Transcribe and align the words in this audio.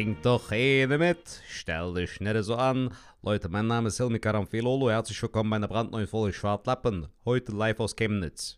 trink 0.00 0.22
doch 0.22 0.50
eine 0.50 0.96
mit. 0.96 1.42
Stell 1.46 1.92
dich 1.92 2.20
nicht 2.20 2.44
so 2.44 2.54
an. 2.54 2.90
Leute, 3.22 3.50
mein 3.50 3.66
Name 3.66 3.88
ist 3.88 3.98
Hilmi 3.98 4.18
Karamfilolo. 4.18 4.88
Herzlich 4.88 5.20
willkommen 5.20 5.50
bei 5.50 5.56
einer 5.56 5.68
brandneuen 5.68 6.06
Folge 6.06 6.32
Schwartlappen. 6.32 7.08
Heute 7.26 7.52
live 7.52 7.80
aus 7.80 7.94
Chemnitz. 7.94 8.56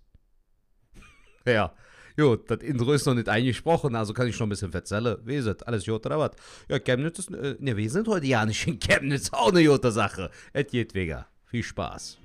ja, 1.45 1.75
gut, 2.17 2.49
das 2.49 2.59
Intro 2.63 2.93
ist 2.93 3.07
noch 3.07 3.15
nicht 3.15 3.29
eingesprochen, 3.29 3.97
also 3.97 4.15
kann 4.15 4.29
ich 4.29 4.39
noch 4.39 4.47
ein 4.47 4.51
bisschen 4.51 4.73
erzählen. 4.73 5.17
Wie 5.25 5.35
ist 5.35 5.49
das? 5.49 5.63
Alles 5.63 5.85
gut 5.85 6.07
oder 6.07 6.21
was? 6.21 6.31
Ja, 6.69 6.79
Chemnitz 6.79 7.19
ist, 7.19 7.33
äh, 7.33 7.57
ne, 7.59 7.77
wir 7.77 7.91
sind 7.91 8.07
heute 8.07 8.27
ja 8.27 8.47
nicht 8.47 8.65
in 8.69 8.79
Chemnitz. 8.79 9.33
Auch 9.33 9.49
eine 9.49 9.65
gute 9.65 9.91
Sache. 9.91 10.31
Geht 10.71 10.95
wegen. 10.95 11.25
Viel 11.47 11.65
Spaß. 11.65 12.19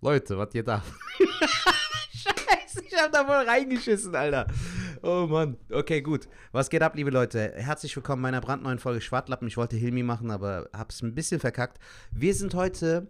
Leute, 0.00 0.38
was 0.38 0.54
ihr 0.54 0.64
da? 0.64 0.82
Ich 2.98 3.04
hab 3.04 3.12
da 3.12 3.24
voll 3.24 3.48
reingeschissen, 3.48 4.12
Alter. 4.16 4.48
Oh 5.02 5.28
Mann. 5.30 5.56
Okay, 5.70 6.02
gut. 6.02 6.26
Was 6.50 6.68
geht 6.68 6.82
ab, 6.82 6.96
liebe 6.96 7.10
Leute? 7.10 7.52
Herzlich 7.54 7.94
willkommen 7.94 8.22
bei 8.22 8.28
einer 8.28 8.40
brandneuen 8.40 8.80
Folge 8.80 9.00
Schwartlappen. 9.00 9.46
Ich 9.46 9.56
wollte 9.56 9.76
Hilmi 9.76 10.02
machen, 10.02 10.32
aber 10.32 10.68
hab's 10.72 11.00
ein 11.00 11.14
bisschen 11.14 11.38
verkackt. 11.38 11.78
Wir 12.10 12.34
sind 12.34 12.54
heute 12.54 13.08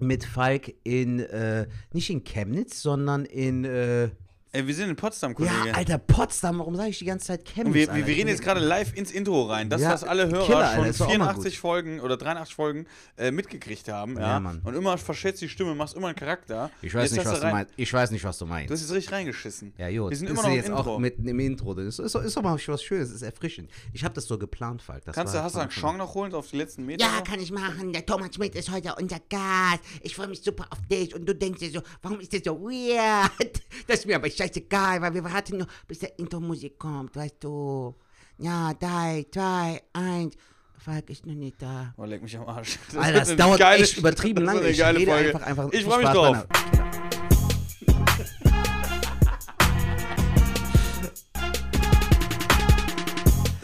mit 0.00 0.24
Falk 0.24 0.72
in, 0.84 1.20
äh, 1.20 1.66
nicht 1.92 2.08
in 2.08 2.24
Chemnitz, 2.24 2.80
sondern 2.80 3.26
in, 3.26 3.66
äh, 3.66 4.08
Ey, 4.56 4.64
wir 4.68 4.72
sind 4.72 4.88
in 4.88 4.94
Potsdam, 4.94 5.34
Kollege. 5.34 5.52
ja, 5.66 5.74
Alter, 5.74 5.98
Potsdam. 5.98 6.60
Warum 6.60 6.76
sage 6.76 6.90
ich 6.90 6.98
die 7.00 7.04
ganze 7.04 7.26
Zeit 7.26 7.44
Chemnitz? 7.44 7.66
Und 7.66 7.74
wir, 7.74 7.90
Alter? 7.90 8.06
wir 8.06 8.14
reden 8.14 8.28
jetzt 8.28 8.40
gerade 8.40 8.60
live 8.60 8.94
ins 8.96 9.10
Intro 9.10 9.42
rein. 9.46 9.68
Das, 9.68 9.80
Ja, 9.82 9.90
was 9.92 10.04
alle 10.04 10.28
Hörer 10.28 10.46
Killer, 10.46 10.58
Alter, 10.58 10.76
schon 10.76 10.84
ist 10.90 11.00
doch 11.00 11.06
auch 11.06 11.18
mal 11.18 11.24
84 11.34 11.58
Folgen 11.58 11.98
oder 11.98 12.16
83 12.16 12.54
Folgen 12.54 12.86
äh, 13.16 13.32
mitgekriegt 13.32 13.88
haben. 13.88 14.14
Ja, 14.14 14.20
Ja, 14.34 14.38
Mann. 14.40 14.60
Und 14.62 14.76
immer 14.76 14.96
verschätzt 14.96 15.40
die 15.42 15.48
Stimme, 15.48 15.74
machst 15.74 15.96
immer 15.96 16.06
einen 16.06 16.14
Charakter. 16.16 16.70
Ich 16.82 16.94
weiß, 16.94 17.10
Jetzt 17.10 17.18
nicht, 17.18 17.26
was 17.26 17.40
du 17.40 17.46
meinst. 17.50 17.72
ich 17.76 17.92
weiß 17.92 18.10
nicht, 18.12 18.22
was 18.24 18.38
du 18.38 18.44
Du 18.44 18.48
meinst. 18.50 18.70
hast 18.72 18.80
jetzt 18.82 18.92
richtig 18.92 19.12
reingeschissen. 19.12 19.72
Ja, 19.76 19.88
gut. 19.90 20.10
Wir 20.10 20.16
sind 20.18 20.30
immer 20.30 20.42
noch 20.42 20.44
ist 20.44 20.50
im 20.50 20.56
jetzt 20.56 20.68
Intro. 20.68 20.94
auch 20.94 20.98
mitten 21.00 21.26
im 21.26 21.40
Intro. 21.40 21.74
Das 21.74 21.98
ist, 21.98 22.14
ist, 22.14 22.36
mal 22.42 22.54
was 22.54 22.62
Schönes, 22.82 23.10
ist 23.10 23.22
erfrischend. 23.22 23.68
Ich 23.92 24.04
habe 24.04 24.14
das 24.14 24.26
so 24.28 24.38
geplant, 24.38 24.82
Falk. 24.82 25.04
Das 25.04 25.16
Kannst 25.16 25.34
du, 25.34 25.42
hast 25.42 25.56
du 25.56 25.60
einen 25.62 25.70
Chong 25.70 25.96
noch 25.96 26.14
holen 26.14 26.32
auf 26.32 26.48
die 26.50 26.58
letzten 26.58 26.86
Meter? 26.86 27.04
Ja, 27.04 27.16
noch? 27.16 27.24
kann 27.24 27.40
ich 27.40 27.50
machen. 27.50 27.92
Der 27.92 28.06
Thomas 28.06 28.32
Schmidt 28.32 28.54
ist 28.54 28.70
heute 28.70 28.94
unser 29.00 29.18
Gast. 29.28 29.80
Ich 30.02 30.14
freue 30.14 30.28
mich 30.28 30.42
super 30.42 30.68
auf 30.70 30.78
dich. 30.88 31.12
Und 31.12 31.26
du 31.28 31.34
denkst 31.34 31.58
dir 31.58 31.72
so, 31.72 31.80
warum 32.02 32.20
ist 32.20 32.32
das 32.32 32.42
so 32.44 32.60
weird? 32.60 33.32
Das 33.88 33.98
ist 33.98 34.06
mir 34.06 34.14
aber 34.16 34.28
scheißegal, 34.44 35.00
weil 35.02 35.14
wir 35.14 35.24
warten 35.24 35.58
nur, 35.58 35.66
bis 35.88 36.00
der 36.00 36.18
Intro-Musik 36.18 36.78
kommt, 36.78 37.14
weißt 37.16 37.36
du. 37.40 37.94
Ja, 38.38 38.72
drei, 38.74 39.24
zwei, 39.32 39.82
eins. 39.92 40.34
Falk 40.76 41.08
ist 41.08 41.24
noch 41.24 41.34
nicht 41.34 41.62
da. 41.62 41.94
Oh, 41.96 42.04
leck 42.04 42.20
mich 42.22 42.36
am 42.36 42.46
Arsch. 42.46 42.78
Alter, 42.96 43.14
wird 43.14 43.28
das 43.28 43.36
dauert 43.36 43.60
geile- 43.60 43.82
echt 43.82 43.96
übertrieben 43.96 44.44
das 44.44 44.54
lange. 44.54 44.68
Ich 44.68 44.82
rede 44.84 45.10
Folge. 45.10 45.28
einfach, 45.28 45.42
einfach 45.46 45.72
Ich 45.72 45.84
freue 45.84 45.98
mich 46.02 46.08
drauf. 46.10 46.46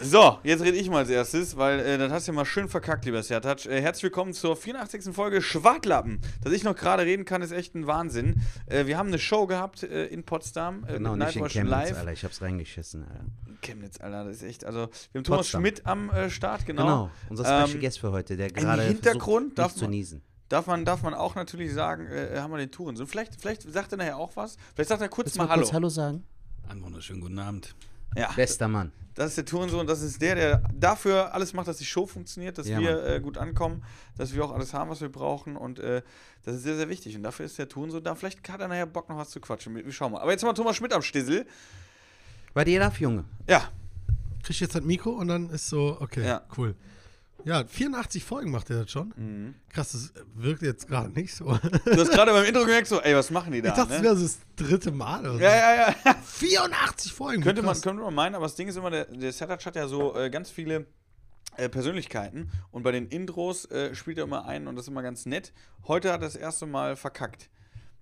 So, 0.03 0.39
jetzt 0.43 0.63
rede 0.63 0.77
ich 0.77 0.89
mal 0.89 0.99
als 0.99 1.09
erstes, 1.09 1.57
weil 1.57 1.79
äh, 1.79 1.97
das 1.97 2.11
hast 2.11 2.27
du 2.27 2.31
ja 2.31 2.35
mal 2.35 2.45
schön 2.45 2.67
verkackt, 2.67 3.05
lieber 3.05 3.21
Sertac. 3.21 3.65
Äh, 3.65 3.81
herzlich 3.81 4.03
willkommen 4.03 4.33
zur 4.33 4.55
84. 4.55 5.13
Folge 5.13 5.41
Schwartlappen. 5.41 6.19
Dass 6.43 6.53
ich 6.53 6.63
noch 6.63 6.75
gerade 6.75 7.03
reden 7.03 7.23
kann, 7.25 7.41
ist 7.41 7.51
echt 7.51 7.75
ein 7.75 7.85
Wahnsinn. 7.87 8.41
Äh, 8.65 8.87
wir 8.87 8.97
haben 8.97 9.07
eine 9.09 9.19
Show 9.19 9.45
gehabt 9.47 9.83
äh, 9.83 10.05
in 10.07 10.23
Potsdam 10.23 10.85
äh, 10.87 10.93
Genau, 10.93 11.15
nicht 11.15 11.35
in 11.35 11.47
Chemnitz, 11.47 11.69
Live. 11.71 11.97
Alter. 11.99 12.11
Ich 12.13 12.23
hab's 12.23 12.41
reingeschissen, 12.41 13.03
Alter. 13.03 13.25
Chemnitz, 13.61 13.99
Alter, 14.01 14.23
das 14.25 14.37
ist 14.37 14.43
echt, 14.43 14.65
also 14.65 14.87
wir 15.11 15.19
haben 15.19 15.23
Thomas 15.23 15.39
Potsdam. 15.41 15.61
Schmidt 15.61 15.85
am 15.85 16.09
äh, 16.09 16.29
Start, 16.29 16.65
genau. 16.65 16.83
Genau, 16.83 17.11
unser 17.29 17.43
Special 17.45 17.69
Ähm, 17.75 17.79
Guest 17.81 17.99
für 17.99 18.11
heute, 18.11 18.37
der 18.37 18.49
gerade 18.49 18.81
Hintergrund 18.83 19.53
versucht, 19.53 19.59
darf 19.59 19.75
zu 19.75 19.83
man- 19.83 19.91
niesen. 19.91 20.21
Darf 20.49 20.67
man, 20.67 20.83
darf 20.83 21.01
man 21.03 21.13
auch 21.13 21.35
natürlich 21.35 21.73
sagen, 21.73 22.07
äh, 22.07 22.37
haben 22.39 22.51
wir 22.51 22.57
den 22.57 22.71
Touren 22.71 22.95
so. 22.95 23.05
Vielleicht, 23.05 23.39
vielleicht 23.39 23.71
sagt 23.71 23.93
er 23.93 23.97
nachher 23.99 24.17
auch 24.17 24.35
was. 24.35 24.57
Vielleicht 24.75 24.89
sagt 24.89 25.01
er 25.01 25.07
kurz 25.09 25.27
Willst 25.27 25.37
mal 25.37 25.47
Hallo. 25.47 25.61
kurz 25.61 25.73
Hallo 25.73 25.87
sagen? 25.89 26.23
Einen 26.67 26.83
wunderschönen 26.83 27.21
guten 27.21 27.39
Abend. 27.39 27.73
Ja, 28.15 28.31
Bester 28.35 28.67
Mann. 28.67 28.91
das 29.15 29.29
ist 29.29 29.37
der 29.37 29.45
Tourensohn, 29.45 29.87
das 29.87 30.01
ist 30.01 30.21
der, 30.21 30.35
der 30.35 30.63
dafür 30.73 31.33
alles 31.33 31.53
macht, 31.53 31.67
dass 31.67 31.77
die 31.77 31.85
Show 31.85 32.05
funktioniert, 32.05 32.57
dass 32.57 32.67
Ja, 32.67 32.79
wir 32.79 33.03
äh, 33.05 33.19
gut 33.21 33.37
ankommen, 33.37 33.83
dass 34.17 34.33
wir 34.33 34.43
auch 34.43 34.51
alles 34.51 34.73
haben, 34.73 34.89
was 34.89 35.01
wir 35.01 35.09
brauchen 35.11 35.55
und 35.57 35.79
äh, 35.79 36.01
das 36.43 36.55
ist 36.55 36.63
sehr, 36.63 36.75
sehr 36.75 36.89
wichtig 36.89 37.15
und 37.15 37.23
dafür 37.23 37.45
ist 37.45 37.57
der 37.57 37.69
Tourensohn 37.69 38.03
da. 38.03 38.15
Vielleicht 38.15 38.47
hat 38.49 38.59
er 38.61 38.67
nachher 38.67 38.85
Bock 38.85 39.07
noch 39.09 39.17
was 39.17 39.29
zu 39.29 39.39
quatschen. 39.39 39.75
Wir 39.75 39.85
wir 39.85 39.91
schauen 39.93 40.11
mal. 40.11 40.19
Aber 40.21 40.31
jetzt 40.31 40.43
haben 40.43 40.49
wir 40.49 40.55
Thomas 40.55 40.75
Schmidt 40.75 40.91
am 40.93 41.01
Stissel. 41.03 41.45
Bei 42.53 42.63
dir 42.65 42.79
darf, 42.79 42.99
Junge. 42.99 43.23
Ja, 43.47 43.69
Krieg 44.43 44.49
ich 44.55 44.59
jetzt 44.59 44.73
das 44.75 44.81
Mikro 44.83 45.11
und 45.11 45.27
dann 45.27 45.49
ist 45.51 45.69
so, 45.69 45.97
okay, 46.01 46.25
Ja. 46.25 46.41
cool. 46.57 46.75
Ja, 47.45 47.65
84 47.65 48.23
Folgen 48.23 48.51
macht 48.51 48.69
er 48.69 48.81
das 48.81 48.91
schon. 48.91 49.13
Mhm. 49.15 49.55
Krass, 49.69 49.91
das 49.91 50.13
wirkt 50.35 50.61
jetzt 50.61 50.87
gerade 50.87 51.09
nicht 51.09 51.33
so. 51.33 51.45
du 51.45 51.99
hast 51.99 52.11
gerade 52.11 52.31
beim 52.31 52.45
Intro 52.45 52.61
gemerkt, 52.61 52.87
so, 52.87 53.01
ey, 53.01 53.15
was 53.15 53.29
machen 53.31 53.51
die 53.51 53.61
da? 53.61 53.69
ich 53.69 53.75
dachte, 53.75 53.93
ne? 53.93 54.03
wäre 54.03 54.15
so 54.15 54.23
das 54.23 54.39
dritte 54.55 54.91
Mal 54.91 55.21
oder 55.21 55.33
so. 55.33 55.39
ja, 55.39 55.75
ja, 55.75 55.95
ja. 56.05 56.13
84 56.23 57.13
Folgen. 57.13 57.41
Könnte 57.43 57.61
man, 57.61 57.79
könnte 57.79 58.03
man 58.03 58.13
meinen, 58.13 58.35
aber 58.35 58.45
das 58.45 58.55
Ding 58.55 58.67
ist 58.67 58.75
immer, 58.75 58.89
der, 58.89 59.05
der 59.05 59.31
Setac 59.31 59.65
hat 59.65 59.75
ja 59.75 59.87
so 59.87 60.15
äh, 60.15 60.29
ganz 60.29 60.49
viele 60.51 60.85
äh, 61.57 61.69
Persönlichkeiten 61.69 62.49
und 62.71 62.83
bei 62.83 62.91
den 62.91 63.07
Intros 63.07 63.65
äh, 63.71 63.93
spielt 63.95 64.17
er 64.17 64.23
immer 64.23 64.45
ein 64.45 64.67
und 64.67 64.75
das 64.75 64.85
ist 64.85 64.89
immer 64.89 65.03
ganz 65.03 65.25
nett. 65.25 65.53
Heute 65.87 66.11
hat 66.11 66.21
er 66.21 66.27
das 66.27 66.35
erste 66.35 66.65
Mal 66.65 66.95
verkackt. 66.95 67.49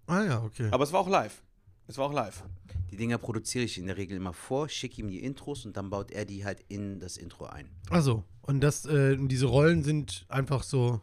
Ah 0.08 0.24
ja, 0.24 0.44
okay. 0.44 0.70
Aber 0.72 0.84
es 0.84 0.92
war 0.94 1.00
auch 1.02 1.10
live. 1.10 1.42
Es 1.90 1.98
war 1.98 2.06
auch 2.06 2.14
live. 2.14 2.44
Die 2.92 2.98
Dinger 2.98 3.18
produziere 3.18 3.66
ich 3.66 3.80
in 3.80 3.88
der 3.88 3.98
Regel 3.98 4.16
immer 4.18 4.32
vor, 4.34 4.70
schicke 4.70 5.02
ihm 5.02 5.08
die 5.10 5.24
Intros 5.24 5.66
und 5.66 5.76
dann 5.76 5.90
baut 5.90 6.12
er 6.12 6.24
die 6.24 6.46
halt 6.46 6.64
in 6.68 7.00
das 7.00 7.18
Intro 7.18 7.48
ein. 7.48 7.68
Also, 7.90 8.24
und 8.44 8.62
das, 8.62 8.86
äh, 8.86 9.18
diese 9.20 9.48
Rollen 9.48 9.84
sind 9.84 10.24
einfach 10.30 10.62
so. 10.62 11.02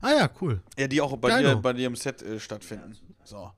Ah 0.00 0.12
ja, 0.12 0.30
cool. 0.40 0.62
Ja, 0.78 0.86
die 0.86 1.00
auch 1.00 1.16
bei, 1.16 1.42
dir, 1.42 1.56
bei 1.56 1.72
dir 1.72 1.88
im 1.88 1.96
Set 1.96 2.22
äh, 2.22 2.38
stattfinden. 2.38 2.96
So. 3.24 3.50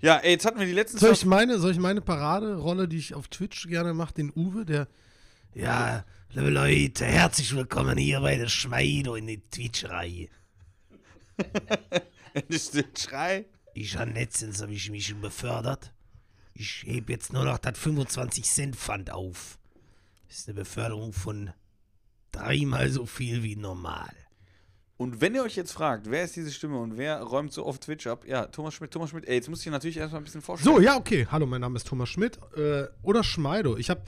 Ja, 0.00 0.16
ey, 0.16 0.30
jetzt 0.30 0.46
hatten 0.46 0.58
wir 0.58 0.64
die 0.64 0.72
letzten 0.72 0.96
Soll 0.96 1.10
zwei- 1.10 1.16
ich 1.16 1.24
meine, 1.26 1.58
soll 1.58 1.72
ich 1.72 1.78
meine 1.78 2.00
Paraderolle, 2.00 2.88
die 2.88 2.96
ich 2.96 3.12
auf 3.12 3.28
Twitch 3.28 3.68
gerne 3.68 3.92
mache, 3.92 4.14
den 4.14 4.32
Uwe, 4.34 4.64
der. 4.64 4.88
Ja, 5.52 6.06
liebe 6.30 6.48
Leute, 6.48 7.04
herzlich 7.04 7.54
willkommen 7.54 7.98
hier 7.98 8.20
bei 8.20 8.36
der 8.38 8.48
Schmeido 8.48 9.16
in 9.16 9.26
der 9.26 9.38
Twitch-Reihe. 9.50 10.28
Das 12.34 12.44
ist 12.48 12.74
der 12.74 12.84
Schrei. 12.98 13.44
Ich 13.74 13.96
habe 13.98 14.12
letztens 14.12 14.62
habe 14.62 14.72
ich 14.72 14.88
mich 14.90 15.08
schon 15.08 15.20
befördert. 15.20 15.92
Ich 16.54 16.84
heb 16.86 17.10
jetzt 17.10 17.32
nur 17.32 17.44
noch 17.44 17.58
das 17.58 17.76
25 17.76 18.44
Cent 18.44 18.76
Pfand 18.76 19.10
auf. 19.10 19.58
Das 20.28 20.38
ist 20.38 20.48
eine 20.48 20.54
Beförderung 20.54 21.12
von 21.12 21.50
dreimal 22.30 22.88
so 22.88 23.04
viel 23.04 23.42
wie 23.42 23.56
normal. 23.56 24.12
Und 24.96 25.20
wenn 25.20 25.34
ihr 25.34 25.42
euch 25.42 25.56
jetzt 25.56 25.72
fragt, 25.72 26.08
wer 26.08 26.22
ist 26.22 26.36
diese 26.36 26.52
Stimme 26.52 26.78
und 26.78 26.96
wer 26.96 27.20
räumt 27.20 27.52
so 27.52 27.66
oft 27.66 27.82
Twitch 27.82 28.06
ab? 28.06 28.24
Ja, 28.26 28.46
Thomas 28.46 28.74
Schmidt, 28.74 28.92
Thomas 28.92 29.10
Schmidt. 29.10 29.26
Ey, 29.26 29.34
jetzt 29.34 29.48
muss 29.48 29.60
ich 29.60 29.72
natürlich 29.72 29.96
erstmal 29.96 30.20
ein 30.20 30.24
bisschen 30.24 30.40
vorstellen. 30.40 30.76
So, 30.76 30.80
ja, 30.80 30.96
okay. 30.96 31.26
Hallo, 31.28 31.46
mein 31.46 31.60
Name 31.60 31.76
ist 31.76 31.88
Thomas 31.88 32.08
Schmidt. 32.08 32.38
Äh, 32.56 32.84
oder 33.02 33.24
Schmeido. 33.24 33.76
Ich 33.76 33.90
habe. 33.90 34.02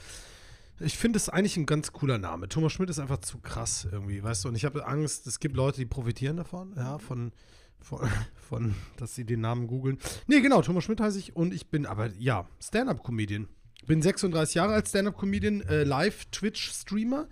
Ich 0.79 0.97
finde 0.97 1.17
es 1.17 1.27
eigentlich 1.27 1.57
ein 1.57 1.65
ganz 1.65 1.91
cooler 1.91 2.19
Name. 2.19 2.47
Thomas 2.47 2.71
Schmidt 2.71 2.89
ist 2.91 2.99
einfach 2.99 3.17
zu 3.17 3.39
krass 3.39 3.87
irgendwie, 3.91 4.21
weißt 4.23 4.45
du? 4.45 4.49
Und 4.49 4.55
ich 4.55 4.63
habe 4.63 4.85
Angst, 4.85 5.25
es 5.25 5.39
gibt 5.39 5.55
Leute, 5.55 5.77
die 5.79 5.87
profitieren 5.87 6.37
davon, 6.37 6.73
ja, 6.77 6.99
von, 6.99 7.31
von, 7.79 8.07
von, 8.49 8.75
dass 8.97 9.15
sie 9.15 9.25
den 9.25 9.41
Namen 9.41 9.67
googeln. 9.67 9.97
Nee, 10.27 10.41
genau, 10.41 10.61
Thomas 10.61 10.83
Schmidt 10.83 11.01
heiße 11.01 11.19
ich 11.19 11.35
und 11.35 11.53
ich 11.53 11.67
bin 11.67 11.85
aber, 11.85 12.09
ja, 12.19 12.47
Stand-Up-Comedian. 12.61 13.47
Bin 13.85 14.01
36 14.01 14.55
Jahre 14.55 14.73
alt, 14.73 14.87
Stand-Up-Comedian, 14.87 15.61
äh, 15.61 15.83
Live-Twitch-Streamer 15.83 17.27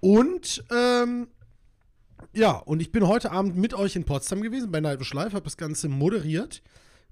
und, 0.00 0.64
ähm, 0.70 1.28
ja, 2.32 2.52
und 2.52 2.80
ich 2.80 2.90
bin 2.90 3.06
heute 3.06 3.30
Abend 3.30 3.56
mit 3.56 3.74
euch 3.74 3.96
in 3.96 4.04
Potsdam 4.04 4.42
gewesen, 4.42 4.72
bei 4.72 4.80
Nightwish 4.80 5.12
Live, 5.14 5.34
habe 5.34 5.44
das 5.44 5.56
Ganze 5.56 5.88
moderiert. 5.88 6.62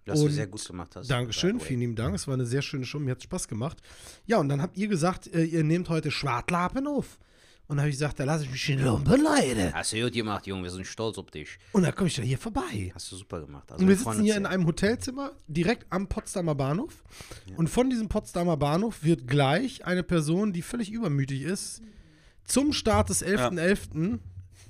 Was 0.05 0.19
du 0.19 0.27
Und 0.27 0.33
sehr 0.33 0.49
gut 0.49 0.67
gemacht 0.67 0.97
hast. 0.97 1.09
Dankeschön, 1.09 1.61
vielen 1.61 1.81
lieben 1.81 1.95
Dank. 1.95 2.15
Es 2.17 2.27
war 2.27 2.35
eine 2.35 2.45
sehr 2.45 2.63
schöne 2.63 2.85
Show, 2.85 2.99
mir 2.99 3.13
hat 3.13 3.23
Spaß 3.23 3.47
gemacht. 3.47 3.79
Ja, 4.27 4.39
und 4.39 4.49
dann 4.49 4.61
habt 4.61 4.77
ihr 4.77 4.89
gesagt, 4.89 5.33
äh, 5.33 5.45
ihr 5.45 5.63
nehmt 5.63 5.89
heute 5.89 6.11
Schwartlapen 6.11 6.89
auf. 6.89 7.19
Und 7.73 7.79
dann 7.79 7.85
habe 7.85 7.89
ich 7.91 7.95
gesagt, 7.95 8.21
da 8.21 8.25
lasse 8.25 8.45
ich 8.45 8.51
mich 8.51 8.69
in 8.69 8.85
Lumpen, 8.85 9.23
Leute. 9.23 9.73
Hast 9.73 9.95
du 9.95 10.03
gut 10.03 10.13
gemacht, 10.13 10.47
Junge. 10.47 10.65
Wir 10.65 10.71
sind 10.71 10.87
stolz 10.87 11.17
auf 11.17 11.31
dich. 11.31 11.57
Und 11.73 11.85
dann 11.85 11.95
komme 11.95 12.09
ich 12.09 12.17
dann 12.17 12.27
hier 12.27 12.37
vorbei. 12.37 12.93
Hast 12.95 13.11
du 13.11 13.17
super 13.17 13.41
gemacht. 13.41 13.73
Also 13.73 13.83
Und 13.83 13.89
wir 13.89 13.97
sitzen 13.97 14.23
hier 14.23 14.37
in 14.37 14.45
einem 14.45 14.67
Hotelzimmer 14.67 15.33
direkt 15.49 15.87
am 15.89 16.07
Potsdamer 16.07 16.55
Bahnhof. 16.55 17.03
Und 17.57 17.71
von 17.71 17.89
diesem 17.89 18.11
Potsdamer 18.11 18.59
Bahnhof 18.59 19.05
wird 19.05 19.27
gleich 19.27 19.87
eine 19.87 20.03
Person, 20.03 20.53
die 20.53 20.61
völlig 20.61 20.93
übermütig 20.93 21.41
ist, 21.45 21.81
zum 22.45 22.75
Start 22.75 23.09
des 23.09 23.25
11.11. 23.25 24.19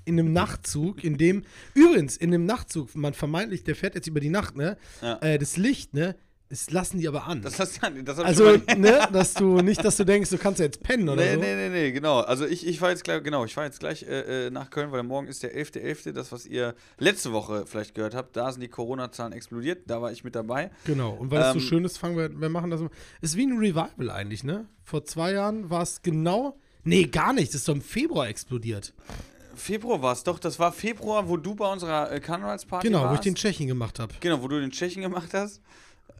in 0.05 0.21
einem 0.21 0.33
Nachtzug, 0.33 1.03
in 1.03 1.19
dem, 1.19 1.43
übrigens, 1.75 2.17
in 2.17 2.31
dem 2.31 2.47
Nachtzug, 2.47 2.95
man 2.95 3.15
vermeintlich, 3.15 3.65
der 3.65 3.75
fährt 3.75 3.97
jetzt 3.97 4.07
über 4.07 4.21
die 4.21 4.31
Nacht, 4.31 4.55
ne? 4.55 4.79
Ja. 5.01 5.19
Äh, 5.23 5.41
das 5.41 5.57
Licht, 5.57 5.93
ne? 5.93 6.15
Das 6.53 6.71
lassen 6.71 6.99
die 6.99 7.09
aber 7.09 7.27
an. 7.27 7.41
Das, 7.41 7.57
das, 7.57 7.73
das 7.81 7.83
hab 7.83 7.97
ich 7.97 8.07
also, 8.27 8.59
ne, 8.77 9.09
dass 9.11 9.33
du 9.33 9.63
nicht, 9.63 9.83
dass 9.83 9.97
du 9.97 10.05
denkst, 10.05 10.29
du 10.29 10.37
kannst 10.37 10.59
ja 10.61 10.67
jetzt 10.67 10.83
pennen 10.83 11.09
oder 11.09 11.23
Nee, 11.25 11.33
so. 11.33 11.41
nee, 11.41 11.55
nee, 11.55 11.69
nee, 11.71 11.93
genau. 11.93 12.21
Also 12.21 12.45
ich, 12.45 12.67
ich 12.67 12.79
fahre 12.79 12.93
jetzt 12.93 13.05
gleich, 13.05 13.23
genau, 13.23 13.47
ich 13.47 13.55
fahre 13.55 13.69
jetzt 13.69 13.81
gleich 13.81 14.03
äh, 14.03 14.49
äh, 14.49 14.51
nach 14.51 14.69
Köln, 14.69 14.93
weil 14.93 15.03
morgen 15.03 15.29
ist 15.29 15.43
der 15.43 15.57
11.11., 15.57 16.13
das, 16.13 16.31
was 16.31 16.45
ihr 16.45 16.75
letzte 16.99 17.33
Woche 17.33 17.65
vielleicht 17.65 17.95
gehört 17.95 18.15
habt, 18.15 18.37
da 18.37 18.53
sind 18.53 18.61
die 18.61 18.69
Corona-Zahlen 18.69 19.33
explodiert, 19.33 19.85
da 19.87 20.03
war 20.03 20.13
ich 20.13 20.25
mit 20.25 20.35
dabei. 20.35 20.71
Genau. 20.85 21.13
Und 21.15 21.31
weil 21.31 21.41
es 21.41 21.49
so 21.55 21.55
Ähm, 21.55 21.61
schön 21.61 21.85
ist, 21.87 21.97
fangen 21.97 22.19
wir, 22.19 22.39
wir 22.39 22.51
machen 22.51 22.69
das. 22.71 22.83
Ist 23.23 23.35
wie 23.39 23.47
ein 23.47 23.57
Revival 23.57 24.11
eigentlich, 24.11 24.45
ne? 24.45 24.67
Vor 24.85 25.07
zwei 25.07 25.33
Jahren 25.33 25.71
war 25.71 25.81
es 25.83 26.03
genau. 26.03 26.59
Nee, 26.85 27.05
gar 27.05 27.33
nicht. 27.33 27.49
Das 27.55 27.61
ist 27.63 27.69
doch 27.69 27.75
im 27.77 27.81
Februar 27.81 28.29
explodiert. 28.29 28.93
Februar 29.55 30.03
war 30.03 30.13
es 30.13 30.23
doch, 30.23 30.39
das 30.39 30.59
war 30.59 30.71
Februar, 30.73 31.29
wo 31.31 31.39
du 31.39 31.55
bei 31.55 31.71
unserer 31.73 32.13
äh, 32.13 32.21
Karnevalsparty 32.21 32.89
Genau, 32.89 33.01
warst. 33.05 33.11
wo 33.11 33.15
ich 33.15 33.21
den 33.21 33.37
Tschechien 33.37 33.69
gemacht 33.69 33.99
habe. 33.99 34.13
Genau, 34.21 34.43
wo 34.43 34.49
du 34.49 34.61
den 34.61 34.71
Tschechen 34.71 35.01
gemacht 35.01 35.31
hast. 35.33 35.63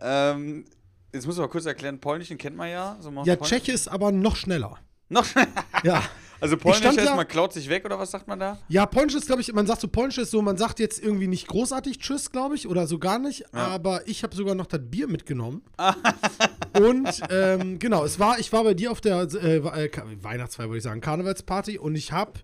Ähm, 0.03 0.65
jetzt 1.13 1.27
muss 1.27 1.37
ich 1.37 1.41
mal 1.41 1.49
kurz 1.49 1.67
erklären, 1.67 2.01
Polnischen 2.01 2.39
kennt 2.39 2.57
man 2.57 2.71
ja. 2.71 2.97
So 3.01 3.11
Ja, 3.25 3.37
Tscheche 3.37 3.73
ist 3.73 3.89
aber 3.89 4.13
noch 4.13 4.37
schneller. 4.37 4.79
Noch 5.09 5.27
Ja. 5.85 6.03
Also 6.41 6.57
Polnisch 6.57 6.85
heißt, 6.85 6.99
ja- 6.99 7.15
man 7.15 7.29
klaut 7.29 7.53
sich 7.53 7.69
weg 7.69 7.85
oder 7.85 8.01
was 8.01 8.11
sagt 8.11 8.27
man 8.27 8.41
da? 8.41 8.59
Ja, 8.67 8.85
Polnisch 8.85 9.15
ist, 9.15 9.27
glaube 9.27 9.43
ich, 9.43 9.53
man 9.53 9.65
sagt 9.65 9.81
so, 9.81 9.87
Polnisch 9.87 10.19
ist 10.19 10.33
so, 10.33 10.43
man 10.43 10.57
sagt 10.57 10.81
jetzt 10.81 11.01
irgendwie 11.01 11.29
nicht 11.29 11.47
großartig 11.47 12.01
Tschüss, 12.01 12.33
glaube 12.33 12.57
ich, 12.57 12.67
oder 12.67 12.89
so 12.89 12.99
gar 12.99 13.21
nicht, 13.21 13.55
aber 13.55 14.09
ich 14.09 14.25
habe 14.25 14.35
sogar 14.35 14.57
noch 14.57 14.67
das 14.67 14.81
Bier 14.83 15.07
mitgenommen. 15.07 15.63
und 16.81 17.21
ähm, 17.31 17.79
genau, 17.79 18.05
es 18.05 18.19
war, 18.19 18.41
ich 18.41 18.53
war 18.53 18.65
bei 18.65 18.75
dir 18.75 18.91
auf 18.91 19.01
der 19.01 19.21
äh, 19.35 19.59
äh, 19.59 19.91
Weihnachtsfeier, 20.21 20.67
würde 20.67 20.79
ich 20.79 20.83
sagen, 20.83 21.01
Karnevalsparty 21.01 21.79
und 21.79 21.95
ich 21.95 22.11
habe 22.11 22.41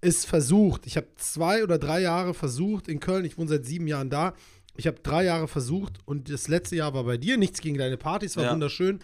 es 0.00 0.24
versucht. 0.24 0.84
Ich 0.86 0.96
habe 0.96 1.06
zwei 1.16 1.62
oder 1.62 1.78
drei 1.78 2.00
Jahre 2.00 2.34
versucht 2.34 2.88
in 2.88 2.98
Köln, 2.98 3.24
ich 3.24 3.38
wohne 3.38 3.48
seit 3.48 3.64
sieben 3.64 3.86
Jahren 3.86 4.10
da. 4.10 4.34
Ich 4.76 4.86
habe 4.86 4.98
drei 5.02 5.24
Jahre 5.24 5.48
versucht 5.48 5.98
und 6.04 6.30
das 6.30 6.48
letzte 6.48 6.76
Jahr 6.76 6.94
war 6.94 7.04
bei 7.04 7.16
dir. 7.16 7.36
Nichts 7.36 7.60
gegen 7.60 7.78
deine 7.78 7.96
Party, 7.96 8.26
es 8.26 8.36
war 8.36 8.44
Ja. 8.44 8.52
wunderschön. 8.52 9.00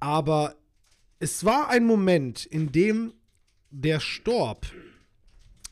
Aber 0.00 0.54
es 1.18 1.44
war 1.44 1.68
ein 1.70 1.84
Moment, 1.84 2.46
in 2.46 2.70
dem 2.72 3.12
der 3.70 4.00
Storb 4.00 4.66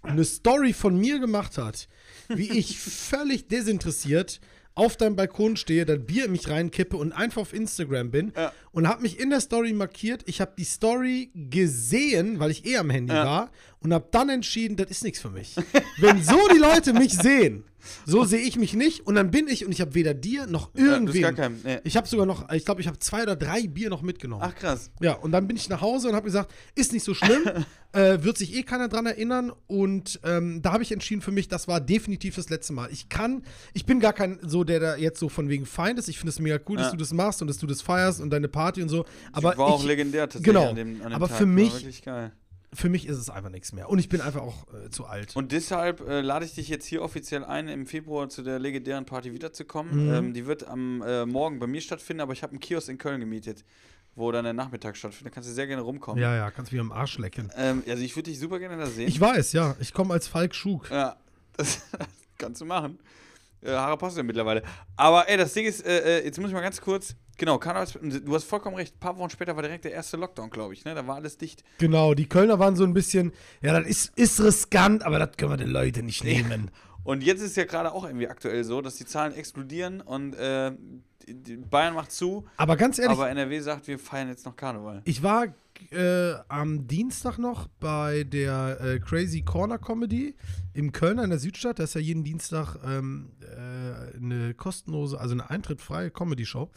eine 0.02 0.25
Story 0.25 0.72
von 0.72 0.96
mir 0.98 1.19
gemacht 1.19 1.58
hat, 1.58 1.88
wie 2.28 2.50
ich 2.50 2.78
völlig 2.78 3.48
desinteressiert 3.48 4.40
auf 4.75 4.96
deinem 4.98 5.16
Balkon 5.16 5.56
stehe, 5.56 5.87
das 5.87 6.04
Bier 6.04 6.26
in 6.26 6.32
mich 6.32 6.50
reinkippe 6.50 6.98
und 6.98 7.12
einfach 7.12 7.40
auf 7.40 7.54
Instagram 7.54 8.10
bin 8.10 8.32
Ja. 8.37 8.52
und 8.72 8.87
habe 8.87 9.00
mich 9.02 9.19
in 9.19 9.31
der 9.31 9.40
Story 9.40 9.72
markiert. 9.72 10.22
Ich 10.26 10.43
habe 10.43 10.52
die 10.58 10.64
Story 10.64 11.31
gesehen, 11.34 12.40
weil 12.40 12.50
ich 12.50 12.66
eh 12.66 12.76
am 12.76 12.90
Handy 12.90 13.14
Ja. 13.14 13.25
war 13.25 13.50
und 13.81 13.94
habe 13.94 14.06
dann 14.10 14.28
entschieden, 14.28 14.76
das 14.76 14.90
ist 14.90 15.02
nichts 15.02 15.19
für 15.20 15.31
mich. 15.31 15.56
Wenn 15.98 16.22
so 16.22 16.37
die 16.54 16.58
Leute 16.58 16.93
mich 16.93 17.14
sehen, 17.14 17.64
so 18.05 18.25
sehe 18.25 18.41
ich 18.41 18.56
mich 18.56 18.75
nicht 18.75 19.06
und 19.06 19.15
dann 19.15 19.31
bin 19.31 19.49
ich 19.49 19.65
und 19.65 19.73
ich 19.73 19.81
habe 19.81 19.94
weder 19.94 20.15
dir 20.15 20.47
noch 20.47 20.71
Ja, 20.75 20.85
irgendwen. 20.85 21.23
gar 21.23 21.33
keinen. 21.33 21.61
Nee. 21.65 21.79
ich 21.85 21.97
habe 21.97 22.06
sogar 22.09 22.27
noch, 22.27 22.50
ich 22.53 22.65
glaube, 22.65 22.81
ich 22.81 22.87
habe 22.87 22.99
zwei 22.99 23.23
oder 23.23 23.37
drei 23.37 23.67
Bier 23.67 23.91
noch 23.91 24.03
mitgenommen. 24.03 24.43
Ach 24.44 24.55
krass. 24.55 24.91
Ja, 25.00 25.12
und 25.15 25.33
dann 25.33 25.47
bin 25.47 25.56
ich 25.56 25.69
nach 25.69 25.81
Hause 25.81 26.09
und 26.09 26.15
habe 26.15 26.25
gesagt, 26.27 26.53
ist 26.75 26.93
nicht 26.93 27.05
so 27.05 27.15
schlimm, 27.15 27.43
äh, 27.93 28.23
wird 28.23 28.38
sich 28.38 28.55
eh 28.55 28.62
keiner 28.62 28.88
dran 28.88 29.06
erinnern. 29.06 29.53
Und 29.67 30.21
ähm, 30.25 30.62
da 30.62 30.73
habe 30.73 30.83
ich 30.83 30.93
entschieden 30.93 31.23
für 31.23 31.33
mich, 31.33 31.49
das 31.49 31.69
war 31.69 31.81
definitiv 31.81 32.37
das 32.37 32.49
letzte 32.50 32.73
Mal. 32.73 32.88
Ich 32.93 33.09
kann, 33.09 33.43
ich 33.75 33.87
bin 33.87 34.00
gar 34.00 34.12
kein 34.12 34.39
so, 34.43 34.65
der 34.65 34.81
da 34.81 34.97
jetzt 34.97 35.19
so 35.21 35.29
von 35.29 35.49
wegen 35.49 35.67
Feind 35.67 35.99
ist. 35.99 36.09
Ich 36.09 36.19
finde 36.19 36.31
es 36.31 36.39
mega 36.41 36.59
cool, 36.69 36.77
dass 36.77 36.87
Ja. 36.87 36.93
du 36.93 36.97
das 36.99 37.12
machst 37.12 37.41
und 37.43 37.49
dass 37.49 37.59
du 37.59 37.67
das 37.67 37.82
feierst 37.82 38.21
und 38.21 38.31
deine 38.31 38.49
Party 38.49 38.82
und 38.82 38.89
so. 38.89 39.05
Aber 39.32 39.56
war 39.56 39.67
auch 39.67 39.81
ich, 39.81 39.87
legendär 39.87 40.23
tatsächlich 40.29 40.47
genau. 40.55 40.69
an 40.71 40.77
dem, 40.77 40.97
an 41.03 41.09
dem 41.11 41.12
Aber 41.12 41.29
Tag. 41.29 41.37
für 41.39 41.44
War 41.44 41.53
mich- 41.53 41.73
wirklich 41.73 42.03
geil. 42.03 42.32
Für 42.76 42.88
mich 42.88 43.06
ist 43.06 43.17
es 43.17 43.31
einfach 43.31 43.50
nichts 43.50 43.73
mehr. 43.73 43.88
Und 43.88 43.99
ich 43.99 44.08
bin 44.08 44.20
einfach 44.20 44.43
auch 44.43 44.67
äh, 44.75 44.90
zu 44.90 45.06
alt. 45.06 45.34
Und 45.34 45.52
deshalb 45.52 46.06
äh, 46.06 46.20
lade 46.20 46.44
ich 46.44 46.55
dich 46.55 46.69
jetzt 46.69 46.84
hier 46.87 47.02
offiziell 47.02 47.44
ein, 47.44 47.69
im 47.69 47.87
Februar 47.87 48.28
zu 48.28 48.43
der 48.43 48.58
legendären 48.58 49.06
Party 49.06 49.32
wiederzukommen. 49.32 50.06
Mhm. 50.08 50.14
Ähm, 50.14 50.34
die 50.34 50.46
wird 50.46 50.69
am 50.69 51.02
äh, 51.02 51.25
Morgen 51.25 51.58
bei 51.58 51.67
mir 51.67 51.81
stattfinden, 51.81 52.20
aber 52.20 52.34
ich 52.34 52.43
habe 52.43 52.52
einen 52.52 52.61
Kiosk 52.61 52.88
in 52.88 52.99
Köln 52.99 53.20
gemietet, 53.20 53.64
wo 54.14 54.31
dann 54.31 54.44
der 54.44 54.52
Nachmittag 54.52 54.96
stattfindet. 54.96 55.32
Da 55.32 55.34
kannst 55.34 55.49
du 55.49 55.55
sehr 55.55 55.67
gerne 55.67 55.82
rumkommen. 55.82 56.23
ja, 56.23 56.37
ja, 56.37 56.50
kannst 56.50 56.70
mich 56.70 56.81
am 56.81 56.93
Arsch 56.93 57.19
lecken. 57.19 57.50
Ähm, 57.56 57.82
also 57.88 58.02
ich 58.02 58.14
würde 58.14 58.31
dich 58.31 58.38
super 58.38 58.58
gerne 58.58 58.76
da 58.76 58.87
sehen. 58.87 59.08
Ich 59.08 59.20
weiß, 59.20 59.52
ja. 59.52 59.75
Ich 59.81 59.93
komme 59.94 60.12
als 60.12 60.29
Falk 60.29 60.55
Schug. 60.55 60.90
Ja, 60.90 61.17
das, 61.56 61.81
kannst 62.37 62.61
du 62.61 62.67
machen. 62.67 62.99
Äh, 63.62 63.72
Haare 63.72 63.96
passen 63.96 64.19
ja 64.19 64.22
mittlerweile. 64.22 64.62
Aber 64.96 65.29
ey, 65.29 65.37
das 65.37 65.55
Ding 65.55 65.64
ist, 65.64 65.84
äh, 65.84 66.19
äh, 66.19 66.25
jetzt 66.25 66.38
muss 66.38 66.49
ich 66.49 66.55
mal 66.55 66.61
ganz 66.61 66.81
kurz. 66.81 67.17
Genau, 67.38 67.59
Karnevals, 67.59 67.93
du 67.93 68.35
hast 68.35 68.44
vollkommen 68.44 68.77
recht. 68.77 68.94
Ein 68.97 69.00
paar 69.00 69.19
Wochen 69.19 69.31
später 69.31 69.55
war 69.56 69.62
direkt 69.62 69.85
der 69.85 69.93
erste 69.93 70.17
Lockdown, 70.17 70.50
glaube 70.50 70.73
ich. 70.75 70.85
Ne? 70.85 70.94
Da 70.94 71.06
war 71.06 71.17
alles 71.17 71.37
dicht. 71.37 71.65
Genau, 71.79 72.15
die 72.15 72.27
Kölner 72.29 72.59
waren 72.59 72.77
so 72.77 72.85
ein 72.85 72.94
bisschen, 72.94 73.33
ja, 73.61 73.79
das 73.79 73.88
ist, 73.88 74.19
ist 74.19 74.41
riskant, 74.41 75.05
aber 75.05 75.19
das 75.19 75.37
können 75.37 75.53
wir 75.53 75.56
den 75.56 75.69
Leuten 75.69 76.06
nicht 76.06 76.25
nehmen. 76.25 76.71
Und 77.05 77.23
jetzt 77.23 77.41
ist 77.41 77.56
ja 77.56 77.65
gerade 77.65 77.93
auch 77.93 78.05
irgendwie 78.05 78.27
aktuell 78.27 78.65
so, 78.65 78.81
dass 78.81 78.97
die 78.97 79.05
Zahlen 79.05 79.33
explodieren 79.33 80.00
und 80.00 80.35
äh, 80.35 80.73
Bayern 81.71 81.94
macht 81.94 82.12
zu, 82.12 82.44
Aber 82.56 82.77
ganz 82.77 82.99
ehrlich, 82.99 83.17
aber 83.17 83.29
NRW 83.29 83.61
sagt, 83.61 83.87
wir 83.89 83.99
feiern 83.99 84.29
jetzt 84.29 84.47
noch 84.47 84.56
Karneval. 84.56 85.03
Ich 85.05 85.23
war 85.23 85.47
äh, 85.91 86.35
am 86.49 86.87
Dienstag 86.87 87.39
noch 87.39 87.69
bei 87.81 88.25
der 88.25 88.81
äh, 88.81 88.99
Crazy 89.00 89.43
Corner 89.43 89.79
Comedy 89.79 90.35
im 90.75 90.93
Köln 90.93 91.19
in 91.19 91.31
der 91.31 91.39
Südstadt. 91.39 91.79
Das 91.79 91.91
ist 91.91 91.94
ja 91.94 92.00
jeden 92.00 92.25
Dienstag 92.25 92.77
ähm, 92.85 93.31
äh, 93.87 94.17
eine 94.17 94.55
kostenlose, 94.55 95.19
also 95.19 95.35
eine 95.35 95.50
eintrittfreie 95.50 96.11
Comedy-Show, 96.11 96.71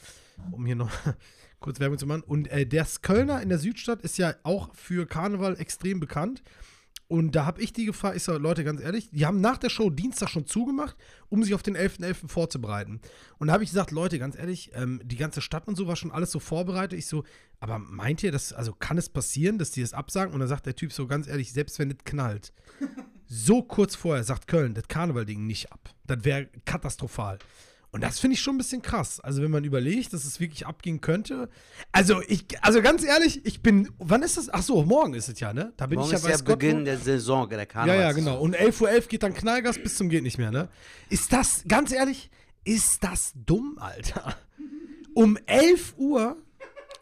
um 0.51 0.65
hier 0.65 0.75
noch 0.75 0.91
kurz 1.59 1.79
Werbung 1.79 1.97
zu 1.97 2.07
machen. 2.07 2.23
Und 2.23 2.47
äh, 2.47 2.65
das 2.65 3.01
Kölner 3.01 3.41
in 3.41 3.49
der 3.49 3.59
Südstadt 3.59 4.01
ist 4.01 4.17
ja 4.17 4.35
auch 4.43 4.73
für 4.73 5.05
Karneval 5.05 5.59
extrem 5.59 5.99
bekannt. 5.99 6.43
Und 7.09 7.35
da 7.35 7.43
habe 7.43 7.59
ich 7.59 7.73
die 7.73 7.85
gefragt, 7.85 8.15
ich 8.17 8.23
sage, 8.23 8.37
Leute, 8.37 8.63
ganz 8.63 8.81
ehrlich, 8.81 9.09
die 9.09 9.25
haben 9.25 9.41
nach 9.41 9.57
der 9.57 9.71
Show 9.71 9.89
Dienstag 9.89 10.29
schon 10.29 10.45
zugemacht, 10.45 10.95
um 11.27 11.43
sich 11.43 11.55
auf 11.55 11.63
den 11.63 11.75
11.11. 11.75 12.27
vorzubereiten. 12.27 13.01
Und 13.39 13.47
da 13.47 13.53
habe 13.53 13.63
ich 13.63 13.71
gesagt, 13.71 13.89
Leute, 13.89 14.19
ganz 14.19 14.37
ehrlich, 14.37 14.69
ähm, 14.75 15.01
die 15.03 15.15
ganze 15.15 15.41
Stadt 15.41 15.67
und 15.67 15.75
so 15.75 15.87
war 15.87 15.95
schon 15.95 16.11
alles 16.11 16.29
so 16.29 16.39
vorbereitet. 16.39 16.99
Ich 16.99 17.07
so, 17.07 17.23
aber 17.59 17.79
meint 17.79 18.21
ihr, 18.21 18.31
das, 18.31 18.53
also 18.53 18.73
kann 18.73 18.99
es 18.99 19.09
passieren, 19.09 19.57
dass 19.57 19.71
die 19.71 19.81
das 19.81 19.93
absagen? 19.93 20.35
Und 20.35 20.39
dann 20.39 20.47
sagt 20.47 20.67
der 20.67 20.75
Typ 20.75 20.93
so, 20.93 21.07
ganz 21.07 21.27
ehrlich, 21.27 21.51
selbst 21.51 21.79
wenn 21.79 21.89
das 21.89 21.97
knallt, 22.05 22.53
so 23.29 23.61
kurz 23.61 23.95
vorher 23.95 24.23
sagt 24.23 24.47
Köln 24.47 24.73
das 24.73 24.87
Karneval-Ding 24.87 25.45
nicht 25.45 25.71
ab. 25.71 25.91
Das 26.07 26.25
wäre 26.25 26.47
katastrophal. 26.65 27.37
Und 27.91 28.01
das 28.01 28.19
finde 28.19 28.35
ich 28.35 28.41
schon 28.41 28.55
ein 28.55 28.57
bisschen 28.59 28.81
krass. 28.83 29.19
Also, 29.19 29.41
wenn 29.41 29.49
man 29.49 29.63
überlegt, 29.63 30.13
dass 30.13 30.23
es 30.23 30.39
wirklich 30.39 30.67
abgehen 30.67 31.01
könnte. 31.01 31.49
Also, 31.91 32.21
ich, 32.27 32.45
also 32.61 32.81
ganz 32.83 33.03
ehrlich, 33.03 33.45
ich 33.47 33.61
bin. 33.63 33.89
Wann 33.97 34.21
ist 34.21 34.37
das? 34.37 34.49
Ach 34.49 34.61
so, 34.61 34.83
morgen 34.83 35.15
ist 35.15 35.27
es 35.27 35.39
ja, 35.39 35.53
ne? 35.53 35.73
Da 35.77 35.87
bin 35.87 35.97
Morgen 35.97 36.07
ich 36.07 36.11
ja 36.11 36.17
ist 36.17 36.23
bei 36.23 36.29
der 36.29 36.37
Scott. 36.37 36.59
Beginn 36.59 36.85
der 36.85 36.97
Saison, 36.99 37.49
der 37.49 37.59
Ja, 37.59 37.65
Karneval. 37.65 37.99
ja, 37.99 38.11
genau. 38.11 38.39
Und 38.39 38.55
11.11 38.55 38.81
Uhr 38.81 39.01
geht 39.07 39.23
dann 39.23 39.33
Knallgas 39.33 39.79
bis 39.81 39.95
zum 39.95 40.09
geht 40.09 40.21
nicht 40.21 40.37
mehr, 40.37 40.51
ne? 40.51 40.69
Ist 41.09 41.33
das, 41.33 41.63
ganz 41.67 41.91
ehrlich, 41.91 42.29
ist 42.63 43.03
das 43.03 43.33
dumm, 43.35 43.77
Alter? 43.79 44.35
Um 45.15 45.37
11 45.47 45.95
Uhr 45.97 46.37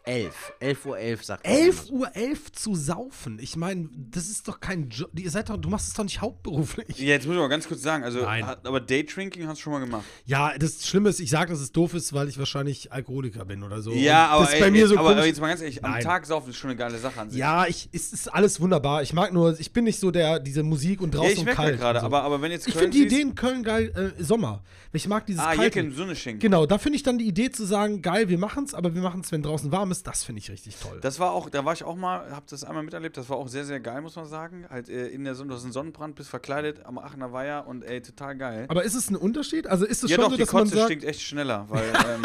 11. 0.08 0.52
11 0.60 0.86
Uhr 0.86 0.98
11, 0.98 1.24
sagt 1.24 1.44
man 1.46 1.54
11 1.54 1.90
Uhr 1.90 2.16
11 2.16 2.52
zu 2.52 2.74
saufen. 2.74 3.38
Ich 3.40 3.56
meine, 3.56 3.88
das 3.94 4.28
ist 4.28 4.48
doch 4.48 4.58
kein 4.58 4.88
Job. 4.88 5.10
Ihr 5.18 5.30
seid 5.30 5.50
doch, 5.50 5.58
du 5.58 5.68
machst 5.68 5.88
es 5.88 5.94
doch 5.94 6.04
nicht 6.04 6.20
hauptberuflich. 6.20 6.98
Ja, 6.98 7.08
jetzt 7.08 7.26
muss 7.26 7.34
ich 7.36 7.40
mal 7.40 7.48
ganz 7.48 7.68
kurz 7.68 7.82
sagen, 7.82 8.04
also, 8.04 8.22
Nein. 8.22 8.46
hat, 8.46 8.66
aber 8.66 8.80
Daydrinking 8.80 9.46
hast 9.46 9.58
du 9.58 9.62
schon 9.64 9.72
mal 9.74 9.80
gemacht. 9.80 10.04
Ja, 10.24 10.56
das 10.56 10.86
Schlimme 10.86 11.10
ist, 11.10 11.20
ich 11.20 11.28
sage, 11.30 11.50
dass 11.50 11.60
es 11.60 11.72
doof 11.72 11.92
ist, 11.94 12.12
weil 12.14 12.28
ich 12.28 12.38
wahrscheinlich 12.38 12.90
Alkoholiker 12.90 13.44
bin 13.44 13.62
oder 13.62 13.82
so. 13.82 13.92
Ja, 13.92 14.28
aber, 14.28 14.44
das 14.44 14.50
ist 14.50 14.54
ey, 14.56 14.60
bei 14.62 14.70
mir 14.70 14.88
so 14.88 14.96
aber, 14.98 15.10
aber 15.10 15.26
jetzt 15.26 15.40
mal 15.40 15.48
ganz 15.48 15.60
ehrlich, 15.60 15.84
am 15.84 15.90
Nein. 15.90 16.02
Tag 16.02 16.24
saufen 16.24 16.50
ist 16.50 16.56
schon 16.56 16.70
eine 16.70 16.78
geile 16.78 16.98
Sache 16.98 17.20
an 17.20 17.28
sich. 17.30 17.38
Ja, 17.38 17.66
ich, 17.66 17.90
es 17.92 18.12
ist 18.14 18.32
alles 18.32 18.60
wunderbar. 18.60 19.02
Ich 19.02 19.12
mag 19.12 19.32
nur, 19.32 19.60
ich 19.60 19.72
bin 19.72 19.84
nicht 19.84 20.00
so 20.00 20.10
der, 20.10 20.40
diese 20.40 20.62
Musik 20.62 21.02
und 21.02 21.14
Ja, 21.14 21.20
draußen 21.20 21.32
ich 21.34 21.38
und 21.40 21.54
kalt. 21.54 21.78
gerade, 21.78 21.98
und 21.98 22.00
so. 22.00 22.06
aber, 22.06 22.22
aber 22.22 22.40
wenn 22.40 22.50
jetzt 22.50 22.66
ich 22.66 22.72
Köln 22.72 22.90
finde 22.92 22.96
die 22.98 23.04
Idee 23.14 23.20
in 23.20 23.34
Köln 23.34 23.62
geil, 23.62 24.14
äh, 24.18 24.22
Sommer. 24.22 24.62
Ich 24.92 25.06
mag 25.06 25.26
dieses 25.26 25.42
Ah, 25.42 25.48
Kalte. 25.48 25.64
Jacke 25.64 25.80
im 25.80 25.94
Sonneschink. 25.94 26.40
Genau, 26.40 26.64
da 26.64 26.78
finde 26.78 26.96
ich 26.96 27.02
dann 27.02 27.18
die 27.18 27.26
Idee 27.26 27.50
zu 27.50 27.66
sagen, 27.66 28.00
geil, 28.00 28.30
wir 28.30 28.38
machen 28.38 28.64
es, 28.64 28.72
aber 28.72 28.94
wir 28.94 29.02
machen 29.02 29.20
es, 29.20 29.30
wenn 29.32 29.42
draußen 29.42 29.70
warm 29.70 29.90
ist, 29.90 29.97
das 30.06 30.24
finde 30.24 30.40
ich 30.40 30.50
richtig 30.50 30.76
toll. 30.76 30.98
Das 31.00 31.18
war 31.18 31.32
auch, 31.32 31.50
da 31.50 31.64
war 31.64 31.72
ich 31.72 31.84
auch 31.84 31.96
mal, 31.96 32.30
hab 32.30 32.46
das 32.46 32.64
einmal 32.64 32.82
miterlebt, 32.82 33.16
das 33.16 33.28
war 33.28 33.36
auch 33.36 33.48
sehr, 33.48 33.64
sehr 33.64 33.80
geil, 33.80 34.00
muss 34.00 34.16
man 34.16 34.26
sagen. 34.26 34.66
Halt 34.68 34.88
äh, 34.88 35.08
in 35.08 35.24
der 35.24 35.34
Sonne, 35.34 35.50
du 35.50 35.56
hast 35.56 35.64
einen 35.64 35.72
Sonnenbrand, 35.72 36.14
bist 36.14 36.30
verkleidet 36.30 36.84
am 36.84 36.98
Aachener 36.98 37.32
Weiher 37.32 37.66
und 37.66 37.82
ey, 37.82 38.00
total 38.00 38.36
geil. 38.36 38.66
aber 38.68 38.84
ist 38.84 38.94
es 38.94 39.10
ein 39.10 39.16
Unterschied? 39.16 39.66
Also 39.66 39.84
ist 39.84 40.04
es 40.04 40.10
ja 40.10 40.16
schon 40.16 40.24
doch, 40.24 40.30
so, 40.30 40.36
die 40.36 40.42
dass 40.42 40.52
man 40.52 40.64
Kotze 40.64 40.76
sagt, 40.76 40.86
stinkt 40.86 41.04
echt 41.04 41.20
schneller, 41.20 41.64
weil, 41.68 41.84
ähm, 42.14 42.22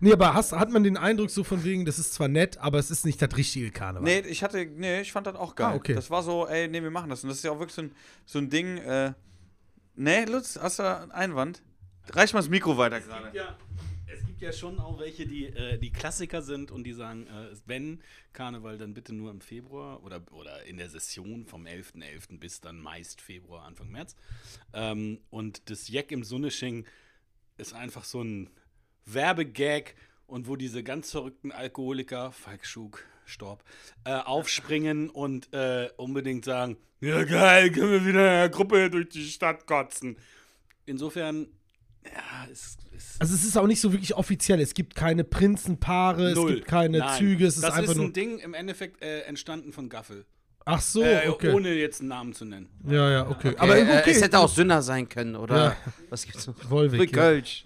nee, 0.00 0.12
aber 0.12 0.34
hast, 0.34 0.52
hat 0.52 0.70
man 0.70 0.84
den 0.84 0.96
Eindruck 0.96 1.30
so 1.30 1.44
von 1.44 1.64
wegen, 1.64 1.84
das 1.84 1.98
ist 1.98 2.14
zwar 2.14 2.28
nett, 2.28 2.58
aber 2.58 2.78
es 2.78 2.90
ist 2.90 3.04
nicht 3.04 3.20
das 3.20 3.36
richtige 3.36 3.70
Karneval. 3.70 4.02
nee, 4.02 4.20
ich 4.28 4.42
hatte, 4.42 4.66
nee, 4.66 5.00
ich 5.00 5.12
fand 5.12 5.26
das 5.26 5.36
auch 5.36 5.54
geil. 5.54 5.70
Ah, 5.72 5.74
okay. 5.74 5.94
Das 5.94 6.10
war 6.10 6.22
so, 6.22 6.46
ey, 6.46 6.68
nee, 6.68 6.82
wir 6.82 6.90
machen 6.90 7.10
das. 7.10 7.22
Und 7.22 7.28
das 7.30 7.38
ist 7.38 7.44
ja 7.44 7.50
auch 7.50 7.58
wirklich 7.58 7.74
so 7.74 7.82
ein, 7.82 7.92
so 8.26 8.38
ein 8.38 8.50
Ding, 8.50 8.78
äh, 8.78 9.12
nee, 9.94 10.24
Lutz, 10.24 10.58
hast 10.60 10.78
du 10.78 10.82
einen 10.82 11.10
Einwand? 11.10 11.62
Reich 12.10 12.32
mal 12.32 12.40
das 12.40 12.48
Mikro 12.48 12.78
weiter 12.78 13.00
gerade. 13.00 13.30
Ja, 13.36 13.56
gibt 14.38 14.54
ja 14.54 14.56
schon 14.56 14.78
auch 14.78 15.00
welche, 15.00 15.26
die, 15.26 15.46
äh, 15.46 15.78
die 15.78 15.90
Klassiker 15.90 16.42
sind 16.42 16.70
und 16.70 16.84
die 16.84 16.92
sagen, 16.92 17.26
äh, 17.26 17.56
wenn 17.66 18.00
Karneval, 18.32 18.78
dann 18.78 18.94
bitte 18.94 19.12
nur 19.12 19.32
im 19.32 19.40
Februar 19.40 20.04
oder, 20.04 20.20
oder 20.30 20.62
in 20.62 20.76
der 20.76 20.88
Session 20.88 21.44
vom 21.44 21.66
11.11. 21.66 22.38
bis 22.38 22.60
dann 22.60 22.78
meist 22.78 23.20
Februar, 23.20 23.64
Anfang 23.64 23.90
März. 23.90 24.14
Ähm, 24.72 25.18
und 25.30 25.68
das 25.70 25.88
Jack 25.88 26.12
im 26.12 26.22
Sonnesching 26.22 26.86
ist 27.56 27.72
einfach 27.72 28.04
so 28.04 28.22
ein 28.22 28.48
Werbegag 29.06 29.96
und 30.28 30.46
wo 30.46 30.54
diese 30.54 30.84
ganz 30.84 31.10
verrückten 31.10 31.50
Alkoholiker, 31.50 32.30
Falk 32.30 32.64
Schug, 32.64 33.02
Storb, 33.24 33.64
äh, 34.04 34.12
aufspringen 34.12 35.10
und 35.10 35.52
äh, 35.52 35.90
unbedingt 35.96 36.44
sagen, 36.44 36.76
ja 37.00 37.24
geil, 37.24 37.72
können 37.72 37.90
wir 37.90 38.06
wieder 38.06 38.20
in 38.20 38.38
einer 38.38 38.48
Gruppe 38.50 38.88
durch 38.88 39.08
die 39.08 39.24
Stadt 39.24 39.66
kotzen. 39.66 40.16
Insofern, 40.86 41.48
ja, 42.04 42.46
es 42.50 42.76
ist 42.96 43.16
Also 43.20 43.34
es 43.34 43.44
ist 43.44 43.56
auch 43.56 43.66
nicht 43.66 43.80
so 43.80 43.92
wirklich 43.92 44.14
offiziell. 44.14 44.60
Es 44.60 44.74
gibt 44.74 44.94
keine 44.94 45.24
Prinzenpaare, 45.24 46.32
Null. 46.34 46.50
es 46.50 46.56
gibt 46.56 46.68
keine 46.68 46.98
Nein. 46.98 47.18
Züge, 47.18 47.46
es 47.46 47.56
ist 47.56 47.64
das 47.64 47.74
einfach 47.74 47.92
ist 47.92 47.98
ein 47.98 48.04
nur. 48.04 48.12
Ding 48.12 48.38
im 48.38 48.54
Endeffekt 48.54 49.02
äh, 49.02 49.20
entstanden 49.22 49.72
von 49.72 49.88
Gaffel. 49.88 50.24
Ach 50.64 50.80
so, 50.82 51.02
äh, 51.02 51.28
okay. 51.28 51.52
Ohne 51.52 51.72
jetzt 51.72 52.00
einen 52.00 52.10
Namen 52.10 52.32
zu 52.34 52.44
nennen. 52.44 52.68
ja, 52.86 53.10
ja, 53.10 53.28
okay. 53.30 53.54
Aber 53.56 53.72
Aber 53.72 53.78
äh, 53.78 53.98
okay. 54.00 54.10
es 54.10 54.20
hätte 54.20 54.38
auch 54.38 54.50
Sünder 54.50 54.82
sein 54.82 55.08
können, 55.08 55.34
oder? 55.34 55.56
Ja. 55.56 55.76
Was 56.10 56.24
gibt's 56.26 56.46
noch? 56.46 56.54
Wolwig. 56.68 57.10
Kölsch. 57.12 57.64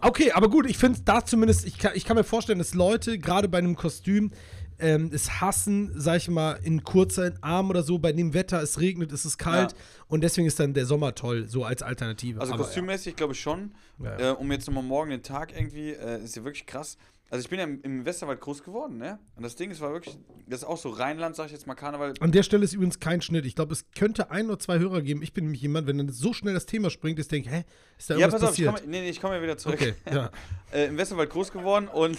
Okay, 0.00 0.30
aber 0.32 0.48
gut, 0.50 0.66
ich 0.68 0.78
finde 0.78 1.00
da 1.04 1.24
zumindest, 1.24 1.64
ich 1.66 1.78
kann, 1.78 1.92
ich 1.94 2.04
kann 2.04 2.16
mir 2.16 2.24
vorstellen, 2.24 2.58
dass 2.58 2.74
Leute, 2.74 3.18
gerade 3.18 3.48
bei 3.48 3.58
einem 3.58 3.76
Kostüm, 3.76 4.30
ähm, 4.78 5.10
es 5.12 5.40
hassen, 5.40 5.90
sag 5.94 6.16
ich 6.18 6.28
mal, 6.28 6.58
in 6.62 6.84
kurzen 6.84 7.38
Arm 7.42 7.70
oder 7.70 7.82
so, 7.82 7.98
bei 7.98 8.12
dem 8.12 8.34
Wetter, 8.34 8.62
es 8.62 8.80
regnet, 8.80 9.12
es 9.12 9.24
ist 9.24 9.38
kalt 9.38 9.72
Ja. 9.72 9.78
und 10.08 10.22
deswegen 10.22 10.46
ist 10.46 10.58
dann 10.60 10.74
der 10.74 10.86
Sommer 10.86 11.14
toll, 11.14 11.48
so 11.48 11.64
als 11.64 11.82
Alternative. 11.82 12.40
Also 12.40 12.54
Aber, 12.54 12.64
kostümmäßig 12.64 13.16
glaube 13.16 13.32
ich 13.34 13.40
schon. 13.40 13.74
Ja, 14.02 14.18
ja. 14.18 14.30
Äh, 14.32 14.34
um 14.34 14.50
jetzt 14.52 14.66
nochmal 14.66 14.82
morgen 14.84 15.10
den 15.10 15.22
Tag 15.22 15.52
irgendwie, 15.56 15.90
äh, 15.90 16.22
ist 16.22 16.36
ja 16.36 16.44
wirklich 16.44 16.66
krass. 16.66 16.96
Also 17.28 17.42
ich 17.42 17.50
bin 17.50 17.58
ja 17.58 17.64
im, 17.64 17.82
im 17.82 18.04
Westerwald 18.04 18.40
groß 18.40 18.62
geworden, 18.62 18.98
ne? 18.98 19.18
Und 19.34 19.42
das 19.42 19.56
Ding 19.56 19.72
ist 19.72 19.80
war 19.80 19.90
wirklich, 19.92 20.16
das 20.46 20.60
ist 20.60 20.64
auch 20.64 20.76
so 20.78 20.90
Rheinland, 20.90 21.34
sag 21.34 21.46
ich 21.46 21.52
jetzt 21.52 21.66
mal 21.66 21.74
Karneval. 21.74 22.14
An 22.20 22.30
der 22.30 22.44
Stelle 22.44 22.62
ist 22.62 22.72
übrigens 22.72 23.00
kein 23.00 23.20
Schnitt. 23.20 23.44
Ich 23.46 23.56
glaube, 23.56 23.72
es 23.72 23.84
könnte 23.96 24.30
ein 24.30 24.46
oder 24.46 24.60
zwei 24.60 24.78
Hörer 24.78 25.02
geben. 25.02 25.22
Ich 25.22 25.32
bin 25.32 25.44
nämlich 25.46 25.60
jemand, 25.60 25.88
wenn 25.88 25.98
dann 25.98 26.08
so 26.10 26.32
schnell 26.32 26.54
das 26.54 26.66
Thema 26.66 26.88
springt, 26.88 27.18
ich 27.18 27.26
denke, 27.26 27.50
hä, 27.50 27.64
ist 27.98 28.10
da 28.10 28.14
Ja, 28.14 28.20
irgendwas 28.20 28.42
pass 28.42 28.50
auf, 28.50 28.58
ich 28.58 28.64
passiert? 28.66 28.80
komme 28.82 28.90
nee, 28.92 29.00
nee, 29.00 29.10
ich 29.10 29.20
komm 29.20 29.32
ja 29.32 29.42
wieder 29.42 29.58
zurück. 29.58 29.74
okay, 29.80 29.94
ja. 30.08 30.30
Äh, 30.72 30.86
Im 30.86 30.96
Westerwald 30.98 31.30
groß 31.30 31.50
geworden 31.50 31.88
und. 31.88 32.16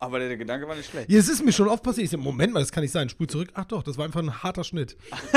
Aber 0.00 0.18
der, 0.18 0.28
der 0.28 0.38
Gedanke 0.38 0.66
war 0.66 0.74
nicht 0.74 0.90
schlecht. 0.90 1.10
ja. 1.10 1.18
Es 1.18 1.28
ist 1.28 1.44
mir 1.44 1.52
schon 1.52 1.68
oft 1.68 1.82
passiert. 1.82 2.06
Ich 2.06 2.10
so, 2.10 2.18
Moment 2.18 2.52
mal, 2.52 2.60
das 2.60 2.72
kann 2.72 2.82
nicht 2.82 2.92
sein. 2.92 3.08
Spul 3.08 3.26
zurück. 3.26 3.50
Ach 3.54 3.66
doch, 3.66 3.82
das 3.82 3.98
war 3.98 4.06
einfach 4.06 4.20
ein 4.20 4.42
harter 4.42 4.64
Schnitt. 4.64 4.96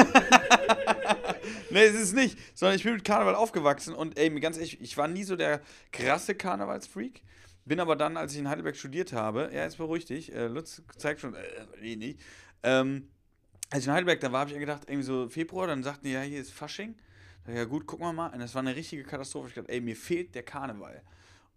Nee, 1.74 1.86
es 1.86 1.96
ist 1.96 2.14
nicht. 2.14 2.38
Sondern 2.54 2.78
ich 2.78 2.84
bin 2.84 2.94
mit 2.94 3.04
Karneval 3.04 3.34
aufgewachsen 3.34 3.96
und 3.96 4.18
ey, 4.18 4.30
mir 4.30 4.40
ganz 4.40 4.58
ehrlich, 4.58 4.80
ich 4.80 4.96
war 4.96 5.08
nie 5.08 5.24
so 5.24 5.36
der 5.36 5.60
krasse 5.92 6.36
Karnevalsfreak. 6.36 7.24
Bin 7.66 7.80
aber 7.80 7.96
dann, 7.96 8.16
als 8.16 8.34
ich 8.34 8.40
in 8.40 8.48
Heidelberg 8.48 8.76
studiert 8.76 9.12
habe, 9.12 9.50
ja, 9.52 9.64
jetzt 9.64 9.78
beruhig 9.78 10.06
dich, 10.06 10.34
äh, 10.34 10.48
Lutz 10.48 10.84
zeigt 10.98 11.22
schon, 11.22 11.34
äh, 11.34 11.42
nee, 11.82 11.96
nicht. 11.96 12.20
Ähm, 12.62 13.08
als 13.72 13.82
ich 13.82 13.88
in 13.88 13.94
Heidelberg 13.94 14.20
da 14.20 14.32
war, 14.32 14.42
habe 14.42 14.52
ich 14.52 14.60
gedacht, 14.60 14.84
irgendwie 14.88 15.06
so 15.06 15.28
Februar, 15.30 15.66
dann 15.66 15.82
sagten 15.82 16.06
die, 16.06 16.14
ja, 16.14 16.22
hier 16.22 16.42
ist 16.42 16.52
Fasching. 16.52 16.96
Da, 17.46 17.54
ja, 17.54 17.64
gut, 17.66 17.88
gucken 17.88 18.06
wir 18.06 18.14
mal. 18.14 18.32
Und 18.32 18.40
das 18.40 18.54
war 18.54 18.62
eine 18.62 18.76
richtige 18.76 19.04
Katastrophe. 19.04 19.48
Ich 19.50 19.56
dachte, 19.56 19.72
ey, 19.72 19.82
mir 19.82 19.96
fehlt 19.96 20.36
der 20.36 20.44
Karneval. 20.44 21.02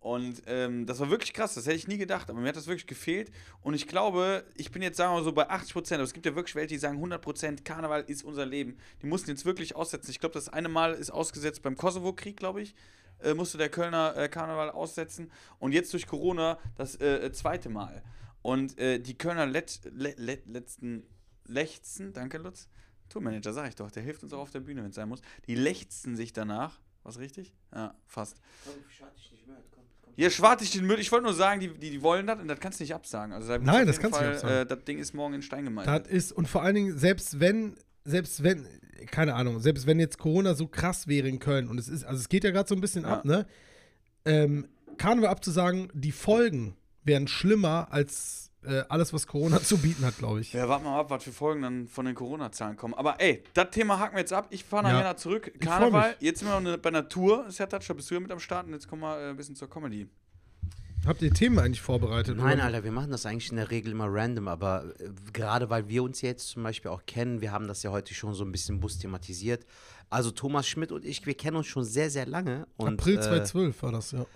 Und 0.07 0.45
ähm, 0.47 0.87
das 0.87 1.01
war 1.01 1.11
wirklich 1.11 1.33
krass, 1.33 1.55
das 1.55 1.67
hätte 1.67 1.75
ich 1.75 1.89
nie 1.89 1.97
gedacht, 1.99 2.31
aber 2.31 2.39
mir 2.39 2.51
hat 2.51 2.57
das 2.57 2.69
wirklich 2.69 2.87
gefehlt. 2.87 3.33
Und 3.63 3.75
ich 3.75 3.89
glaube, 3.89 4.45
ich 4.55 4.71
bin 4.71 4.81
jetzt, 4.81 4.99
sagen 4.99 5.11
wir 5.11 5.19
mal 5.19 5.25
so, 5.25 5.33
bei 5.33 5.51
80 5.51 5.73
Prozent, 5.73 5.99
aber 5.99 6.05
es 6.05 6.13
gibt 6.13 6.27
ja 6.27 6.37
wirklich 6.37 6.55
welche, 6.55 6.69
die 6.69 6.79
sagen, 6.79 6.99
100 6.99 7.21
Prozent 7.21 7.65
Karneval 7.65 8.03
ist 8.03 8.23
unser 8.23 8.47
Leben. 8.47 8.79
Die 9.03 9.07
mussten 9.07 9.31
jetzt 9.31 9.45
wirklich 9.45 9.75
aussetzen. 9.75 10.13
Ich 10.13 10.21
glaube, 10.21 10.35
das 10.35 10.49
eine 10.49 10.69
Mal 10.69 10.93
ist 10.93 11.11
ausgesetzt 11.11 11.63
beim 11.63 11.77
Kosovo-Krieg, 11.77 12.37
glaube 12.37 12.63
ich, 12.63 12.77
äh, 13.19 13.35
musste 13.35 13.59
der 13.59 13.69
Kölner 13.69 14.17
äh, 14.17 14.29
Karneval 14.29 14.71
aussetzen. 14.71 15.29
Und 15.59 15.73
jetzt 15.73 15.93
durch 15.93 16.07
Corona 16.07 16.61
das 16.77 16.95
äh, 17.01 17.27
äh, 17.27 17.33
zweite 17.33 17.69
Mal. 17.69 18.05
Und 18.43 18.79
äh, 18.79 19.01
die 19.01 19.19
Kölner 19.19 19.47
Let, 19.47 19.81
Let, 19.93 20.21
Let, 20.21 20.47
letzten 20.47 21.03
Lechzen, 21.47 22.13
danke 22.13 22.39
Lutz, 22.39 22.69
Tourmanager, 23.09 23.53
sag 23.53 23.71
ich 23.71 23.75
doch, 23.75 23.91
der 23.91 24.05
hilft 24.05 24.23
uns 24.23 24.33
auch 24.33 24.43
auf 24.43 24.51
der 24.53 24.61
Bühne, 24.61 24.85
wenn 24.85 24.91
es 24.91 24.95
sein 24.95 25.09
muss. 25.09 25.23
Die 25.49 25.57
lechzen 25.57 26.15
sich 26.15 26.33
danach. 26.33 26.79
Was 27.03 27.19
richtig? 27.19 27.55
Ja, 27.73 27.95
fast. 28.07 28.41
Ja, 30.17 30.31
schwarte 30.31 30.65
ich 30.65 30.71
den 30.71 30.87
Müll. 30.87 30.99
Ich 30.99 31.13
wollte 31.13 31.25
nur 31.25 31.35
sagen, 31.35 31.61
die, 31.61 31.69
die, 31.69 31.91
die 31.91 32.03
wollen 32.03 32.27
das 32.27 32.41
und 32.41 32.49
das 32.49 32.59
kannst 32.59 32.81
du 32.81 32.85
nicht 32.85 32.95
absagen. 32.95 33.33
Also, 33.35 33.49
da 33.49 33.59
Nein, 33.59 33.87
das 33.87 33.99
kannst 34.01 34.19
du 34.19 34.25
nicht 34.25 34.35
absagen. 34.37 34.57
Äh, 34.57 34.67
das 34.67 34.85
Ding 34.85 34.99
ist 34.99 35.13
morgen 35.15 35.35
in 35.35 35.43
Stein 35.43 35.65
Das 35.65 35.69
gemeißelt. 35.85 36.07
ist, 36.07 36.33
und 36.33 36.49
vor 36.49 36.63
allen 36.63 36.75
Dingen, 36.75 36.99
selbst 36.99 37.39
wenn, 37.39 37.77
selbst 38.05 38.43
wenn, 38.43 38.67
keine 39.11 39.35
Ahnung, 39.35 39.61
selbst 39.61 39.87
wenn 39.87 40.01
jetzt 40.01 40.19
Corona 40.19 40.55
so 40.55 40.67
krass 40.69 41.07
wäre 41.07 41.29
in 41.29 41.39
Köln 41.39 41.69
und 41.69 41.79
es 41.79 41.89
ist, 41.89 42.05
also 42.05 42.19
es 42.19 42.29
geht 42.31 42.45
ja 42.45 42.51
gerade 42.51 42.69
so 42.69 42.75
ein 42.75 42.81
bisschen 42.81 43.03
Ja. 43.03 43.19
ab, 43.19 43.25
ne? 43.27 43.47
Ähm, 44.25 44.67
Karneval 44.97 45.29
abzusagen, 45.31 45.89
die 45.93 46.13
Folgen 46.13 46.77
wären 47.05 47.29
schlimmer 47.29 47.89
als 47.91 48.51
äh, 48.67 48.85
alles, 48.89 49.13
was 49.13 49.27
Corona 49.27 49.61
zu 49.63 49.79
bieten 49.79 50.05
hat, 50.05 50.19
glaube 50.19 50.41
ich. 50.41 50.53
Ja, 50.53 50.69
warten 50.69 50.85
wir 50.85 50.91
mal 50.91 51.01
ab, 51.01 51.11
was 51.11 51.25
für 51.25 51.33
Folgen 51.33 51.63
dann 51.63 51.89
von 51.89 52.05
den 52.07 52.15
Corona-Zahlen 52.15 52.77
kommen. 52.77 52.95
Aber 52.95 53.21
ey, 53.21 53.43
das 53.55 53.71
Thema 53.71 53.99
haken 53.99 54.15
wir 54.17 54.21
jetzt 54.21 54.33
ab. 54.33 54.47
Ich 54.51 54.65
fahre 54.65 54.85
nachher 54.85 54.99
Ja. 54.99 55.03
nach 55.13 55.17
zurück. 55.17 55.53
Karneval, 55.61 56.17
jetzt 56.21 56.41
sind 56.41 56.49
wir 56.49 56.61
noch 56.61 56.77
bei 56.79 56.91
Natur. 56.91 57.47
Sertac, 57.51 57.87
da 57.87 57.95
bist 57.95 58.11
du 58.11 58.15
ja 58.15 58.21
mit 58.21 58.31
am 58.33 58.41
Start 58.41 58.67
und 58.67 58.73
jetzt 58.73 58.89
kommen 58.89 59.03
wir 59.03 59.19
äh, 59.21 59.31
ein 59.31 59.37
bisschen 59.37 59.55
zur 59.57 59.69
Comedy. 59.71 60.09
Habt 61.07 61.23
ihr 61.23 61.31
Themen 61.31 61.59
eigentlich 61.61 61.83
vorbereitet? 61.83 62.37
Nein, 62.37 62.55
oder? 62.59 62.65
Alter, 62.65 62.83
wir 62.85 62.91
machen 62.91 63.13
das 63.13 63.27
eigentlich 63.27 63.51
in 63.51 63.57
der 63.57 63.71
Regel 63.71 63.93
immer 63.93 64.07
random, 64.09 64.49
aber 64.49 64.87
äh, 64.99 65.11
gerade 65.33 65.71
weil 65.71 65.89
wir 65.89 66.03
uns 66.03 66.21
jetzt 66.21 66.49
zum 66.49 66.65
Beispiel 66.65 66.91
auch 66.91 67.07
kennen, 67.07 67.41
wir 67.41 67.53
haben 67.53 67.69
das 67.69 67.85
ja 67.85 67.93
heute 67.93 68.13
schon 68.13 68.35
so 68.35 68.45
ein 68.45 68.51
bisschen 68.51 68.81
Bus 68.81 68.99
thematisiert. 68.99 69.65
Also 70.11 70.33
Thomas 70.33 70.67
Schmidt 70.67 70.91
und 70.91 71.05
ich, 71.05 71.25
wir 71.25 71.35
kennen 71.35 71.57
uns 71.59 71.67
schon 71.69 71.85
sehr, 71.85 72.11
sehr 72.11 72.27
lange. 72.27 72.67
Und, 72.77 73.01
April 73.01 73.19
äh, 73.19 73.21
2012 73.23 73.83
war 73.83 73.93
das, 73.93 74.13
ja. 74.13 74.27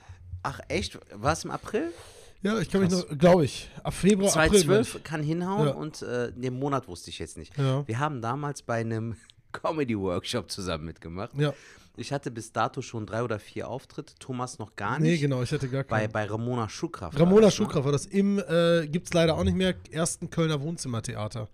Ach 0.42 0.60
echt? 0.68 0.98
War 1.12 1.32
es 1.32 1.44
im 1.44 1.50
April? 1.50 1.92
Ja, 2.42 2.58
ich 2.58 2.70
kann 2.70 2.80
mich 2.82 2.90
noch, 2.90 3.06
glaube 3.18 3.44
ich, 3.44 3.68
ab 3.82 3.92
Februar, 3.92 4.30
April. 4.34 4.50
meine 4.50 4.62
2012 4.84 4.94
ich. 4.96 5.04
kann 5.04 5.22
hinhauen 5.22 5.66
Ja. 5.68 5.74
und 5.74 6.00
äh, 6.02 6.32
den 6.32 6.58
Monat 6.58 6.88
wusste 6.88 7.10
ich 7.10 7.18
jetzt 7.18 7.36
nicht. 7.36 7.56
Ja. 7.58 7.86
Wir 7.86 7.98
haben 7.98 8.22
damals 8.22 8.62
bei 8.62 8.76
einem 8.80 9.16
Comedy-Workshop 9.52 10.50
zusammen 10.50 10.84
mitgemacht. 10.86 11.32
Ja, 11.36 11.52
Ich 11.96 12.12
hatte 12.12 12.30
bis 12.30 12.52
dato 12.52 12.80
schon 12.82 13.04
drei 13.04 13.22
oder 13.22 13.38
vier 13.38 13.68
Auftritte, 13.68 14.14
Thomas 14.18 14.58
noch 14.58 14.74
gar 14.76 14.98
nee, 14.98 15.10
nicht. 15.12 15.20
genau, 15.20 15.42
ich 15.42 15.52
hatte 15.52 15.68
gar 15.68 15.84
Bei, 15.84 16.00
keinen. 16.02 16.12
bei 16.12 16.24
Ramona 16.24 16.68
Schuhkraft. 16.68 17.14
war 17.18 17.26
Ramona 17.26 17.42
das, 17.42 17.52
ne? 17.52 17.56
Schuhkraft 17.64 17.84
war 17.84 17.92
das 17.92 18.06
im, 18.06 18.38
äh, 18.38 18.86
gibt 18.86 19.08
es 19.08 19.12
leider 19.12 19.36
auch 19.36 19.44
nicht 19.44 19.56
mehr, 19.56 19.74
ersten 19.90 20.30
Kölner 20.30 20.60
Wohnzimmertheater. 20.62 21.48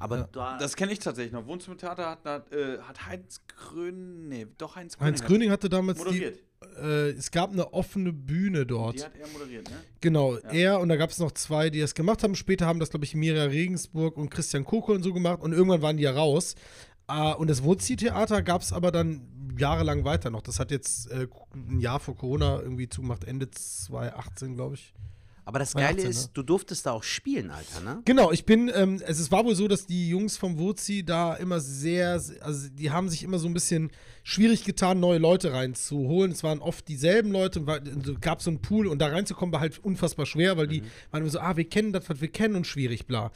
Aber 0.00 0.28
da, 0.32 0.56
Das 0.58 0.76
kenne 0.76 0.92
ich 0.92 0.98
tatsächlich 0.98 1.32
noch. 1.32 1.46
Wohnzimmertheater 1.46 2.10
hat, 2.10 2.24
hat, 2.24 2.52
äh, 2.52 2.78
hat 2.78 3.06
Heinz 3.06 3.42
Grün. 3.56 4.28
Nee, 4.28 4.46
doch 4.58 4.74
Heinz 4.76 4.96
Gröning. 4.96 5.12
Heinz 5.14 5.24
Gröning 5.24 5.50
hatte 5.50 5.68
damals 5.68 5.98
die, 5.98 6.04
moderiert. 6.04 6.38
Äh, 6.80 7.10
es 7.10 7.30
gab 7.30 7.52
eine 7.52 7.72
offene 7.72 8.12
Bühne 8.12 8.66
dort. 8.66 8.98
Die 8.98 9.04
hat 9.04 9.16
er 9.16 9.28
moderiert, 9.28 9.70
ne? 9.70 9.76
Genau, 10.00 10.36
er 10.36 10.80
und 10.80 10.88
da 10.88 10.96
gab 10.96 11.10
es 11.10 11.18
noch 11.18 11.32
zwei, 11.32 11.70
die 11.70 11.80
das 11.80 11.94
gemacht 11.94 12.22
haben. 12.22 12.34
Später 12.34 12.66
haben 12.66 12.80
das, 12.80 12.90
glaube 12.90 13.04
ich, 13.04 13.14
Mira 13.14 13.44
Regensburg 13.44 14.16
und 14.16 14.30
Christian 14.30 14.64
Koko 14.64 14.92
und 14.92 15.02
so 15.02 15.12
gemacht 15.12 15.40
und 15.40 15.52
irgendwann 15.52 15.82
waren 15.82 15.96
die 15.96 16.02
ja 16.04 16.12
raus. 16.12 16.54
Ah, 17.06 17.32
und 17.32 17.50
das 17.50 17.62
Wurzi-Theater 17.62 18.42
gab 18.42 18.62
es 18.62 18.72
aber 18.72 18.92
dann 18.92 19.26
jahrelang 19.58 20.04
weiter 20.04 20.30
noch. 20.30 20.42
Das 20.42 20.60
hat 20.60 20.70
jetzt 20.70 21.10
äh, 21.10 21.26
ein 21.54 21.80
Jahr 21.80 21.98
vor 21.98 22.16
Corona 22.16 22.60
irgendwie 22.60 22.88
zugemacht, 22.88 23.24
Ende 23.24 23.50
2018, 23.50 24.54
glaube 24.54 24.76
ich. 24.76 24.94
Aber 25.44 25.58
das 25.58 25.70
2018, 25.70 25.96
Geile 25.96 26.10
ist, 26.10 26.26
ne? 26.26 26.30
du 26.34 26.42
durftest 26.42 26.86
da 26.86 26.92
auch 26.92 27.02
spielen, 27.02 27.50
Alter, 27.50 27.80
ne? 27.80 28.02
Genau, 28.04 28.32
ich 28.32 28.44
bin, 28.44 28.70
ähm, 28.74 29.00
es 29.06 29.18
ist, 29.18 29.30
war 29.30 29.44
wohl 29.44 29.54
so, 29.54 29.68
dass 29.68 29.86
die 29.86 30.08
Jungs 30.08 30.36
vom 30.36 30.58
Wurzi 30.58 31.04
da 31.04 31.34
immer 31.34 31.60
sehr, 31.60 32.12
also 32.40 32.68
die 32.70 32.90
haben 32.90 33.08
sich 33.08 33.22
immer 33.22 33.38
so 33.38 33.48
ein 33.48 33.54
bisschen 33.54 33.90
schwierig 34.22 34.64
getan, 34.64 35.00
neue 35.00 35.18
Leute 35.18 35.52
reinzuholen. 35.52 36.32
Es 36.32 36.42
waren 36.42 36.60
oft 36.60 36.88
dieselben 36.88 37.32
Leute, 37.32 37.66
war, 37.66 37.80
so, 38.04 38.14
gab 38.20 38.42
so 38.42 38.50
einen 38.50 38.62
Pool 38.62 38.86
und 38.86 39.00
da 39.00 39.08
reinzukommen 39.08 39.52
war 39.52 39.60
halt 39.60 39.78
unfassbar 39.78 40.26
schwer, 40.26 40.56
weil 40.56 40.66
die 40.66 40.82
waren 41.10 41.22
immer 41.22 41.30
so, 41.30 41.40
ah, 41.40 41.56
wir 41.56 41.68
kennen 41.68 41.92
das, 41.92 42.08
was 42.08 42.20
wir 42.20 42.28
kennen 42.28 42.54
und 42.56 42.66
schwierig, 42.66 43.06
bla. 43.06 43.30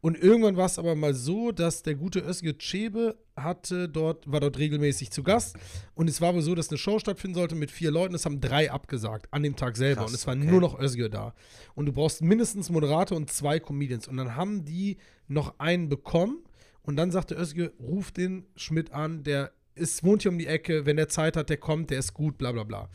Und 0.00 0.16
irgendwann 0.16 0.56
war 0.56 0.66
es 0.66 0.78
aber 0.78 0.94
mal 0.94 1.14
so, 1.14 1.52
dass 1.52 1.82
der 1.82 1.94
gute 1.94 2.20
Özgür 2.20 2.56
Çebe 2.58 3.16
hatte 3.36 3.88
dort, 3.88 4.30
war 4.30 4.40
dort 4.40 4.58
regelmäßig 4.58 5.10
zu 5.10 5.22
Gast. 5.22 5.56
Und 5.94 6.08
es 6.08 6.20
war 6.20 6.34
wohl 6.34 6.42
so, 6.42 6.54
dass 6.54 6.70
eine 6.70 6.78
Show 6.78 6.98
stattfinden 6.98 7.34
sollte 7.34 7.54
mit 7.54 7.70
vier 7.70 7.90
Leuten. 7.90 8.14
Es 8.14 8.24
haben 8.24 8.40
drei 8.40 8.70
abgesagt 8.70 9.28
an 9.30 9.42
dem 9.42 9.56
Tag 9.56 9.76
selber. 9.76 10.02
Krass, 10.02 10.10
und 10.10 10.14
es 10.14 10.26
war 10.26 10.36
okay. 10.36 10.46
nur 10.46 10.60
noch 10.60 10.78
Özgür 10.78 11.10
da. 11.10 11.34
Und 11.74 11.86
du 11.86 11.92
brauchst 11.92 12.22
mindestens 12.22 12.70
Moderator 12.70 13.16
und 13.16 13.30
zwei 13.30 13.60
Comedians. 13.60 14.08
Und 14.08 14.16
dann 14.16 14.36
haben 14.36 14.64
die 14.64 14.96
noch 15.28 15.58
einen 15.58 15.88
bekommen. 15.88 16.38
Und 16.82 16.96
dann 16.96 17.10
sagte 17.10 17.34
Özgür, 17.34 17.72
ruf 17.78 18.10
den 18.10 18.46
Schmidt 18.56 18.92
an, 18.92 19.22
der 19.22 19.52
ist, 19.74 20.02
wohnt 20.02 20.22
hier 20.22 20.30
um 20.30 20.38
die 20.38 20.46
Ecke, 20.46 20.86
wenn 20.86 20.96
der 20.96 21.08
Zeit 21.08 21.36
hat, 21.36 21.50
der 21.50 21.56
kommt, 21.56 21.90
der 21.90 21.98
ist 21.98 22.14
gut, 22.14 22.38
bla 22.38 22.52
bla 22.52 22.64
bla. 22.64 22.88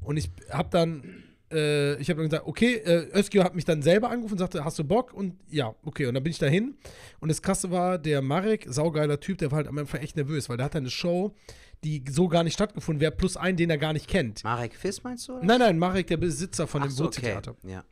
Und 0.00 0.16
ich 0.16 0.30
habe 0.50 0.68
dann, 0.70 1.22
äh, 1.52 2.00
ich 2.00 2.08
habe 2.10 2.20
dann 2.20 2.30
gesagt, 2.30 2.46
okay, 2.46 2.74
äh, 2.76 3.18
Özgür 3.18 3.44
hat 3.44 3.54
mich 3.54 3.64
dann 3.64 3.82
selber 3.82 4.10
angerufen 4.10 4.34
und 4.34 4.38
sagte, 4.38 4.64
hast 4.64 4.78
du 4.78 4.84
Bock? 4.84 5.12
Und 5.12 5.34
ja, 5.48 5.74
okay. 5.84 6.06
Und 6.06 6.14
dann 6.14 6.22
bin 6.22 6.30
ich 6.30 6.38
dahin. 6.38 6.76
Und 7.20 7.28
das 7.28 7.42
Krasse 7.42 7.70
war, 7.70 7.98
der 7.98 8.22
Marek, 8.22 8.66
saugeiler 8.68 9.20
Typ, 9.20 9.38
der 9.38 9.50
war 9.50 9.58
halt 9.58 9.68
am 9.68 9.78
Anfang 9.78 10.00
echt 10.00 10.16
nervös, 10.16 10.48
weil 10.48 10.56
der 10.56 10.66
hatte 10.66 10.78
eine 10.78 10.90
Show, 10.90 11.34
die 11.84 12.04
so 12.08 12.28
gar 12.28 12.42
nicht 12.42 12.54
stattgefunden 12.54 13.00
wäre, 13.00 13.12
plus 13.12 13.36
einen, 13.36 13.56
den 13.56 13.70
er 13.70 13.78
gar 13.78 13.92
nicht 13.92 14.08
kennt. 14.08 14.42
Marek 14.44 14.74
Fiss 14.74 15.02
meinst 15.04 15.28
du? 15.28 15.34
Oder? 15.34 15.44
Nein, 15.44 15.58
nein, 15.60 15.78
Marek, 15.78 16.08
der 16.08 16.16
Besitzer 16.16 16.66
von 16.66 16.82
Ach 16.82 16.86
dem 16.86 16.92
so, 16.92 17.06
okay. 17.06 17.38
Ja. 17.64 17.84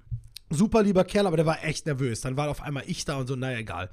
Super 0.51 0.83
lieber 0.83 1.05
Kerl, 1.05 1.27
aber 1.27 1.37
der 1.37 1.47
war 1.47 1.65
echt 1.65 1.87
nervös. 1.87 2.21
Dann 2.21 2.37
war 2.37 2.49
auf 2.49 2.63
einmal 2.63 2.85
ich 2.87 3.05
da 3.05 3.17
und 3.17 3.27
so, 3.27 3.37
naja, 3.37 3.59
egal. 3.59 3.91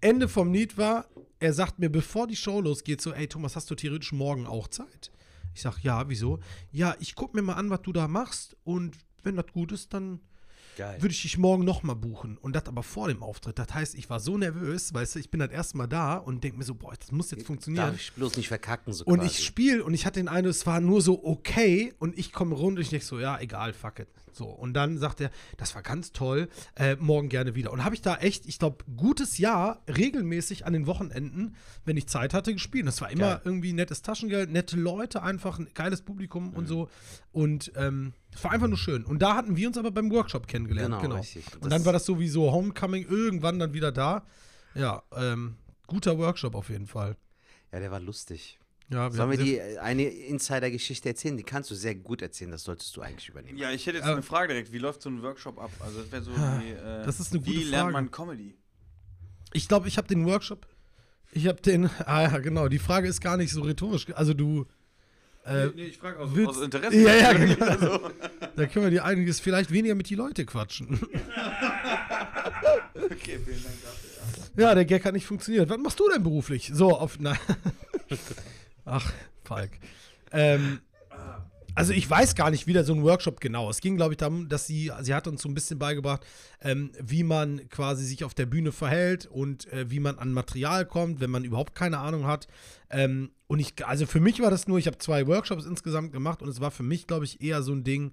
Ende 0.00 0.28
vom 0.28 0.52
Lied 0.52 0.78
war, 0.78 1.06
er 1.40 1.52
sagt 1.52 1.78
mir, 1.78 1.90
bevor 1.90 2.26
die 2.26 2.36
Show 2.36 2.60
losgeht, 2.60 3.00
so, 3.00 3.12
ey 3.12 3.26
Thomas, 3.26 3.56
hast 3.56 3.70
du 3.70 3.74
theoretisch 3.74 4.12
morgen 4.12 4.46
auch 4.46 4.68
Zeit? 4.68 5.10
Ich 5.54 5.62
sag, 5.62 5.78
ja, 5.82 6.08
wieso? 6.08 6.40
Ja, 6.72 6.94
ich 7.00 7.14
guck 7.14 7.34
mir 7.34 7.42
mal 7.42 7.54
an, 7.54 7.70
was 7.70 7.82
du 7.82 7.92
da 7.92 8.08
machst 8.08 8.56
und 8.64 8.96
wenn 9.22 9.36
das 9.36 9.46
gut 9.52 9.72
ist, 9.72 9.92
dann 9.92 10.20
Geil. 10.76 11.02
würde 11.02 11.12
ich 11.12 11.20
dich 11.22 11.36
morgen 11.36 11.64
nochmal 11.64 11.96
buchen. 11.96 12.38
Und 12.38 12.54
das 12.56 12.66
aber 12.66 12.82
vor 12.82 13.08
dem 13.08 13.22
Auftritt. 13.22 13.58
Das 13.58 13.74
heißt, 13.74 13.94
ich 13.96 14.08
war 14.08 14.20
so 14.20 14.38
nervös, 14.38 14.94
weißt 14.94 15.14
du, 15.16 15.18
ich 15.18 15.30
bin 15.30 15.40
das 15.40 15.50
erste 15.50 15.76
Mal 15.76 15.86
da 15.86 16.16
und 16.16 16.42
denke 16.42 16.56
mir 16.58 16.64
so, 16.64 16.74
boah, 16.74 16.94
das 16.98 17.12
muss 17.12 17.30
jetzt 17.32 17.46
funktionieren. 17.46 17.86
Darf 17.88 18.00
ich 18.00 18.12
bloß 18.12 18.36
nicht 18.36 18.48
verkacken, 18.48 18.92
so 18.92 19.04
Und 19.04 19.18
quasi. 19.18 19.30
ich 19.30 19.44
spiele 19.44 19.84
und 19.84 19.92
ich 19.92 20.06
hatte 20.06 20.20
den 20.20 20.28
Eindruck, 20.28 20.52
es 20.52 20.66
war 20.66 20.80
nur 20.80 21.02
so 21.02 21.24
okay 21.24 21.92
und 21.98 22.18
ich 22.18 22.32
komme 22.32 22.54
rund 22.54 22.76
und 22.78 22.82
ich 22.82 22.88
denke 22.90 23.04
so, 23.04 23.18
ja, 23.18 23.38
egal, 23.40 23.72
fuck 23.72 23.98
it. 23.98 24.08
So, 24.32 24.46
und 24.46 24.74
dann 24.74 24.98
sagt 24.98 25.20
er, 25.20 25.30
das 25.56 25.74
war 25.74 25.82
ganz 25.82 26.12
toll, 26.12 26.48
äh, 26.76 26.96
morgen 26.96 27.28
gerne 27.28 27.54
wieder. 27.54 27.72
Und 27.72 27.84
habe 27.84 27.94
ich 27.94 28.02
da 28.02 28.16
echt, 28.16 28.46
ich 28.46 28.58
glaube, 28.58 28.84
gutes 28.96 29.38
Jahr 29.38 29.82
regelmäßig 29.88 30.66
an 30.66 30.72
den 30.72 30.86
Wochenenden, 30.86 31.56
wenn 31.84 31.96
ich 31.96 32.06
Zeit 32.06 32.32
hatte, 32.34 32.52
gespielt. 32.52 32.86
Das 32.86 33.00
war 33.00 33.10
immer 33.10 33.34
Geil. 33.36 33.40
irgendwie 33.44 33.72
nettes 33.72 34.02
Taschengeld, 34.02 34.50
nette 34.50 34.76
Leute, 34.76 35.22
einfach 35.22 35.58
ein 35.58 35.68
geiles 35.74 36.02
Publikum 36.02 36.50
Mhm. 36.50 36.54
und 36.56 36.66
so. 36.66 36.88
Und 37.32 37.72
ähm, 37.76 38.12
es 38.32 38.44
war 38.44 38.52
einfach 38.52 38.68
nur 38.68 38.78
schön. 38.78 39.04
Und 39.04 39.20
da 39.20 39.34
hatten 39.34 39.56
wir 39.56 39.66
uns 39.66 39.76
aber 39.76 39.90
beim 39.90 40.10
Workshop 40.10 40.46
kennengelernt. 40.46 41.00
Genau, 41.02 41.16
richtig. 41.16 41.44
Und 41.60 41.70
dann 41.72 41.84
war 41.84 41.92
das 41.92 42.06
sowieso 42.06 42.52
Homecoming, 42.52 43.06
irgendwann 43.08 43.58
dann 43.58 43.72
wieder 43.74 43.90
da. 43.90 44.24
Ja, 44.74 45.02
ähm, 45.16 45.56
guter 45.88 46.16
Workshop 46.18 46.54
auf 46.54 46.68
jeden 46.70 46.86
Fall. 46.86 47.16
ja, 47.72 47.80
der 47.80 47.90
war 47.90 47.98
lustig. 47.98 48.59
Ja, 48.92 49.08
Sollen 49.10 49.30
wir 49.30 49.38
die 49.38 49.56
äh, 49.58 49.78
eine 49.78 50.02
Insider-Geschichte 50.04 51.08
erzählen? 51.10 51.36
Die 51.36 51.44
kannst 51.44 51.70
du 51.70 51.76
sehr 51.76 51.94
gut 51.94 52.22
erzählen, 52.22 52.50
das 52.50 52.64
solltest 52.64 52.96
du 52.96 53.02
eigentlich 53.02 53.28
übernehmen. 53.28 53.56
Ja, 53.56 53.70
ich 53.70 53.86
hätte 53.86 53.98
jetzt 53.98 54.04
Aber- 54.06 54.14
eine 54.14 54.22
Frage 54.22 54.48
direkt. 54.52 54.72
Wie 54.72 54.78
läuft 54.78 55.02
so 55.02 55.08
ein 55.10 55.22
Workshop 55.22 55.58
ab? 55.60 55.70
Also, 55.78 56.00
das 56.00 56.10
wäre 56.10 56.22
so 56.22 56.32
wie. 56.32 56.70
Äh, 56.72 57.04
das 57.04 57.20
ist 57.20 57.32
eine 57.32 57.46
Wie 57.46 57.54
gute 57.54 57.66
lernt 57.68 57.92
Frage. 57.92 57.92
man 57.92 58.10
Comedy? 58.10 58.54
Ich 59.52 59.68
glaube, 59.68 59.86
ich 59.88 59.96
habe 59.96 60.08
den 60.08 60.26
Workshop. 60.26 60.66
Ich 61.32 61.46
habe 61.46 61.60
den. 61.62 61.88
Ah 62.04 62.22
ja, 62.22 62.38
genau. 62.38 62.66
Die 62.68 62.80
Frage 62.80 63.06
ist 63.06 63.20
gar 63.20 63.36
nicht 63.36 63.52
so 63.52 63.60
rhetorisch. 63.62 64.06
Also 64.14 64.34
du. 64.34 64.66
Äh, 65.44 65.68
Nee, 65.68 65.84
ich 65.84 65.96
frage 65.98 66.18
aus, 66.18 66.30
willst- 66.34 66.50
aus 66.50 66.60
Interesse. 66.60 66.96
Ja, 67.00 67.14
ja, 67.14 67.32
genau. 67.32 68.10
Da 68.56 68.66
können 68.66 68.86
wir 68.86 68.90
dir 68.90 69.04
einiges 69.04 69.38
vielleicht 69.40 69.70
weniger 69.70 69.94
mit 69.94 70.10
die 70.10 70.16
Leute 70.16 70.44
quatschen. 70.44 70.98
Okay, 72.94 73.38
vielen 73.44 73.62
Dank 73.62 73.74
dafür. 73.82 74.62
Ja, 74.62 74.74
der 74.74 74.84
Gag 74.84 75.04
hat 75.04 75.14
nicht 75.14 75.26
funktioniert. 75.26 75.68
Was 75.68 75.78
machst 75.78 75.98
du 76.00 76.08
denn 76.12 76.22
beruflich? 76.22 76.70
So, 76.74 76.96
auf. 76.96 77.18
Nein. 77.18 77.38
Ach, 78.90 79.12
Falk. 79.44 79.70
Ähm, 80.32 80.80
also 81.76 81.92
ich 81.92 82.10
weiß 82.10 82.34
gar 82.34 82.50
nicht, 82.50 82.66
wie 82.66 82.72
da 82.72 82.82
so 82.82 82.92
ein 82.92 83.04
Workshop 83.04 83.40
genau. 83.40 83.70
Es 83.70 83.80
ging, 83.80 83.96
glaube 83.96 84.14
ich, 84.14 84.18
darum, 84.18 84.48
dass 84.48 84.66
sie, 84.66 84.90
sie 85.00 85.14
hat 85.14 85.28
uns 85.28 85.42
so 85.42 85.48
ein 85.48 85.54
bisschen 85.54 85.78
beigebracht, 85.78 86.26
ähm, 86.60 86.90
wie 87.00 87.22
man 87.22 87.68
quasi 87.68 88.04
sich 88.04 88.24
auf 88.24 88.34
der 88.34 88.46
Bühne 88.46 88.72
verhält 88.72 89.26
und 89.26 89.72
äh, 89.72 89.90
wie 89.90 90.00
man 90.00 90.18
an 90.18 90.32
Material 90.32 90.84
kommt, 90.84 91.20
wenn 91.20 91.30
man 91.30 91.44
überhaupt 91.44 91.76
keine 91.76 91.98
Ahnung 91.98 92.26
hat. 92.26 92.48
Ähm, 92.90 93.30
und 93.46 93.60
ich, 93.60 93.86
also 93.86 94.06
für 94.06 94.20
mich 94.20 94.40
war 94.40 94.50
das 94.50 94.66
nur, 94.66 94.78
ich 94.78 94.88
habe 94.88 94.98
zwei 94.98 95.26
Workshops 95.28 95.64
insgesamt 95.64 96.12
gemacht 96.12 96.42
und 96.42 96.48
es 96.48 96.60
war 96.60 96.72
für 96.72 96.82
mich, 96.82 97.06
glaube 97.06 97.24
ich, 97.24 97.40
eher 97.40 97.62
so 97.62 97.72
ein 97.72 97.84
Ding, 97.84 98.12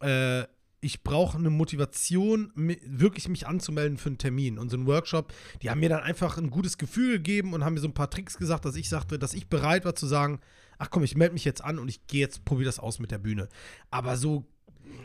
äh, 0.00 0.44
ich 0.80 1.02
brauche 1.02 1.36
eine 1.36 1.50
Motivation, 1.50 2.52
wirklich 2.54 3.28
mich 3.28 3.46
anzumelden 3.46 3.98
für 3.98 4.08
einen 4.08 4.18
Termin. 4.18 4.58
Und 4.58 4.70
so 4.70 4.76
ein 4.76 4.86
Workshop, 4.86 5.32
die 5.62 5.70
haben 5.70 5.80
mir 5.80 5.88
dann 5.88 6.02
einfach 6.02 6.38
ein 6.38 6.50
gutes 6.50 6.78
Gefühl 6.78 7.18
gegeben 7.18 7.52
und 7.52 7.64
haben 7.64 7.74
mir 7.74 7.80
so 7.80 7.88
ein 7.88 7.94
paar 7.94 8.10
Tricks 8.10 8.38
gesagt, 8.38 8.64
dass 8.64 8.76
ich 8.76 8.88
sagte, 8.88 9.18
dass 9.18 9.34
ich 9.34 9.48
bereit 9.48 9.84
war 9.84 9.94
zu 9.94 10.06
sagen, 10.06 10.40
ach 10.78 10.90
komm, 10.90 11.02
ich 11.02 11.16
melde 11.16 11.34
mich 11.34 11.44
jetzt 11.44 11.62
an 11.62 11.78
und 11.78 11.88
ich 11.88 12.06
gehe 12.06 12.20
jetzt, 12.20 12.44
probiere 12.44 12.66
das 12.66 12.78
aus 12.78 12.98
mit 12.98 13.10
der 13.10 13.18
Bühne. 13.18 13.48
Aber 13.90 14.16
so, 14.16 14.46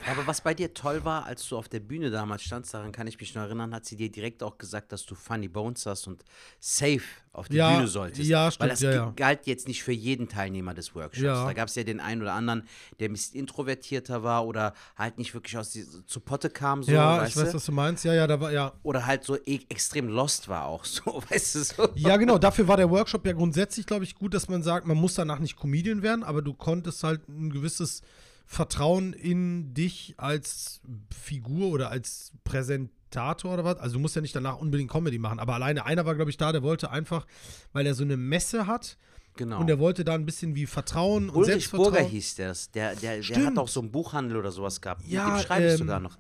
Ja, 0.06 0.12
aber 0.12 0.28
was 0.28 0.42
bei 0.42 0.54
dir 0.54 0.74
toll 0.74 1.04
war, 1.04 1.26
als 1.26 1.48
du 1.48 1.58
auf 1.58 1.68
der 1.68 1.80
Bühne 1.80 2.12
damals 2.12 2.44
standst, 2.44 2.74
daran 2.74 2.92
kann 2.92 3.08
ich 3.08 3.20
mich 3.20 3.34
noch 3.34 3.42
erinnern, 3.44 3.74
hat 3.74 3.86
sie 3.86 3.96
dir 3.96 4.12
direkt 4.12 4.44
auch 4.44 4.58
gesagt, 4.58 4.92
dass 4.92 5.06
du 5.06 5.16
Funny 5.16 5.48
Bones 5.48 5.86
hast 5.86 6.08
und 6.08 6.24
safe 6.60 7.02
auf 7.34 7.50
die 7.50 7.58
Ja, 7.58 7.76
Bühne 7.76 7.88
solltest. 7.88 8.30
ja, 8.30 8.52
stimmt, 8.52 8.62
Weil 8.62 8.70
das 8.70 8.80
ja, 8.82 8.92
ja. 8.92 9.14
galt 9.16 9.48
jetzt 9.48 9.68
nicht 9.68 9.84
für 9.84 9.92
jeden 9.92 10.30
Teilnehmer 10.30 10.74
des 10.74 10.94
Workshops. 10.96 11.24
Da 11.24 11.54
gab 11.54 11.68
es 11.70 11.76
ja 11.76 11.84
den 11.84 12.00
einen 12.00 12.22
oder 12.22 12.34
anderen, 12.34 12.68
der 13.00 13.10
ein 13.10 13.14
bisschen 13.14 13.40
introvertierter 13.40 14.22
war 14.24 14.46
oder 14.46 14.74
halt 14.96 15.18
nicht 15.18 15.34
wirklich 15.34 15.58
aus 15.58 15.72
die, 15.72 15.84
zu 16.06 16.20
Potte 16.20 16.50
kam, 16.50 16.84
so, 16.84 16.92
ja, 16.92 17.22
weißt 17.22 17.32
ich 17.36 17.42
weiß, 17.42 17.50
du? 17.50 17.56
was 17.56 17.66
du 17.66 17.72
meinst. 17.72 18.06
Ja, 18.06 18.14
ja, 18.14 18.28
da 18.28 18.40
war, 18.40 18.52
ja. 18.52 18.74
Oder 18.84 19.06
halt 19.06 19.24
so 19.24 19.36
e 19.38 19.60
extrem 19.70 20.08
lost 20.08 20.48
war 20.48 20.66
auch 20.66 20.86
so, 20.86 21.22
weißt 21.30 21.56
du 21.56 21.64
so. 21.64 21.90
Ja, 21.96 22.16
genau, 22.18 22.38
dafür 22.38 22.68
war 22.68 22.78
der 22.78 22.90
Workshop 22.90 23.26
ja 23.26 23.34
grundsätzlich, 23.34 23.86
glaube 23.88 24.04
ich, 24.04 24.16
gut, 24.16 24.34
dass 24.36 24.48
man 24.50 24.62
sagt, 24.62 24.86
man 24.86 24.98
muss 24.98 25.16
danach 25.16 25.40
nicht 25.40 25.58
Comedian 25.58 26.04
werden, 26.04 26.24
aber 26.24 26.42
du 26.42 26.54
konntest 26.54 27.04
halt 27.04 27.28
ein 27.28 27.50
gewisses 27.50 28.02
Vertrauen 28.46 29.14
in 29.14 29.74
dich 29.74 30.16
als 30.18 30.82
Figur 31.14 31.70
oder 31.70 31.90
als 31.90 32.32
Präsentator 32.44 33.54
oder 33.54 33.64
was. 33.64 33.78
Also 33.78 33.96
du 33.96 34.00
musst 34.00 34.16
ja 34.16 34.22
nicht 34.22 34.36
danach 34.36 34.58
unbedingt 34.58 34.92
Comedy 34.92 35.18
machen, 35.18 35.40
aber 35.40 35.56
alleine 35.56 35.86
einer 35.86 36.06
war, 36.06 36.16
glaube 36.16 36.32
ich, 36.32 36.38
da, 36.38 36.52
der 36.52 36.64
wollte 36.64 36.92
einfach, 36.92 37.26
weil 37.74 37.86
er 37.86 37.96
so 37.96 38.04
eine 38.04 38.18
Messe 38.18 38.68
hat 38.68 38.98
Genau. 39.38 39.60
und 39.60 39.68
der 39.68 39.80
wollte 39.80 40.06
da 40.06 40.14
ein 40.14 40.26
bisschen 40.26 40.56
wie 40.56 40.66
Vertrauen 40.66 41.30
und 41.30 41.36
Ulrich 41.36 41.48
Selbstvertrauen. 41.48 41.92
Burger 41.92 42.06
hieß 42.06 42.36
der. 42.36 42.56
Der, 42.74 42.96
der, 42.96 43.20
der 43.20 43.46
hat 43.46 43.58
auch 43.58 43.68
so 43.68 43.82
einen 43.82 43.92
Buchhandel 43.92 44.38
oder 44.38 44.52
sowas 44.52 44.80
gehabt. 44.80 45.06
Ja, 45.06 45.28
Mit 45.28 45.36
dem 45.36 45.46
schreibe 45.46 45.66
ich 45.66 45.72
ähm, 45.74 45.78
sogar 45.78 46.00
noch. 46.00 46.18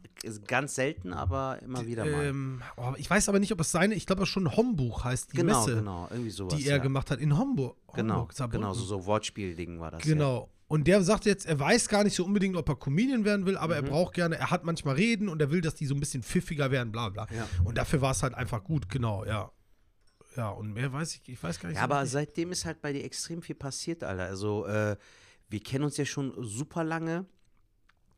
Ganz 0.47 0.75
selten, 0.75 1.13
aber 1.13 1.59
immer 1.61 1.85
wieder 1.85 2.03
mal. 2.05 2.25
Ähm, 2.25 2.61
oh, 2.77 2.93
ich 2.97 3.09
weiß 3.09 3.29
aber 3.29 3.39
nicht, 3.39 3.53
ob 3.53 3.61
es 3.61 3.71
seine, 3.71 3.95
ich 3.95 4.05
glaube, 4.05 4.23
es 4.23 4.29
schon 4.29 4.55
Hombuch 4.55 5.03
heißt 5.03 5.31
die 5.31 5.37
genau, 5.37 5.61
Messe, 5.61 5.77
genau. 5.77 6.07
Irgendwie 6.11 6.29
sowas. 6.29 6.57
die 6.57 6.67
er 6.67 6.77
ja. 6.77 6.83
gemacht 6.83 7.09
hat 7.09 7.19
in 7.19 7.37
Homburg. 7.37 7.77
Genau, 7.93 8.27
Homburg, 8.27 8.51
genau, 8.51 8.73
so, 8.73 8.83
so 8.83 9.05
Wortspielding 9.05 9.79
war 9.79 9.91
das. 9.91 10.01
Genau. 10.03 10.49
Und 10.67 10.87
der 10.87 11.03
sagt 11.03 11.25
jetzt, 11.25 11.45
er 11.45 11.59
weiß 11.59 11.89
gar 11.89 12.03
nicht 12.03 12.15
so 12.15 12.25
unbedingt, 12.25 12.55
ob 12.55 12.67
er 12.69 12.75
Comedian 12.75 13.23
werden 13.23 13.45
will, 13.45 13.55
aber 13.57 13.79
Mhm. 13.79 13.85
er 13.85 13.89
braucht 13.91 14.13
gerne, 14.15 14.35
er 14.37 14.49
hat 14.49 14.63
manchmal 14.63 14.95
Reden 14.95 15.29
und 15.29 15.39
er 15.41 15.51
will, 15.51 15.61
dass 15.61 15.75
die 15.75 15.85
so 15.85 15.93
ein 15.93 15.99
bisschen 15.99 16.23
pfiffiger 16.23 16.71
werden, 16.71 16.91
bla 16.91 17.09
bla. 17.09 17.27
Ja. 17.35 17.47
Und 17.63 17.77
dafür 17.77 18.01
war 18.01 18.11
es 18.11 18.23
halt 18.23 18.33
einfach 18.33 18.63
gut, 18.63 18.89
genau, 18.89 19.23
ja. 19.25 19.51
Ja, 20.35 20.49
und 20.49 20.73
mehr 20.73 20.91
weiß 20.91 21.15
ich, 21.15 21.29
ich 21.29 21.41
weiß 21.41 21.59
gar 21.59 21.69
nicht 21.69 21.75
ja 21.77 21.81
so 21.81 21.85
aber 21.85 21.97
richtig. 22.01 22.13
seitdem 22.13 22.51
ist 22.51 22.65
halt 22.65 22.81
bei 22.81 22.91
dir 22.93 23.03
extrem 23.05 23.41
viel 23.41 23.55
passiert, 23.55 24.03
Alter. 24.03 24.23
Also, 24.23 24.65
äh, 24.65 24.97
wir 25.49 25.59
kennen 25.61 25.83
uns 25.85 25.97
ja 25.97 26.05
schon 26.05 26.33
super 26.43 26.83
lange. 26.83 27.25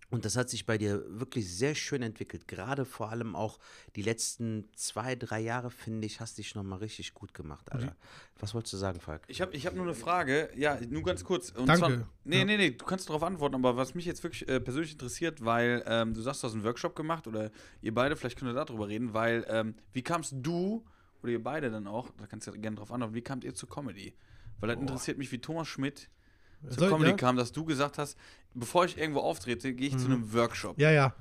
Und 0.10 0.24
das 0.24 0.38
hat 0.38 0.50
sich 0.50 0.66
bei 0.66 0.78
dir 0.78 1.04
wirklich 1.08 1.54
sehr 1.54 1.76
schön 1.76 2.02
entwickelt. 2.02 2.48
Gerade 2.48 2.86
vor 2.86 3.12
allem 3.12 3.36
auch 3.36 3.60
die 3.98 4.02
letzten 4.02 4.70
zwei, 4.74 5.16
drei 5.16 5.42
Jahre, 5.42 5.70
finde 5.70 6.08
ich, 6.08 6.22
hast 6.22 6.38
dich 6.38 6.56
nochmal 6.56 6.80
richtig 6.80 7.14
gut 7.14 7.34
gemacht, 7.34 7.70
Alter. 7.74 7.94
Was 8.40 8.54
wolltest 8.54 8.74
du 8.74 8.78
sagen, 8.78 9.02
Falk? 9.02 9.24
Ich 9.28 9.42
habe 9.42 9.54
ich 9.54 9.66
hab 9.66 9.76
nur 9.76 9.84
eine 9.84 9.96
Frage, 9.96 10.50
ja, 10.56 10.80
nur 10.88 11.04
ganz 11.04 11.26
kurz. 11.26 11.52
Und 11.52 11.68
Danke. 11.68 11.80
Zwar, 11.80 12.10
nee, 12.24 12.46
nee, 12.46 12.56
nee, 12.56 12.72
du 12.72 12.86
kannst 12.86 13.10
darauf 13.10 13.24
antworten, 13.24 13.56
aber 13.56 13.76
was 13.76 13.96
mich 13.96 14.06
jetzt 14.06 14.24
wirklich 14.24 14.48
äh, 14.48 14.62
persönlich 14.62 14.94
interessiert, 14.94 15.44
weil 15.44 15.84
ähm, 15.86 16.14
du 16.14 16.22
sagst, 16.22 16.42
du 16.42 16.48
hast 16.48 16.54
einen 16.54 16.64
Workshop 16.64 16.96
gemacht 16.96 17.28
oder 17.28 17.52
ihr 17.82 17.94
beide, 17.94 18.16
vielleicht 18.16 18.40
könnt 18.40 18.52
ihr 18.52 18.66
darüber 18.66 18.88
reden, 18.88 19.14
weil 19.14 19.46
ähm, 19.50 19.76
wie 19.92 20.04
kamst 20.04 20.34
du 20.38 20.86
oder 21.22 21.34
ihr 21.34 21.44
beide 21.44 21.70
dann 21.70 21.86
auch, 21.86 22.12
da 22.18 22.28
kannst 22.28 22.48
du 22.48 22.52
ja 22.52 22.58
gerne 22.58 22.78
drauf 22.78 22.94
antworten, 22.94 23.14
wie 23.14 23.22
kamt 23.22 23.44
ihr 23.44 23.54
zur 23.54 23.68
Comedy? 23.68 24.16
Weil 24.60 24.70
das 24.70 24.80
interessiert 24.80 25.18
mich, 25.18 25.32
wie 25.34 25.40
Thomas 25.40 25.68
Schmidt 25.68 26.10
zur 26.70 26.90
Comedy 26.90 27.12
ja? 27.12 27.16
kam, 27.16 27.36
dass 27.38 27.52
du 27.52 27.66
gesagt 27.66 27.98
hast, 27.98 28.18
bevor 28.54 28.86
ich 28.86 28.98
irgendwo 28.98 29.20
auftrete, 29.20 29.74
gehe 29.74 29.90
ich 29.90 29.98
zu 29.98 30.06
einem 30.06 30.34
Workshop. 30.34 30.78
Ja, 30.80 30.92
ja. 30.92 31.14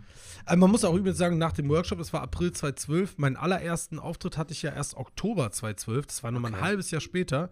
Also 0.44 0.58
man 0.58 0.70
muss 0.70 0.84
auch 0.84 0.94
übrigens 0.94 1.18
sagen, 1.18 1.38
nach 1.38 1.52
dem 1.52 1.68
Workshop, 1.68 1.98
das 1.98 2.12
war 2.12 2.22
April 2.22 2.52
2012, 2.52 3.18
meinen 3.18 3.36
allerersten 3.36 3.98
Auftritt 3.98 4.38
hatte 4.38 4.52
ich 4.52 4.62
ja 4.62 4.72
erst 4.72 4.94
Oktober 4.96 5.50
2012, 5.50 6.06
das 6.06 6.22
war 6.22 6.30
nur 6.30 6.40
mal 6.40 6.48
ein 6.48 6.54
Okay. 6.54 6.62
halbes 6.64 6.90
Jahr 6.90 7.00
später. 7.00 7.50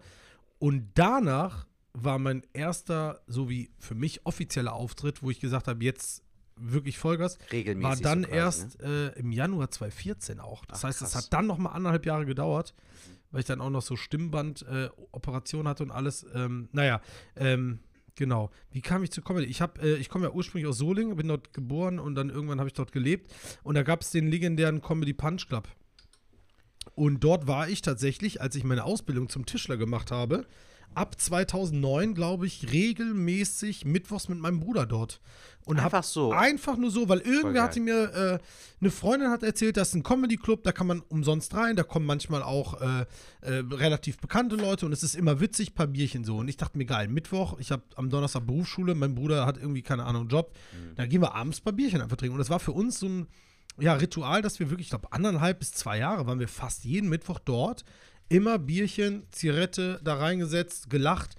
Und 0.59 0.89
danach 0.95 1.67
war 1.93 2.17
mein 2.19 2.41
erster, 2.53 3.21
so 3.27 3.49
wie 3.49 3.69
für 3.79 3.95
mich 3.95 4.25
offizieller 4.25 4.73
Auftritt, 4.73 5.21
wo 5.23 5.29
ich 5.29 5.39
gesagt 5.39 5.67
habe, 5.67 5.83
jetzt 5.83 6.23
wirklich 6.57 6.97
Vollgas, 6.97 7.37
Regelmäßig. 7.51 7.83
war 7.83 7.95
dann 7.97 8.21
so 8.23 8.27
quasi, 8.29 8.37
erst 8.39 8.81
Ne? 8.81 9.11
äh, 9.15 9.19
im 9.19 9.31
Januar 9.33 9.69
2014 9.71 10.39
auch. 10.39 10.65
Das 10.65 10.79
Ach, 10.79 10.83
heißt, 10.87 11.01
es 11.01 11.15
hat 11.15 11.31
dann 11.33 11.47
noch 11.47 11.57
mal 11.57 11.71
anderthalb 11.71 12.05
Jahre 12.05 12.25
gedauert, 12.25 12.73
weil 13.35 13.41
ich 13.41 13.47
dann 13.47 13.59
auch 13.59 13.69
noch 13.69 13.81
so 13.81 13.97
Stimmband-Operation 13.97 15.67
hatte 15.67 15.83
und 15.83 15.91
alles. 15.91 16.25
Ähm, 16.33 16.69
naja, 16.71 17.01
ähm, 17.35 17.79
genau. 18.15 18.49
Wie 18.71 18.79
kam 18.79 19.03
ich 19.03 19.11
zu 19.11 19.21
Comedy? 19.21 19.47
Ich, 19.47 19.59
äh, 19.59 19.95
ich 19.95 20.07
komme 20.07 20.27
ja 20.27 20.31
ursprünglich 20.31 20.69
aus 20.69 20.77
Solingen, 20.77 21.17
bin 21.17 21.27
dort 21.27 21.51
geboren 21.51 21.99
und 21.99 22.15
dann 22.15 22.29
irgendwann 22.29 22.59
habe 22.59 22.69
ich 22.69 22.73
dort 22.73 22.93
gelebt. 22.93 23.29
Und 23.61 23.75
da 23.75 23.83
gab 23.83 23.99
es 23.99 24.11
den 24.11 24.29
legendären 24.29 24.81
Comedy 24.81 25.11
Punch 25.11 25.49
Club. 25.49 25.67
Und 26.93 27.25
dort 27.25 27.45
war 27.45 27.67
ich 27.67 27.81
tatsächlich, 27.81 28.39
als 28.39 28.55
ich 28.55 28.63
meine 28.63 28.85
Ausbildung 28.85 29.27
zum 29.27 29.45
Tischler 29.45 29.75
gemacht 29.75 30.11
habe, 30.11 30.45
ab 30.95 31.19
2009, 31.19 32.13
glaube 32.13 32.47
ich, 32.47 32.71
regelmäßig 32.71 33.85
mittwochs 33.85 34.29
mit 34.29 34.39
meinem 34.39 34.59
Bruder 34.59 34.85
dort. 34.85 35.19
Und 35.65 35.79
Einfach 35.79 36.03
so. 36.03 36.31
Einfach 36.31 36.77
nur 36.77 36.91
so, 36.91 37.09
weil 37.09 37.19
irgendwer 37.19 37.63
hatte 37.63 37.79
mir, 37.79 38.13
äh, 38.13 38.39
eine 38.79 38.91
Freundin 38.91 39.31
hat 39.31 39.41
erzählt, 39.41 39.77
das 39.77 39.89
ist 39.89 39.95
ein 39.95 40.03
Comedy-Club, 40.03 40.63
da 40.63 40.71
kann 40.71 40.85
man 40.85 41.01
umsonst 41.01 41.55
rein, 41.55 41.75
da 41.75 41.81
kommen 41.83 42.05
manchmal 42.05 42.43
auch 42.43 42.79
äh, 42.81 43.05
äh, 43.41 43.63
relativ 43.71 44.17
bekannte 44.19 44.55
Leute 44.57 44.85
und 44.85 44.91
es 44.91 45.01
ist 45.01 45.15
immer 45.15 45.39
witzig, 45.39 45.73
paar 45.73 45.87
Bierchen 45.87 46.23
so. 46.23 46.37
Und 46.37 46.47
ich 46.47 46.57
dachte 46.57 46.77
mir, 46.77 46.85
geil, 46.85 47.07
Mittwoch, 47.07 47.57
ich 47.59 47.71
habe 47.71 47.81
am 47.95 48.09
Donnerstag 48.11 48.45
Berufsschule, 48.45 48.93
mein 48.93 49.15
Bruder 49.15 49.45
hat 49.47 49.57
irgendwie, 49.57 49.81
keine 49.81 50.05
Ahnung, 50.05 50.27
Job, 50.27 50.53
Mhm. 50.73 50.95
da 50.95 51.05
gehen 51.07 51.21
wir 51.21 51.33
abends 51.33 51.61
paar 51.61 51.73
Bierchen 51.73 52.01
einfach 52.01 52.17
trinken. 52.17 52.33
Und 52.35 52.39
das 52.39 52.49
war 52.51 52.59
für 52.59 52.71
uns 52.71 52.99
so 52.99 53.07
ein 53.07 53.27
ja, 53.79 53.93
Ritual, 53.93 54.41
dass 54.41 54.59
wir 54.59 54.69
wirklich, 54.69 54.87
ich 54.87 54.91
glaube, 54.91 55.11
anderthalb 55.11 55.59
bis 55.59 55.71
zwei 55.73 55.97
Jahre 55.97 56.27
waren 56.27 56.39
wir 56.39 56.47
fast 56.47 56.85
jeden 56.85 57.09
Mittwoch 57.09 57.39
dort. 57.39 57.83
Immer 58.29 58.59
Bierchen, 58.59 59.23
Zigarette 59.31 59.99
da 60.03 60.15
reingesetzt, 60.15 60.89
gelacht. 60.89 61.35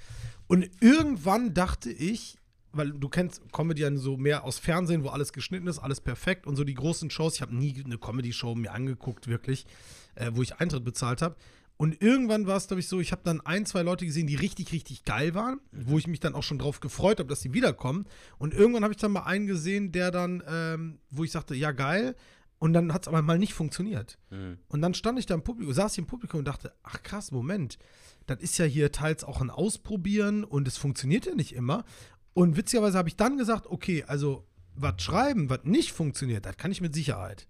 Und 0.46 0.68
irgendwann 0.80 1.54
dachte 1.54 1.90
ich, 1.90 2.38
weil 2.72 2.92
du 2.92 3.08
kennst 3.08 3.40
Comedy 3.52 3.82
ja 3.82 3.96
so 3.96 4.16
mehr 4.16 4.44
aus 4.44 4.58
Fernsehen, 4.58 5.02
wo 5.02 5.08
alles 5.08 5.32
geschnitten 5.32 5.66
ist, 5.66 5.78
alles 5.78 6.00
perfekt 6.00 6.46
und 6.46 6.56
so 6.56 6.64
die 6.64 6.74
großen 6.74 7.10
Shows. 7.10 7.36
Ich 7.36 7.42
habe 7.42 7.54
nie 7.56 7.82
eine 7.84 7.98
Comedy-Show 7.98 8.54
mir 8.54 8.72
angeguckt, 8.72 9.28
wirklich, 9.28 9.66
äh, 10.14 10.30
wo 10.34 10.42
ich 10.42 10.56
Eintritt 10.56 10.84
bezahlt 10.84 11.22
habe. 11.22 11.36
Und 11.78 12.00
irgendwann 12.02 12.46
war 12.46 12.56
es, 12.56 12.68
glaube 12.68 12.80
ich, 12.80 12.88
so, 12.88 13.00
ich 13.00 13.12
habe 13.12 13.20
dann 13.24 13.42
ein, 13.42 13.66
zwei 13.66 13.82
Leute 13.82 14.06
gesehen, 14.06 14.26
die 14.26 14.34
richtig, 14.34 14.72
richtig 14.72 15.04
geil 15.04 15.34
waren, 15.34 15.60
wo 15.72 15.98
ich 15.98 16.06
mich 16.06 16.20
dann 16.20 16.34
auch 16.34 16.42
schon 16.42 16.58
drauf 16.58 16.80
gefreut 16.80 17.18
habe, 17.18 17.28
dass 17.28 17.42
sie 17.42 17.52
wiederkommen. 17.52 18.06
Und 18.38 18.54
irgendwann 18.54 18.82
habe 18.82 18.94
ich 18.94 19.00
dann 19.00 19.12
mal 19.12 19.24
einen 19.24 19.46
gesehen, 19.46 19.92
der 19.92 20.10
dann, 20.10 20.42
ähm, 20.48 20.98
wo 21.10 21.24
ich 21.24 21.32
sagte, 21.32 21.54
ja, 21.54 21.72
geil. 21.72 22.14
Und 22.58 22.72
dann 22.72 22.92
hat 22.92 23.02
es 23.02 23.08
aber 23.08 23.20
mal 23.20 23.38
nicht 23.38 23.54
funktioniert. 23.54 24.18
Mhm. 24.30 24.58
Und 24.68 24.80
dann 24.80 24.94
stand 24.94 25.18
ich 25.18 25.26
da 25.26 25.34
im 25.34 25.42
Publikum, 25.42 25.74
saß 25.74 25.92
ich 25.92 25.98
im 25.98 26.06
Publikum 26.06 26.38
und 26.38 26.46
dachte, 26.46 26.72
ach 26.82 27.02
krass, 27.02 27.30
Moment, 27.30 27.78
das 28.26 28.40
ist 28.40 28.58
ja 28.58 28.64
hier 28.64 28.92
teils 28.92 29.24
auch 29.24 29.40
ein 29.40 29.50
Ausprobieren 29.50 30.42
und 30.42 30.66
es 30.66 30.76
funktioniert 30.76 31.26
ja 31.26 31.34
nicht 31.34 31.54
immer. 31.54 31.84
Und 32.32 32.56
witzigerweise 32.56 32.98
habe 32.98 33.08
ich 33.08 33.16
dann 33.16 33.36
gesagt, 33.36 33.66
okay, 33.66 34.04
also 34.06 34.46
was 34.74 35.00
schreiben, 35.02 35.48
was 35.50 35.64
nicht 35.64 35.92
funktioniert, 35.92 36.46
das 36.46 36.56
kann 36.56 36.70
ich 36.70 36.80
mit 36.80 36.94
Sicherheit. 36.94 37.46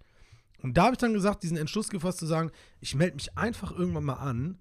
Und 0.61 0.77
da 0.77 0.85
habe 0.85 0.93
ich 0.93 0.99
dann 0.99 1.13
gesagt, 1.13 1.43
diesen 1.43 1.57
Entschluss 1.57 1.89
gefasst 1.89 2.19
zu 2.19 2.25
sagen, 2.25 2.51
ich 2.79 2.95
melde 2.95 3.15
mich 3.15 3.37
einfach 3.37 3.71
irgendwann 3.71 4.05
mal 4.05 4.15
an 4.15 4.59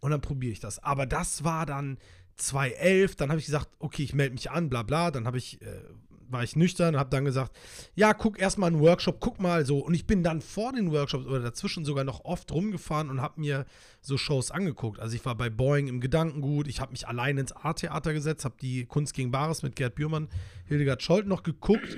und 0.00 0.10
dann 0.10 0.20
probiere 0.20 0.52
ich 0.52 0.60
das. 0.60 0.82
Aber 0.82 1.06
das 1.06 1.44
war 1.44 1.66
dann 1.66 1.98
2011, 2.36 3.16
dann 3.16 3.30
habe 3.30 3.40
ich 3.40 3.46
gesagt, 3.46 3.68
okay, 3.78 4.02
ich 4.02 4.14
melde 4.14 4.34
mich 4.34 4.50
an, 4.50 4.68
bla 4.68 4.82
bla, 4.82 5.10
dann 5.10 5.26
habe 5.26 5.38
ich, 5.38 5.60
äh, 5.62 5.82
war 6.30 6.42
ich 6.42 6.56
nüchtern, 6.56 6.96
habe 6.96 7.10
dann 7.10 7.24
gesagt, 7.24 7.56
ja, 7.94 8.12
guck 8.14 8.38
erstmal 8.38 8.68
einen 8.68 8.80
Workshop, 8.80 9.20
guck 9.20 9.40
mal 9.40 9.64
so. 9.64 9.78
Und 9.78 9.94
ich 9.94 10.06
bin 10.06 10.22
dann 10.22 10.40
vor 10.40 10.72
den 10.72 10.92
Workshops 10.92 11.26
oder 11.26 11.40
dazwischen 11.40 11.84
sogar 11.84 12.04
noch 12.04 12.24
oft 12.24 12.52
rumgefahren 12.52 13.10
und 13.10 13.20
habe 13.20 13.40
mir 13.40 13.66
so 14.00 14.16
Shows 14.16 14.50
angeguckt. 14.50 15.00
Also 15.00 15.16
ich 15.16 15.24
war 15.24 15.34
bei 15.34 15.50
Boeing 15.50 15.88
im 15.88 16.00
Gedankengut, 16.00 16.68
ich 16.68 16.80
habe 16.80 16.92
mich 16.92 17.08
allein 17.08 17.38
ins 17.38 17.52
A-Theater 17.52 18.12
gesetzt, 18.12 18.44
habe 18.44 18.56
die 18.60 18.84
Kunst 18.86 19.14
gegen 19.14 19.30
Bares 19.30 19.62
mit 19.62 19.76
Gerd 19.76 19.94
Bührmann, 19.94 20.28
Hildegard 20.66 21.02
Scholt 21.02 21.26
noch 21.26 21.42
geguckt. 21.42 21.96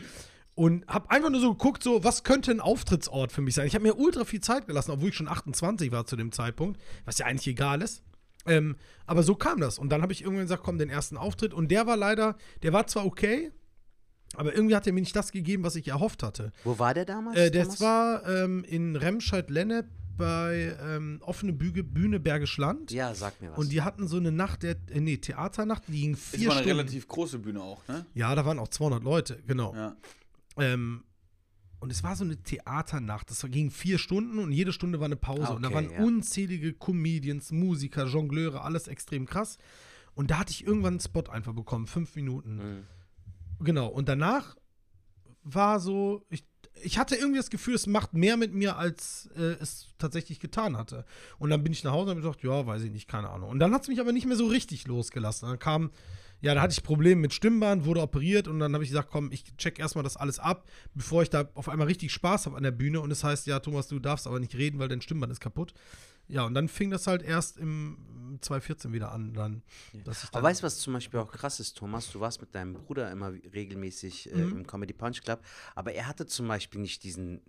Und 0.57 0.87
habe 0.89 1.11
einfach 1.11 1.31
nur 1.31 1.41
so 1.41 1.53
geguckt, 1.53 1.83
so, 1.83 2.05
was 2.05 2.23
könnte 2.23 2.51
ein 2.51 2.61
Auftrittsort 2.61 3.33
für 3.33 3.41
mich 3.41 3.55
sein? 3.55 3.67
Ich 3.67 3.75
habe 3.75 3.85
mir 3.85 3.97
ultra 3.97 4.25
viel 4.25 4.41
Zeit 4.41 4.67
gelassen, 4.67 4.91
obwohl 4.91 5.09
ich 5.09 5.15
schon 5.15 5.29
28 5.29 5.91
war 5.91 6.05
zu 6.05 6.17
dem 6.17 6.33
Zeitpunkt, 6.33 6.79
was 7.07 7.17
ja 7.17 7.25
eigentlich 7.25 7.47
egal 7.47 7.81
ist. 7.81 8.03
Ähm, 8.47 8.77
aber 9.07 9.23
so 9.23 9.35
kam 9.35 9.61
das. 9.61 9.79
Und 9.79 9.91
dann 9.91 10.03
habe 10.03 10.13
ich 10.13 10.23
irgendwann 10.23 10.45
gesagt, 10.45 10.63
komm, 10.63 10.79
den 10.79 10.91
ersten 10.91 11.17
Auftritt. 11.17 11.55
Und 11.55 11.71
der 11.71 11.87
war 11.87 11.97
leider, 11.97 12.37
der 12.63 12.73
war 12.73 12.87
zwar 12.87 13.07
okay, 13.07 13.53
aber 14.37 14.55
irgendwie 14.55 14.77
hat 14.77 14.87
er 14.87 14.93
mir 14.93 15.01
nicht 15.01 15.17
das 15.17 15.33
gegeben, 15.33 15.65
was 15.65 15.77
ich 15.77 15.89
erhofft 15.89 16.23
hatte. 16.23 16.53
Wo 16.65 16.79
war 16.79 16.95
der 16.95 17.05
damals? 17.05 17.37
Äh, 17.37 17.51
das 17.51 17.79
Thomas? 17.79 17.81
war 17.81 18.29
ähm, 18.29 18.65
in 18.65 18.97
Remscheid-Lennep 18.97 19.87
bei 20.17 20.77
ähm, 20.83 21.19
offene 21.23 21.53
Bühne, 21.53 21.83
Bühne 21.83 22.21
Bergisch 22.21 22.59
Land. 22.59 22.91
Ja, 22.93 23.15
sag 23.15 23.41
mir 23.41 23.51
was. 23.51 23.59
Und 23.59 23.73
die 23.73 23.83
hatten 23.83 24.07
so 24.07 24.19
eine 24.19 24.31
Nacht, 24.31 24.63
der, 24.63 24.77
äh, 24.91 25.01
nee, 25.01 25.17
Theaternacht, 25.17 25.85
die 25.89 26.01
ging 26.01 26.13
Ist 26.13 26.37
vier 26.37 26.49
mal 26.49 26.55
eine 26.55 26.63
Stunden. 26.63 26.79
relativ 26.79 27.09
große 27.09 27.39
Bühne 27.39 27.63
auch, 27.63 27.87
ne? 27.89 28.05
ja, 28.15 28.35
da 28.35 28.45
waren 28.45 28.59
auch 28.59 28.69
200 28.69 29.03
Leute, 29.03 29.43
genau. 29.47 29.75
Ja. 29.75 29.97
Ähm, 30.59 31.05
und 31.81 31.91
es 31.91 32.05
war 32.05 32.15
so 32.15 32.25
eine 32.25 32.37
Theaternacht. 32.37 33.31
Das 33.31 33.43
ging 33.49 33.71
vier 33.71 33.99
Stunden 33.99 34.39
und 34.39 34.53
jede 34.53 34.73
Stunde 34.73 35.01
war 35.01 35.07
eine 35.07 35.17
Pause. 35.17 35.49
Ah, 35.49 35.55
und 35.55 35.63
da 35.63 35.69
okay, 35.69 35.75
waren 35.75 35.91
ja. 35.91 36.03
unzählige 36.03 36.75
Comedians, 36.75 37.51
Musiker, 37.51 38.05
Jongleure, 38.05 38.63
alles 38.63 38.87
extrem 38.87 39.25
krass. 39.25 39.57
Und 40.15 40.31
da 40.31 40.39
hatte 40.39 40.53
ich 40.53 40.67
irgendwann 40.67 40.95
einen 40.95 41.01
Spot 41.01 41.25
einfach 41.31 41.55
bekommen, 41.55 41.87
fünf 41.87 42.15
Minuten. 42.15 42.57
Mhm. 42.57 42.87
Genau. 43.61 43.89
Und 43.89 44.09
danach 44.09 44.57
war 45.43 45.81
so, 45.81 46.25
ich, 46.31 46.45
ich 46.83 46.99
hatte 46.99 47.15
irgendwie 47.15 47.39
das 47.39 47.51
Gefühl, 47.51 47.75
es 47.75 47.87
macht 47.87 48.15
mehr 48.15 48.37
mit 48.37 48.55
mir, 48.55 48.77
als 48.77 49.29
äh, 49.37 49.57
es 49.61 49.89
tatsächlich 49.99 50.41
getan 50.41 50.77
hatte. 50.77 51.05
Und 51.39 51.51
dann 51.51 51.63
bin 51.63 51.73
ich 51.73 51.85
nach 51.85 51.93
Hause 51.93 52.11
und 52.11 52.19
habe 52.19 52.23
gedacht, 52.23 52.43
ja, 52.43 52.67
weiß 52.67 52.83
ich 52.83 52.91
nicht, 52.91 53.09
keine 53.09 53.31
Ahnung. 53.31 53.51
Und 53.51 53.59
dann 53.59 53.73
hat 53.73 53.83
es 53.83 53.89
mich 53.89 54.01
aber 54.01 54.13
nicht 54.13 54.27
mehr 54.27 54.37
so 54.37 54.47
richtig 54.47 54.87
losgelassen. 54.87 55.49
Dann 55.49 55.59
kam, 55.59 55.91
ja, 56.41 56.55
da 56.55 56.63
hatte 56.63 56.73
ich 56.73 56.83
Probleme 56.83 57.21
mit 57.21 57.35
Stimmband, 57.35 57.85
wurde 57.85 58.01
operiert 58.01 58.49
und 58.49 58.59
dann 58.59 58.73
habe 58.73 58.83
ich 58.83 58.91
gesagt, 58.91 59.11
komm, 59.11 59.31
ich 59.31 59.45
check 59.57 59.79
erstmal 59.79 60.05
das 60.05 60.17
alles 60.17 60.39
ab, 60.39 60.69
bevor 60.95 61.23
ich 61.23 61.31
da 61.31 61.51
auf 61.55 61.69
einmal 61.69 61.87
richtig 61.87 62.13
Spaß 62.13 62.47
habe 62.47 62.57
an 62.57 62.63
der 62.63 62.71
Bühne. 62.71 63.01
Und 63.01 63.11
es 63.11 63.25
heißt, 63.25 63.47
ja, 63.47 63.61
Thomas, 63.61 63.89
du 63.89 63.99
darfst 63.99 64.27
aber 64.27 64.41
nicht 64.41 64.55
reden, 64.55 64.79
weil 64.79 64.89
dein 64.89 65.03
Stimmband 65.03 65.33
ist 65.33 65.41
kaputt. 65.41 65.75
Ja, 66.31 66.45
und 66.45 66.55
dann 66.55 66.69
fing 66.69 66.91
das 66.91 67.07
halt 67.07 67.23
erst 67.23 67.59
im 67.59 68.39
2014 68.41 68.93
wieder 68.93 69.11
an, 69.11 69.35
dann, 69.35 69.63
ich 69.93 70.03
dann 70.05 70.15
Aber 70.33 70.45
weißt 70.45 70.61
du, 70.63 70.67
was 70.67 70.79
zum 70.79 70.93
Beispiel 70.93 71.19
auch 71.19 71.33
krass 71.33 71.59
ist, 71.61 71.77
Thomas? 71.77 72.11
Du 72.11 72.21
warst 72.21 72.41
mit 72.41 72.55
deinem 72.55 72.75
Bruder 72.75 73.11
immer 73.11 73.33
regelmäßig 73.33 74.33
äh, 74.33 74.37
Mhm. 74.45 74.51
im 74.59 74.67
Comedy 74.67 74.93
Punch 74.93 75.23
Club, 75.23 75.45
aber 75.75 75.93
er 75.93 76.07
hatte 76.07 76.27
zum 76.27 76.47
Beispiel 76.47 76.81
nicht 76.81 77.03
diesen, 77.03 77.41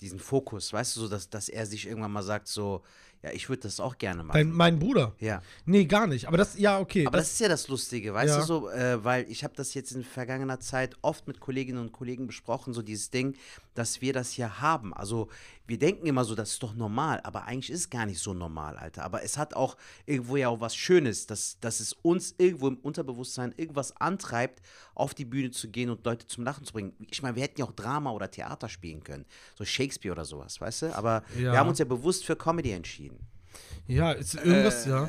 diesen 0.00 0.18
Fokus, 0.18 0.72
weißt 0.72 0.96
du, 0.96 1.00
so, 1.02 1.08
dass, 1.08 1.30
dass 1.30 1.48
er 1.48 1.64
sich 1.66 1.86
irgendwann 1.86 2.12
mal 2.12 2.22
sagt, 2.24 2.48
so, 2.48 2.82
ja, 3.22 3.30
ich 3.32 3.48
würde 3.48 3.62
das 3.62 3.78
auch 3.80 3.98
gerne 3.98 4.22
machen. 4.24 4.36
Dein, 4.36 4.50
mein 4.50 4.78
Bruder? 4.78 5.14
ja. 5.20 5.42
Nee, 5.64 5.84
gar 5.84 6.06
nicht. 6.06 6.26
Aber 6.28 6.36
das, 6.36 6.58
ja, 6.58 6.78
okay. 6.80 7.06
Aber 7.06 7.18
das, 7.18 7.32
ist 7.32 7.40
ja 7.40 7.48
das 7.48 7.68
Lustige, 7.68 8.12
weißt 8.14 8.34
Ja. 8.34 8.40
du 8.40 8.46
so, 8.46 8.68
äh, 8.70 9.02
weil 9.04 9.30
ich 9.30 9.44
habe 9.44 9.54
das 9.56 9.74
jetzt 9.74 9.92
in 9.92 10.02
vergangener 10.04 10.58
Zeit 10.60 10.96
oft 11.02 11.26
mit 11.28 11.38
Kolleginnen 11.40 11.78
und 11.80 11.92
Kollegen 11.92 12.26
besprochen, 12.26 12.72
so 12.74 12.82
dieses 12.82 13.10
Ding, 13.10 13.36
dass 13.74 14.00
wir 14.00 14.12
das 14.12 14.30
hier 14.32 14.60
haben. 14.60 14.92
Also 14.92 15.28
wir 15.66 15.78
denken 15.78 16.06
immer 16.06 16.24
so, 16.24 16.34
das 16.34 16.50
ist 16.52 16.62
doch 16.62 16.74
normal, 16.74 17.20
aber 17.22 17.44
eigentlich 17.44 17.70
ist 17.70 17.78
es 17.80 17.90
gar 17.90 18.04
nicht 18.04 18.18
so 18.18 18.34
normal, 18.34 18.76
Alter. 18.76 19.04
Aber 19.04 19.22
es 19.22 19.38
hat 19.38 19.54
auch 19.54 19.76
irgendwo 20.04 20.36
ja 20.36 20.48
auch 20.48 20.60
was 20.60 20.74
Schönes, 20.76 21.26
dass, 21.26 21.58
dass 21.60 21.80
es 21.80 21.92
uns 22.02 22.34
irgendwo 22.36 22.66
im 22.68 22.76
Unterbewusstsein 22.78 23.54
irgendwas 23.56 23.96
antreibt, 23.98 24.60
auf 24.94 25.14
die 25.14 25.24
Bühne 25.24 25.50
zu 25.52 25.68
gehen 25.70 25.88
und 25.88 26.04
Leute 26.04 26.26
zum 26.26 26.44
Lachen 26.44 26.64
zu 26.66 26.72
bringen. 26.72 26.92
Ich 27.10 27.22
meine, 27.22 27.36
wir 27.36 27.42
hätten 27.44 27.60
ja 27.60 27.66
auch 27.66 27.72
Drama 27.72 28.10
oder 28.10 28.30
Theater 28.30 28.68
spielen 28.68 29.02
können, 29.04 29.24
so 29.56 29.64
Shakespeare 29.64 30.12
oder 30.12 30.24
sowas, 30.24 30.60
weißt 30.60 30.82
du? 30.82 30.96
Aber 30.96 31.22
Ja. 31.36 31.52
wir 31.52 31.58
haben 31.60 31.68
uns 31.68 31.78
ja 31.78 31.84
bewusst 31.84 32.24
für 32.26 32.36
Comedy 32.36 32.72
entschieden. 32.72 33.11
Ja, 33.86 34.12
ist 34.12 34.34
irgendwas, 34.34 34.86
Äh, 34.86 34.90
ja. 34.90 35.08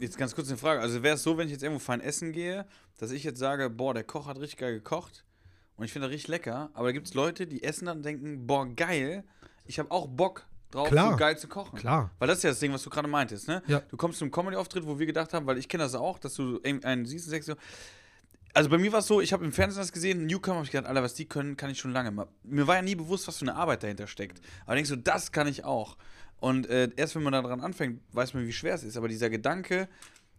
Jetzt 0.00 0.18
ganz 0.18 0.34
kurz 0.34 0.48
eine 0.48 0.56
Frage. 0.58 0.80
Also 0.80 1.02
wäre 1.02 1.14
es 1.14 1.22
so, 1.22 1.38
wenn 1.38 1.46
ich 1.46 1.52
jetzt 1.52 1.62
irgendwo 1.62 1.78
fein 1.78 2.00
essen 2.00 2.32
gehe, 2.32 2.66
dass 2.98 3.10
ich 3.12 3.22
jetzt 3.22 3.38
sage, 3.38 3.70
boah, 3.70 3.94
der 3.94 4.02
Koch 4.04 4.26
hat 4.26 4.38
richtig 4.40 4.58
geil 4.58 4.74
gekocht 4.74 5.24
und 5.76 5.84
ich 5.84 5.92
finde 5.92 6.08
das 6.08 6.14
richtig 6.14 6.28
lecker, 6.28 6.70
aber 6.74 6.88
da 6.88 6.92
gibt 6.92 7.06
es 7.06 7.14
Leute, 7.14 7.46
die 7.46 7.62
essen 7.62 7.86
dann 7.86 7.98
und 7.98 8.02
denken, 8.04 8.46
boah, 8.46 8.66
geil, 8.74 9.22
ich 9.64 9.78
habe 9.78 9.90
auch 9.92 10.08
Bock 10.08 10.44
drauf, 10.72 10.88
Klar. 10.88 11.12
so 11.12 11.16
geil 11.16 11.38
zu 11.38 11.46
kochen. 11.46 11.78
Klar. 11.78 12.10
Weil 12.18 12.26
das 12.28 12.38
ist 12.38 12.44
ja 12.44 12.50
das 12.50 12.58
Ding, 12.58 12.72
was 12.72 12.82
du 12.82 12.90
gerade 12.90 13.06
meintest, 13.06 13.46
ne? 13.46 13.62
Ja. 13.68 13.80
Du 13.90 13.96
kommst 13.96 14.18
zum 14.18 14.30
Comedy-Auftritt, 14.30 14.86
wo 14.86 14.98
wir 14.98 15.06
gedacht 15.06 15.32
haben, 15.34 15.46
weil 15.46 15.58
ich 15.58 15.68
kenne 15.68 15.84
das 15.84 15.94
auch, 15.94 16.18
dass 16.18 16.34
du 16.34 16.60
einen 16.62 17.04
siehst 17.06 17.26
und 17.26 17.30
sagst 17.30 17.46
so, 17.46 17.54
also 18.54 18.68
bei 18.68 18.78
mir 18.78 18.92
war 18.92 18.98
es 18.98 19.06
so, 19.06 19.20
ich 19.20 19.32
habe 19.32 19.44
im 19.44 19.52
Fernsehen 19.52 19.80
das 19.80 19.92
gesehen, 19.92 20.26
Newcomer, 20.26 20.56
habe 20.56 20.64
ich 20.66 20.72
gedacht, 20.72 20.88
Alter, 20.88 21.02
was 21.02 21.14
die 21.14 21.26
können, 21.26 21.56
kann 21.56 21.70
ich 21.70 21.78
schon 21.78 21.92
lange. 21.92 22.10
mal. 22.10 22.26
Mir 22.42 22.66
war 22.66 22.76
ja 22.76 22.82
nie 22.82 22.94
bewusst, 22.94 23.26
was 23.28 23.38
für 23.38 23.44
eine 23.46 23.54
Arbeit 23.54 23.82
dahinter 23.82 24.06
steckt. 24.06 24.40
Aber 24.66 24.74
denkst 24.74 24.90
du, 24.90 24.96
das 24.96 25.32
kann 25.32 25.46
ich 25.46 25.64
auch. 25.64 25.96
Und 26.42 26.68
äh, 26.68 26.90
erst 26.96 27.14
wenn 27.14 27.22
man 27.22 27.34
daran 27.34 27.60
anfängt, 27.60 28.00
weiß 28.10 28.34
man, 28.34 28.44
wie 28.48 28.52
schwer 28.52 28.74
es 28.74 28.82
ist. 28.82 28.96
Aber 28.96 29.06
dieser 29.06 29.30
Gedanke, 29.30 29.88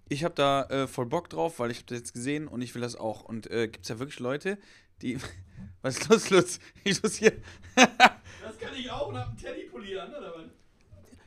ich 0.10 0.26
habe 0.26 0.36
da 0.36 0.64
äh, 0.64 0.86
voll 0.86 1.06
Bock 1.06 1.30
drauf, 1.30 1.60
weil 1.60 1.72
ich 1.72 1.78
habe 1.78 1.86
das 1.88 2.00
jetzt 2.00 2.14
gesehen 2.14 2.50
und 2.50 2.62
ich 2.62 2.76
will 2.76 2.82
das 2.82 2.98
auch. 2.98 3.24
Und 3.24 3.50
äh, 3.50 3.70
gibt 3.70 3.86
es 3.86 3.90
ja 3.90 4.00
wirklich 4.00 4.20
Leute, 4.20 4.58
die. 5.02 5.18
Was 5.82 5.98
ist 5.98 6.10
los, 6.10 6.30
Lutz? 6.30 6.60
Ich 6.84 7.02
muss 7.02 7.16
hier. 7.16 7.32
Das 8.44 8.60
kann 8.60 8.76
ich 8.78 8.92
auch 8.92 9.08
und 9.08 9.18
hab 9.18 9.30
einen 9.30 9.38
Teddypulli 9.38 9.98
an, 9.98 10.10
oder 10.10 10.34
was? 10.36 10.46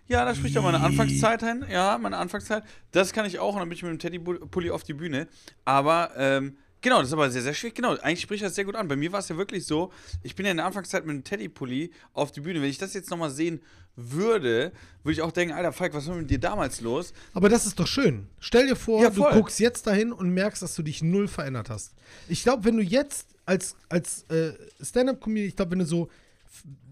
Ja, 0.07 0.25
da 0.27 0.35
spricht 0.35 0.55
ja 0.55 0.61
meine 0.61 0.81
Anfangszeit 0.81 1.43
hin. 1.43 1.65
Ja, 1.71 1.97
meine 1.97 2.19
Anfangszeit. 2.19 2.63
Das 2.91 3.15
kann 3.15 3.25
ich 3.25 3.39
auch 3.39 3.55
und 3.55 3.61
dann 3.61 3.69
bin 3.71 3.77
ich 3.77 3.83
mit 3.83 3.91
dem 3.91 3.99
Teddy-Pulli 3.99 4.71
auf 4.71 4.83
die 4.83 4.93
Bühne. 4.93 5.29
Aber, 5.65 6.13
ähm, 6.17 6.59
genau, 6.83 6.99
das 6.99 7.09
ist 7.09 7.15
aber 7.15 7.31
sehr, 7.31 7.43
sehr 7.43 7.55
schwierig. 7.55 7.75
Genau, 7.75 7.97
eigentlich 7.97 8.21
spricht 8.21 8.45
das 8.45 8.55
sehr 8.55 8.67
gut 8.67 8.77
an. 8.77 8.87
Bei 8.87 8.97
mir 8.97 9.11
war 9.13 9.21
es 9.21 9.29
ja 9.31 9.37
wirklich 9.39 9.65
so, 9.67 9.93
ich 10.23 10.37
bin 10.37 10.45
ja 10.45 10.51
in 10.51 10.59
der 10.59 10.67
Anfangszeit 10.67 11.07
mit 11.07 11.15
dem 11.15 11.25
Teddy-Pulli 11.25 11.91
auf 12.13 12.33
die 12.33 12.43
Bühne. 12.43 12.61
Wenn 12.61 12.69
ich 12.69 12.79
das 12.79 12.93
jetzt 12.93 13.11
nochmal 13.11 13.31
sehen 13.31 13.63
würde, 13.97 14.73
würde 15.03 15.13
ich 15.13 15.23
auch 15.23 15.33
denken, 15.33 15.55
Alter, 15.55 15.73
Falk, 15.73 15.95
was 15.95 16.07
war 16.07 16.17
mit 16.17 16.31
dir 16.31 16.39
damals 16.39 16.81
los? 16.81 17.13
Aber 17.33 17.49
das 17.49 17.67
ist 17.67 17.81
doch 17.81 17.87
schön. 17.87 18.27
Stell 18.39 18.67
dir 18.67 18.77
vor, 18.77 19.03
Ja, 19.03 19.11
du 19.11 19.23
guckst 19.25 19.59
jetzt 19.59 19.87
dahin 19.87 20.13
und 20.13 20.31
merkst, 20.31 20.63
dass 20.63 20.75
du 20.75 20.83
dich 20.83 21.03
null 21.03 21.29
verändert 21.29 21.71
hast. 21.71 21.95
Ich 22.29 22.43
glaube, 22.43 22.65
wenn 22.65 22.77
du 22.77 22.83
jetzt 22.83 23.29
als, 23.47 23.77
als 23.89 24.25
äh, 24.25 24.53
Stand-Up-Comedian, 24.83 25.49
ich 25.49 25.57
glaube, 25.57 25.73
wenn 25.73 25.79
du 25.81 25.87
so 25.87 26.09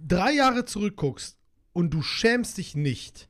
drei 0.07 0.33
Jahre 0.33 0.65
zurückguckst 0.65 1.37
und 1.73 1.91
du 1.93 2.03
schämst 2.03 2.57
dich 2.59 2.75
nicht, 2.75 3.29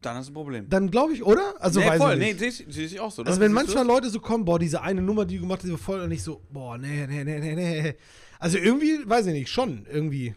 Dann 0.00 0.16
hast 0.16 0.28
du 0.28 0.32
ein 0.32 0.34
Problem. 0.34 0.68
dann 0.68 0.90
glaube 0.90 1.12
ich, 1.12 1.22
oder? 1.22 1.54
Also 1.60 1.80
nee, 1.80 1.86
weiß 1.88 1.98
voll, 1.98 2.12
ich 2.14 2.18
nee, 2.18 2.32
sehe 2.34 2.48
ich, 2.48 2.64
seh 2.68 2.84
ich 2.84 3.00
auch 3.00 3.12
so. 3.12 3.22
also 3.22 3.40
wenn 3.40 3.52
manchmal? 3.52 3.86
Leute 3.86 4.08
so 4.10 4.18
kommen, 4.20 4.44
boah, 4.44 4.58
diese 4.58 4.80
eine 4.82 5.02
Nummer, 5.02 5.26
die 5.26 5.36
du 5.36 5.42
gemacht 5.42 5.58
hast, 5.60 5.66
die 5.66 5.72
war 5.72 5.78
voll 5.78 6.00
und 6.00 6.10
ich 6.10 6.22
so, 6.22 6.42
boah, 6.50 6.78
nee, 6.78 7.06
nee, 7.06 7.22
nee, 7.24 7.38
nee, 7.38 7.54
nee. 7.54 7.94
Also 8.38 8.56
irgendwie, 8.58 8.98
weiß 9.08 9.26
ich 9.26 9.34
nicht, 9.34 9.50
schon 9.50 9.86
irgendwie. 9.92 10.34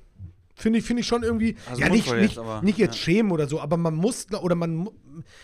Finde 0.64 0.80
ich, 0.80 0.86
finde 0.86 1.02
ich 1.02 1.08
schon 1.08 1.24
irgendwie, 1.24 1.58
Also 1.70 1.82
ja, 1.82 1.90
nicht, 1.90 2.10
nicht, 2.10 2.22
jetzt, 2.22 2.38
aber, 2.38 2.62
nicht 2.62 2.78
jetzt 2.78 2.96
ja. 2.96 3.02
schämen 3.02 3.34
oder 3.34 3.50
so, 3.50 3.60
aber 3.60 3.76
man 3.76 3.96
muss, 3.96 4.28
oder 4.32 4.56
man, 4.56 4.88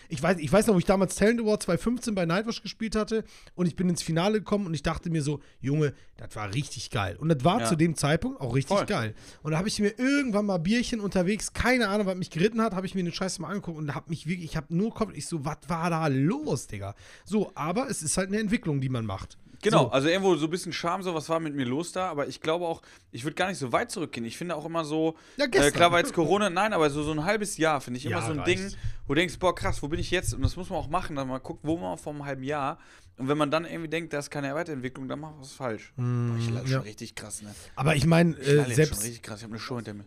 ich 0.08 0.24
weiß, 0.24 0.38
ich 0.40 0.50
weiß 0.50 0.68
noch, 0.68 0.76
wo 0.76 0.80
ich 0.80 0.86
damals 0.86 1.16
Talent 1.16 1.42
Award 1.42 1.62
2015 1.64 2.16
bei 2.16 2.26
Nightwatch 2.26 2.62
gespielt 2.64 2.96
hatte 2.96 3.26
und 3.54 3.66
ich 3.66 3.76
bin 3.76 3.90
ins 3.90 4.02
Finale 4.02 4.40
gekommen 4.40 4.66
und 4.66 4.74
ich 4.74 4.82
dachte 4.82 5.10
mir 5.10 5.22
so, 5.22 5.42
Junge, 5.60 5.94
das 6.16 6.34
war 6.38 6.54
richtig 6.54 6.90
geil. 6.90 7.18
Und 7.20 7.28
das 7.28 7.44
war 7.44 7.60
Ja. 7.60 7.66
zu 7.66 7.76
dem 7.76 7.96
Zeitpunkt 7.98 8.40
auch 8.40 8.56
richtig 8.56 8.78
Voll. 8.78 8.86
geil. 8.86 9.14
Und 9.44 9.52
da 9.52 9.58
habe 9.58 9.68
ich 9.68 9.78
mir 9.80 9.94
irgendwann 10.00 10.46
mal 10.46 10.58
Bierchen 10.58 11.02
unterwegs, 11.02 11.52
keine 11.52 11.90
Ahnung, 11.90 12.08
was 12.08 12.16
mich 12.16 12.30
geritten 12.30 12.62
hat, 12.62 12.74
habe 12.74 12.86
ich 12.88 12.96
mir 12.96 13.04
den 13.04 13.12
Scheiß 13.12 13.40
mal 13.40 13.50
angeguckt 13.50 13.78
und 13.78 13.94
habe 13.96 14.10
mich 14.10 14.26
wirklich, 14.26 14.46
ich 14.52 14.56
habe 14.56 14.74
nur 14.74 14.94
Kopf, 14.94 15.12
ich 15.14 15.28
so, 15.28 15.44
was 15.44 15.58
war 15.68 15.90
da 15.90 16.08
los, 16.08 16.68
Digga? 16.68 16.96
So, 17.26 17.52
aber 17.56 17.90
es 17.90 18.02
ist 18.02 18.16
halt 18.18 18.30
eine 18.30 18.40
Entwicklung, 18.40 18.80
die 18.80 18.88
man 18.88 19.06
macht. 19.06 19.38
Genau, 19.62 19.84
So. 19.86 19.92
also 19.92 20.08
irgendwo 20.08 20.36
so 20.36 20.46
ein 20.48 20.50
bisschen 20.50 20.72
Scham, 20.74 21.04
so 21.04 21.14
was 21.14 21.28
war 21.30 21.40
mit 21.40 21.54
mir 21.56 21.66
los 21.66 21.92
da, 21.92 22.10
aber 22.10 22.28
ich 22.28 22.40
glaube 22.42 22.66
auch, 22.66 22.82
ich 23.12 23.24
würde 23.24 23.36
gar 23.36 23.48
nicht 23.50 23.58
so 23.58 23.72
weit 23.72 23.92
zurückgehen. 23.92 24.26
Ich 24.26 24.38
finde 24.38 24.56
auch 24.56 24.66
immer 24.66 24.86
so, 24.86 25.16
Ja, 25.38 25.46
äh, 25.46 25.72
klar 25.72 25.92
war 25.92 26.00
jetzt 26.00 26.14
Corona, 26.14 26.50
nein, 26.50 26.72
aber 26.74 26.90
so, 26.90 27.04
so 27.04 27.12
ein 27.12 27.24
halbes 27.26 27.58
Jahr 27.58 27.82
finde 27.82 27.98
ich 27.98 28.06
immer 28.06 28.20
Ja, 28.20 28.26
so 28.26 28.32
ein 28.32 28.40
reicht. 28.40 28.60
Ding, 28.60 28.72
wo 29.06 29.14
du 29.14 29.20
denkst, 29.20 29.38
boah, 29.40 29.54
krass, 29.54 29.82
wo 29.84 29.88
bin 29.88 30.00
ich 30.00 30.12
jetzt? 30.12 30.34
Und 30.34 30.42
das 30.44 30.56
muss 30.56 30.70
man 30.70 30.80
auch 30.80 30.88
machen, 30.90 31.16
dass 31.16 31.26
man 31.26 31.42
guckt, 31.44 31.60
wo 31.64 31.78
man 31.78 31.98
vor 31.98 32.14
einem 32.14 32.26
halben 32.26 32.44
Jahr. 32.44 32.80
Und 33.18 33.28
wenn 33.28 33.38
man 33.38 33.52
dann 33.52 33.66
irgendwie 33.66 33.90
denkt, 33.90 34.14
da 34.14 34.20
ist 34.20 34.30
keine 34.30 34.56
Weiterentwicklung, 34.56 35.08
dann 35.10 35.20
macht 35.20 35.34
man 35.34 35.42
was 35.42 35.52
falsch. 35.52 35.92
boah, 35.98 36.04
ich 36.38 36.50
Mm, 36.50 36.56
ja. 36.56 36.68
schon 36.68 36.82
richtig 36.84 37.16
krass, 37.16 37.42
ne? 37.42 37.54
Aber 37.76 37.96
ich 37.96 38.06
meine, 38.06 38.38
Ich 38.40 38.48
äh, 38.48 38.56
jetzt 38.56 38.66
schon 38.68 38.74
selbst, 38.76 39.04
richtig 39.04 39.22
krass, 39.24 39.40
ich 39.40 39.44
habe 39.44 39.54
eine 39.54 39.60
Show 39.60 39.76
hinter 39.76 39.94
mir. 39.94 40.06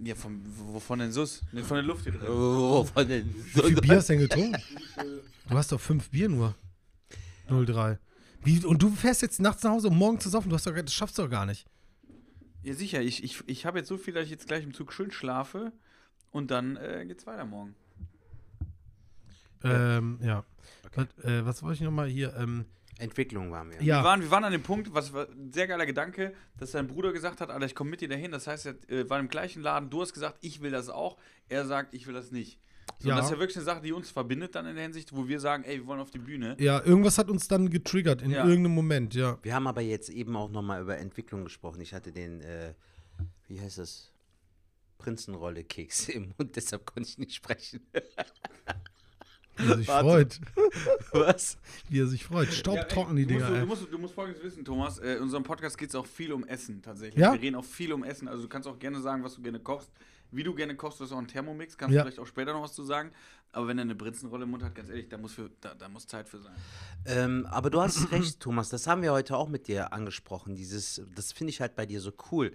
Ja, 0.00 0.14
vom, 0.14 0.40
wovon 0.72 0.98
denn 0.98 1.12
Sus? 1.12 1.42
Nee, 1.52 1.62
von 1.62 1.76
der 1.76 1.84
Luft 1.84 2.04
hier 2.04 2.12
drin. 2.12 2.28
Oh, 2.28 2.84
von 2.84 3.06
den 3.06 3.34
wie 3.54 3.60
viel 3.62 3.74
Bier 3.80 3.96
hast 3.96 4.08
du 4.08 4.14
denn 4.14 4.22
getrunken? 4.22 4.56
Du 5.48 5.54
hast 5.56 5.72
doch 5.72 5.80
fünf 5.80 6.08
Bier 6.10 6.28
nur. 6.30 6.54
03. 7.48 7.98
Wie, 8.44 8.64
und 8.64 8.82
du 8.82 8.90
fährst 8.90 9.22
jetzt 9.22 9.40
nachts 9.40 9.62
nach 9.62 9.72
Hause, 9.72 9.88
um 9.88 9.98
morgen 9.98 10.20
zu 10.20 10.28
saufen. 10.28 10.50
Du 10.50 10.54
hast 10.54 10.66
doch, 10.66 10.74
das 10.74 10.92
schaffst 10.92 11.18
du 11.18 11.22
doch 11.22 11.30
gar 11.30 11.46
nicht. 11.46 11.66
Ja, 12.62 12.74
sicher, 12.74 13.02
ich, 13.02 13.24
ich, 13.24 13.42
ich 13.46 13.66
habe 13.66 13.78
jetzt 13.78 13.88
so 13.88 13.96
viel, 13.96 14.14
dass 14.14 14.24
ich 14.24 14.30
jetzt 14.30 14.46
gleich 14.46 14.64
im 14.64 14.72
Zug 14.72 14.92
schön 14.92 15.10
schlafe 15.10 15.72
und 16.30 16.50
dann 16.50 16.76
äh, 16.76 17.04
geht's 17.06 17.26
weiter 17.26 17.44
morgen. 17.44 17.74
Ähm, 19.62 20.18
ja. 20.22 20.44
Was, 20.94 21.06
äh, 21.24 21.44
was 21.44 21.62
wollte 21.62 21.76
ich 21.76 21.80
nochmal 21.80 22.08
hier? 22.08 22.34
Ähm, 22.36 22.66
Entwicklung 22.98 23.50
waren 23.50 23.70
wir. 23.70 23.82
ja. 23.82 23.98
Wir, 23.98 24.04
waren, 24.04 24.20
wir 24.22 24.30
waren 24.30 24.44
an 24.44 24.52
dem 24.52 24.62
Punkt, 24.62 24.94
was 24.94 25.12
war 25.12 25.28
ein 25.28 25.52
sehr 25.52 25.66
geiler 25.66 25.86
Gedanke, 25.86 26.34
dass 26.58 26.72
sein 26.72 26.86
Bruder 26.86 27.12
gesagt 27.12 27.40
hat, 27.40 27.50
Alter, 27.50 27.66
ich 27.66 27.74
komme 27.74 27.90
mit 27.90 28.00
dir 28.00 28.08
dahin. 28.08 28.30
Das 28.30 28.46
heißt, 28.46 28.66
er 28.66 28.90
äh, 28.90 29.10
war 29.10 29.18
im 29.18 29.28
gleichen 29.28 29.62
Laden. 29.62 29.90
Du 29.90 30.00
hast 30.00 30.12
gesagt, 30.12 30.38
ich 30.42 30.60
will 30.60 30.70
das 30.70 30.88
auch. 30.88 31.16
Er 31.48 31.66
sagt, 31.66 31.94
ich 31.94 32.06
will 32.06 32.14
das 32.14 32.30
nicht. 32.30 32.58
So, 32.98 33.08
Ja. 33.08 33.16
Das 33.16 33.26
ist 33.26 33.32
ja 33.32 33.38
wirklich 33.38 33.56
eine 33.56 33.64
Sache, 33.64 33.80
die 33.82 33.92
uns 33.92 34.10
verbindet 34.10 34.54
dann 34.54 34.66
in 34.66 34.74
der 34.74 34.84
Hinsicht, 34.84 35.14
wo 35.14 35.26
wir 35.28 35.40
sagen, 35.40 35.64
ey, 35.64 35.78
wir 35.78 35.86
wollen 35.86 36.00
auf 36.00 36.10
die 36.10 36.18
Bühne. 36.18 36.56
Ja, 36.58 36.82
irgendwas 36.84 37.18
hat 37.18 37.28
uns 37.28 37.48
dann 37.48 37.68
getriggert 37.70 38.22
in 38.22 38.30
Ja. 38.30 38.44
irgendeinem 38.46 38.74
Moment, 38.74 39.14
ja. 39.14 39.38
Wir 39.42 39.54
haben 39.54 39.66
aber 39.66 39.80
jetzt 39.82 40.08
eben 40.10 40.34
auch 40.36 40.50
nochmal 40.50 40.80
über 40.82 40.96
Entwicklung 40.98 41.44
gesprochen. 41.44 41.80
Ich 41.80 41.92
hatte 41.94 42.12
den, 42.12 42.40
äh, 42.40 42.74
wie 43.48 43.60
heißt 43.60 43.78
das? 43.78 44.10
Prinzenrolle-Keks 44.98 46.08
im 46.10 46.32
Mund, 46.38 46.56
deshalb 46.56 46.86
konnte 46.86 47.08
ich 47.08 47.18
nicht 47.18 47.34
sprechen. 47.34 47.80
Wie 49.56 49.68
er 49.70 49.76
sich 49.76 49.86
Warte. 49.88 50.08
freut. 50.08 50.40
Was? 51.12 51.58
Wie 51.88 52.00
er 52.00 52.06
sich 52.08 52.24
freut. 52.24 52.52
Staubtrocken, 52.52 53.14
die 53.16 53.22
du, 53.26 53.34
Dinger, 53.34 53.50
musst, 53.50 53.52
du, 53.52 53.60
ey. 53.60 53.66
musst, 53.66 53.92
du 53.92 53.98
musst 53.98 54.14
folgendes 54.14 54.42
wissen, 54.42 54.64
Thomas. 54.64 54.98
Äh, 54.98 55.14
in 55.16 55.22
unserem 55.22 55.44
Podcast 55.44 55.78
geht 55.78 55.90
es 55.90 55.94
auch 55.94 56.06
viel 56.06 56.32
um 56.32 56.44
Essen 56.44 56.82
tatsächlich. 56.82 57.20
Ja? 57.20 57.32
Wir 57.34 57.40
reden 57.40 57.54
auch 57.56 57.64
viel 57.64 57.92
um 57.92 58.02
Essen. 58.02 58.26
Also 58.26 58.42
du 58.44 58.48
kannst 58.48 58.66
auch 58.66 58.78
gerne 58.78 59.00
sagen, 59.00 59.22
was 59.22 59.34
du 59.34 59.42
gerne 59.42 59.60
kochst. 59.60 59.90
Wie 60.34 60.42
du 60.42 60.54
gerne 60.54 60.74
kochst, 60.76 61.00
das 61.00 61.08
ist 61.08 61.12
auch 61.12 61.18
ein 61.18 61.28
Thermomix. 61.28 61.76
Kannst 61.78 61.94
Ja. 61.94 62.02
du 62.02 62.06
vielleicht 62.06 62.18
auch 62.20 62.26
später 62.26 62.52
noch 62.52 62.62
was 62.62 62.74
zu 62.74 62.82
sagen. 62.84 63.12
Aber 63.52 63.68
wenn 63.68 63.78
er 63.78 63.82
eine 63.82 63.94
Britzenrolle 63.94 64.44
im 64.44 64.50
Mund 64.50 64.62
hat, 64.64 64.74
ganz 64.74 64.88
ehrlich, 64.88 65.08
da 65.08 65.16
muss, 65.16 65.32
für, 65.34 65.50
da, 65.60 65.74
da 65.74 65.88
muss 65.88 66.06
Zeit 66.08 66.28
für 66.28 66.40
sein. 66.40 66.54
Ähm, 67.06 67.46
aber 67.50 67.70
du 67.70 67.80
hast 67.80 68.10
recht, 68.10 68.40
Thomas, 68.40 68.68
das 68.68 68.86
haben 68.88 69.02
wir 69.02 69.12
heute 69.12 69.36
auch 69.36 69.48
mit 69.48 69.68
dir 69.68 69.92
angesprochen. 69.92 70.56
Dieses, 70.56 71.02
das 71.14 71.32
finde 71.32 71.50
ich 71.50 71.60
halt 71.60 71.76
bei 71.76 71.86
dir 71.86 72.00
so 72.00 72.12
cool. 72.32 72.52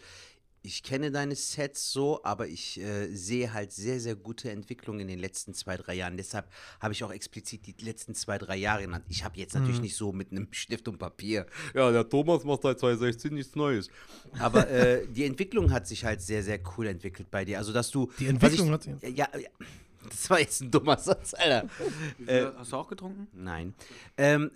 Ich 0.61 0.83
kenne 0.83 1.09
deine 1.09 1.35
Sets 1.35 1.91
so, 1.93 2.21
aber 2.23 2.47
ich 2.47 2.79
äh, 2.81 3.07
sehe 3.15 3.53
halt 3.53 3.71
sehr, 3.71 3.99
sehr 4.01 4.15
gute 4.15 4.51
Entwicklungen 4.51 4.99
in 5.01 5.07
den 5.07 5.19
letzten 5.19 5.53
zwei, 5.53 5.77
drei 5.77 5.93
Jahren. 5.93 6.17
Deshalb 6.17 6.49
habe 6.81 6.93
ich 6.93 7.01
auch 7.03 7.11
explizit 7.13 7.65
die 7.65 7.75
letzten 7.85 8.13
zwei, 8.13 8.37
drei 8.37 8.57
Jahre 8.57 8.81
genannt. 8.81 9.05
Ich 9.07 9.23
habe 9.23 9.37
jetzt 9.37 9.53
natürlich 9.55 9.79
nicht 9.79 9.95
so 9.95 10.11
mit 10.11 10.31
einem 10.31 10.47
Stift 10.51 10.87
und 10.89 10.97
Papier. 10.97 11.45
Ja, 11.73 11.89
der 11.91 12.07
Thomas 12.09 12.43
macht 12.43 12.63
seit 12.63 12.77
2016 12.79 13.33
nichts 13.33 13.55
Neues. 13.55 13.87
Aber 14.37 14.69
äh, 14.69 15.07
die 15.15 15.23
Entwicklung 15.23 15.71
hat 15.71 15.87
sich 15.87 16.03
halt 16.03 16.21
sehr, 16.21 16.43
sehr 16.43 16.59
cool 16.77 16.87
entwickelt 16.87 17.31
bei 17.31 17.45
dir. 17.45 17.57
Also, 17.57 17.71
dass 17.71 17.89
du. 17.89 18.11
Die 18.19 18.27
Entwicklung 18.27 18.67
ich, 18.67 18.73
hat 18.73 18.83
sich- 18.83 19.17
Ja, 19.17 19.29
ja, 19.33 19.49
das 20.09 20.29
war 20.29 20.41
jetzt 20.41 20.61
ein 20.61 20.71
dummer 20.71 20.97
Satz, 20.97 21.33
Alter. 21.35 21.69
Äh, 22.25 22.47
Hast 22.57 22.73
du 22.73 22.75
auch 22.75 22.87
getrunken? 22.89 23.27
Nein. 23.31 23.73
Ähm, 24.17 24.51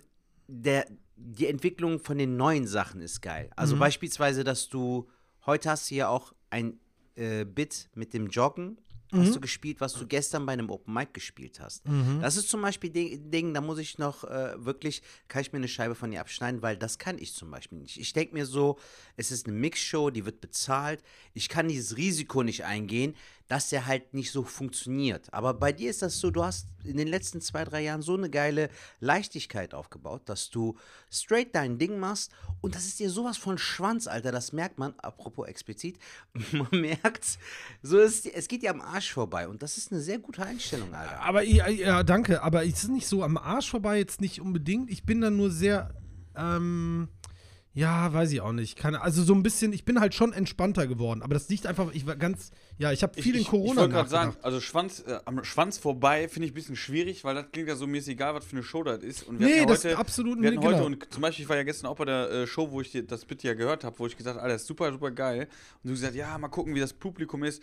der, 0.48 0.86
die 1.16 1.46
Entwicklung 1.46 1.98
von 1.98 2.18
den 2.18 2.36
neuen 2.36 2.66
Sachen 2.66 3.00
ist 3.00 3.22
geil. 3.22 3.48
Also 3.56 3.76
beispielsweise, 3.76 4.44
dass 4.44 4.68
du, 4.68 5.08
heute 5.46 5.70
hast 5.70 5.90
du 5.90 5.94
ja 5.96 6.08
auch 6.08 6.32
ein 6.50 6.78
äh, 7.16 7.44
Bit 7.44 7.88
mit 7.94 8.12
dem 8.14 8.28
Joggen, 8.28 8.78
hast 9.12 9.36
du 9.36 9.40
gespielt, 9.40 9.80
was 9.80 9.92
du 9.92 10.06
gestern 10.08 10.44
bei 10.44 10.52
einem 10.54 10.70
Open 10.70 10.92
Mic 10.92 11.10
gespielt 11.12 11.60
hast. 11.60 11.84
Das 12.20 12.36
ist 12.36 12.48
zum 12.48 12.62
Beispiel 12.62 12.90
ein 12.90 13.30
Ding, 13.30 13.54
da 13.54 13.60
muss 13.60 13.78
ich 13.78 13.96
noch 13.98 14.24
äh, 14.24 14.54
wirklich, 14.64 15.02
kann 15.28 15.42
ich 15.42 15.52
mir 15.52 15.58
eine 15.58 15.68
Scheibe 15.68 15.94
von 15.94 16.10
dir 16.10 16.20
abschneiden, 16.20 16.62
weil 16.62 16.76
das 16.76 16.98
kann 16.98 17.18
ich 17.18 17.32
zum 17.32 17.48
Beispiel 17.50 17.78
nicht. 17.78 18.00
Ich 18.00 18.12
denke 18.12 18.34
mir 18.34 18.44
so, 18.44 18.76
es 19.16 19.30
ist 19.30 19.46
eine 19.46 19.56
Mixshow, 19.56 20.10
die 20.10 20.24
wird 20.24 20.40
bezahlt. 20.40 21.00
Ich 21.32 21.48
kann 21.48 21.68
dieses 21.68 21.96
Risiko 21.96 22.42
nicht 22.42 22.64
eingehen, 22.64 23.14
dass 23.48 23.68
der 23.68 23.86
halt 23.86 24.14
nicht 24.14 24.30
so 24.30 24.42
funktioniert. 24.42 25.32
Aber 25.32 25.54
bei 25.54 25.72
dir 25.72 25.90
ist 25.90 26.02
das 26.02 26.18
so, 26.18 26.30
du 26.30 26.42
hast 26.42 26.66
in 26.82 26.96
den 26.96 27.08
letzten 27.08 27.40
zwei, 27.40 27.64
drei 27.64 27.82
Jahren 27.82 28.02
so 28.02 28.16
eine 28.16 28.30
geile 28.30 28.70
Leichtigkeit 29.00 29.74
aufgebaut, 29.74 30.22
dass 30.26 30.50
du 30.50 30.76
straight 31.10 31.54
dein 31.54 31.78
Ding 31.78 31.98
machst 31.98 32.32
und 32.60 32.74
das 32.74 32.86
ist 32.86 33.00
dir 33.00 33.10
sowas 33.10 33.36
von 33.36 33.58
Schwanz, 33.58 34.06
Alter. 34.06 34.32
Das 34.32 34.52
merkt 34.52 34.78
man, 34.78 34.94
apropos 34.98 35.46
explizit, 35.46 35.98
man 36.52 36.80
merkt, 36.80 37.38
so 37.82 37.98
ist, 37.98 38.26
es 38.26 38.48
geht 38.48 38.62
dir 38.62 38.70
am 38.70 38.80
Arsch 38.80 39.12
vorbei 39.12 39.48
und 39.48 39.62
das 39.62 39.76
ist 39.76 39.92
eine 39.92 40.00
sehr 40.00 40.18
gute 40.18 40.44
Einstellung, 40.44 40.94
Alter. 40.94 41.20
Aber 41.20 41.42
ja, 41.42 41.68
ja, 41.68 42.02
danke. 42.02 42.42
Aber 42.42 42.64
es 42.64 42.84
ist 42.84 42.88
nicht 42.88 43.06
so 43.06 43.22
am 43.22 43.36
Arsch 43.36 43.70
vorbei, 43.70 43.98
jetzt 43.98 44.20
nicht 44.20 44.40
unbedingt. 44.40 44.90
Ich 44.90 45.04
bin 45.04 45.20
dann 45.20 45.36
nur 45.36 45.50
sehr, 45.50 45.94
ähm, 46.36 47.08
ja, 47.76 48.12
weiß 48.12 48.30
ich 48.30 48.40
auch 48.40 48.52
nicht. 48.52 48.76
Keine, 48.76 49.02
also 49.02 49.24
so 49.24 49.34
ein 49.34 49.42
bisschen, 49.42 49.72
ich 49.72 49.84
bin 49.84 49.98
halt 49.98 50.14
schon 50.14 50.32
entspannter 50.32 50.86
geworden. 50.86 51.22
Aber 51.22 51.34
das 51.34 51.48
liegt 51.48 51.66
einfach, 51.66 51.92
ich 51.92 52.06
war 52.06 52.14
ganz, 52.14 52.52
ja, 52.78 52.92
ich 52.92 53.02
habe 53.02 53.20
viel 53.20 53.34
in 53.34 53.44
Corona 53.44 53.72
Ich 53.72 53.76
wollte 53.78 53.94
gerade 53.94 54.08
sagen, 54.08 54.36
also 54.42 54.60
Schwanz, 54.60 55.02
äh, 55.04 55.18
am 55.24 55.42
Schwanz 55.42 55.78
vorbei 55.78 56.28
finde 56.28 56.46
ich 56.46 56.52
ein 56.52 56.54
bisschen 56.54 56.76
schwierig, 56.76 57.24
weil 57.24 57.34
das 57.34 57.50
klingt 57.50 57.68
ja 57.68 57.74
so, 57.74 57.88
mir 57.88 57.98
ist 57.98 58.06
egal, 58.06 58.32
was 58.32 58.44
für 58.44 58.52
eine 58.52 58.62
Show 58.62 58.84
das 58.84 59.02
ist. 59.02 59.24
Und 59.24 59.40
wir 59.40 59.48
Nee, 59.48 59.56
ja 59.58 59.66
das 59.66 59.80
heute, 59.80 59.88
ist 59.88 59.98
absolut 59.98 60.40
wir 60.40 60.50
hatten 60.52 60.58
heute 60.60 60.74
genau. 60.74 60.86
und 60.86 61.12
zum 61.12 61.20
Beispiel, 61.20 61.42
ich 61.42 61.48
war 61.48 61.56
ja 61.56 61.64
gestern 61.64 61.88
auch 61.88 61.96
bei 61.96 62.04
der 62.04 62.30
äh, 62.30 62.46
Show, 62.46 62.70
wo 62.70 62.80
ich 62.80 62.92
dir 62.92 63.02
das 63.02 63.24
bitte 63.24 63.48
ja 63.48 63.54
gehört 63.54 63.82
habe, 63.82 63.98
wo 63.98 64.06
ich 64.06 64.16
gesagt 64.16 64.40
habe, 64.40 64.52
ist 64.52 64.68
super, 64.68 64.92
super 64.92 65.10
geil. 65.10 65.48
Und 65.82 65.88
du 65.88 65.94
gesagt, 65.94 66.14
ja, 66.14 66.38
mal 66.38 66.48
gucken, 66.48 66.76
wie 66.76 66.80
das 66.80 66.92
Publikum 66.92 67.42
ist. 67.42 67.60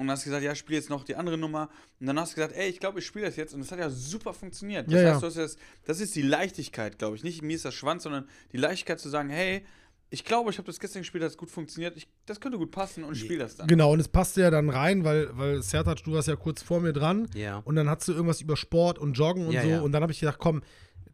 Und 0.00 0.06
dann 0.06 0.12
hast 0.16 0.24
du 0.24 0.30
gesagt, 0.30 0.42
ja, 0.42 0.52
ich 0.52 0.58
spiele 0.58 0.78
jetzt 0.78 0.88
noch 0.88 1.04
die 1.04 1.14
andere 1.14 1.36
Nummer. 1.36 1.68
Und 2.00 2.06
dann 2.06 2.18
hast 2.18 2.32
du 2.32 2.36
gesagt, 2.36 2.54
ey, 2.56 2.68
ich 2.70 2.80
glaube, 2.80 3.00
ich 3.00 3.06
spiele 3.06 3.26
das 3.26 3.36
jetzt. 3.36 3.52
Und 3.52 3.60
das 3.60 3.70
hat 3.70 3.78
ja 3.78 3.90
super 3.90 4.32
funktioniert. 4.32 4.86
Das 4.86 4.94
Ja, 4.94 4.98
heißt, 5.00 5.06
ja. 5.14 5.20
du 5.20 5.26
hast 5.26 5.36
das, 5.36 5.56
das 5.84 6.00
ist 6.00 6.16
die 6.16 6.22
Leichtigkeit, 6.22 6.98
glaube 6.98 7.16
ich. 7.16 7.22
Nicht 7.22 7.42
mir 7.42 7.54
ist 7.54 7.66
das 7.66 7.74
Schwanz, 7.74 8.04
sondern 8.04 8.26
die 8.52 8.56
Leichtigkeit 8.56 8.98
zu 8.98 9.10
sagen, 9.10 9.28
hey, 9.28 9.62
ich 10.08 10.24
glaube, 10.24 10.50
ich 10.50 10.58
habe 10.58 10.66
das 10.66 10.80
gestern 10.80 11.02
gespielt, 11.02 11.22
das 11.22 11.32
hat 11.34 11.38
gut 11.38 11.50
funktioniert. 11.50 11.96
Ich, 11.96 12.08
das 12.26 12.40
könnte 12.40 12.58
gut 12.58 12.70
passen 12.72 13.04
und 13.04 13.12
ich 13.14 13.20
spiele 13.20 13.40
das 13.40 13.56
dann. 13.56 13.68
Genau, 13.68 13.92
und 13.92 14.00
es 14.00 14.08
passte 14.08 14.40
ja 14.40 14.50
dann 14.50 14.68
rein, 14.70 15.04
weil, 15.04 15.28
weil 15.38 15.62
Sertac, 15.62 16.02
du 16.02 16.12
warst 16.14 16.26
ja 16.28 16.34
kurz 16.34 16.62
vor 16.62 16.80
mir 16.80 16.92
dran. 16.92 17.28
Ja. 17.34 17.58
Und 17.58 17.76
dann 17.76 17.88
hast 17.88 18.08
du 18.08 18.12
irgendwas 18.12 18.40
über 18.40 18.56
Sport 18.56 18.98
und 18.98 19.12
Joggen 19.12 19.46
und 19.46 19.52
Ja, 19.52 19.62
so. 19.62 19.68
ja. 19.68 19.80
Und 19.82 19.92
dann 19.92 20.02
habe 20.02 20.10
ich 20.12 20.18
gedacht, 20.20 20.38
komm, 20.38 20.62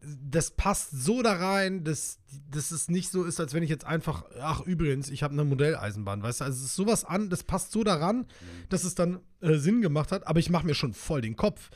das 0.00 0.50
passt 0.52 0.92
so 0.92 1.20
da 1.22 1.32
rein, 1.32 1.82
dass, 1.84 2.20
dass 2.50 2.70
es 2.70 2.88
nicht 2.88 3.10
so 3.10 3.24
ist, 3.24 3.38
als 3.40 3.54
wenn 3.54 3.62
ich 3.62 3.70
jetzt 3.70 3.84
einfach, 3.84 4.24
ach 4.40 4.60
übrigens, 4.62 5.10
ich 5.10 5.22
habe 5.22 5.32
eine 5.34 5.44
Modelleisenbahn, 5.44 6.22
weißt 6.22 6.40
du? 6.40 6.44
Also 6.44 6.58
es 6.58 6.64
ist 6.66 6.74
sowas 6.76 7.04
an, 7.04 7.30
das 7.30 7.44
passt 7.44 7.72
so 7.72 7.84
daran, 7.84 8.18
Mhm. 8.18 8.24
dass 8.68 8.84
es 8.84 8.94
dann 8.94 9.20
äh, 9.40 9.54
Sinn 9.58 9.82
gemacht 9.82 10.12
hat, 10.12 10.26
aber 10.26 10.38
ich 10.40 10.48
mache 10.50 10.66
mir 10.66 10.74
schon 10.74 10.92
voll 10.94 11.20
den 11.20 11.36
Kopf. 11.36 11.70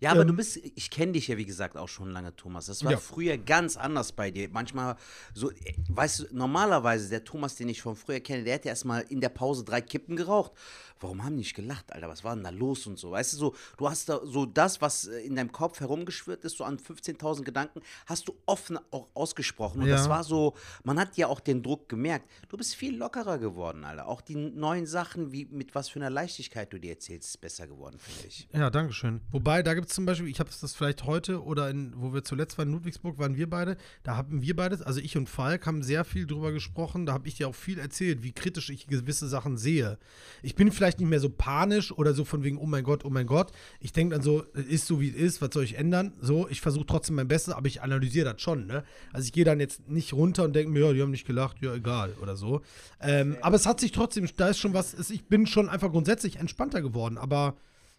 Ja, 0.00 0.10
aber 0.10 0.22
Ähm, 0.22 0.28
du 0.28 0.34
bist, 0.34 0.56
ich 0.56 0.90
kenne 0.90 1.12
dich 1.12 1.28
ja 1.28 1.36
wie 1.36 1.44
gesagt 1.44 1.76
auch 1.76 1.88
schon 1.88 2.10
lange, 2.10 2.34
Thomas. 2.34 2.66
Das 2.66 2.82
war 2.84 2.92
Ja. 2.92 2.98
früher 2.98 3.36
ganz 3.38 3.76
anders 3.76 4.12
bei 4.12 4.30
dir. 4.30 4.48
Manchmal 4.50 4.96
so, 5.34 5.52
weißt 5.88 6.20
du, 6.20 6.24
normalerweise 6.32 7.08
der 7.10 7.22
Thomas, 7.24 7.54
den 7.56 7.68
ich 7.68 7.82
von 7.82 7.94
früher 7.96 8.20
kenne, 8.20 8.44
der 8.44 8.54
hat 8.54 8.64
ja 8.64 8.70
erstmal 8.70 9.02
in 9.02 9.20
der 9.20 9.28
Pause 9.28 9.62
drei 9.62 9.80
Kippen 9.82 10.16
geraucht. 10.16 10.52
Warum 11.00 11.22
haben 11.24 11.32
die 11.32 11.38
nicht 11.42 11.54
gelacht, 11.54 11.92
Alter? 11.92 12.08
Was 12.08 12.24
war 12.24 12.34
denn 12.34 12.44
da 12.44 12.50
los 12.50 12.86
und 12.86 12.98
so? 12.98 13.10
Weißt 13.10 13.34
du, 13.34 13.36
so, 13.36 13.54
du 13.76 13.88
hast 13.90 14.08
da 14.08 14.20
so 14.24 14.46
das, 14.46 14.80
was 14.80 15.06
äh, 15.06 15.20
in 15.20 15.36
deinem 15.36 15.52
Kopf 15.52 15.80
herumgeschwirrt 15.80 16.44
ist, 16.44 16.56
so 16.56 16.64
an 16.64 16.78
15.000 16.78 17.42
Gedanken, 17.42 17.80
hast 18.06 18.26
du 18.28 18.34
offen 18.46 18.78
auch 18.90 19.08
ausgesprochen. 19.14 19.82
Und 19.82 19.88
Ja. 19.92 19.98
das 19.98 20.08
war 20.08 20.24
so, 20.24 20.54
man 20.84 20.98
hat 20.98 21.16
ja 21.16 21.26
auch 21.26 21.40
den 21.40 21.62
Druck 21.62 21.88
gemerkt. 21.88 22.28
Du 22.48 22.56
bist 22.56 22.74
viel 22.74 22.96
lockerer 22.96 23.38
geworden, 23.38 23.84
Alter. 23.84 24.06
Auch 24.08 24.20
die 24.20 24.34
neuen 24.34 24.86
Sachen, 24.86 25.32
wie 25.32 25.46
mit 25.46 25.74
was 25.74 25.88
für 25.88 26.00
einer 26.00 26.10
Leichtigkeit 26.10 26.72
du 26.72 26.78
dir 26.78 26.92
erzählst, 26.92 27.28
ist 27.28 27.40
besser 27.40 27.66
geworden, 27.66 27.98
finde 27.98 28.28
ich. 28.28 28.48
Ja, 28.52 28.70
danke 28.70 28.92
schön. 28.92 29.20
Wobei, 29.30 29.62
da 29.62 29.74
gibt 29.74 29.88
es 29.88 29.94
zum 29.94 30.06
Beispiel, 30.06 30.28
ich 30.28 30.40
habe 30.40 30.50
das 30.60 30.74
vielleicht 30.74 31.04
heute 31.04 31.42
oder 31.42 31.70
in, 31.70 31.92
wo 31.96 32.12
wir 32.12 32.24
zuletzt 32.24 32.58
waren, 32.58 32.68
in 32.68 32.74
Ludwigsburg, 32.74 33.18
waren 33.18 33.36
wir 33.36 33.48
beide, 33.48 33.76
da 34.02 34.16
haben 34.16 34.42
wir 34.42 34.56
beide, 34.56 34.84
also 34.86 35.00
ich 35.00 35.16
und 35.16 35.28
Falk, 35.28 35.66
haben 35.66 35.82
sehr 35.82 36.04
viel 36.04 36.26
drüber 36.26 36.52
gesprochen. 36.52 37.06
Da 37.06 37.12
habe 37.12 37.28
ich 37.28 37.36
dir 37.36 37.48
auch 37.48 37.54
viel 37.54 37.78
erzählt, 37.78 38.22
wie 38.22 38.32
kritisch 38.32 38.70
ich 38.70 38.86
gewisse 38.86 39.28
Sachen 39.28 39.56
sehe. 39.56 39.98
Ich 40.42 40.54
bin 40.54 40.72
vielleicht 40.72 41.00
nicht 41.00 41.08
mehr 41.08 41.20
so 41.20 41.30
panisch 41.30 41.92
oder 41.92 42.14
so 42.14 42.24
von 42.24 42.42
wegen, 42.42 42.58
oh 42.58 42.66
mein 42.66 42.84
Gott, 42.84 43.04
oh 43.04 43.10
mein 43.10 43.26
Gott. 43.26 43.52
Ich 43.80 43.92
denke 43.92 44.14
dann 44.14 44.22
so, 44.22 44.44
es 44.54 44.66
ist 44.66 44.86
so 44.86 45.00
wie 45.00 45.10
es 45.10 45.16
ist, 45.16 45.42
was 45.42 45.50
soll 45.52 45.64
ich 45.64 45.76
ändern? 45.76 46.12
So, 46.20 46.48
ich 46.48 46.60
versuche 46.60 46.86
trotzdem 46.86 47.16
mein 47.16 47.28
Bestes, 47.28 47.54
aber 47.54 47.66
ich 47.66 47.82
analysiere 47.82 48.32
das 48.32 48.40
schon, 48.40 48.66
ne? 48.66 48.84
Also 49.12 49.26
ich 49.26 49.32
gehe 49.32 49.44
dann 49.44 49.60
jetzt 49.60 49.81
nicht 49.86 50.12
runter 50.12 50.44
und 50.44 50.54
denke 50.54 50.72
mir, 50.72 50.86
ja, 50.86 50.92
die 50.92 51.02
haben 51.02 51.10
nicht 51.10 51.26
gelacht, 51.26 51.60
ja, 51.60 51.74
egal 51.74 52.14
oder 52.20 52.36
so. 52.36 52.62
Ähm, 53.00 53.36
aber 53.40 53.56
es 53.56 53.66
hat 53.66 53.80
sich 53.80 53.92
trotzdem, 53.92 54.28
da 54.36 54.48
ist 54.48 54.58
schon 54.58 54.74
was, 54.74 55.10
ich 55.10 55.26
bin 55.26 55.46
schon 55.46 55.68
einfach 55.68 55.90
grundsätzlich 55.90 56.36
entspannter 56.36 56.82
geworden, 56.82 57.18
aber 57.18 57.56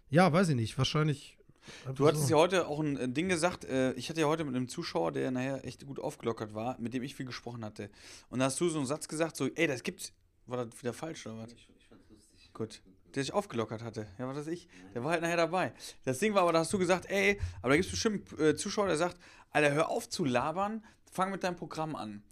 ja, 0.09 0.31
weiß 0.31 0.49
ich 0.49 0.55
nicht, 0.55 0.77
wahrscheinlich. 0.77 1.37
Du 1.95 2.07
hattest 2.07 2.29
ja 2.29 2.35
heute 2.35 2.67
auch 2.67 2.79
ein 2.79 2.97
äh, 2.97 3.09
Ding 3.09 3.29
gesagt. 3.29 3.65
Äh, 3.65 3.93
ich 3.93 4.09
hatte 4.09 4.21
ja 4.21 4.27
heute 4.27 4.43
mit 4.43 4.55
einem 4.55 4.67
Zuschauer, 4.67 5.11
der 5.11 5.31
nachher 5.31 5.65
echt 5.65 5.85
gut 5.87 5.99
aufgelockert 5.99 6.53
war, 6.53 6.77
mit 6.79 6.93
dem 6.93 7.01
ich 7.03 7.15
viel 7.15 7.25
gesprochen 7.25 7.65
hatte. 7.65 7.89
Und 8.29 8.39
da 8.39 8.45
hast 8.45 8.59
du 8.59 8.69
so 8.69 8.77
einen 8.77 8.85
Satz 8.85 9.07
gesagt, 9.07 9.35
so, 9.35 9.47
ey, 9.47 9.65
das 9.65 9.81
gibt's. 9.81 10.11
War 10.45 10.65
das 10.65 10.79
wieder 10.81 10.93
falsch 10.93 11.25
oder 11.25 11.37
was? 11.37 11.53
Ich, 11.53 11.67
fand's 11.87 12.09
lustig. 12.09 12.51
Gut. 12.53 12.81
Der 13.15 13.23
sich 13.23 13.33
aufgelockert 13.33 13.81
hatte. 13.81 14.07
Ja, 14.19 14.27
was 14.27 14.37
weiß 14.37 14.47
ich. 14.47 14.67
Der 14.93 15.03
war 15.03 15.11
halt 15.11 15.21
nachher 15.21 15.37
dabei. 15.37 15.71
Das 16.03 16.19
Ding 16.19 16.33
war 16.33 16.43
aber, 16.43 16.53
da 16.53 16.59
hast 16.59 16.73
du 16.73 16.77
gesagt, 16.77 17.09
ey, 17.09 17.39
aber 17.61 17.69
da 17.69 17.75
gibt 17.77 17.85
es 17.85 17.91
bestimmt 17.91 18.31
einen 18.33 18.49
äh, 18.49 18.55
Zuschauer, 18.55 18.87
der 18.87 18.97
sagt, 18.97 19.17
Alter, 19.51 19.71
hör 19.71 19.89
auf 19.89 20.09
zu 20.09 20.25
labern, 20.25 20.83
fang 21.13 21.32
mit 21.32 21.43
deinem 21.43 21.56
Programm 21.56 21.95
an. 21.95 22.23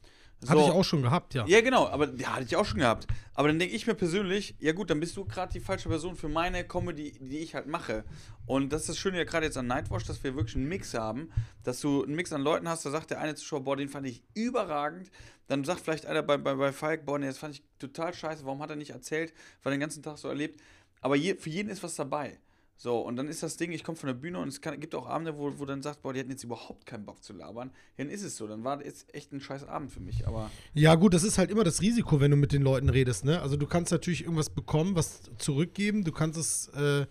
Hatte 0.48 0.60
So. 0.60 0.66
ich 0.66 0.72
auch 0.72 0.84
schon 0.84 1.04
gehabt, 1.04 1.36
ja. 1.36 1.46
Ja, 1.46 1.62
genau, 1.62 1.88
aber 1.88 2.12
ja, 2.16 2.34
hatte 2.34 2.46
ich 2.46 2.56
auch 2.56 2.66
schon 2.66 2.80
gehabt. 2.80 3.06
Aber 3.36 3.48
dann 3.48 3.60
denke 3.60 3.76
ich 3.76 3.86
mir 3.86 3.94
persönlich, 3.94 4.56
ja 4.60 4.72
gut, 4.72 4.90
dann 4.90 5.00
bist 5.00 5.16
du 5.16 5.24
gerade 5.24 5.54
die 5.54 5.60
falsche 5.60 5.88
Person 5.88 6.16
für 6.16 6.30
meine 6.30 6.64
Comedy, 6.64 7.12
die 7.20 7.38
ich 7.40 7.54
halt 7.54 7.68
mache. 7.68 8.04
Und 8.48 8.74
das 8.74 8.82
ist 8.82 8.90
das 8.90 8.98
Schöne 8.98 9.20
ja 9.20 9.24
gerade 9.24 9.46
jetzt 9.46 9.58
an 9.58 9.68
Nightwatch, 9.68 10.06
dass 10.06 10.24
wir 10.24 10.36
wirklich 10.36 10.56
einen 10.56 10.68
Mix 10.68 10.96
haben, 10.96 11.32
dass 11.64 11.80
du 11.80 12.04
einen 12.04 12.16
Mix 12.16 12.34
an 12.34 12.42
Leuten 12.42 12.68
hast, 12.68 12.84
da 12.86 12.90
sagt 12.90 13.12
der 13.12 13.20
eine 13.20 13.36
Zuschauer, 13.36 13.64
boah, 13.64 13.78
den 13.78 13.88
fand 13.88 14.08
ich 14.08 14.24
überragend. 14.34 15.12
Dann 15.46 15.64
sagt 15.64 15.82
vielleicht 15.82 16.08
einer 16.08 16.24
bei, 16.24 16.38
bei, 16.38 16.56
bei 16.56 16.72
Falk, 16.72 17.06
boah, 17.06 17.20
nee, 17.20 17.28
das 17.28 17.38
fand 17.38 17.54
ich 17.54 17.64
total 17.78 18.12
scheiße, 18.12 18.44
warum 18.44 18.64
hat 18.64 18.72
er 18.72 18.78
nicht 18.78 18.92
erzählt, 18.92 19.34
weil 19.62 19.74
er 19.74 19.76
den 19.78 19.82
ganzen 19.82 20.02
Tag 20.02 20.18
so 20.18 20.28
erlebt. 20.28 20.60
Aber 21.02 21.16
je, 21.16 21.36
für 21.36 21.50
jeden 21.52 21.70
ist 21.70 21.84
was 21.84 21.96
dabei. 21.96 22.40
So, 22.84 22.98
und 22.98 23.16
dann 23.16 23.28
ist 23.28 23.44
das 23.44 23.58
Ding, 23.58 23.72
ich 23.74 23.84
komme 23.84 23.96
von 23.96 24.08
der 24.08 24.16
Bühne 24.16 24.40
und 24.40 24.48
es 24.48 24.60
kann, 24.60 24.80
gibt 24.80 24.96
auch 24.96 25.06
Abende, 25.06 25.38
wo, 25.38 25.60
wo 25.60 25.66
dann 25.66 25.84
sagt, 25.84 26.02
boah, 26.02 26.14
die 26.14 26.20
hätten 26.20 26.32
jetzt 26.32 26.44
überhaupt 26.44 26.88
keinen 26.88 27.06
Bock 27.06 27.24
zu 27.24 27.32
labern. 27.32 27.70
Dann 27.98 28.10
ist 28.10 28.24
es 28.24 28.38
so, 28.38 28.48
dann 28.48 28.64
war 28.64 28.78
das 28.78 29.06
echt 29.14 29.32
ein 29.32 29.40
scheiß 29.40 29.66
Abend 29.66 29.92
für 29.92 30.00
mich, 30.00 30.28
aber... 30.28 30.50
Ja, 30.74 30.96
gut, 30.96 31.14
das 31.14 31.22
ist 31.22 31.38
halt 31.38 31.52
immer 31.52 31.64
das 31.64 31.84
Risiko, 31.84 32.20
wenn 32.20 32.32
du 32.32 32.38
mit 32.38 32.54
den 32.54 32.64
Leuten 32.64 32.90
redest, 32.90 33.24
ne? 33.24 33.40
Also 33.40 33.56
du 33.56 33.68
kannst 33.68 33.92
natürlich 33.92 34.24
irgendwas 34.24 34.50
bekommen, 34.50 34.96
was 34.96 35.22
zurückgeben. 35.38 36.04
Du 36.04 36.12
kannst 36.12 36.40
es 36.40 36.70
äh, 36.70 37.06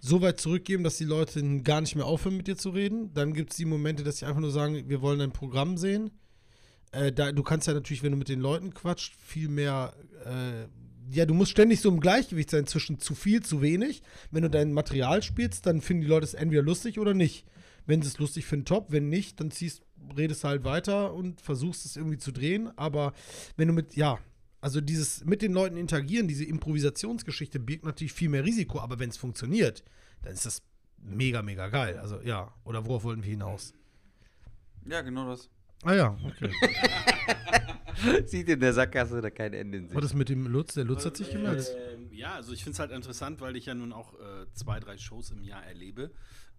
so 0.00 0.20
weit 0.20 0.40
zurückgeben, 0.40 0.82
dass 0.82 0.96
die 0.96 1.04
Leute 1.04 1.60
gar 1.62 1.80
nicht 1.80 1.94
mehr 1.94 2.06
aufhören, 2.06 2.36
mit 2.36 2.48
dir 2.48 2.56
zu 2.56 2.70
reden. 2.70 3.14
Dann 3.14 3.34
gibt 3.34 3.52
es 3.52 3.56
die 3.56 3.66
Momente, 3.66 4.02
dass 4.02 4.16
sie 4.16 4.26
einfach 4.26 4.40
nur 4.40 4.50
sagen, 4.50 4.88
wir 4.88 5.00
wollen 5.00 5.20
dein 5.20 5.32
Programm 5.32 5.76
sehen. 5.76 6.10
Äh, 6.90 7.12
da, 7.12 7.30
du 7.30 7.44
kannst 7.44 7.68
ja 7.68 7.74
natürlich, 7.74 8.02
wenn 8.02 8.10
du 8.10 8.18
mit 8.18 8.28
den 8.28 8.40
Leuten 8.40 8.74
quatscht, 8.74 9.14
viel 9.14 9.48
mehr. 9.48 9.94
Äh, 10.24 10.66
ja, 11.10 11.26
du 11.26 11.34
musst 11.34 11.50
ständig 11.50 11.80
so 11.80 11.88
im 11.88 12.00
Gleichgewicht 12.00 12.50
sein 12.50 12.66
zwischen 12.66 12.98
zu 12.98 13.14
viel, 13.14 13.42
zu 13.42 13.60
wenig. 13.62 14.02
Wenn 14.30 14.42
du 14.42 14.50
dein 14.50 14.72
Material 14.72 15.22
spielst, 15.22 15.66
dann 15.66 15.80
finden 15.80 16.02
die 16.02 16.08
Leute 16.08 16.24
es 16.24 16.34
entweder 16.34 16.62
lustig 16.62 16.98
oder 16.98 17.14
nicht. 17.14 17.46
Wenn 17.86 18.02
sie 18.02 18.08
es 18.08 18.18
lustig 18.18 18.46
finden, 18.46 18.64
top. 18.64 18.90
Wenn 18.90 19.08
nicht, 19.08 19.40
dann 19.40 19.50
ziehst, 19.50 19.82
redest 20.16 20.44
du 20.44 20.48
halt 20.48 20.64
weiter 20.64 21.12
und 21.12 21.40
versuchst 21.40 21.84
es 21.84 21.96
irgendwie 21.96 22.18
zu 22.18 22.32
drehen. 22.32 22.70
Aber 22.76 23.12
wenn 23.56 23.68
du 23.68 23.74
mit, 23.74 23.96
ja, 23.96 24.18
also 24.60 24.80
dieses 24.80 25.24
mit 25.24 25.42
den 25.42 25.52
Leuten 25.52 25.76
interagieren, 25.76 26.26
diese 26.26 26.44
Improvisationsgeschichte 26.44 27.60
birgt 27.60 27.84
natürlich 27.84 28.14
viel 28.14 28.30
mehr 28.30 28.44
Risiko. 28.44 28.80
Aber 28.80 28.98
wenn 28.98 29.10
es 29.10 29.16
funktioniert, 29.16 29.84
dann 30.22 30.32
ist 30.32 30.46
das 30.46 30.62
mega, 30.98 31.42
mega 31.42 31.68
geil. 31.68 31.98
Also 31.98 32.20
ja, 32.22 32.54
oder 32.64 32.86
worauf 32.86 33.04
wollten 33.04 33.22
wir 33.22 33.30
hinaus? 33.30 33.74
Ja, 34.86 35.02
genau 35.02 35.28
das. 35.28 35.50
Ah 35.82 35.94
ja, 35.94 36.18
okay. 36.24 36.50
Sieht 38.26 38.48
in 38.48 38.60
der 38.60 38.72
Sackgasse 38.72 39.20
da 39.20 39.30
kein 39.30 39.52
Ende 39.52 39.78
in 39.78 39.84
Was 39.86 39.94
sich. 39.94 40.04
ist 40.04 40.14
mit 40.14 40.28
dem 40.28 40.46
Lutz? 40.46 40.74
Der 40.74 40.84
Lutz 40.84 41.04
hat 41.04 41.16
sich 41.16 41.30
gemeldet. 41.30 41.68
Ähm, 41.92 42.08
ja, 42.12 42.34
also 42.34 42.52
ich 42.52 42.62
finde 42.62 42.74
es 42.74 42.78
halt 42.78 42.90
interessant, 42.90 43.40
weil 43.40 43.56
ich 43.56 43.66
ja 43.66 43.74
nun 43.74 43.92
auch 43.92 44.14
äh, 44.14 44.46
zwei, 44.54 44.80
drei 44.80 44.98
Shows 44.98 45.30
im 45.30 45.42
Jahr 45.42 45.64
erlebe. 45.64 46.10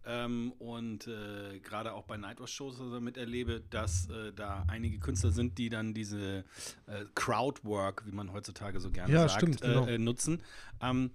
Ähm, 0.08 0.52
und 0.60 1.08
äh, 1.08 1.60
gerade 1.60 1.94
auch 1.94 2.04
bei 2.04 2.16
Nightwatch-Shows 2.18 2.80
also 2.80 3.02
miterlebe, 3.02 3.64
dass 3.72 4.08
äh, 4.10 4.34
da 4.34 4.64
einige 4.68 5.00
Künstler 5.00 5.32
sind, 5.32 5.58
die 5.58 5.70
dann 5.70 5.96
diese 5.96 6.44
äh, 6.86 7.06
Crowdwork, 7.16 8.06
wie 8.06 8.12
man 8.12 8.32
heutzutage 8.32 8.80
so 8.80 8.92
gerne 8.92 9.12
Ja, 9.12 9.28
sagt, 9.28 9.42
stimmt, 9.42 9.62
genau. 9.62 9.88
äh, 9.88 9.96
äh, 9.96 9.98
nutzen. 9.98 10.44
Ähm, 10.80 11.10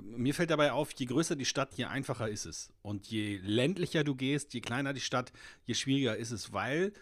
mir 0.00 0.32
fällt 0.34 0.50
dabei 0.50 0.70
auf, 0.70 0.92
je 0.92 1.06
größer 1.06 1.34
die 1.34 1.44
Stadt, 1.44 1.74
je 1.74 1.86
einfacher 1.86 2.28
ist 2.28 2.46
es. 2.46 2.72
Und 2.82 3.08
je 3.08 3.38
ländlicher 3.42 4.04
du 4.04 4.14
gehst, 4.14 4.54
je 4.54 4.60
kleiner 4.60 4.92
die 4.92 5.00
Stadt, 5.00 5.32
je 5.64 5.74
schwieriger 5.74 6.16
ist 6.16 6.30
es, 6.30 6.52
weil 6.52 6.92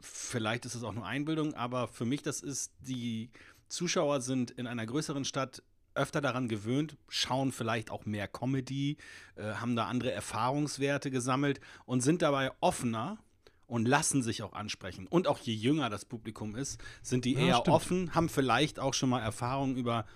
vielleicht 0.00 0.64
ist 0.64 0.74
es 0.74 0.82
auch 0.84 0.92
nur 0.94 1.06
Einbildung, 1.06 1.54
aber 1.54 1.88
für 1.88 2.04
mich 2.04 2.22
das 2.22 2.40
ist, 2.40 2.72
die 2.80 3.30
Zuschauer 3.68 4.20
sind 4.20 4.50
in 4.52 4.66
einer 4.66 4.86
größeren 4.86 5.24
Stadt 5.24 5.62
öfter 5.94 6.20
daran 6.20 6.48
gewöhnt, 6.48 6.96
schauen 7.08 7.52
vielleicht 7.52 7.90
auch 7.90 8.06
mehr 8.06 8.28
Comedy, 8.28 8.96
äh, 9.36 9.54
haben 9.54 9.74
da 9.76 9.86
andere 9.86 10.12
Erfahrungswerte 10.12 11.10
gesammelt 11.10 11.60
und 11.86 12.00
sind 12.02 12.22
dabei 12.22 12.52
offener 12.60 13.18
und 13.66 13.86
lassen 13.86 14.22
sich 14.22 14.42
auch 14.42 14.52
ansprechen. 14.52 15.06
Und 15.08 15.26
auch 15.26 15.38
je 15.38 15.52
jünger 15.54 15.90
das 15.90 16.04
Publikum 16.04 16.54
ist, 16.56 16.80
sind 17.02 17.24
die 17.24 17.34
Ja, 17.34 17.40
eher 17.40 17.56
stimmt. 17.56 17.74
offen, 17.74 18.14
haben 18.14 18.28
vielleicht 18.28 18.78
auch 18.78 18.94
schon 18.94 19.10
mal 19.10 19.20
Erfahrungen 19.20 19.76
über 19.76 20.06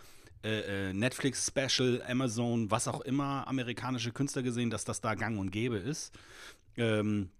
äh, 0.44 0.88
äh, 0.88 0.92
Netflix 0.92 1.46
Special, 1.46 2.02
Amazon, 2.08 2.70
was 2.70 2.88
auch 2.88 3.00
immer, 3.02 3.46
amerikanische 3.46 4.12
Künstler 4.12 4.42
gesehen, 4.42 4.70
dass 4.70 4.84
das 4.84 5.00
da 5.00 5.14
gang 5.14 5.38
und 5.38 5.50
gäbe 5.50 5.76
ist. 5.76 6.12
Ähm, 6.76 7.30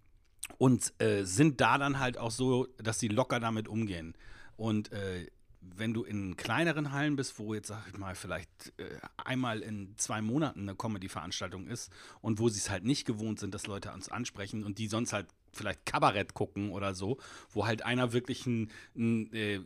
und 0.57 0.93
äh, 1.01 1.23
sind 1.23 1.61
da 1.61 1.77
dann 1.77 1.99
halt 1.99 2.17
auch 2.17 2.31
so, 2.31 2.67
dass 2.77 2.99
sie 2.99 3.07
locker 3.07 3.39
damit 3.39 3.67
umgehen. 3.67 4.15
Und 4.57 4.91
äh, 4.91 5.27
wenn 5.61 5.93
du 5.93 6.03
in 6.03 6.35
kleineren 6.35 6.91
Hallen 6.91 7.15
bist, 7.15 7.39
wo 7.39 7.53
jetzt, 7.53 7.67
sag 7.67 7.87
ich 7.87 7.97
mal, 7.97 8.15
vielleicht 8.15 8.73
äh, 8.77 8.97
einmal 9.17 9.61
in 9.61 9.97
zwei 9.97 10.21
Monaten 10.21 10.61
eine 10.61 10.75
Comedy-Veranstaltung 10.75 11.67
ist 11.67 11.91
und 12.21 12.39
wo 12.39 12.49
sie 12.49 12.59
es 12.59 12.69
halt 12.69 12.83
nicht 12.83 13.05
gewohnt 13.05 13.39
sind, 13.39 13.53
dass 13.53 13.67
Leute 13.67 13.91
uns 13.91 14.09
ansprechen 14.09 14.63
und 14.63 14.77
die 14.77 14.87
sonst 14.87 15.13
halt 15.13 15.27
vielleicht 15.51 15.85
Kabarett 15.85 16.33
gucken 16.33 16.71
oder 16.71 16.95
so, 16.95 17.17
wo 17.51 17.65
halt 17.65 17.83
einer 17.83 18.11
wirklich 18.11 18.45
ein, 18.45 18.71
ein 18.95 19.31
äh, 19.33 19.61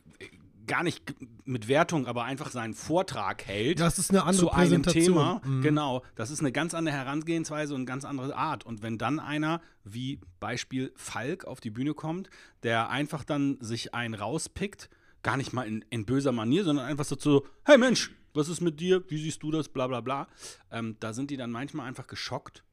gar 0.67 0.83
nicht 0.83 1.15
mit 1.45 1.67
Wertung, 1.67 2.05
aber 2.05 2.25
einfach 2.25 2.51
seinen 2.51 2.73
Vortrag 2.73 3.45
hält 3.47 3.79
Das 3.79 3.97
ist 3.97 4.11
eine 4.11 4.23
andere 4.23 4.41
zu 4.41 4.51
einem. 4.51 4.83
Thema. 4.83 5.41
Mhm. 5.43 5.61
Genau, 5.61 6.03
das 6.15 6.29
ist 6.29 6.41
eine 6.41 6.51
ganz 6.51 6.73
andere 6.73 6.95
Herangehensweise 6.95 7.73
und 7.73 7.81
eine 7.81 7.85
ganz 7.85 8.05
andere 8.05 8.35
Art. 8.35 8.65
Und 8.65 8.83
wenn 8.83 8.97
dann 8.97 9.19
einer, 9.19 9.61
wie 9.83 10.19
Beispiel 10.39 10.91
Falk, 10.95 11.45
auf 11.45 11.61
die 11.61 11.69
Bühne 11.69 11.93
kommt, 11.93 12.29
der 12.63 12.89
einfach 12.89 13.23
dann 13.23 13.57
sich 13.61 13.93
einen 13.93 14.13
rauspickt, 14.13 14.89
gar 15.23 15.37
nicht 15.37 15.53
mal 15.53 15.63
in, 15.63 15.83
in 15.89 16.05
böser 16.05 16.31
Manier, 16.31 16.63
sondern 16.63 16.85
einfach 16.85 17.05
so 17.05 17.15
zu, 17.15 17.45
hey 17.65 17.77
Mensch, 17.77 18.11
was 18.33 18.49
ist 18.49 18.61
mit 18.61 18.79
dir? 18.79 19.03
Wie 19.09 19.17
siehst 19.17 19.41
du 19.41 19.51
das? 19.51 19.69
Bla 19.69 19.87
bla 19.87 20.01
bla. 20.01 20.27
Ähm, 20.71 20.95
da 20.99 21.13
sind 21.13 21.31
die 21.31 21.37
dann 21.37 21.51
manchmal 21.51 21.87
einfach 21.87 22.07
geschockt 22.07 22.63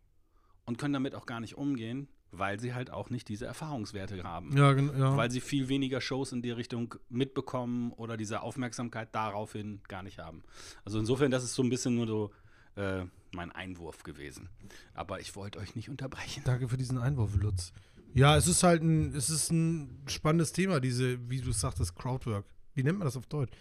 und 0.67 0.79
können 0.79 0.95
damit 0.95 1.15
auch 1.15 1.27
gar 1.27 1.41
nicht 1.41 1.57
umgehen, 1.57 2.09
weil 2.39 2.61
sie 2.61 2.75
halt 2.75 2.91
auch 2.91 3.11
nicht 3.11 3.29
diese 3.29 3.47
Erfahrungswerte 3.47 4.23
haben 4.23 4.57
Ja, 4.57 4.73
ja. 4.73 5.17
weil 5.17 5.31
sie 5.31 5.41
viel 5.41 5.69
weniger 5.69 6.01
Shows 6.01 6.33
in 6.33 6.43
die 6.43 6.51
Richtung 6.51 6.95
mitbekommen 7.09 7.93
oder 7.93 8.17
diese 8.17 8.43
Aufmerksamkeit 8.43 9.15
daraufhin 9.15 9.81
gar 9.89 10.03
nicht 10.03 10.19
haben. 10.19 10.43
Also 10.85 10.99
insofern, 10.99 11.31
das 11.31 11.45
ist 11.45 11.55
so 11.55 11.63
ein 11.63 11.71
bisschen 11.71 11.95
nur 11.97 12.07
so 12.07 12.31
äh, 12.77 13.05
mein 13.33 13.53
Einwurf 13.53 14.03
gewesen. 14.03 14.49
Aber 14.95 15.21
ich 15.21 15.35
wollte 15.37 15.59
euch 15.59 15.75
nicht 15.75 15.89
unterbrechen. 15.89 16.43
Danke 16.45 16.69
für 16.69 16.77
diesen 16.77 16.99
Einwurf, 16.99 17.35
Lutz. 17.37 17.73
Ja, 18.15 18.37
es 18.37 18.47
ist 18.47 18.63
halt 18.63 18.83
ein, 18.83 19.15
es 19.15 19.29
ist 19.29 19.51
ein 19.51 20.03
spannendes 20.07 20.53
Thema, 20.53 20.81
diese, 20.81 21.19
wie 21.29 21.41
du 21.41 21.51
sagtest, 21.53 21.97
Crowdwork. 21.97 22.45
Wie 22.75 22.83
nennt 22.83 22.99
man 22.99 23.07
das 23.07 23.17
auf 23.17 23.27
Deutsch? 23.27 23.53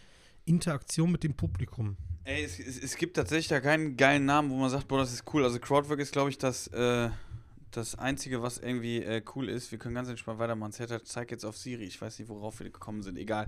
Interaktion 0.46 1.12
mit 1.12 1.24
dem 1.24 1.34
Publikum. 1.34 1.98
Ey, 2.26 2.44
es, 2.44 2.60
es, 2.60 2.78
es 2.78 2.96
gibt 2.96 3.16
tatsächlich 3.16 3.48
da 3.48 3.60
keinen 3.60 3.98
geilen 3.98 4.26
Namen, 4.26 4.50
wo 4.50 4.58
man 4.58 4.70
sagt, 4.70 4.88
boah, 4.88 5.00
das 5.00 5.12
ist 5.12 5.24
cool. 5.34 5.44
Also 5.44 5.60
Crowdwork 5.60 6.00
ist, 6.00 6.12
glaube 6.12 6.30
ich, 6.30 6.38
das, 6.38 6.68
äh, 6.68 7.10
das 7.78 7.96
Einzige, 7.96 8.42
was 8.42 8.58
irgendwie 8.58 8.98
äh, 9.04 9.22
cool 9.36 9.50
ist. 9.50 9.72
Wir 9.72 9.80
können 9.80 9.96
ganz 9.96 10.10
entspannt 10.10 10.40
weitermachen. 10.40 10.72
Zeta, 10.72 11.04
zeig 11.04 11.32
jetzt 11.32 11.46
auf 11.46 11.58
Siri. 11.58 11.84
Ich 11.84 12.02
weiß 12.02 12.20
nicht, 12.20 12.30
worauf 12.30 12.60
wir 12.60 12.70
gekommen 12.70 13.02
sind. 13.02 13.18
Egal. 13.18 13.48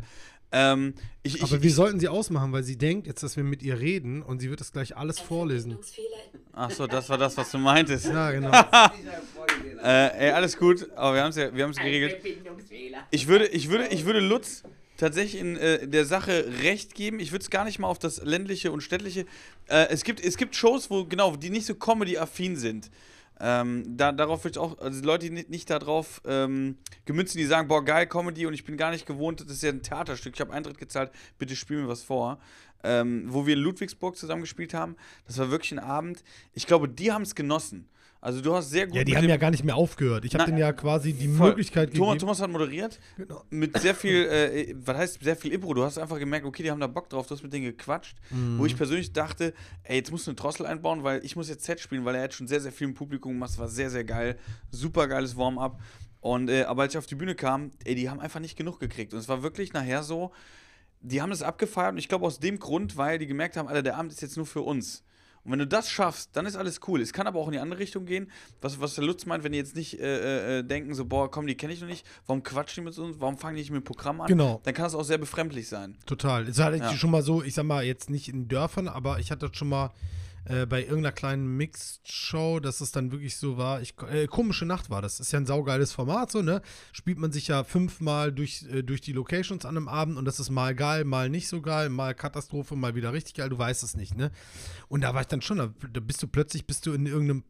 Ähm, 0.51 0.93
ich, 1.23 1.35
ich, 1.35 1.43
Aber 1.43 1.61
wir 1.61 1.69
ich, 1.69 1.75
sollten 1.75 1.99
sie 1.99 2.07
ausmachen, 2.07 2.51
weil 2.51 2.63
sie 2.63 2.77
denkt 2.77 3.07
jetzt, 3.07 3.23
dass 3.23 3.35
wir 3.35 3.43
mit 3.43 3.63
ihr 3.63 3.79
reden 3.79 4.21
und 4.21 4.39
sie 4.39 4.49
wird 4.49 4.59
das 4.59 4.71
gleich 4.71 4.95
alles 4.95 5.19
vorlesen. 5.19 5.77
Ach 6.53 6.71
so, 6.71 6.88
das 6.88 7.09
war 7.09 7.17
das, 7.17 7.35
was 7.38 7.51
du 7.51 7.57
meintest. 7.57 8.07
Ja, 8.07 8.31
genau. 8.31 8.51
Äh, 9.83 10.27
ey, 10.27 10.31
alles 10.31 10.57
gut, 10.57 10.89
aber 10.95 11.15
wir 11.15 11.21
haben 11.21 11.29
es 11.29 11.35
ja, 11.35 11.53
wir 11.53 11.63
haben 11.63 11.69
es 11.69 11.77
geregelt. 11.77 12.17
Ich 13.11 13.27
würde, 13.27 13.45
ich 13.47 13.69
würde, 13.69 13.88
ich 13.88 14.05
würde 14.05 14.19
Lutz 14.19 14.63
tatsächlich 14.97 15.39
in 15.39 15.57
äh, 15.57 15.88
der 15.88 16.05
Sache 16.05 16.45
recht 16.63 16.95
geben. 16.95 17.19
Ich 17.19 17.31
würde 17.31 17.43
es 17.43 17.49
gar 17.49 17.65
nicht 17.65 17.77
mal 17.77 17.88
auf 17.88 17.99
das 17.99 18.23
ländliche 18.23 18.71
und 18.71 18.81
städtliche. 18.81 19.25
Äh, 19.67 19.88
es 19.89 20.03
gibt, 20.03 20.23
es 20.23 20.38
gibt 20.38 20.55
Shows, 20.55 20.89
wo 20.89 21.05
genau, 21.05 21.35
die 21.35 21.49
nicht 21.49 21.65
so 21.65 21.75
Comedy-affin 21.75 22.55
sind. 22.55 22.89
Ähm, 23.39 23.97
da, 23.97 24.11
darauf 24.11 24.43
würde 24.43 24.57
ich 24.57 24.59
auch, 24.59 24.77
also 24.79 25.03
Leute, 25.03 25.25
die 25.25 25.31
nicht, 25.31 25.49
nicht 25.49 25.69
darauf 25.69 26.21
ähm, 26.25 26.77
gemünzt 27.05 27.33
sind, 27.33 27.41
die 27.41 27.47
sagen, 27.47 27.67
boah, 27.67 27.83
geil, 27.83 28.07
Comedy 28.07 28.45
und 28.45 28.53
ich 28.53 28.63
bin 28.63 28.77
gar 28.77 28.91
nicht 28.91 29.05
gewohnt, 29.05 29.41
das 29.41 29.51
ist 29.51 29.63
ja 29.63 29.69
ein 29.69 29.81
Theaterstück, 29.81 30.35
ich 30.35 30.41
habe 30.41 30.53
Eintritt 30.53 30.77
gezahlt, 30.77 31.11
bitte 31.37 31.55
spiel 31.55 31.81
mir 31.81 31.87
was 31.87 32.03
vor. 32.03 32.39
Ähm, 32.83 33.25
wo 33.27 33.47
wir 33.47 33.55
in 33.55 33.61
Ludwigsburg 33.61 34.15
zusammen 34.15 34.41
gespielt 34.41 34.73
haben, 34.73 34.95
das 35.25 35.39
war 35.39 35.49
wirklich 35.49 35.71
ein 35.71 35.79
Abend. 35.79 36.23
Ich 36.53 36.67
glaube, 36.67 36.87
die 36.87 37.11
haben 37.11 37.23
es 37.23 37.33
genossen. 37.33 37.89
Also 38.25 38.41
du 38.41 38.55
hast 38.55 38.71
sehr 38.71 38.88
gut 38.88 38.95
Ja, 38.95 39.03
die 39.03 39.11
mit 39.11 39.17
haben 39.17 39.23
dem- 39.25 39.29
ja 39.29 39.38
gar 39.38 39.51
nicht 39.51 39.63
mehr 39.63 39.75
aufgehört. 39.75 40.25
Ich 40.25 40.33
habe 40.33 40.45
denen 40.45 40.57
ja 40.57 40.73
quasi 40.73 41.13
die 41.13 41.27
Voll. 41.27 41.49
Möglichkeit 41.49 41.93
Thomas, 41.93 42.13
gegeben. 42.13 42.19
Thomas 42.21 42.41
hat 42.41 42.49
moderiert 42.49 42.99
Genau. 43.17 43.43
mit 43.51 43.77
sehr 43.79 43.93
viel, 43.93 44.15
äh, 44.25 44.73
was 44.83 44.97
heißt 44.97 45.23
sehr 45.23 45.35
viel 45.35 45.51
Impro. 45.53 45.75
Du 45.75 45.83
hast 45.83 45.99
einfach 45.99 46.17
gemerkt, 46.17 46.43
okay, 46.47 46.63
die 46.63 46.71
haben 46.71 46.79
da 46.79 46.88
Bock 46.88 47.07
drauf, 47.07 47.27
du 47.27 47.35
hast 47.35 47.43
mit 47.43 47.53
denen 47.53 47.65
gequatscht. 47.65 48.17
Mhm. 48.31 48.57
Wo 48.57 48.65
ich 48.65 48.75
persönlich 48.75 49.13
dachte, 49.13 49.53
ey, 49.83 49.97
jetzt 49.97 50.09
musst 50.09 50.25
du 50.25 50.31
eine 50.31 50.35
Drossel 50.38 50.65
einbauen, 50.65 51.03
weil 51.03 51.23
ich 51.23 51.35
muss 51.35 51.49
jetzt 51.49 51.65
Set 51.65 51.79
spielen, 51.79 52.03
weil 52.03 52.15
er 52.15 52.23
hat 52.23 52.33
schon 52.33 52.47
sehr, 52.47 52.59
sehr 52.61 52.71
viel 52.71 52.88
im 52.88 52.95
Publikum 52.95 53.33
gemacht. 53.33 53.51
Das 53.51 53.59
war 53.59 53.67
sehr, 53.67 53.91
sehr 53.91 54.03
geil. 54.03 54.39
Super 54.71 55.07
geiles 55.07 55.38
Warm-up. 55.38 55.79
Und, 56.19 56.49
äh, 56.49 56.63
aber 56.63 56.81
als 56.81 56.93
ich 56.93 56.97
auf 56.97 57.05
die 57.05 57.13
Bühne 57.13 57.35
kam, 57.35 57.69
ey, 57.83 57.93
die 57.93 58.09
haben 58.09 58.19
einfach 58.19 58.39
nicht 58.39 58.57
genug 58.57 58.79
gekriegt. 58.79 59.13
Und 59.13 59.19
es 59.19 59.29
war 59.29 59.43
wirklich 59.43 59.71
nachher 59.73 60.01
so, 60.01 60.31
die 61.01 61.21
haben 61.21 61.29
das 61.29 61.43
abgefeiert 61.43 61.91
und 61.91 61.99
ich 61.99 62.09
glaube 62.09 62.25
aus 62.25 62.39
dem 62.39 62.57
Grund, 62.57 62.97
weil 62.97 63.19
die 63.19 63.27
gemerkt 63.27 63.55
haben, 63.55 63.67
Alter, 63.67 63.83
der 63.83 63.97
Abend 63.97 64.11
ist 64.11 64.23
jetzt 64.23 64.35
nur 64.35 64.47
für 64.47 64.61
uns. 64.61 65.03
Und 65.45 65.51
wenn 65.51 65.60
du 65.60 65.67
das 65.67 65.89
schaffst, 65.91 66.31
dann 66.34 66.45
ist 66.47 66.55
alles 66.55 66.79
cool. 66.88 66.99
Es 67.01 67.13
kann 67.13 67.27
aber 67.27 67.39
auch 67.39 67.45
in 67.47 67.53
die 67.53 67.60
andere 67.60 67.79
Richtung 67.79 68.05
gehen. 68.05 68.31
Was, 68.62 68.81
was 68.81 68.95
der 68.95 69.03
Lutz 69.03 69.25
meint, 69.27 69.43
wenn 69.43 69.51
die 69.51 69.60
jetzt 69.60 69.75
nicht 69.75 69.99
äh, 69.99 70.60
äh, 70.60 70.63
denken, 70.63 70.95
so, 70.95 71.05
boah, 71.05 71.29
komm, 71.29 71.45
die 71.45 71.55
kenne 71.55 71.71
ich 71.71 71.81
noch 71.81 71.88
nicht, 71.88 72.05
warum 72.25 72.41
quatschen 72.41 72.84
die 72.84 72.89
mit 72.89 72.97
uns, 72.97 73.17
warum 73.19 73.38
fangen 73.38 73.55
die 73.55 73.62
nicht 73.62 73.71
mit 73.71 73.81
dem 73.81 73.86
Programm 73.86 74.21
an? 74.21 74.27
Genau. 74.27 74.60
Dann 74.63 74.73
kann 74.73 74.88
es 74.88 74.95
auch 74.95 75.03
sehr 75.03 75.19
befremdlich 75.19 75.67
sein. 75.69 75.97
Total. 76.08 76.47
Es 76.47 76.60
hatte 76.60 76.77
Ja. 76.77 76.91
ich 76.91 76.99
schon 76.99 77.12
mal 77.12 77.21
so, 77.21 77.43
ich 77.43 77.53
sag 77.53 77.63
mal, 77.65 77.84
jetzt 77.86 78.10
nicht 78.10 78.27
in 78.27 78.47
Dörfern, 78.47 78.88
aber 78.88 79.19
ich 79.19 79.29
hatte 79.31 79.47
das 79.47 79.55
schon 79.55 79.69
mal 79.69 79.91
äh, 80.45 80.65
bei 80.65 80.81
irgendeiner 80.81 81.12
kleinen 81.12 81.58
Mixed-Show, 81.58 82.60
dass 82.60 82.81
es 82.81 82.91
dann 82.91 83.12
wirklich 83.12 83.38
so 83.38 83.58
war. 83.58 83.81
Ich, 83.81 83.95
äh, 84.10 84.27
komische 84.27 84.65
Nacht 84.65 84.89
war 84.89 85.01
das. 85.01 85.19
Ist 85.19 85.31
ja 85.31 85.39
ein 85.39 85.45
saugeiles 85.45 85.91
Format, 85.91 86.31
so, 86.31 86.41
ne? 86.41 86.62
Spielt 86.91 87.17
man 87.17 87.31
sich 87.31 87.47
ja 87.47 87.63
fünfmal 87.63 88.31
durch, 88.31 88.65
äh, 88.71 88.84
durch 88.84 89.01
die 89.01 89.13
Locations 89.13 89.65
an 89.65 89.77
einem 89.77 89.88
Abend 89.88 90.17
und 90.17 90.25
das 90.25 90.39
ist 90.39 90.49
mal 90.49 90.75
geil, 90.75 91.03
mal 91.03 91.29
nicht 91.29 91.47
so 91.47 91.62
geil, 91.62 91.89
mal 91.89 92.13
Katastrophe, 92.13 92.75
mal 92.75 92.95
wieder 92.95 93.13
richtig 93.13 93.36
geil, 93.36 93.49
du 93.49 93.58
weißt 93.58 93.84
es 93.84 93.95
nicht, 93.95 94.15
ne? 94.15 94.31
Und 94.88 95.01
da 95.01 95.13
war 95.13 95.21
ich 95.21 95.27
dann 95.27 95.41
schon, 95.41 95.58
da, 95.58 95.73
da 95.91 95.99
bist 95.99 96.21
du 96.21 96.27
plötzlich, 96.27 96.67
bist 96.67 96.86
du 96.86 96.93
in 96.93 97.05
irgendeinem 97.05 97.43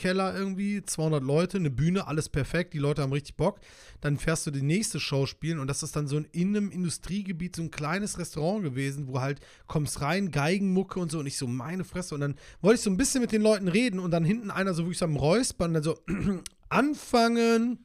Partykeller 0.00 0.34
irgendwie, 0.34 0.82
200 0.82 1.22
Leute, 1.22 1.58
eine 1.58 1.70
Bühne, 1.70 2.06
alles 2.06 2.28
perfekt, 2.28 2.74
die 2.74 2.78
Leute 2.78 3.02
haben 3.02 3.12
richtig 3.12 3.36
Bock. 3.36 3.60
Dann 4.00 4.18
fährst 4.18 4.46
du 4.46 4.50
die 4.50 4.62
nächste 4.62 4.98
Show 4.98 5.26
spielen 5.26 5.58
und 5.58 5.66
das 5.66 5.82
ist 5.82 5.94
dann 5.96 6.06
so 6.06 6.16
ein, 6.16 6.26
in 6.32 6.56
einem 6.56 6.70
Industriegebiet 6.70 7.56
so 7.56 7.62
ein 7.62 7.70
kleines 7.70 8.18
Restaurant 8.18 8.64
gewesen, 8.64 9.08
wo 9.08 9.20
halt 9.20 9.40
kommst 9.66 10.00
rein, 10.00 10.30
Geigenmucke 10.30 10.98
und 10.98 11.10
so 11.10 11.18
und 11.18 11.26
ich 11.26 11.36
so, 11.36 11.46
meine 11.46 11.84
Fresse. 11.84 12.14
Und 12.14 12.22
dann 12.22 12.34
wollte 12.62 12.76
ich 12.76 12.82
so 12.82 12.90
ein 12.90 12.96
bisschen 12.96 13.20
mit 13.20 13.32
den 13.32 13.42
Leuten 13.42 13.68
reden 13.68 14.00
und 14.00 14.10
dann 14.10 14.24
hinten 14.24 14.50
einer 14.50 14.74
so 14.74 14.84
wirklich 14.84 14.98
so 14.98 15.04
am 15.04 15.16
Räuspern, 15.16 15.74
dann 15.74 15.82
so 15.82 15.98
anfangen. 16.68 17.84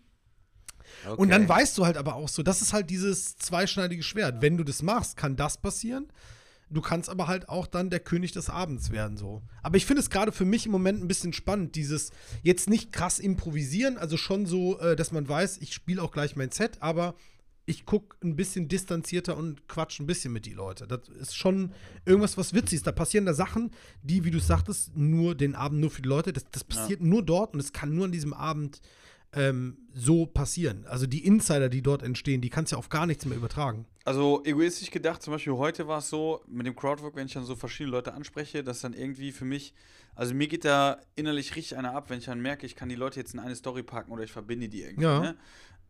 Und 1.18 1.30
dann 1.30 1.50
weißt 1.50 1.78
du 1.78 1.86
halt 1.86 1.98
aber 1.98 2.16
auch 2.16 2.30
so, 2.30 2.42
das 2.42 2.62
ist 2.62 2.72
halt 2.72 2.90
dieses 2.90 3.38
zweischneidige 3.38 4.04
Schwert. 4.04 4.42
Wenn 4.42 4.56
du 4.56 4.64
das 4.64 4.82
machst, 4.82 5.18
kann 5.18 5.36
das 5.36 5.58
passieren. 5.58 6.08
Du 6.76 6.82
kannst 6.82 7.10
aber 7.10 7.28
halt 7.28 7.48
auch 7.48 7.68
dann 7.68 7.90
der 7.90 8.02
König 8.02 8.34
des 8.34 8.50
Abends 8.50 8.92
werden, 8.92 9.16
so. 9.16 9.42
Aber 9.64 9.78
ich 9.78 9.86
finde 9.86 10.02
es 10.02 10.10
gerade 10.10 10.34
für 10.34 10.44
mich 10.44 10.66
im 10.66 10.74
Moment 10.74 11.02
ein 11.02 11.08
bisschen 11.08 11.32
spannend, 11.32 11.76
dieses 11.76 12.12
jetzt 12.44 12.70
nicht 12.70 12.92
krass 12.92 13.18
improvisieren, 13.18 13.98
also 13.98 14.18
schon 14.18 14.46
so, 14.46 14.78
äh, 14.80 14.98
dass 14.98 15.14
man 15.14 15.28
weiß, 15.28 15.60
ich 15.60 15.74
spiele 15.74 16.04
auch 16.04 16.12
gleich 16.12 16.36
mein 16.36 16.52
Set, 16.52 16.82
aber 16.82 17.16
ich 17.66 17.86
gucke 17.86 18.18
ein 18.24 18.36
bisschen 18.36 18.68
distanzierter 18.68 19.38
und 19.38 19.70
quatsch 19.70 20.02
ein 20.02 20.06
bisschen 20.06 20.34
mit 20.34 20.46
die 20.46 20.54
Leute. 20.54 20.86
Das 20.86 21.08
ist 21.08 21.38
schon 21.38 21.72
irgendwas, 22.06 22.38
was 22.38 22.54
witzig 22.54 22.78
ist. 22.78 22.88
Da 22.88 22.92
passieren 22.92 23.26
da 23.26 23.34
Sachen, 23.34 23.72
die, 24.04 24.26
wie 24.26 24.32
du 24.32 24.40
sagtest, 24.40 24.98
nur 24.98 25.34
den 25.34 25.56
Abend 25.56 25.80
nur 25.80 25.90
für 25.90 26.02
die 26.02 26.10
Leute, 26.10 26.34
das, 26.34 26.44
das 26.52 26.66
passiert 26.66 27.00
nur 27.02 27.24
dort 27.24 27.54
und 27.54 27.62
es 27.62 27.72
kann 27.72 27.96
nur 27.96 28.06
an 28.06 28.12
diesem 28.12 28.34
Abend 28.34 28.82
ähm, 29.36 29.78
so 29.94 30.26
passieren. 30.26 30.86
Also 30.88 31.06
die 31.06 31.26
Insider, 31.26 31.70
die 31.70 31.82
dort 31.82 32.02
entstehen, 32.02 32.42
die 32.42 32.50
kannst 32.50 32.72
du 32.72 32.76
ja 32.76 32.80
auf 32.80 32.90
gar 32.90 33.06
nichts 33.06 33.26
mehr 33.26 33.38
übertragen. 33.38 33.86
Also 34.06 34.42
egoistisch 34.46 34.92
gedacht, 34.92 35.22
zum 35.22 35.34
Beispiel 35.34 35.54
heute 35.54 35.88
war 35.88 36.00
es 36.00 36.10
so, 36.10 36.42
mit 36.48 36.66
dem 36.66 36.76
Crowdwork, 36.76 37.16
wenn 37.16 37.28
ich 37.28 37.34
dann 37.34 37.46
so 37.46 37.56
verschiedene 37.56 37.92
Leute 37.92 38.14
anspreche, 38.14 38.64
dass 38.64 38.82
dann 38.82 38.94
irgendwie 38.94 39.32
für 39.32 39.46
mich, 39.46 39.74
also 40.16 40.34
mir 40.34 40.48
geht 40.48 40.64
da 40.64 41.00
innerlich 41.16 41.56
richtig 41.56 41.78
einer 41.78 41.94
ab, 41.94 42.10
wenn 42.10 42.20
ich 42.20 42.26
dann 42.26 42.42
merke, 42.42 42.66
ich 42.66 42.76
kann 42.76 42.90
die 42.90 42.96
Leute 42.96 43.20
jetzt 43.20 43.34
in 43.34 43.40
eine 43.40 43.56
Story 43.56 43.84
packen 43.84 44.12
oder 44.12 44.24
ich 44.24 44.32
verbinde 44.32 44.70
die 44.70 44.84
irgendwie. 44.84 45.04
Ja. 45.04 45.20
Ne? 45.20 45.36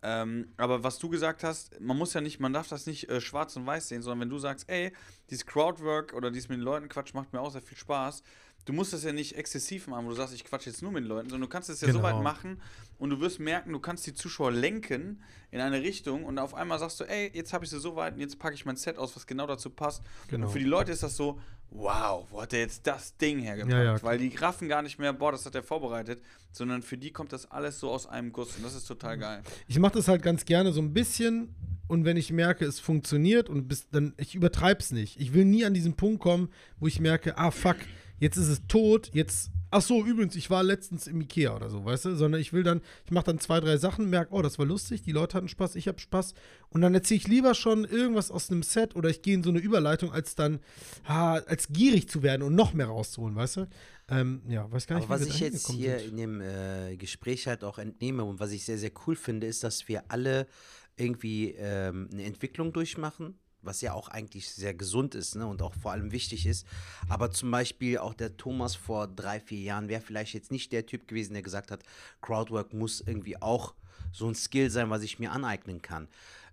Ähm, 0.01 0.49
aber 0.57 0.83
was 0.83 0.99
du 0.99 1.09
gesagt 1.09 1.43
hast, 1.43 1.79
man 1.81 1.97
muss 1.97 2.13
ja 2.13 2.21
nicht, 2.21 2.39
man 2.39 2.53
darf 2.53 2.67
das 2.67 2.85
nicht 2.85 3.09
äh, 3.09 3.19
schwarz 3.19 3.55
und 3.55 3.65
weiß 3.65 3.87
sehen, 3.87 4.01
sondern 4.01 4.21
wenn 4.21 4.29
du 4.29 4.37
sagst, 4.37 4.69
ey, 4.69 4.91
dieses 5.29 5.45
Crowdwork 5.45 6.13
oder 6.13 6.29
dieses 6.29 6.47
mit 6.47 6.59
den 6.59 6.63
Leuten 6.63 6.89
Quatsch 6.89 7.13
macht 7.13 7.33
mir 7.33 7.41
auch 7.41 7.51
sehr 7.51 7.61
viel 7.61 7.77
Spaß, 7.77 8.21
du 8.65 8.73
musst 8.73 8.93
das 8.93 9.03
ja 9.03 9.13
nicht 9.13 9.35
exzessiv 9.37 9.87
machen, 9.87 10.05
wo 10.05 10.09
du 10.09 10.15
sagst, 10.15 10.33
ich 10.33 10.43
quatsch 10.43 10.65
jetzt 10.65 10.81
nur 10.81 10.91
mit 10.91 11.03
den 11.03 11.07
Leuten, 11.07 11.29
sondern 11.29 11.47
du 11.47 11.51
kannst 11.51 11.69
es 11.69 11.81
ja 11.81 11.87
so 11.87 11.99
Genau. 11.99 12.03
weit 12.03 12.21
machen 12.23 12.59
und 12.97 13.09
du 13.11 13.19
wirst 13.19 13.39
merken, 13.39 13.71
du 13.71 13.79
kannst 13.79 14.05
die 14.07 14.13
Zuschauer 14.13 14.51
lenken 14.51 15.21
in 15.51 15.59
eine 15.61 15.81
Richtung 15.81 16.23
und 16.25 16.37
auf 16.39 16.53
einmal 16.53 16.79
sagst 16.79 16.99
du, 16.99 17.03
ey, 17.05 17.31
jetzt 17.33 17.53
habe 17.53 17.63
ich 17.65 17.71
sie 17.71 17.79
so 17.79 17.95
weit 17.95 18.15
und 18.15 18.19
jetzt 18.21 18.39
packe 18.39 18.55
ich 18.55 18.65
mein 18.65 18.75
Set 18.75 18.97
aus, 18.97 19.15
was 19.15 19.25
genau 19.27 19.47
dazu 19.47 19.69
passt. 19.69 20.01
Genau. 20.29 20.47
Und 20.47 20.51
für 20.53 20.59
die 20.59 20.65
Leute 20.65 20.91
ist 20.91 21.03
das 21.03 21.15
so, 21.15 21.39
wow, 21.69 22.25
wo 22.31 22.41
hat 22.41 22.51
der 22.51 22.59
jetzt 22.61 22.85
das 22.87 23.15
Ding 23.17 23.39
hergepackt? 23.39 23.73
Ja, 23.73 23.83
ja, 23.83 24.03
Weil 24.03 24.17
die 24.17 24.35
raffen 24.35 24.67
gar 24.67 24.81
nicht 24.81 24.97
mehr, 24.99 25.13
boah, 25.13 25.31
das 25.31 25.45
hat 25.45 25.55
er 25.55 25.63
vorbereitet, 25.63 26.21
sondern 26.51 26.81
für 26.81 26.97
die 26.97 27.11
kommt 27.11 27.33
das 27.33 27.49
alles 27.51 27.79
so 27.79 27.89
aus 27.91 28.07
einem 28.07 28.31
Guss 28.31 28.55
und 28.55 28.63
das 28.65 28.75
ist 28.75 28.87
total 28.87 29.17
geil. 29.17 29.41
Ich 29.67 29.79
mache 29.79 29.93
das 29.93 30.07
halt 30.07 30.21
ganz 30.23 30.45
gerne 30.45 30.71
so 30.73 30.81
ein 30.81 30.93
bisschen 30.93 31.53
und 31.87 32.05
wenn 32.05 32.17
ich 32.17 32.31
merke, 32.31 32.65
es 32.65 32.79
funktioniert 32.79 33.49
und 33.49 33.67
bis 33.67 33.89
dann, 33.89 34.13
ich 34.17 34.35
übertreibe 34.35 34.79
es 34.79 34.91
nicht. 34.91 35.19
Ich 35.19 35.33
will 35.33 35.45
nie 35.45 35.65
an 35.65 35.73
diesen 35.73 35.95
Punkt 35.95 36.19
kommen, 36.21 36.49
wo 36.79 36.87
ich 36.87 36.99
merke, 36.99 37.37
ah 37.37 37.51
fuck, 37.51 37.77
jetzt 38.19 38.37
ist 38.37 38.47
es 38.47 38.61
tot, 38.67 39.09
jetzt, 39.13 39.51
ach 39.71 39.81
so, 39.81 40.05
übrigens, 40.05 40.35
ich 40.35 40.49
war 40.49 40.63
letztens 40.63 41.07
im 41.07 41.21
Ikea 41.21 41.55
oder 41.55 41.69
so, 41.69 41.83
weißt 41.83 42.05
du, 42.05 42.15
sondern 42.15 42.39
ich 42.41 42.53
will 42.53 42.63
dann, 42.63 42.81
ich 43.05 43.11
mache 43.11 43.25
dann 43.25 43.39
zwei, 43.39 43.59
drei 43.59 43.77
Sachen, 43.77 44.09
merke, 44.09 44.33
oh, 44.33 44.41
das 44.41 44.57
war 44.59 44.65
lustig, 44.65 45.01
die 45.01 45.11
Leute 45.11 45.37
hatten 45.37 45.47
Spaß, 45.47 45.75
ich 45.75 45.87
habe 45.87 45.99
Spaß 45.99 46.33
und 46.69 46.81
dann 46.81 46.93
erzähle 46.93 47.19
ich 47.19 47.27
lieber 47.27 47.53
schon 47.53 47.85
irgendwas 47.85 48.31
aus 48.31 48.49
einem 48.49 48.63
Set 48.63 48.95
oder 48.95 49.09
ich 49.09 49.21
gehe 49.21 49.35
in 49.35 49.43
so 49.43 49.49
eine 49.49 49.59
Überleitung, 49.59 50.11
als 50.11 50.35
dann, 50.35 50.59
ah, 51.05 51.35
als 51.47 51.67
gierig 51.69 52.09
zu 52.09 52.23
werden 52.23 52.41
und 52.41 52.55
noch 52.55 52.73
mehr 52.73 52.87
rauszuholen, 52.87 53.35
weißt 53.35 53.57
du. 53.57 53.67
Ähm, 54.07 54.43
ja, 54.47 54.71
weiß 54.71 54.85
gar 54.85 54.97
nicht, 54.97 55.09
Aber 55.09 55.19
was 55.19 55.27
ich 55.27 55.39
jetzt 55.39 55.71
hier 55.71 55.99
sind. 55.99 56.11
in 56.11 56.17
dem 56.17 56.41
äh, 56.41 56.95
Gespräch 56.95 57.47
halt 57.47 57.63
auch 57.63 57.79
entnehme 57.79 58.23
und 58.23 58.39
was 58.39 58.51
ich 58.51 58.63
sehr, 58.63 58.77
sehr 58.77 58.91
cool 59.07 59.15
finde, 59.15 59.47
ist, 59.47 59.63
dass 59.63 59.87
wir 59.87 60.03
alle 60.09 60.47
irgendwie 60.95 61.55
ähm, 61.57 62.09
eine 62.11 62.23
Entwicklung 62.23 62.71
durchmachen, 62.71 63.39
was 63.65 63.81
ja 63.81 63.93
auch 63.93 64.07
eigentlich 64.07 64.49
sehr 64.49 64.73
gesund 64.73 65.15
ist 65.15 65.35
ne, 65.35 65.45
und 65.45 65.61
auch 65.61 65.73
vor 65.73 65.91
allem 65.91 66.11
wichtig 66.11 66.45
ist. 66.45 66.65
Aber 67.09 67.31
zum 67.31 67.51
Beispiel 67.51 67.97
auch 67.97 68.13
der 68.13 68.37
Thomas 68.37 68.75
vor 68.75 69.07
drei, 69.07 69.39
vier 69.39 69.59
Jahren 69.59 69.87
wäre 69.87 70.01
vielleicht 70.01 70.33
jetzt 70.33 70.51
nicht 70.51 70.71
der 70.71 70.85
Typ 70.85 71.07
gewesen, 71.07 71.33
der 71.33 71.41
gesagt 71.41 71.71
hat, 71.71 71.83
Crowdwork 72.21 72.73
muss 72.73 73.01
irgendwie 73.01 73.41
auch 73.41 73.73
so 74.11 74.27
ein 74.27 74.35
Skill 74.35 74.69
sein, 74.69 74.89
was 74.89 75.03
ich 75.03 75.19
mir 75.19 75.31
aneignen 75.31 75.81
kann. 75.81 76.07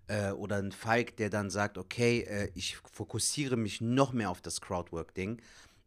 Äh, 0.09 0.33
oder 0.33 0.57
ein 0.57 0.73
Falk, 0.73 1.17
der 1.17 1.31
dann 1.31 1.51
sagt, 1.51 1.79
okay, 1.79 2.21
äh, 2.21 2.51
ich 2.55 2.77
fokussiere 2.77 3.57
mich 3.57 3.81
noch 3.81 4.13
mehr 4.13 4.31
auf 4.31 4.41
das 4.41 4.61
Crowdwork-Ding 4.61 5.41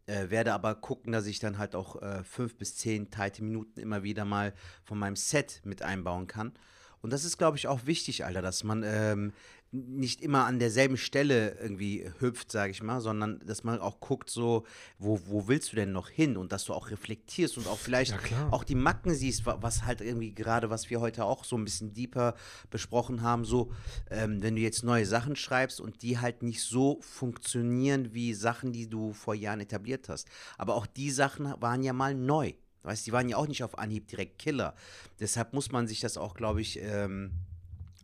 äh, 0.08 0.30
werde 0.30 0.54
aber 0.54 0.76
gucken, 0.76 1.12
dass 1.12 1.26
ich 1.26 1.40
dann 1.40 1.58
halt 1.58 1.76
auch 1.76 2.02
äh, 2.02 2.24
fünf 2.24 2.56
bis 2.56 2.76
zehn 2.76 3.10
teilte 3.10 3.44
Minuten 3.44 3.80
immer 3.80 4.04
wieder 4.04 4.26
mal 4.26 4.54
von 4.84 5.00
meinem 5.00 5.16
Set 5.16 5.62
mit 5.64 5.82
einbauen 5.82 6.28
kann. 6.28 6.54
Und 7.02 7.12
das 7.14 7.24
ist, 7.24 7.38
glaube 7.38 7.58
ich, 7.58 7.68
auch 7.68 7.86
wichtig, 7.86 8.26
Alter, 8.26 8.42
dass 8.42 8.64
man 8.64 8.84
ähm, 8.84 9.34
nicht 9.72 10.22
immer 10.22 10.46
an 10.46 10.60
derselben 10.60 10.96
Stelle 10.96 11.58
irgendwie 11.60 12.10
hüpft, 12.20 12.50
sage 12.52 12.72
ich 12.72 12.82
mal, 12.82 13.02
sondern 13.02 13.40
dass 13.46 13.64
man 13.66 13.80
auch 13.80 14.00
guckt, 14.00 14.30
so, 14.30 14.66
wo, 15.00 15.20
wo 15.26 15.48
willst 15.50 15.72
du 15.74 15.76
denn 15.76 15.92
noch 15.92 16.08
hin? 16.10 16.38
Und 16.38 16.52
dass 16.54 16.64
du 16.66 16.74
auch 16.74 16.92
reflektierst 16.92 17.58
und 17.58 17.68
auch 17.68 17.78
vielleicht 17.78 18.12
Ja, 18.32 18.50
auch 18.52 18.64
die 18.64 18.76
Macken 18.76 19.14
siehst, 19.14 19.46
wa- 19.46 19.58
was 19.60 19.84
halt 19.84 20.00
irgendwie 20.00 20.34
gerade, 20.34 20.70
was 20.70 20.90
wir 20.90 21.02
heute 21.02 21.26
auch 21.26 21.44
so 21.44 21.58
ein 21.58 21.66
bisschen 21.66 21.94
deeper 21.94 22.36
besprochen 22.70 23.22
haben, 23.22 23.44
so, 23.44 23.72
ähm, 24.10 24.42
wenn 24.42 24.56
du 24.56 24.62
jetzt 24.62 24.84
neue 24.84 25.06
Sachen 25.06 25.36
schreibst 25.36 25.82
und 25.82 26.02
die 26.04 26.20
halt 26.20 26.42
nicht 26.42 26.62
so 26.64 27.00
funktionieren 27.02 28.14
wie 28.14 28.34
Sachen, 28.34 28.72
die 28.72 28.88
du 28.90 29.12
vor 29.14 29.36
Jahren 29.36 29.60
etabliert 29.60 30.08
hast. 30.10 30.28
Aber 30.58 30.76
auch 30.76 30.86
die 30.88 31.12
Sachen 31.12 31.54
waren 31.60 31.84
ja 31.84 31.92
mal 31.94 32.16
neu. 32.16 32.54
Weißt, 32.84 33.06
die 33.08 33.12
waren 33.12 33.28
ja 33.28 33.38
auch 33.38 33.48
nicht 33.48 33.64
auf 33.64 33.78
Anhieb 33.78 34.08
direkt 34.08 34.40
Killer. 34.40 34.76
Deshalb 35.20 35.54
muss 35.54 35.72
man 35.72 35.88
sich 35.88 36.00
das 36.00 36.18
auch, 36.18 36.36
glaube 36.36 36.62
ich, 36.62 36.80
ähm, 36.82 37.32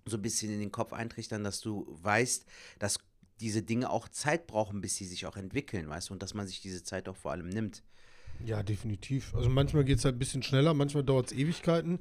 so 0.05 0.17
ein 0.17 0.21
bisschen 0.21 0.51
in 0.51 0.59
den 0.59 0.71
Kopf 0.71 0.93
eintrichtern, 0.93 1.43
dass 1.43 1.61
du 1.61 1.85
weißt, 2.01 2.45
dass 2.79 2.99
diese 3.39 3.63
Dinge 3.63 3.89
auch 3.89 4.07
Zeit 4.07 4.47
brauchen, 4.47 4.81
bis 4.81 4.95
sie 4.95 5.05
sich 5.05 5.25
auch 5.25 5.35
entwickeln, 5.35 5.89
weißt 5.89 6.09
du, 6.09 6.13
und 6.13 6.21
dass 6.21 6.33
man 6.33 6.47
sich 6.47 6.61
diese 6.61 6.83
Zeit 6.83 7.09
auch 7.09 7.15
vor 7.15 7.31
allem 7.31 7.49
nimmt. 7.49 7.83
Ja, 8.45 8.63
definitiv. 8.63 9.33
Also 9.35 9.49
manchmal 9.49 9.83
geht 9.83 9.97
es 9.97 10.05
halt 10.05 10.15
ein 10.15 10.19
bisschen 10.19 10.43
schneller, 10.43 10.73
manchmal 10.73 11.03
dauert 11.03 11.27
es 11.27 11.37
Ewigkeiten. 11.37 11.99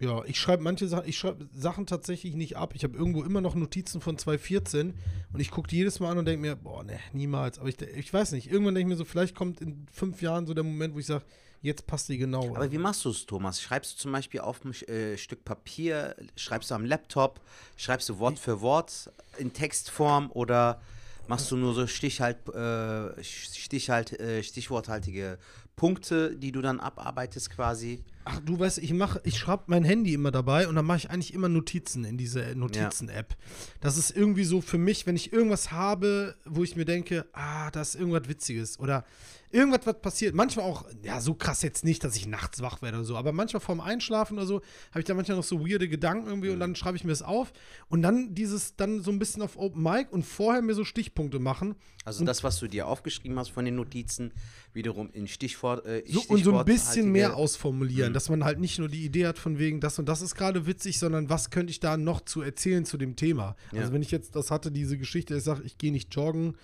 Ja, 0.00 0.24
ich 0.24 0.38
schreibe 0.38 0.62
manche 0.62 0.86
Sachen, 0.86 1.08
ich 1.08 1.18
schreibe 1.18 1.48
Sachen 1.52 1.86
tatsächlich 1.86 2.34
nicht 2.36 2.56
ab. 2.56 2.72
Ich 2.76 2.84
habe 2.84 2.96
irgendwo 2.96 3.24
immer 3.24 3.40
noch 3.40 3.56
Notizen 3.56 4.00
von 4.00 4.16
2014 4.16 4.94
und 5.32 5.40
ich 5.40 5.50
gucke 5.50 5.68
die 5.68 5.76
jedes 5.76 5.98
Mal 5.98 6.12
an 6.12 6.18
und 6.18 6.24
denke 6.24 6.40
mir, 6.40 6.54
boah, 6.54 6.84
ne, 6.84 7.00
niemals. 7.12 7.58
Aber 7.58 7.68
ich, 7.68 7.80
ich 7.82 8.12
weiß 8.12 8.30
nicht, 8.32 8.48
irgendwann 8.48 8.76
denke 8.76 8.88
ich 8.88 8.94
mir 8.94 8.96
so, 8.96 9.04
vielleicht 9.04 9.34
kommt 9.34 9.60
in 9.60 9.86
fünf 9.92 10.22
Jahren 10.22 10.46
so 10.46 10.54
der 10.54 10.62
Moment, 10.62 10.94
wo 10.94 11.00
ich 11.00 11.06
sage, 11.06 11.24
jetzt 11.62 11.86
passt 11.86 12.08
die 12.08 12.18
genau. 12.18 12.54
Aber 12.54 12.70
wie 12.70 12.78
machst 12.78 13.04
du 13.04 13.10
es, 13.10 13.26
Thomas? 13.26 13.60
Schreibst 13.60 13.94
du 13.94 13.96
zum 13.98 14.12
Beispiel 14.12 14.40
auf 14.40 14.64
ein 14.64 14.72
äh, 14.88 15.16
Stück 15.16 15.44
Papier, 15.44 16.16
schreibst 16.36 16.70
du 16.70 16.74
am 16.74 16.84
Laptop, 16.84 17.40
schreibst 17.76 18.08
du 18.08 18.18
Wort 18.18 18.38
für 18.38 18.60
Wort 18.60 19.10
in 19.38 19.52
Textform 19.52 20.30
oder 20.32 20.80
machst 21.28 21.50
du 21.50 21.56
nur 21.56 21.74
so 21.74 21.86
Stichhalt, 21.86 22.48
äh, 22.48 23.22
Stichhalt, 23.22 24.18
äh, 24.18 24.42
stichworthaltige 24.42 25.38
Punkte, 25.76 26.34
die 26.34 26.50
du 26.50 26.60
dann 26.60 26.80
abarbeitest 26.80 27.50
quasi? 27.50 28.02
Ach, 28.24 28.40
du 28.40 28.58
weißt, 28.58 28.78
ich 28.78 28.92
mache, 28.92 29.20
ich 29.24 29.38
schreibe 29.38 29.64
mein 29.68 29.84
Handy 29.84 30.12
immer 30.12 30.30
dabei 30.30 30.68
und 30.68 30.74
dann 30.74 30.84
mache 30.84 30.98
ich 30.98 31.10
eigentlich 31.10 31.32
immer 31.32 31.48
Notizen 31.48 32.04
in 32.04 32.18
diese 32.18 32.54
Notizen-App. 32.56 33.36
Das 33.80 33.96
ist 33.96 34.10
irgendwie 34.10 34.44
so 34.44 34.60
für 34.60 34.76
mich, 34.76 35.06
wenn 35.06 35.16
ich 35.16 35.32
irgendwas 35.32 35.70
habe, 35.70 36.34
wo 36.44 36.64
ich 36.64 36.76
mir 36.76 36.84
denke, 36.84 37.26
ah, 37.32 37.70
da 37.70 37.80
ist 37.80 37.94
irgendwas 37.94 38.28
Witziges 38.28 38.78
oder 38.80 39.04
irgendwas, 39.50 39.80
was 39.84 40.00
passiert. 40.00 40.34
Manchmal 40.34 40.66
auch, 40.66 40.84
ja, 41.02 41.20
so 41.20 41.34
krass 41.34 41.62
jetzt 41.62 41.84
nicht, 41.84 42.04
dass 42.04 42.16
ich 42.16 42.26
nachts 42.26 42.60
wach 42.60 42.82
werde 42.82 42.98
oder 42.98 43.04
so, 43.04 43.16
aber 43.16 43.32
manchmal 43.32 43.60
vorm 43.60 43.80
Einschlafen 43.80 44.36
oder 44.36 44.46
so, 44.46 44.60
habe 44.90 45.00
ich 45.00 45.04
da 45.04 45.14
manchmal 45.14 45.36
noch 45.36 45.44
so 45.44 45.60
weirde 45.66 45.88
Gedanken 45.88 46.28
irgendwie 46.28 46.50
und 46.50 46.60
dann 46.60 46.74
schreibe 46.76 46.96
ich 46.96 47.04
mir 47.04 47.10
das 47.10 47.22
auf 47.22 47.52
und 47.88 48.02
dann 48.02 48.34
dieses, 48.34 48.76
dann 48.76 49.02
so 49.02 49.10
ein 49.10 49.18
bisschen 49.18 49.42
auf 49.42 49.56
Open 49.56 49.82
Mic 49.82 50.08
und 50.10 50.24
vorher 50.24 50.62
mir 50.62 50.74
so 50.74 50.84
Stichpunkte 50.84 51.38
machen. 51.38 51.74
Also 52.04 52.24
das, 52.24 52.42
was 52.42 52.58
du 52.58 52.68
dir 52.68 52.86
aufgeschrieben 52.86 53.38
hast 53.38 53.50
von 53.50 53.64
den 53.64 53.74
Notizen, 53.74 54.32
wiederum 54.72 55.10
in 55.12 55.28
Stichwort, 55.28 55.84
äh, 55.84 56.02
So, 56.06 56.22
und 56.28 56.42
so 56.42 56.56
ein 56.56 56.64
bisschen 56.64 57.12
mehr 57.12 57.28
stichworthaltige- 57.28 57.34
ausformulieren, 57.34 58.12
dass 58.14 58.28
man 58.30 58.44
halt 58.44 58.60
nicht 58.60 58.78
nur 58.78 58.88
die 58.88 59.04
Idee 59.04 59.26
hat 59.26 59.38
von 59.38 59.58
wegen, 59.58 59.80
das 59.80 59.98
und 59.98 60.08
das 60.08 60.22
ist 60.22 60.34
gerade 60.34 60.66
witzig, 60.66 60.98
sondern 60.98 61.28
was 61.28 61.50
könnte 61.50 61.70
ich 61.70 61.80
da 61.80 61.96
noch 61.96 62.22
zu 62.22 62.40
erzählen 62.40 62.84
zu 62.84 62.96
dem 62.96 63.16
Thema. 63.16 63.56
Ja. 63.72 63.80
Also 63.80 63.92
wenn 63.92 64.02
ich 64.02 64.10
jetzt 64.10 64.36
das 64.36 64.50
hatte, 64.50 64.70
diese 64.70 64.96
Geschichte, 64.96 65.36
ich 65.36 65.42
sage, 65.44 65.62
ich 65.64 65.76
gehe 65.78 65.92
nicht 65.92 66.14
joggen, 66.14 66.56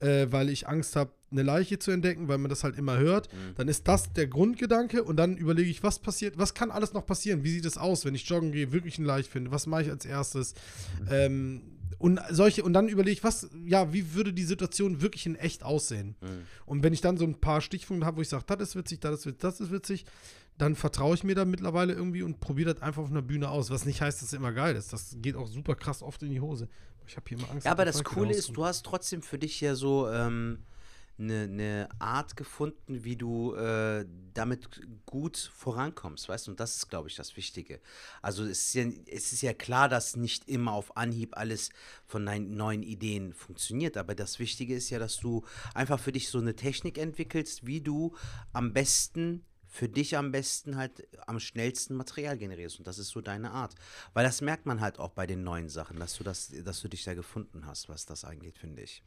äh, 0.00 0.26
weil 0.30 0.48
ich 0.48 0.68
Angst 0.68 0.96
habe, 0.96 1.12
eine 1.30 1.42
Leiche 1.44 1.78
zu 1.78 1.92
entdecken, 1.92 2.26
weil 2.26 2.38
man 2.38 2.48
das 2.48 2.64
halt 2.64 2.76
immer 2.76 2.98
hört, 2.98 3.28
dann 3.56 3.68
ist 3.68 3.86
das 3.86 4.12
der 4.12 4.26
Grundgedanke 4.26 5.04
und 5.04 5.16
dann 5.16 5.36
überlege 5.36 5.70
ich, 5.70 5.82
was 5.84 6.00
passiert, 6.00 6.38
was 6.38 6.54
kann 6.54 6.72
alles 6.72 6.92
noch 6.92 7.06
passieren, 7.06 7.44
wie 7.44 7.50
sieht 7.52 7.66
es 7.66 7.78
aus, 7.78 8.04
wenn 8.04 8.16
ich 8.16 8.28
joggen 8.28 8.50
gehe, 8.50 8.72
wirklich 8.72 8.98
eine 8.98 9.06
Leiche 9.06 9.30
finde, 9.30 9.52
was 9.52 9.68
mache 9.68 9.82
ich 9.82 9.90
als 9.90 10.04
erstes, 10.04 10.54
ähm, 11.08 11.62
und 11.98 12.18
solche, 12.30 12.62
und 12.62 12.72
dann 12.72 12.88
überlege 12.88 13.12
ich, 13.12 13.24
was, 13.24 13.50
ja, 13.66 13.92
wie 13.92 14.14
würde 14.14 14.32
die 14.32 14.44
Situation 14.44 15.02
wirklich 15.02 15.26
in 15.26 15.36
echt 15.36 15.62
aussehen? 15.62 16.16
Und 16.64 16.82
wenn 16.82 16.94
ich 16.94 17.02
dann 17.02 17.18
so 17.18 17.26
ein 17.26 17.38
paar 17.38 17.60
Stichpunkte 17.60 18.06
habe, 18.06 18.16
wo 18.16 18.22
ich 18.22 18.28
sage, 18.30 18.44
das 18.46 18.70
ist 18.70 18.76
witzig, 18.76 19.00
das 19.00 19.20
ist 19.20 19.26
witzig, 19.26 19.40
das 19.40 19.60
ist 19.60 19.70
witzig, 19.70 20.06
dann 20.56 20.76
vertraue 20.76 21.14
ich 21.14 21.24
mir 21.24 21.34
da 21.34 21.44
mittlerweile 21.44 21.92
irgendwie 21.92 22.22
und 22.22 22.40
probiere 22.40 22.72
das 22.72 22.82
einfach 22.82 23.02
auf 23.02 23.10
einer 23.10 23.22
Bühne 23.22 23.50
aus. 23.50 23.70
Was 23.70 23.84
nicht 23.84 24.00
heißt, 24.00 24.20
dass 24.20 24.28
es 24.28 24.32
immer 24.32 24.52
geil 24.52 24.76
ist. 24.76 24.92
Das 24.92 25.16
geht 25.20 25.36
auch 25.36 25.46
super 25.46 25.74
krass 25.74 26.02
oft 26.02 26.22
in 26.22 26.30
die 26.30 26.40
Hose. 26.40 26.68
Ich 27.10 27.16
habe 27.16 27.28
hier 27.28 27.38
immer 27.38 27.50
Angst. 27.50 27.64
Ja, 27.64 27.72
aber 27.72 27.84
das 27.84 28.04
Coole 28.04 28.32
ist, 28.32 28.56
du 28.56 28.64
hast 28.64 28.86
trotzdem 28.86 29.20
für 29.20 29.36
dich 29.36 29.60
ja 29.60 29.74
so 29.74 30.08
ähm, 30.08 30.64
eine 31.18 31.48
ne 31.48 31.88
Art 31.98 32.36
gefunden, 32.36 33.02
wie 33.02 33.16
du 33.16 33.52
äh, 33.56 34.06
damit 34.32 34.80
gut 35.06 35.50
vorankommst, 35.52 36.28
weißt 36.28 36.46
du? 36.46 36.52
Und 36.52 36.60
das 36.60 36.76
ist, 36.76 36.88
glaube 36.88 37.08
ich, 37.08 37.16
das 37.16 37.36
Wichtige. 37.36 37.80
Also 38.22 38.44
es 38.44 38.68
ist, 38.68 38.74
ja, 38.74 38.84
es 39.08 39.32
ist 39.32 39.42
ja 39.42 39.52
klar, 39.52 39.88
dass 39.88 40.14
nicht 40.14 40.48
immer 40.48 40.72
auf 40.72 40.96
Anhieb 40.96 41.36
alles 41.36 41.70
von 42.06 42.24
deinen 42.24 42.54
neuen 42.54 42.84
Ideen 42.84 43.34
funktioniert, 43.34 43.96
aber 43.96 44.14
das 44.14 44.38
Wichtige 44.38 44.76
ist 44.76 44.90
ja, 44.90 45.00
dass 45.00 45.16
du 45.16 45.44
einfach 45.74 45.98
für 45.98 46.12
dich 46.12 46.28
so 46.28 46.38
eine 46.38 46.54
Technik 46.54 46.96
entwickelst, 46.96 47.66
wie 47.66 47.80
du 47.80 48.14
am 48.52 48.72
besten 48.72 49.44
für 49.70 49.88
dich 49.88 50.16
am 50.16 50.32
besten 50.32 50.76
halt 50.76 51.06
am 51.26 51.38
schnellsten 51.38 51.94
Material 51.94 52.36
generierst 52.36 52.78
und 52.78 52.86
das 52.86 52.98
ist 52.98 53.08
so 53.08 53.20
deine 53.20 53.52
Art. 53.52 53.74
Weil 54.12 54.24
das 54.24 54.40
merkt 54.40 54.66
man 54.66 54.80
halt 54.80 54.98
auch 54.98 55.10
bei 55.10 55.26
den 55.26 55.44
neuen 55.44 55.68
Sachen, 55.68 55.98
dass 55.98 56.18
du 56.18 56.24
das, 56.24 56.52
dass 56.64 56.80
du 56.80 56.88
dich 56.88 57.04
da 57.04 57.14
gefunden 57.14 57.64
hast, 57.64 57.88
was 57.88 58.04
das 58.04 58.24
angeht, 58.24 58.58
finde 58.58 58.82
ich. 58.82 59.02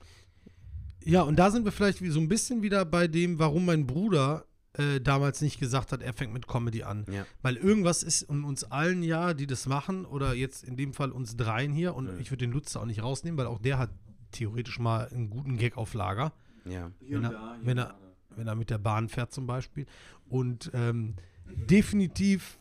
Ja, 1.04 1.22
und 1.24 1.36
da 1.36 1.52
sind 1.52 1.66
wir 1.66 1.74
vielleicht 1.74 2.02
wie 2.02 2.10
so 2.10 2.22
ein 2.22 2.30
bisschen 2.30 2.62
wieder 2.62 2.86
bei 2.86 3.10
dem, 3.10 3.40
warum 3.40 3.66
mein 3.66 3.86
Bruder 3.86 4.46
äh, 4.78 5.02
damals 5.02 5.42
nicht 5.42 5.60
gesagt 5.60 5.92
hat, 5.92 6.02
er 6.02 6.14
fängt 6.14 6.34
mit 6.34 6.48
Comedy 6.48 6.84
an. 6.84 7.06
Ja. 7.12 7.26
Weil 7.42 7.58
irgendwas 7.58 8.02
ist 8.02 8.24
in 8.24 8.46
uns 8.46 8.64
allen 8.64 9.04
ja, 9.04 9.34
die 9.34 9.48
das 9.48 9.68
machen, 9.68 10.06
oder 10.06 10.34
jetzt 10.34 10.64
in 10.64 10.78
dem 10.78 10.94
Fall 10.94 11.12
uns 11.12 11.36
dreien 11.36 11.74
hier, 11.74 11.94
und 11.94 12.20
ich 12.22 12.32
würde 12.32 12.46
den 12.46 12.54
Lutz 12.54 12.72
da 12.72 12.80
auch 12.80 12.86
nicht 12.86 13.04
rausnehmen, 13.04 13.38
weil 13.38 13.48
auch 13.48 13.60
der 13.60 13.78
hat 13.78 13.92
theoretisch 14.32 14.80
mal 14.80 15.10
einen 15.10 15.30
guten 15.30 15.58
Gag 15.58 15.78
auf 15.78 15.94
Lager. 15.94 16.32
Ja. 16.66 16.90
wenn 17.02 17.26
er, 17.26 17.60
wenn, 17.62 17.78
er, 17.78 17.96
wenn 18.38 18.48
er 18.48 18.56
mit 18.56 18.70
der 18.70 18.78
Bahn 18.78 19.10
fährt 19.10 19.34
zum 19.34 19.48
Beispiel. 19.48 19.86
Und 20.30 20.72
ähm, 20.74 21.16
definitiv 21.46 22.58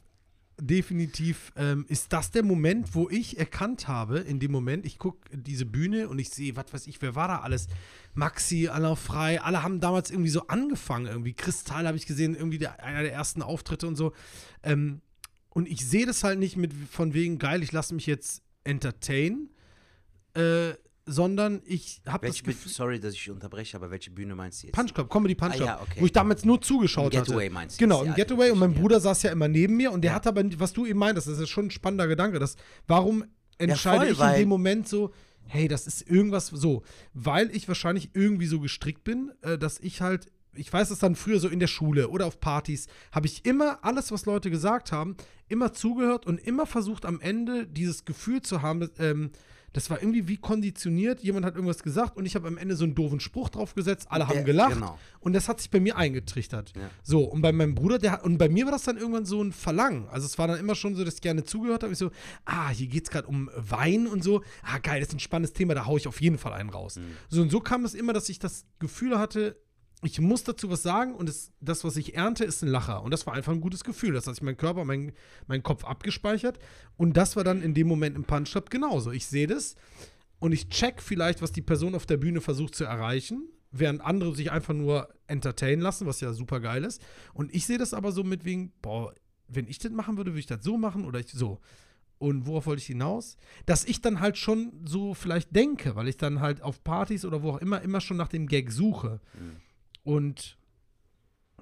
definitiv 0.61 1.53
ähm, 1.57 1.85
ist 1.89 2.13
das 2.13 2.31
der 2.31 2.45
Moment, 2.45 2.95
wo 2.95 3.09
ich 3.11 3.39
erkannt 3.39 3.89
habe, 3.89 4.19
in 4.19 4.39
dem 4.39 4.53
Moment, 4.53 4.87
ich 4.87 4.99
gucke 4.99 5.37
diese 5.37 5.67
Bühne 5.67 6.09
und 6.09 6.19
ich 6.19 6.31
sehe, 6.31 6.57
was 6.57 6.73
weiß 6.73 6.87
ich, 6.87 7.03
wer 7.03 7.15
war 7.15 7.29
da 7.29 7.41
alles? 7.41 7.67
Maxi, 8.15 8.69
Alain 8.69 8.97
Frei, 8.97 9.41
alle 9.41 9.63
haben 9.63 9.81
damals 9.81 10.11
irgendwie 10.11 10.31
so 10.31 10.47
angefangen, 10.47 11.07
irgendwie. 11.07 11.33
Kristall 11.33 11.87
habe 11.87 11.97
ich 11.97 12.07
gesehen, 12.07 12.37
irgendwie 12.37 12.59
der, 12.59 12.83
einer 12.83 13.03
der 13.03 13.13
ersten 13.13 13.43
Auftritte 13.43 13.87
und 13.87 13.97
so. 13.97 14.13
Ähm, 14.63 15.01
und 15.51 15.69
ich 15.69 15.87
sehe 15.87 16.07
das 16.07 16.23
halt 16.23 16.39
nicht 16.39 16.57
mit 16.57 16.73
von 16.73 17.13
wegen, 17.13 17.39
geil, 17.39 17.63
ich 17.63 17.73
lasse 17.73 17.95
mich 17.95 18.07
jetzt 18.07 18.43
entertain, 18.65 19.51
äh, 20.35 20.75
sondern 21.07 21.63
ich 21.65 22.01
habe 22.07 22.27
das 22.29 22.43
Gefühl, 22.43 22.71
sorry, 22.73 23.01
dass 23.01 23.15
ich 23.15 23.29
unterbreche, 23.31 23.77
aber 23.77 23.91
welche 23.91 24.11
Bühne 24.11 24.35
meinst 24.37 24.63
du 24.63 24.69
jetzt? 24.69 24.77
Punch 24.77 24.95
Club, 24.95 25.11
Comedy 25.11 25.35
Punch 25.35 25.53
Ah, 25.55 25.57
Club, 25.57 25.67
ja, 25.69 25.81
okay. 25.83 26.01
wo 26.01 26.07
ich 26.07 26.13
damals 26.13 26.45
nur 26.45 26.61
zugeschaut 26.61 27.15
hatte. 27.17 27.27
Getaway 27.27 27.51
meinst 27.51 27.77
du 27.81 27.85
Genau, 27.85 28.03
im 28.05 28.15
Getaway 28.15 28.51
und 28.51 28.59
mein 28.59 28.73
ja. 28.73 28.79
Bruder 28.81 29.01
saß 29.01 29.23
ja 29.25 29.33
immer 29.33 29.49
neben 29.49 29.77
mir 29.77 29.91
und 29.91 30.03
der 30.03 30.13
Ja. 30.13 30.17
hat 30.17 30.27
aber, 30.27 30.43
was 30.59 30.73
du 30.73 30.87
eben 30.87 30.99
meintest, 30.99 31.27
das 31.29 31.39
ist 31.39 31.49
schon 31.49 31.67
ein 31.67 31.71
spannender 31.71 32.07
Gedanke, 32.07 32.39
dass, 32.39 32.57
warum 32.87 33.25
entscheide 33.59 34.15
voll, 34.15 34.27
ich 34.29 34.35
in 34.35 34.41
dem 34.43 34.49
Moment 34.49 34.89
so, 34.89 35.13
hey, 35.47 35.67
das 35.69 35.87
ist 35.89 36.09
irgendwas 36.09 36.47
so, 36.49 36.83
weil 37.15 37.55
ich 37.55 37.67
wahrscheinlich 37.67 38.11
irgendwie 38.15 38.47
so 38.47 38.61
gestrickt 38.61 39.03
bin, 39.03 39.33
äh, 39.43 39.59
dass 39.59 39.81
ich 39.81 40.01
halt, 40.01 40.31
ich 40.55 40.73
weiß 40.73 40.91
es 40.91 41.01
dann 41.01 41.17
früher 41.17 41.41
so 41.41 41.49
in 41.49 41.59
der 41.59 41.67
Schule 41.67 42.09
oder 42.11 42.27
auf 42.27 42.39
Partys, 42.39 42.87
habe 43.11 43.27
ich 43.27 43.45
immer 43.45 43.81
alles, 43.85 44.13
was 44.13 44.25
Leute 44.27 44.51
gesagt 44.51 44.93
haben, 44.93 45.17
immer 45.49 45.73
zugehört 45.73 46.27
und 46.27 46.39
immer 46.39 46.67
versucht 46.67 47.05
am 47.07 47.21
Ende 47.21 47.67
dieses 47.67 48.05
Gefühl 48.05 48.41
zu 48.43 48.63
haben, 48.63 48.81
dass, 48.81 48.91
ähm, 49.01 49.33
das 49.73 49.89
war 49.91 50.01
irgendwie 50.01 50.29
wie 50.29 50.37
konditioniert. 50.37 51.23
Jemand 51.23 51.47
hat 51.47 51.55
irgendwas 51.55 51.83
gesagt 51.83 52.17
und 52.17 52.27
ich 52.27 52.35
habe 52.35 52.47
am 52.49 52.59
Ende 52.59 52.77
so 52.77 52.85
einen 52.85 52.95
doofen 52.95 53.21
Spruch 53.21 53.49
draufgesetzt. 53.49 54.07
Alle 54.11 54.27
Der- 54.27 54.37
haben 54.37 54.45
gelacht. 54.45 54.75
genau. 54.75 54.99
Und 55.21 55.33
das 55.33 55.49
hat 55.49 55.61
sich 55.61 55.71
bei 55.71 55.81
mir 55.81 55.97
eingetrichtert. 55.97 56.73
Ja. 56.77 56.91
So, 57.03 57.25
und 57.25 57.43
bei 57.43 57.53
meinem 57.53 57.75
Bruder, 57.75 57.99
der 57.99 58.13
hat, 58.13 58.25
und 58.25 58.39
bei 58.39 58.49
mir 58.49 58.65
war 58.67 58.73
das 58.73 58.83
dann 58.83 58.97
irgendwann 58.97 59.25
so 59.25 59.43
ein 59.43 59.53
Verlangen. 59.53 60.09
Also 60.09 60.27
es 60.27 60.39
war 60.39 60.47
dann 60.47 60.59
immer 60.59 60.75
schon 60.75 60.95
so, 60.95 61.05
dass 61.05 61.15
ich 61.15 61.21
gerne 61.21 61.45
zugehört 61.45 61.83
habe. 61.83 61.93
Ich 61.93 61.99
so, 61.99 62.11
ah, 62.45 62.71
hier 62.71 62.87
geht 62.89 63.05
es 63.05 63.11
gerade 63.11 63.27
um 63.29 63.51
Wein 63.57 64.07
und 64.07 64.23
so. 64.23 64.43
Ah, 64.63 64.79
geil, 64.79 65.01
das 65.01 65.09
ist 65.09 65.15
ein 65.15 65.21
spannendes 65.21 65.53
Thema, 65.53 65.75
da 65.75 65.87
haue 65.87 65.99
ich 65.99 66.07
auf 66.09 66.21
jeden 66.21 66.39
Fall 66.39 66.53
einen 66.53 66.71
raus. 66.71 66.97
Mhm. 66.97 67.03
So, 67.29 67.43
und 67.43 67.51
so 67.51 67.61
kam 67.61 67.85
es 67.85 67.95
immer, 67.95 68.13
dass 68.13 68.29
ich 68.29 68.39
das 68.39 68.67
Gefühl 68.79 69.19
hatte, 69.19 69.57
ich 70.03 70.21
muss 70.21 70.43
dazu 70.43 70.69
was 70.69 70.83
sagen 70.83 71.15
und 71.15 71.29
es, 71.29 71.53
das, 71.61 71.85
was 71.85 71.97
ich 71.97 72.17
ernte, 72.17 72.45
ist 72.45 72.63
ein 72.63 72.69
Lacher. 72.69 73.03
Und 73.03 73.13
das 73.13 73.27
war 73.27 73.35
einfach 73.35 73.53
ein 73.53 73.61
gutes 73.61 73.85
Gefühl. 73.85 74.13
Das 74.13 74.27
hat 74.27 74.35
sich 74.35 74.43
mein 74.43 74.57
Körper, 74.57 74.85
mein, 74.85 75.13
mein 75.47 75.63
Kopf 75.63 75.85
abgespeichert. 75.85 76.59
Und 76.97 77.17
das 77.17 77.37
war 77.37 77.45
dann 77.45 77.63
in 77.63 77.73
dem 77.73 77.87
Moment 77.87 78.17
im 78.17 78.25
Punch 78.25 78.51
Club 78.51 78.71
genauso. 78.71 79.13
Ich 79.13 79.27
sehe 79.27 79.47
das 79.47 79.77
und 80.41 80.53
ich 80.53 80.69
check 80.69 81.01
vielleicht, 81.01 81.41
was 81.41 81.53
die 81.53 81.63
Person 81.63 81.95
auf 81.95 82.05
der 82.05 82.17
Bühne 82.17 82.41
versucht 82.41 82.75
zu 82.75 82.85
erreichen, 82.85 83.49
während 83.71 84.01
andere 84.01 84.35
sich 84.35 84.51
einfach 84.51 84.75
nur 84.75 85.09
entertainen 85.29 85.81
lassen, 85.81 86.07
was 86.07 86.21
ja 86.21 86.33
super 86.33 86.59
geil 86.59 86.83
ist. 86.83 87.01
Und 87.33 87.55
ich 87.55 87.65
sehe 87.65 87.79
das 87.79 87.95
aber 87.95 88.11
so 88.11 88.25
mit 88.25 88.45
wegen, 88.45 88.73
boah, 88.83 89.15
wenn 89.47 89.69
ich 89.69 89.79
das 89.79 89.93
machen 89.93 90.17
würde, 90.17 90.33
würde 90.33 90.41
ich 90.41 90.47
das 90.47 90.65
so 90.65 90.77
machen 90.77 91.05
oder 91.05 91.21
ich 91.21 91.31
so. 91.31 91.61
Und 92.19 92.47
worauf 92.47 92.67
wollte 92.67 92.81
ich 92.81 92.87
hinaus? 92.87 93.37
Dass 93.67 93.85
ich 93.85 94.01
dann 94.01 94.21
halt 94.21 94.37
schon 94.37 94.73
so 94.85 95.15
vielleicht 95.15 95.55
denke, 95.55 95.97
weil 95.97 96.09
ich 96.09 96.17
dann 96.17 96.41
halt 96.41 96.63
auf 96.63 96.83
Partys 96.83 97.25
oder 97.25 97.43
wo 97.43 97.51
auch 97.51 97.59
immer 97.59 97.83
immer 97.83 98.01
schon 98.01 98.17
nach 98.17 98.29
dem 98.29 98.47
Gag 98.47 98.71
suche. 98.73 99.21
Und 100.05 100.57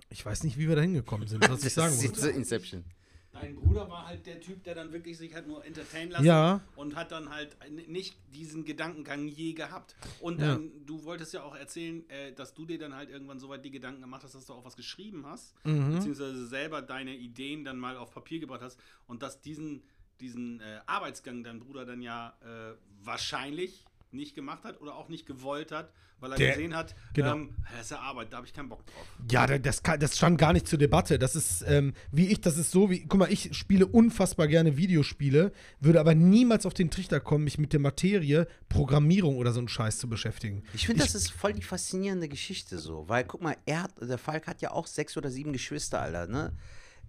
ich 0.08 0.24
weiß 0.24 0.44
nicht, 0.44 0.58
wie 0.58 0.68
wir 0.68 0.76
da 0.76 0.82
hingekommen 0.82 1.28
sind, 1.28 1.48
was 1.48 1.64
ich 1.64 1.72
sagen 1.74 1.90
Das 1.90 1.96
ist 1.96 2.02
jetzt 2.02 2.22
wollte. 2.22 2.36
Inception. 2.36 2.84
Dein 3.32 3.54
Bruder 3.54 3.88
war 3.88 4.06
halt 4.08 4.26
der 4.26 4.40
Typ, 4.40 4.64
der 4.64 4.74
dann 4.74 4.92
wirklich 4.92 5.16
sich 5.16 5.32
halt 5.34 5.46
nur 5.46 5.64
entertainen 5.64 6.10
lassen 6.10 6.24
Ja. 6.24 6.60
und 6.74 6.96
hat 6.96 7.12
dann 7.12 7.30
halt 7.30 7.56
nicht 7.86 8.16
diesen 8.34 8.64
Gedankengang 8.64 9.28
je 9.28 9.52
gehabt. 9.52 9.94
Und 10.18 10.40
Ja. 10.40 10.48
dann, 10.48 10.84
du 10.84 11.04
wolltest 11.04 11.32
ja 11.32 11.44
auch 11.44 11.54
erzählen, 11.54 12.08
äh, 12.10 12.32
dass 12.32 12.54
du 12.54 12.66
dir 12.66 12.76
dann 12.78 12.92
halt 12.92 13.08
irgendwann 13.08 13.38
so 13.38 13.48
weit 13.48 13.64
die 13.64 13.70
Gedanken 13.70 14.00
gemacht 14.00 14.24
hast, 14.24 14.34
dass 14.34 14.46
du 14.46 14.52
auch 14.54 14.64
was 14.64 14.74
geschrieben 14.74 15.24
hast, 15.26 15.54
Mhm. 15.64 15.92
beziehungsweise 15.94 16.44
selber 16.48 16.82
deine 16.82 17.14
Ideen 17.14 17.64
dann 17.64 17.78
mal 17.78 17.96
auf 17.96 18.10
Papier 18.10 18.40
gebracht 18.40 18.62
hast 18.62 18.80
und 19.06 19.22
dass 19.22 19.40
diesen, 19.40 19.84
diesen 20.18 20.60
äh, 20.60 20.80
Arbeitsgang 20.86 21.44
dein 21.44 21.60
Bruder 21.60 21.84
dann 21.84 22.02
ja 22.02 22.36
äh, 22.42 22.74
wahrscheinlich 23.04 23.84
nicht 24.12 24.34
gemacht 24.34 24.64
hat 24.64 24.80
oder 24.80 24.96
auch 24.96 25.08
nicht 25.08 25.26
gewollt 25.26 25.70
hat, 25.72 25.92
weil 26.18 26.32
er 26.32 26.36
Der- 26.38 26.50
gesehen 26.50 26.74
hat, 26.74 26.94
genau. 27.14 27.34
ähm, 27.34 27.54
das 27.72 27.82
ist 27.82 27.90
ja 27.92 28.00
Arbeit, 28.00 28.32
da 28.32 28.38
habe 28.38 28.46
ich 28.46 28.52
keinen 28.52 28.68
Bock 28.68 28.84
drauf. 28.86 29.06
Ja, 29.30 29.46
da- 29.46 29.58
das, 29.58 29.82
kann, 29.82 30.00
das 30.00 30.16
stand 30.16 30.36
gar 30.38 30.52
nicht 30.52 30.66
zur 30.68 30.78
Debatte. 30.78 31.18
Das 31.18 31.36
ist, 31.36 31.62
ähm, 31.66 31.94
wie 32.10 32.26
ich, 32.26 32.40
das 32.40 32.56
ist 32.58 32.70
so 32.72 32.90
wie, 32.90 33.06
guck 33.06 33.20
mal, 33.20 33.32
ich 33.32 33.56
spiele 33.56 33.86
unfassbar 33.86 34.48
gerne 34.48 34.76
Videospiele, 34.76 35.52
würde 35.80 36.00
aber 36.00 36.14
niemals 36.14 36.66
auf 36.66 36.74
den 36.74 36.90
Trichter 36.90 37.20
kommen, 37.20 37.44
mich 37.44 37.58
mit 37.58 37.72
der 37.72 37.80
Materie 37.80 38.46
Programmierung 38.68 39.36
oder 39.36 39.52
so 39.52 39.60
einen 39.60 39.68
Scheiß 39.68 39.98
zu 39.98 40.08
beschäftigen. 40.08 40.64
Ich 40.74 40.86
finde, 40.86 41.02
das 41.02 41.14
ist 41.14 41.30
voll 41.30 41.52
die 41.52 41.62
faszinierende 41.62 42.28
Geschichte 42.28 42.78
so, 42.78 43.08
weil 43.08 43.24
guck 43.24 43.42
mal, 43.42 43.56
er 43.66 43.84
hat, 43.84 43.92
der 44.00 44.18
Falk 44.18 44.46
hat 44.46 44.60
ja 44.60 44.72
auch 44.72 44.86
sechs 44.86 45.16
oder 45.16 45.30
sieben 45.30 45.52
Geschwister, 45.52 46.00
Alter, 46.00 46.26
ne? 46.26 46.52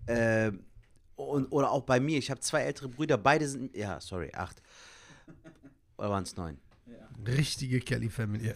Äh, 0.05 0.51
und, 1.15 1.51
oder 1.51 1.69
auch 1.71 1.83
bei 1.83 1.99
mir, 1.99 2.17
ich 2.17 2.31
habe 2.31 2.39
zwei 2.39 2.61
ältere 2.61 2.87
Brüder, 2.89 3.17
beide 3.17 3.47
sind, 3.47 3.75
ja, 3.75 3.99
sorry, 3.99 4.31
acht. 4.33 4.61
Oder 5.97 6.09
waren 6.09 6.23
es 6.23 6.35
neun? 6.35 6.57
Richtige 7.27 7.79
Kelly-Family. 7.79 8.53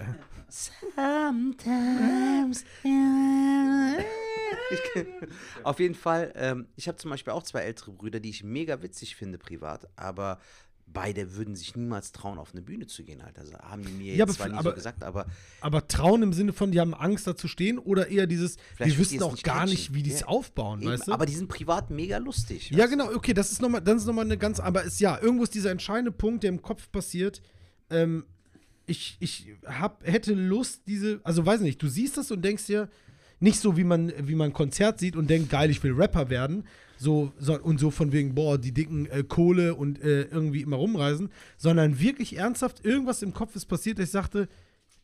Sometimes. 0.50 2.64
Auf 5.64 5.80
jeden 5.80 5.96
Fall, 5.96 6.32
ähm, 6.36 6.68
ich 6.76 6.88
habe 6.88 6.98
zum 6.98 7.12
Beispiel 7.12 7.34
auch 7.34 7.44
zwei 7.44 7.62
ältere 7.62 7.92
Brüder, 7.92 8.20
die 8.20 8.30
ich 8.30 8.44
mega 8.44 8.82
witzig 8.82 9.16
finde 9.16 9.38
privat, 9.38 9.88
aber 9.96 10.40
beide 10.88 11.36
würden 11.36 11.56
sich 11.56 11.76
niemals 11.76 12.12
trauen, 12.12 12.38
auf 12.38 12.52
eine 12.54 12.62
Bühne 12.62 12.86
zu 12.88 13.04
gehen, 13.04 13.22
Alter. 13.22 13.42
Also 13.42 13.58
haben 13.58 13.84
die 13.84 13.92
mir 13.92 14.14
Ja, 14.16 14.20
jetzt 14.20 14.30
aber 14.30 14.34
zwar 14.34 14.48
nie 14.50 14.54
aber- 14.56 14.70
so 14.70 14.76
gesagt, 14.76 15.04
aber 15.04 15.26
Aber 15.62 15.88
trauen 15.88 16.22
im 16.22 16.32
Sinne 16.32 16.54
von, 16.54 16.72
die 16.72 16.80
haben 16.80 16.94
Angst, 16.94 17.26
da 17.28 17.36
zu 17.36 17.48
stehen 17.48 17.80
oder 17.80 18.08
eher 18.08 18.28
dieses, 18.28 18.58
die 18.84 18.98
wissen 18.98 19.22
auch 19.24 19.32
nicht 19.32 19.44
gar 19.44 19.60
catchen. 19.62 19.72
nicht, 19.72 19.94
wie 19.96 20.04
die 20.04 20.12
es 20.12 20.22
Ja. 20.22 20.28
aufbauen, 20.28 20.82
eben, 20.82 20.92
weißt 20.92 21.08
du? 21.08 21.12
aber 21.12 21.26
die 21.26 21.34
sind 21.36 21.48
privat 21.50 21.90
mega 21.90 22.18
lustig. 22.18 22.70
Ja, 22.72 22.86
genau, 22.86 23.12
okay, 23.14 23.34
das 23.34 23.52
ist 23.52 23.62
nochmal, 23.62 23.82
das 23.82 23.98
ist 24.02 24.06
nochmal 24.06 24.26
eine 24.26 24.38
ganz, 24.38 24.60
aber 24.60 24.84
ist 24.84 25.00
ja, 25.00 25.20
irgendwo 25.20 25.44
ist 25.44 25.56
dieser 25.56 25.72
entscheidende 25.72 26.12
Punkt, 26.12 26.44
der 26.44 26.50
im 26.50 26.62
Kopf 26.62 26.90
passiert. 26.92 27.42
Ähm, 27.90 28.26
ich, 28.88 29.18
ich 29.20 29.48
hab, 29.66 30.06
hätte 30.06 30.34
Lust, 30.34 30.84
diese, 30.88 31.20
also 31.24 31.46
weiß 31.46 31.62
nicht, 31.62 31.82
du 31.82 31.88
siehst 31.88 32.18
das 32.18 32.32
und 32.32 32.44
denkst 32.44 32.68
dir, 32.68 32.90
nicht 33.40 33.60
so, 33.60 33.78
wie 33.78 33.84
man, 33.84 34.14
wie 34.28 34.36
man 34.36 34.50
ein 34.50 34.54
Konzert 34.54 35.00
sieht 35.00 35.16
und 35.16 35.30
denkt, 35.30 35.50
geil, 35.50 35.70
ich 35.70 35.84
will 35.84 35.94
Rapper 35.94 36.30
werden, 36.30 36.66
so, 36.98 37.34
so 37.38 37.60
und 37.62 37.80
so 37.80 37.92
von 37.92 38.12
wegen, 38.12 38.36
boah, 38.36 38.58
die 38.58 38.72
dicken 38.72 39.08
äh, 39.08 39.24
Kohle 39.24 39.76
und 39.76 40.02
äh, 40.02 40.24
irgendwie 40.24 40.62
immer 40.62 40.78
rumreisen, 40.78 41.30
sondern 41.58 42.00
wirklich 42.00 42.38
ernsthaft, 42.38 42.86
irgendwas 42.86 43.22
im 43.22 43.34
Kopf 43.34 43.56
ist 43.56 43.66
passiert, 43.66 44.00
dass 44.00 44.06
ich 44.06 44.12
sagte, 44.12 44.48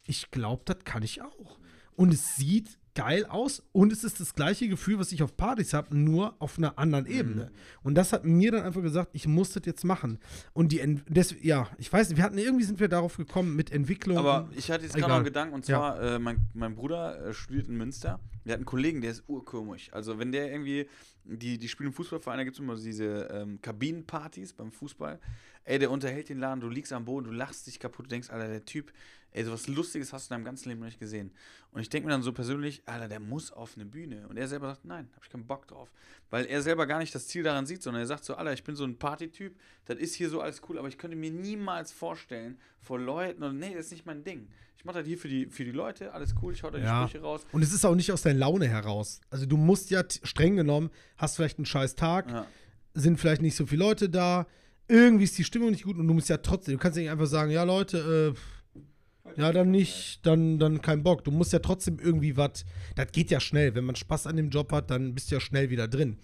ich 0.06 0.32
glaube, 0.32 0.64
das 0.66 0.78
kann 0.84 1.04
ich 1.04 1.22
auch. 1.22 1.60
Und 1.96 2.14
es 2.14 2.36
sieht 2.36 2.80
geil 2.94 3.26
aus 3.26 3.64
und 3.72 3.92
es 3.92 4.04
ist 4.04 4.20
das 4.20 4.34
gleiche 4.34 4.68
Gefühl, 4.68 5.00
was 5.00 5.12
ich 5.12 5.24
auf 5.24 5.36
Partys 5.38 5.74
habe, 5.74 5.96
nur 5.96 6.36
auf 6.40 6.58
einer 6.58 6.78
anderen 6.78 7.06
Ebene. 7.06 7.52
Und 7.84 7.96
das 7.96 8.14
hat 8.14 8.26
mir 8.26 8.52
dann 8.52 8.64
einfach 8.64 8.82
gesagt, 8.82 9.12
ich 9.14 9.28
muss 9.28 9.54
das 9.54 9.64
jetzt 9.66 9.84
machen. 9.84 10.20
Und 10.54 10.72
die, 10.72 10.80
Ent 10.80 11.04
des, 11.08 11.36
ja, 11.42 11.70
ich 11.78 11.92
weiß 11.92 12.10
nicht, 12.10 12.18
wir 12.18 12.24
hatten 12.24 12.38
irgendwie 12.38 12.64
sind 12.64 12.80
wir 12.80 12.88
darauf 12.88 13.18
gekommen 13.18 13.56
mit 13.56 13.72
Entwicklung. 13.72 14.18
Aber 14.18 14.50
ich 14.56 14.70
hatte 14.70 14.84
jetzt 14.84 14.96
gerade 14.96 15.10
noch 15.10 15.16
einen 15.18 15.26
Gedanken 15.26 15.56
und 15.56 15.66
zwar, 15.66 16.02
äh, 16.02 16.20
mein, 16.20 16.48
mein 16.54 16.76
Bruder 16.76 17.28
äh, 17.28 17.34
studiert 17.34 17.68
in 17.68 17.78
Münster. 17.78 18.20
Der 18.46 18.54
hat 18.54 18.58
einen 18.58 18.66
Kollegen, 18.66 19.02
der 19.02 19.12
ist 19.12 19.24
urkomisch. 19.28 19.94
Also, 19.94 20.18
wenn 20.18 20.32
der 20.32 20.52
irgendwie, 20.52 20.88
die, 21.24 21.58
die 21.60 21.68
spielen 21.68 21.90
im 21.90 21.94
Fußballverein, 21.94 22.40
da 22.40 22.44
gibt 22.44 22.56
es 22.56 22.60
immer 22.60 22.76
diese 22.76 23.30
ähm, 23.32 23.60
Kabinenpartys 23.62 24.54
beim 24.54 24.72
Fußball. 24.72 25.20
Ey, 25.64 25.78
der 25.80 25.92
unterhält 25.92 26.30
den 26.30 26.40
Laden, 26.40 26.60
du 26.60 26.70
liegst 26.70 26.92
am 26.92 27.06
Boden, 27.06 27.26
du 27.26 27.32
lachst 27.32 27.68
dich 27.68 27.80
kaputt, 27.80 28.06
du 28.06 28.10
denkst, 28.10 28.30
Alter, 28.32 28.48
der 28.48 28.66
Typ, 28.66 28.92
ey, 29.32 29.44
sowas 29.46 29.68
Lustiges 29.68 30.12
hast 30.12 30.30
du 30.30 30.34
in 30.34 30.40
deinem 30.40 30.46
ganzen 30.46 30.70
Leben 30.70 30.80
noch 30.82 30.88
nicht 30.88 31.00
gesehen. 31.00 31.32
Und 31.72 31.82
ich 31.82 31.90
denke 31.90 32.08
mir 32.08 32.12
dann 32.14 32.24
so 32.24 32.34
persönlich, 32.34 32.82
Alter, 32.88 33.08
der 33.08 33.20
muss 33.20 33.52
auf 33.52 33.76
eine 33.76 33.86
Bühne. 33.86 34.28
Und 34.28 34.38
er 34.38 34.48
selber 34.48 34.68
sagt, 34.68 34.86
nein, 34.86 35.08
hab 35.16 35.24
ich 35.24 35.30
keinen 35.30 35.46
Bock 35.46 35.68
drauf. 35.68 35.92
Weil 36.32 36.46
er 36.46 36.62
selber 36.64 36.88
gar 36.88 36.98
nicht 37.00 37.14
das 37.14 37.28
Ziel 37.28 37.44
daran 37.44 37.66
sieht, 37.68 37.84
sondern 37.84 38.02
er 38.02 38.08
sagt 38.08 38.26
so, 38.26 38.36
Alter, 38.36 38.54
ich 38.54 38.64
bin 38.64 38.76
so 38.76 38.84
ein 38.84 38.98
Partytyp, 38.98 39.56
das 39.86 39.98
ist 40.00 40.16
hier 40.16 40.30
so 40.30 40.42
alles 40.42 40.62
cool, 40.68 40.80
aber 40.80 40.88
ich 40.88 40.98
könnte 40.98 41.16
mir 41.16 41.32
niemals 41.32 41.92
vorstellen, 41.92 42.58
vor 42.80 43.00
Leuten, 43.00 43.44
und 43.44 43.60
nee, 43.60 43.74
das 43.76 43.86
ist 43.86 43.92
nicht 43.92 44.06
mein 44.08 44.24
Ding. 44.24 44.48
Ich 44.78 44.84
mache 44.86 44.98
das 44.98 45.08
hier 45.08 45.20
für 45.20 45.28
die, 45.28 45.46
für 45.46 45.64
die 45.64 45.72
Leute, 45.72 46.12
alles 46.12 46.34
cool, 46.42 46.54
ich 46.54 46.64
hau 46.64 46.72
da 46.72 46.80
die 46.80 46.84
Ja. 46.84 47.08
Sprüche 47.08 47.22
raus. 47.24 47.46
Und 47.52 47.62
es 47.62 47.72
ist 47.72 47.86
auch 47.86 47.94
nicht 47.94 48.12
aus 48.12 48.24
deiner 48.24 48.40
Laune 48.40 48.68
heraus. 48.68 49.22
Also 49.30 49.46
du 49.46 49.56
musst 49.56 49.92
ja 49.92 50.04
streng 50.24 50.56
genommen, 50.56 50.90
hast 51.18 51.36
vielleicht 51.36 51.60
einen 51.60 51.68
scheiß 51.68 51.94
Tag, 51.96 52.28
Ja. 52.32 52.48
sind 52.96 53.20
vielleicht 53.20 53.44
nicht 53.44 53.56
so 53.56 53.68
viele 53.68 53.84
Leute 53.86 54.10
da, 54.10 54.48
irgendwie 54.92 55.24
ist 55.24 55.38
die 55.38 55.44
Stimmung 55.44 55.72
nicht 55.72 55.84
gut 55.84 55.98
und 55.98 56.08
du 56.08 56.14
musst 56.14 56.30
ja 56.30 56.38
trotzdem, 56.38 56.74
du 56.74 56.80
kannst 56.80 56.98
ja 56.98 57.04
nicht 57.04 57.12
einfach 57.12 57.26
sagen, 57.26 57.50
ja 57.50 57.64
Leute, 57.64 58.36
äh, 58.36 59.40
ja 59.40 59.52
dann 59.54 59.72
nicht, 59.72 60.20
dann, 60.26 60.60
dann 60.60 60.82
kein 60.82 61.04
Bock. 61.04 61.24
Du 61.24 61.32
musst 61.32 61.54
ja 61.54 61.60
trotzdem 61.60 61.98
irgendwie 62.00 62.36
was, 62.36 62.66
das 62.96 63.12
geht 63.12 63.32
ja 63.32 63.40
schnell. 63.40 63.74
Wenn 63.74 63.86
man 63.86 63.96
Spaß 63.96 64.28
an 64.28 64.36
dem 64.36 64.50
Job 64.50 64.72
hat, 64.74 64.92
dann 64.92 65.16
bist 65.16 65.32
du 65.32 65.36
ja 65.36 65.42
schnell 65.42 65.70
wieder 65.70 65.88
drin. 65.88 66.18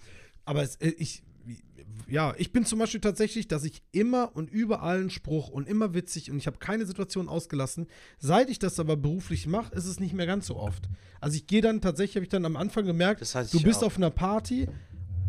Aber 0.44 0.62
es, 0.62 0.76
äh, 0.76 0.92
ich, 0.98 1.22
ja, 2.08 2.34
ich 2.36 2.52
bin 2.52 2.66
zum 2.66 2.78
Beispiel 2.78 3.00
tatsächlich, 3.00 3.48
dass 3.48 3.64
ich 3.64 3.82
immer 3.92 4.36
und 4.36 4.50
überall 4.50 4.98
einen 4.98 5.10
Spruch 5.10 5.48
und 5.48 5.66
immer 5.66 5.94
witzig 5.94 6.30
und 6.30 6.36
ich 6.36 6.46
habe 6.46 6.58
keine 6.58 6.84
Situation 6.84 7.28
ausgelassen. 7.28 7.86
Seit 8.18 8.50
ich 8.50 8.58
das 8.58 8.78
aber 8.78 8.96
beruflich 8.96 9.46
mache, 9.46 9.74
ist 9.74 9.86
es 9.86 9.98
nicht 9.98 10.14
mehr 10.14 10.26
ganz 10.26 10.46
so 10.46 10.56
oft. 10.56 10.88
Also 11.20 11.36
ich 11.36 11.46
gehe 11.46 11.62
dann 11.62 11.80
tatsächlich, 11.80 12.16
habe 12.16 12.24
ich 12.24 12.30
dann 12.30 12.44
am 12.44 12.56
Anfang 12.56 12.84
gemerkt, 12.84 13.22
Das 13.22 13.34
heißt, 13.34 13.54
du 13.54 13.62
bist 13.62 13.82
auch. 13.82 13.86
auf 13.88 13.96
einer 13.96 14.10
Party 14.10 14.68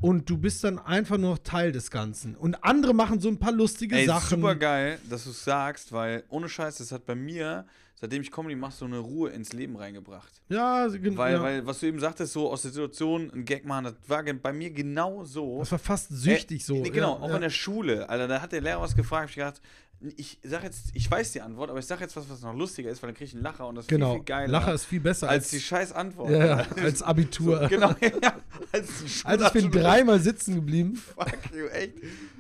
und 0.02 0.30
du 0.30 0.38
bist 0.38 0.64
dann 0.64 0.80
einfach 0.80 1.18
nur 1.18 1.32
noch 1.32 1.40
Teil 1.40 1.72
des 1.72 1.92
Ganzen. 1.92 2.36
Und 2.36 2.64
andere 2.64 2.94
machen 2.94 3.20
so 3.20 3.30
ein 3.30 3.38
paar 3.40 3.52
lustige 3.52 3.96
Ey, 3.96 4.06
Sachen. 4.06 4.40
super 4.42 4.56
geil, 4.56 5.00
dass 5.10 5.26
du 5.26 5.32
es 5.32 5.44
sagst, 5.44 5.92
weil 5.92 6.24
ohne 6.30 6.48
Scheiß, 6.50 6.78
das 6.78 6.92
hat 6.92 7.06
bei 7.06 7.16
mir 7.16 7.66
seitdem 8.00 8.22
ich 8.22 8.32
Comedy 8.32 8.56
mache, 8.56 8.72
so 8.72 8.86
eine 8.86 9.00
Ruhe 9.00 9.30
ins 9.32 9.52
Leben 9.54 9.76
reingebracht. 9.76 10.42
Ja, 10.48 10.88
genau. 10.88 11.18
Weil, 11.18 11.34
ja. 11.34 11.42
weil, 11.42 11.66
was 11.66 11.80
du 11.80 11.88
eben 11.88 12.00
sagtest, 12.00 12.34
so 12.34 12.50
aus 12.50 12.62
der 12.62 12.72
Situation 12.72 13.30
ein 13.34 13.46
Gag 13.46 13.66
machen, 13.66 13.86
das 13.86 13.96
war 14.08 14.24
bei 14.24 14.54
mir 14.54 14.72
genau 14.72 15.24
so. 15.26 15.60
das 15.60 15.72
war 15.72 15.80
fast 15.80 16.10
süchtig 16.10 16.62
Äh, 16.62 16.64
so. 16.64 16.76
nee, 16.82 16.90
Genau, 16.90 17.18
ja, 17.18 17.22
auch 17.24 17.30
ja. 17.30 17.36
in 17.36 17.42
der 17.42 17.50
Schule. 17.50 18.08
Alter, 18.10 18.28
da 18.28 18.42
hat 18.42 18.52
der 18.52 18.62
Lehrer 18.62 18.82
was 18.82 18.96
gefragt, 18.96 19.24
hab 19.24 19.30
ich 19.30 19.36
gedacht, 19.36 19.62
ich 20.16 20.40
sag 20.44 20.64
jetzt, 20.64 20.92
ich 20.94 21.10
weiß 21.12 21.34
die 21.34 21.42
Antwort, 21.42 21.70
aber 21.70 21.80
ich 21.80 21.86
sag 21.86 22.00
jetzt 22.00 22.16
was, 22.16 22.30
was 22.30 22.42
noch 22.42 22.56
lustiger 22.56 22.90
ist, 22.90 23.02
weil 23.04 23.10
dann 23.10 23.18
krieg 23.18 23.28
ich 23.28 23.34
einen 23.34 23.44
Lacher 23.44 23.68
und 23.68 23.76
das 23.76 23.86
ist 23.86 23.90
Genau. 23.90 24.12
viel, 24.12 24.20
viel 24.20 24.26
geiler. 24.26 24.52
Lacher 24.52 24.74
ist 24.74 24.86
viel 24.86 25.02
besser 25.02 25.28
als 25.28 25.44
als, 25.44 25.50
die 25.52 25.60
scheiß 25.60 25.92
Antwort. 25.92 26.30
ja, 26.32 26.46
ja, 26.46 26.68
als 26.84 27.02
Abitur. 27.02 27.62
So, 27.64 27.68
genau, 27.70 27.94
ja, 28.02 28.36
als 28.72 29.26
Also 29.26 29.50
die 29.50 29.58
ich 29.60 29.72
bin 29.72 29.82
dreimal 29.82 30.20
sitzen 30.20 30.56
geblieben. 30.56 30.96
Fuck 30.96 31.54
you, 31.54 31.66
echt. 31.68 31.96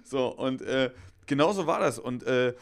So, 0.05 0.28
und 0.38 0.62
äh, 0.62 0.91
genau 1.26 1.51
so 1.51 1.68
war 1.68 1.80
das. 1.80 1.99
Und 1.99 2.24
äh, 2.24 2.53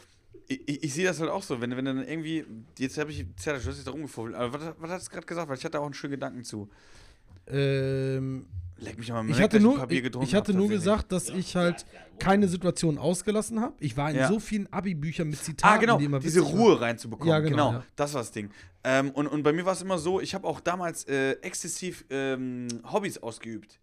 ich, 0.48 0.82
ich, 0.82 0.94
sehe 0.94 1.06
das 1.06 1.20
halt 1.20 1.30
auch 1.30 1.42
so, 1.42 1.60
wenn, 1.60 1.76
wenn 1.76 1.84
dann 1.84 1.98
irgendwie, 2.06 2.44
jetzt 2.78 2.98
habe 2.98 3.10
ich, 3.10 3.18
jetzt 3.18 3.46
hat 3.46 3.54
er 3.64 3.84
da 3.84 3.90
rumgefummelt, 3.90 4.34
aber 4.34 4.52
was, 4.60 4.74
was 4.78 4.90
hast 4.90 5.06
du 5.08 5.12
gerade 5.12 5.26
gesagt? 5.26 5.48
Weil 5.48 5.58
ich 5.58 5.64
hatte 5.64 5.78
auch 5.78 5.84
einen 5.84 5.94
schönen 5.94 6.12
Gedanken 6.12 6.42
zu. 6.42 6.68
Ähm, 7.50 8.46
Leck 8.80 8.96
mich 8.96 9.10
mal 9.10 9.28
ich 9.28 9.40
hatte 9.40 9.58
nur, 9.58 9.76
Papier 9.76 9.98
ich, 9.98 10.02
getrunken 10.04 10.28
ich 10.28 10.34
hatte 10.34 10.52
hab, 10.52 10.58
nur 10.58 10.68
gesagt, 10.68 11.10
dass 11.10 11.30
ich 11.30 11.56
halt 11.56 11.84
keine 12.18 12.46
Situation 12.46 12.96
ausgelassen 12.96 13.60
habe. 13.60 13.74
Ich 13.80 13.96
war 13.96 14.10
in 14.10 14.16
Ja. 14.16 14.28
so 14.28 14.38
vielen 14.38 14.72
Abi-Büchern 14.72 15.28
mit 15.28 15.42
Zitaten, 15.42 15.74
Ah, 15.74 15.78
genau, 15.78 15.98
die 15.98 16.04
immer 16.04 16.20
diese. 16.20 16.40
Ruhe 16.40 16.80
reinzubekommen. 16.80 17.28
Ja, 17.28 17.40
genau, 17.40 17.70
genau. 17.70 17.72
ja. 17.80 17.84
das 17.96 18.14
war 18.14 18.20
das 18.20 18.30
Ding. 18.30 18.50
Ähm, 18.84 19.10
und, 19.10 19.26
und 19.26 19.42
bei 19.42 19.52
mir 19.52 19.64
war 19.64 19.72
es 19.72 19.82
immer 19.82 19.98
so, 19.98 20.20
ich 20.20 20.34
habe 20.34 20.46
auch 20.46 20.60
damals 20.60 21.04
äh, 21.08 21.32
exzessiv 21.42 22.04
ähm, 22.10 22.68
Hobbys 22.90 23.18
ausgeübt. 23.18 23.80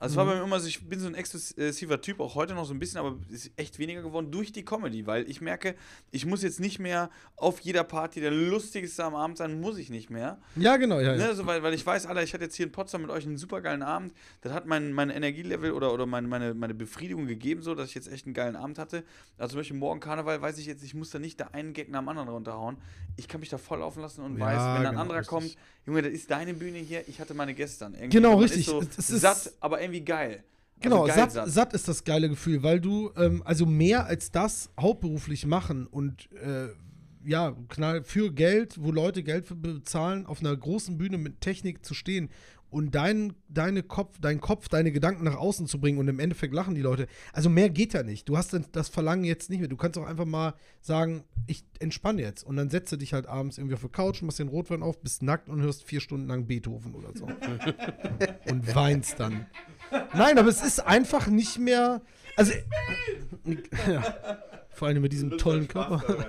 Also 0.00 0.12
es 0.12 0.16
war 0.16 0.24
Mhm. 0.24 0.28
bei 0.28 0.36
mir 0.36 0.44
immer 0.44 0.60
so, 0.60 0.68
ich 0.68 0.88
bin 0.88 1.00
so 1.00 1.08
ein 1.08 1.14
exzessiver 1.14 2.00
Typ, 2.00 2.20
auch 2.20 2.34
heute 2.36 2.54
noch 2.54 2.64
so 2.64 2.72
ein 2.72 2.78
bisschen, 2.78 2.98
aber 3.00 3.16
ist 3.30 3.50
echt 3.56 3.78
weniger 3.80 4.02
geworden 4.02 4.30
durch 4.30 4.52
die 4.52 4.64
Comedy, 4.64 5.06
weil 5.06 5.28
ich 5.28 5.40
merke, 5.40 5.74
ich 6.12 6.24
muss 6.24 6.42
jetzt 6.42 6.60
nicht 6.60 6.78
mehr 6.78 7.10
auf 7.36 7.58
jeder 7.60 7.82
Party 7.82 8.20
der 8.20 8.30
lustigste 8.30 9.02
am 9.04 9.16
Abend 9.16 9.38
sein, 9.38 9.60
muss 9.60 9.76
ich 9.76 9.90
nicht 9.90 10.08
mehr. 10.08 10.38
Ja, 10.56 10.76
genau, 10.76 11.00
ja, 11.00 11.14
ja. 11.14 11.28
Ne, 11.28 11.34
so, 11.34 11.46
weil, 11.46 11.62
weil 11.64 11.74
ich 11.74 11.84
weiß, 11.84 12.06
Alter, 12.06 12.22
ich 12.22 12.32
hatte 12.32 12.44
jetzt 12.44 12.54
hier 12.54 12.66
in 12.66 12.72
Potsdam 12.72 13.02
mit 13.02 13.10
euch 13.10 13.26
einen 13.26 13.38
super 13.38 13.60
geilen 13.60 13.82
Abend. 13.82 14.12
Das 14.42 14.52
hat 14.52 14.66
mein, 14.66 14.92
mein 14.92 15.10
Energielevel 15.10 15.72
oder, 15.72 15.92
oder 15.92 16.06
meine, 16.06 16.28
meine, 16.28 16.54
meine 16.54 16.74
Befriedigung 16.74 17.26
gegeben, 17.26 17.62
so 17.62 17.74
dass 17.74 17.88
ich 17.88 17.94
jetzt 17.96 18.06
echt 18.12 18.26
einen 18.26 18.34
geilen 18.34 18.54
Abend 18.54 18.78
hatte. 18.78 19.02
Also 19.36 19.52
zum 19.52 19.60
Beispiel 19.60 19.76
morgen 19.78 19.98
Karneval 19.98 20.40
weiß 20.40 20.58
ich 20.58 20.66
jetzt, 20.66 20.84
ich 20.84 20.94
muss 20.94 21.10
da 21.10 21.18
nicht 21.18 21.40
da 21.40 21.48
einen 21.48 21.72
Gag 21.72 21.88
nach 21.90 22.00
dem 22.00 22.08
anderen 22.08 22.28
runterhauen. 22.28 22.76
Ich 23.16 23.26
kann 23.26 23.40
mich 23.40 23.48
da 23.48 23.58
voll 23.58 23.80
laufen 23.80 24.00
lassen 24.00 24.22
und 24.22 24.38
Ja, 24.38 24.46
weiß, 24.46 24.54
wenn 24.58 24.86
ein 24.86 24.90
genau, 24.92 25.00
anderer 25.00 25.18
richtig. 25.18 25.28
kommt, 25.28 25.56
Junge, 25.86 26.02
das 26.02 26.12
ist 26.12 26.30
deine 26.30 26.52
Bühne 26.54 26.78
hier, 26.78 27.08
ich 27.08 27.18
hatte 27.18 27.32
meine 27.34 27.54
gestern. 27.54 27.94
Irgendwie, 27.94 28.10
Genau, 28.10 28.36
richtig. 28.36 28.66
So 28.66 28.80
Es 28.96 29.10
ist- 29.10 29.22
satt, 29.22 29.52
aber 29.58 29.80
irgendwie 29.80 29.87
geil. 30.04 30.44
Genau, 30.80 31.04
also 31.04 31.14
geil 31.14 31.30
satt, 31.30 31.50
satt 31.50 31.72
ist 31.72 31.88
das 31.88 32.04
geile 32.04 32.28
Gefühl, 32.28 32.62
weil 32.62 32.80
du 32.80 33.10
ähm, 33.16 33.42
also 33.44 33.66
mehr 33.66 34.06
als 34.06 34.30
das 34.30 34.70
hauptberuflich 34.78 35.46
machen 35.46 35.86
und 35.86 36.30
äh, 36.32 36.68
ja, 37.24 37.54
knall 37.68 38.04
für 38.04 38.32
Geld, 38.32 38.76
wo 38.80 38.92
Leute 38.92 39.22
Geld 39.22 39.46
für 39.46 39.56
bezahlen, 39.56 40.24
auf 40.24 40.40
einer 40.40 40.56
großen 40.56 40.96
Bühne 40.96 41.18
mit 41.18 41.40
Technik 41.40 41.84
zu 41.84 41.94
stehen 41.94 42.30
und 42.70 42.94
dein, 42.94 43.34
deine 43.48 43.82
Kopf, 43.82 44.18
dein 44.20 44.40
Kopf, 44.40 44.68
deine 44.68 44.92
Gedanken 44.92 45.24
nach 45.24 45.36
außen 45.36 45.66
zu 45.66 45.80
bringen 45.80 45.98
und 45.98 46.08
im 46.08 46.18
Endeffekt 46.18 46.52
lachen 46.52 46.74
die 46.74 46.82
Leute. 46.82 47.06
Also 47.32 47.48
mehr 47.48 47.70
geht 47.70 47.94
ja 47.94 48.02
nicht. 48.02 48.28
Du 48.28 48.36
hast 48.36 48.58
das 48.72 48.88
Verlangen 48.88 49.24
jetzt 49.24 49.48
nicht 49.48 49.60
mehr. 49.60 49.68
Du 49.68 49.76
kannst 49.76 49.98
auch 49.98 50.06
einfach 50.06 50.26
mal 50.26 50.54
sagen, 50.80 51.24
ich 51.46 51.64
entspanne 51.80 52.22
jetzt. 52.22 52.44
Und 52.44 52.56
dann 52.56 52.68
setze 52.68 52.98
dich 52.98 53.14
halt 53.14 53.26
abends 53.26 53.56
irgendwie 53.56 53.74
auf 53.74 53.80
die 53.80 53.88
Couch, 53.88 54.20
machst 54.22 54.38
den 54.38 54.48
Rotwein 54.48 54.82
auf, 54.82 55.00
bist 55.00 55.22
nackt 55.22 55.48
und 55.48 55.62
hörst 55.62 55.82
vier 55.82 56.00
Stunden 56.00 56.28
lang 56.28 56.46
Beethoven 56.46 56.94
oder 56.94 57.12
so. 57.14 57.26
und 58.50 58.74
weinst 58.74 59.18
dann. 59.18 59.46
Nein, 60.14 60.38
aber 60.38 60.48
es 60.48 60.62
ist 60.62 60.80
einfach 60.80 61.26
nicht 61.26 61.58
mehr. 61.58 62.02
Also. 62.36 62.52
Ja, 63.86 64.38
vor 64.70 64.88
allem 64.88 65.02
mit 65.02 65.12
diesem 65.12 65.38
tollen 65.38 65.68
Körper. 65.68 66.26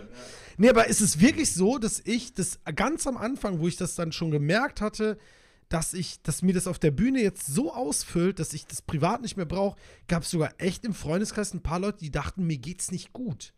Nee, 0.58 0.70
aber 0.70 0.88
ist 0.88 1.02
es 1.02 1.22
wirklich 1.22 1.54
so, 1.54 1.78
dass 1.78 2.02
ich 2.04 2.34
das 2.34 2.60
ganz 2.76 3.08
am 3.08 3.16
Anfang, 3.16 3.60
wo 3.60 3.68
ich 3.68 3.78
das 3.78 3.96
dann 3.96 4.12
schon 4.12 4.30
gemerkt 4.32 4.82
hatte, 4.82 5.18
dass 5.70 5.94
ich, 5.94 6.22
dass 6.24 6.42
mir 6.42 6.54
das 6.54 6.68
auf 6.68 6.80
der 6.80 6.92
Bühne 6.92 7.22
jetzt 7.22 7.46
so 7.46 7.74
ausfüllt, 7.74 8.40
dass 8.40 8.54
ich 8.54 8.66
das 8.66 8.82
privat 8.82 9.22
nicht 9.22 9.38
mehr 9.38 9.46
brauche, 9.46 9.78
gab 10.08 10.24
es 10.24 10.32
sogar 10.32 10.52
echt 10.58 10.84
im 10.84 10.94
Freundeskreis 10.94 11.54
ein 11.54 11.62
paar 11.62 11.80
Leute, 11.80 12.00
die 12.00 12.12
dachten, 12.12 12.46
mir 12.46 12.58
geht's 12.58 12.92
nicht 12.92 13.14
gut. 13.14 13.54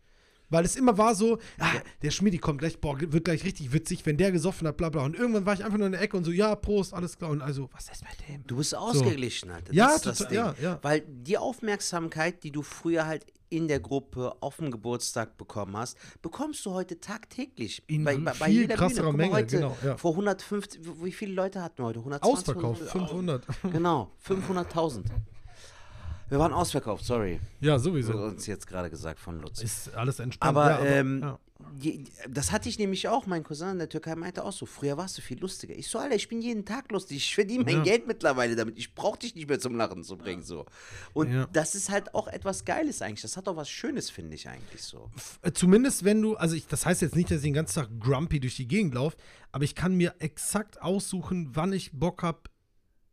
Weil 0.52 0.64
es 0.64 0.76
immer 0.76 0.96
war 0.98 1.14
so, 1.14 1.38
ah, 1.58 1.72
der 2.02 2.10
Schmidi 2.10 2.38
kommt 2.38 2.58
gleich, 2.60 2.78
boah, 2.78 2.96
wird 3.00 3.24
gleich 3.24 3.42
richtig 3.44 3.72
witzig, 3.72 4.04
wenn 4.06 4.16
der 4.16 4.30
gesoffen 4.32 4.68
hat, 4.68 4.76
bla 4.76 4.90
bla. 4.90 5.02
Und 5.04 5.16
irgendwann 5.16 5.46
war 5.46 5.54
ich 5.54 5.64
einfach 5.64 5.78
nur 5.78 5.86
in 5.86 5.92
der 5.92 6.02
Ecke 6.02 6.16
und 6.16 6.24
so, 6.24 6.30
ja, 6.30 6.54
Prost, 6.54 6.94
alles 6.94 7.16
klar. 7.16 7.30
Und 7.30 7.42
also, 7.42 7.68
was 7.72 7.88
ist 7.90 8.02
mit 8.02 8.28
dem? 8.28 8.46
Du 8.46 8.56
bist 8.56 8.74
ausgeglichen, 8.76 9.50
Alter. 9.50 9.72
Ja, 9.72 9.86
das 9.88 9.96
ist 9.96 10.06
das 10.06 10.18
total- 10.18 10.54
Ding. 10.54 10.62
ja, 10.64 10.70
ja. 10.72 10.78
Weil 10.82 11.00
die 11.08 11.38
Aufmerksamkeit, 11.38 12.44
die 12.44 12.52
du 12.52 12.62
früher 12.62 13.06
halt 13.06 13.24
in 13.48 13.68
der 13.68 13.80
Gruppe 13.80 14.34
auf 14.40 14.56
dem 14.56 14.70
Geburtstag 14.70 15.36
bekommen 15.36 15.76
hast, 15.76 15.96
bekommst 16.22 16.64
du 16.64 16.72
heute 16.72 17.00
tagtäglich. 17.00 17.82
In 17.86 18.02
bei, 18.04 18.16
bei, 18.16 18.32
bei 18.32 18.46
viel 18.46 18.60
jeder 18.62 18.76
krasserer 18.76 19.10
Bühne. 19.10 19.16
Menge, 19.18 19.34
heute 19.34 19.56
genau, 19.56 19.76
ja. 19.84 19.96
Vor 19.98 20.12
150, 20.12 20.80
wie 21.02 21.12
viele 21.12 21.34
Leute 21.34 21.62
hatten 21.62 21.78
wir 21.82 21.86
heute? 21.86 21.98
120? 21.98 22.32
Ausverkauft, 22.38 22.82
500. 22.82 23.46
Genau, 23.70 24.10
500.000. 24.26 25.04
Wir 26.32 26.38
waren 26.38 26.54
ausverkauft, 26.54 27.04
sorry. 27.04 27.40
Ja, 27.60 27.72
Wurde 27.72 27.82
sowieso. 27.82 28.14
uns 28.14 28.46
jetzt 28.46 28.66
gerade 28.66 28.88
gesagt 28.88 29.20
von 29.20 29.38
Lutz. 29.42 29.60
Ist 29.60 29.94
alles 29.94 30.18
entspannt. 30.18 30.56
Aber, 30.56 30.82
ja, 30.82 30.96
ähm, 30.96 31.20
ja. 31.20 31.92
das 32.30 32.52
hatte 32.52 32.70
ich 32.70 32.78
nämlich 32.78 33.06
auch. 33.06 33.26
Mein 33.26 33.42
Cousin 33.44 33.72
in 33.72 33.78
der 33.80 33.90
Türkei 33.90 34.16
meinte 34.16 34.42
auch 34.42 34.52
so: 34.54 34.64
Früher 34.64 34.96
warst 34.96 35.18
du 35.18 35.20
viel 35.20 35.38
lustiger. 35.38 35.74
Ich 35.74 35.88
so, 35.88 35.98
Alter, 35.98 36.14
ich 36.14 36.28
bin 36.30 36.40
jeden 36.40 36.64
Tag 36.64 36.90
lustig. 36.90 37.18
Ich 37.18 37.34
verdiene 37.34 37.64
mein 37.64 37.76
Ja. 37.76 37.82
Geld 37.82 38.06
mittlerweile 38.06 38.56
damit. 38.56 38.78
Ich 38.78 38.94
brauche 38.94 39.18
dich 39.18 39.34
nicht 39.34 39.46
mehr 39.46 39.60
zum 39.60 39.76
Lachen 39.76 40.04
zu 40.04 40.16
bringen. 40.16 40.42
So. 40.42 40.64
Und 41.12 41.48
das 41.52 41.74
ist 41.74 41.90
halt 41.90 42.14
auch 42.14 42.28
etwas 42.28 42.64
Geiles 42.64 43.02
eigentlich. 43.02 43.20
Das 43.20 43.36
hat 43.36 43.46
auch 43.46 43.56
was 43.56 43.68
Schönes, 43.68 44.08
finde 44.08 44.34
ich 44.34 44.48
eigentlich 44.48 44.82
so. 44.82 45.10
Äh, 45.42 45.52
Zumindest 45.52 46.02
wenn 46.02 46.22
du, 46.22 46.36
also 46.36 46.54
ich, 46.56 46.66
das 46.66 46.86
heißt 46.86 47.02
jetzt 47.02 47.14
nicht, 47.14 47.30
dass 47.30 47.38
ich 47.38 47.44
den 47.44 47.52
ganzen 47.52 47.74
Tag 47.74 47.90
grumpy 48.00 48.40
durch 48.40 48.56
die 48.56 48.66
Gegend 48.66 48.94
laufe, 48.94 49.18
aber 49.50 49.64
ich 49.64 49.74
kann 49.74 49.94
mir 49.94 50.14
exakt 50.18 50.80
aussuchen, 50.80 51.50
wann 51.52 51.74
ich 51.74 51.92
Bock 51.92 52.22
habe. 52.22 52.40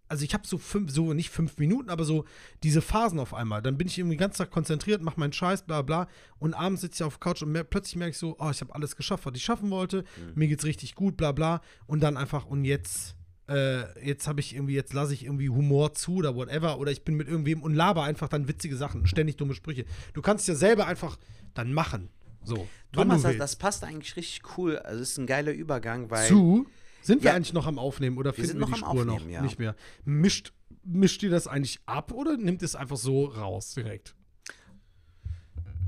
Also 0.09 0.25
ich 0.25 0.33
habe 0.33 0.45
so 0.45 0.57
fünf, 0.57 0.91
so 0.91 1.13
nicht 1.13 1.29
fünf 1.29 1.57
Minuten, 1.57 1.89
aber 1.89 2.03
so 2.03 2.25
diese 2.63 2.81
Phasen 2.81 3.19
auf 3.19 3.33
einmal. 3.33 3.61
Dann 3.61 3.77
bin 3.77 3.87
ich 3.87 3.97
irgendwie 3.97 4.15
den 4.15 4.21
ganzen 4.21 4.39
Tag 4.39 4.51
konzentriert, 4.51 5.01
mache 5.01 5.19
meinen 5.19 5.33
Scheiß, 5.33 5.61
bla 5.61 5.83
bla. 5.83 6.07
Und 6.39 6.55
abends 6.55 6.81
sitze 6.81 7.03
ich 7.03 7.07
auf 7.07 7.17
der 7.17 7.19
Couch 7.19 7.43
und 7.43 7.51
mer 7.51 7.63
plötzlich 7.63 7.95
merke 7.95 8.11
ich 8.11 8.17
so, 8.17 8.35
oh, 8.39 8.49
ich 8.49 8.59
habe 8.61 8.73
alles 8.73 8.95
geschafft, 8.95 9.25
was 9.25 9.35
ich 9.35 9.43
schaffen 9.43 9.69
wollte. 9.69 10.03
Mir 10.35 10.47
geht's 10.47 10.65
richtig 10.65 10.95
gut, 10.95 11.15
bla 11.15 11.31
bla. 11.31 11.61
Und 11.85 12.01
dann 12.01 12.17
einfach, 12.17 12.45
und 12.45 12.65
jetzt, 12.65 13.15
äh, 13.47 14.07
jetzt 14.07 14.27
habe 14.27 14.39
ich 14.39 14.55
irgendwie, 14.55 14.73
jetzt 14.73 14.93
lasse 14.93 15.13
ich 15.13 15.25
irgendwie 15.25 15.49
Humor 15.49 15.93
zu 15.93 16.15
oder 16.15 16.35
whatever. 16.35 16.79
Oder 16.79 16.91
ich 16.91 17.03
bin 17.03 17.15
mit 17.15 17.27
irgendwem 17.27 17.61
und 17.61 17.75
laber 17.75 18.03
einfach 18.03 18.29
dann 18.29 18.47
witzige 18.47 18.75
Sachen, 18.75 19.05
ständig 19.05 19.37
dumme 19.37 19.53
Sprüche. 19.53 19.85
Du 20.13 20.21
kannst 20.21 20.47
ja 20.47 20.55
selber 20.55 20.87
einfach 20.87 21.17
dann 21.53 21.71
machen. 21.71 22.09
So. 22.43 22.67
Thomas, 22.91 23.21
das, 23.21 23.37
das 23.37 23.55
passt 23.57 23.83
eigentlich 23.83 24.15
richtig 24.15 24.41
cool. 24.57 24.77
Also, 24.79 25.03
es 25.03 25.11
ist 25.11 25.17
ein 25.19 25.27
geiler 25.27 25.51
Übergang, 25.51 26.09
weil. 26.09 26.27
Zu? 26.27 26.65
Sind 27.01 27.23
wir 27.23 27.31
Ja. 27.31 27.35
eigentlich 27.35 27.53
noch 27.53 27.67
am 27.67 27.79
Aufnehmen 27.79 28.17
oder 28.17 28.31
Wir 28.31 28.43
finden 28.43 28.49
sind 28.49 28.59
wir 28.59 28.67
noch 28.67 28.77
die 28.77 28.83
am 28.83 28.89
Spur 28.97 29.05
noch 29.05 29.27
ja. 29.27 29.41
nicht 29.41 29.59
mehr? 29.59 29.75
Mischt, 30.05 30.53
mischt 30.83 31.23
ihr 31.23 31.29
das 31.29 31.47
eigentlich 31.47 31.79
ab 31.85 32.11
oder 32.11 32.37
nimmt 32.37 32.61
es 32.63 32.75
einfach 32.75 32.97
so 32.97 33.25
raus 33.25 33.73
direkt? 33.73 34.15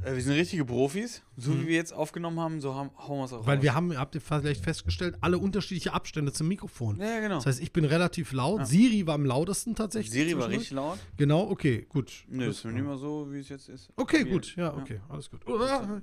Äh, 0.03 0.15
wir 0.15 0.21
sind 0.23 0.33
richtige 0.33 0.65
Profis. 0.65 1.21
So 1.37 1.53
wie 1.59 1.67
wir 1.67 1.75
jetzt 1.75 1.93
aufgenommen 1.93 2.39
haben, 2.39 2.59
so 2.59 2.73
haben, 2.73 2.89
hauen 2.97 3.19
wir 3.19 3.25
es 3.25 3.33
auch 3.33 3.41
Mhm. 3.43 3.47
Weil 3.47 3.55
raus. 3.57 3.63
wir 3.63 3.75
haben, 3.75 3.97
habt 3.97 4.15
ihr 4.15 4.21
vielleicht 4.21 4.63
festgestellt, 4.63 5.15
alle 5.21 5.37
unterschiedliche 5.37 5.93
Abstände 5.93 6.33
zum 6.33 6.47
Mikrofon. 6.47 6.99
Ja, 6.99 7.19
genau. 7.19 7.35
Das 7.35 7.45
heißt, 7.45 7.61
ich 7.61 7.71
bin 7.71 7.85
relativ 7.85 8.31
laut. 8.31 8.65
Siri 8.65 9.05
war 9.05 9.13
am 9.15 9.25
lautesten 9.25 9.75
tatsächlich. 9.75 10.11
Siri 10.11 10.35
war 10.37 10.49
richtig 10.49 10.71
laut. 10.71 10.97
Genau, 11.17 11.47
okay, 11.49 11.85
gut. 11.87 12.23
Nö, 12.27 12.47
Das- 12.47 12.57
ist 12.57 12.65
nicht 12.65 12.83
mehr 12.83 12.97
so, 12.97 13.27
wie 13.31 13.39
es 13.39 13.49
jetzt 13.49 13.69
ist. 13.69 13.89
Okay, 13.95 14.23
gut, 14.23 14.55
ja, 14.55 14.73
okay, 14.75 15.01
alles 15.07 15.29
gut. 15.29 15.41
Ja. 15.47 15.99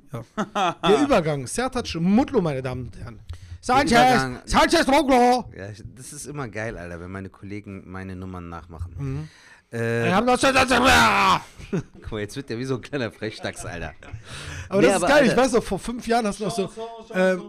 Der 0.88 1.02
Übergang, 1.04 1.46
Sertac 1.48 1.92
Mutlu, 1.96 2.40
meine 2.40 2.62
Damen 2.62 2.86
und 2.86 2.96
Herren. 2.98 3.18
Übergang- 3.62 4.40
Sanchez, 4.46 4.50
Sanchez 4.52 4.88
Roglo. 4.88 5.44
Ja, 5.56 5.68
ich- 5.70 5.82
das 5.96 6.12
ist 6.12 6.26
immer 6.26 6.48
geil, 6.48 6.76
Alter, 6.78 7.00
wenn 7.00 7.10
meine 7.10 7.28
Kollegen 7.28 7.82
meine 7.86 8.16
Nummern 8.16 8.48
nachmachen. 8.48 8.94
Mhm. 8.98 9.28
Äh, 9.70 10.04
Wir 10.04 10.14
haben 10.14 10.24
noch 10.26 10.38
Aber 10.42 11.40
guck 12.02 12.12
mal, 12.12 12.20
jetzt 12.20 12.36
wird 12.36 12.48
der 12.48 12.58
wie 12.58 12.64
so 12.64 12.76
ein 12.76 12.80
kleiner 12.80 13.10
Frechdachs, 13.12 13.66
Alter. 13.66 13.92
das 14.00 14.80
Nee, 14.80 14.86
ist 14.86 14.94
aber, 14.94 15.06
geil, 15.08 15.24
ich 15.24 15.30
Alter- 15.30 15.42
weiß 15.42 15.52
noch, 15.52 15.62
vor 15.62 15.78
fünf 15.78 16.06
Jahren 16.06 16.26
hast 16.26 16.40
du 16.40 16.44
noch 16.44 16.50
so. 16.56 16.70
Ähm, 17.12 17.42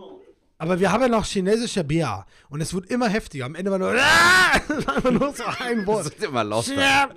aber 0.60 0.80
wir 0.80 0.91
haben 0.91 1.01
ja 1.01 1.07
noch 1.07 1.26
chinesische 1.26 1.84
Bier. 1.84 2.26
Und 2.49 2.62
es 2.62 2.74
wird 2.74 2.91
immer 2.91 3.07
heftiger. 3.07 3.45
Am 3.45 3.55
Ende 3.55 3.72
war 3.72 3.80
nur. 3.80 3.93
nur 5.12 5.34
so 5.34 5.43
ein 5.45 5.78
Das 5.80 5.88
Wort. 5.88 6.05
wird 6.05 6.24
immer 6.24 6.43
lauter. 6.43 7.10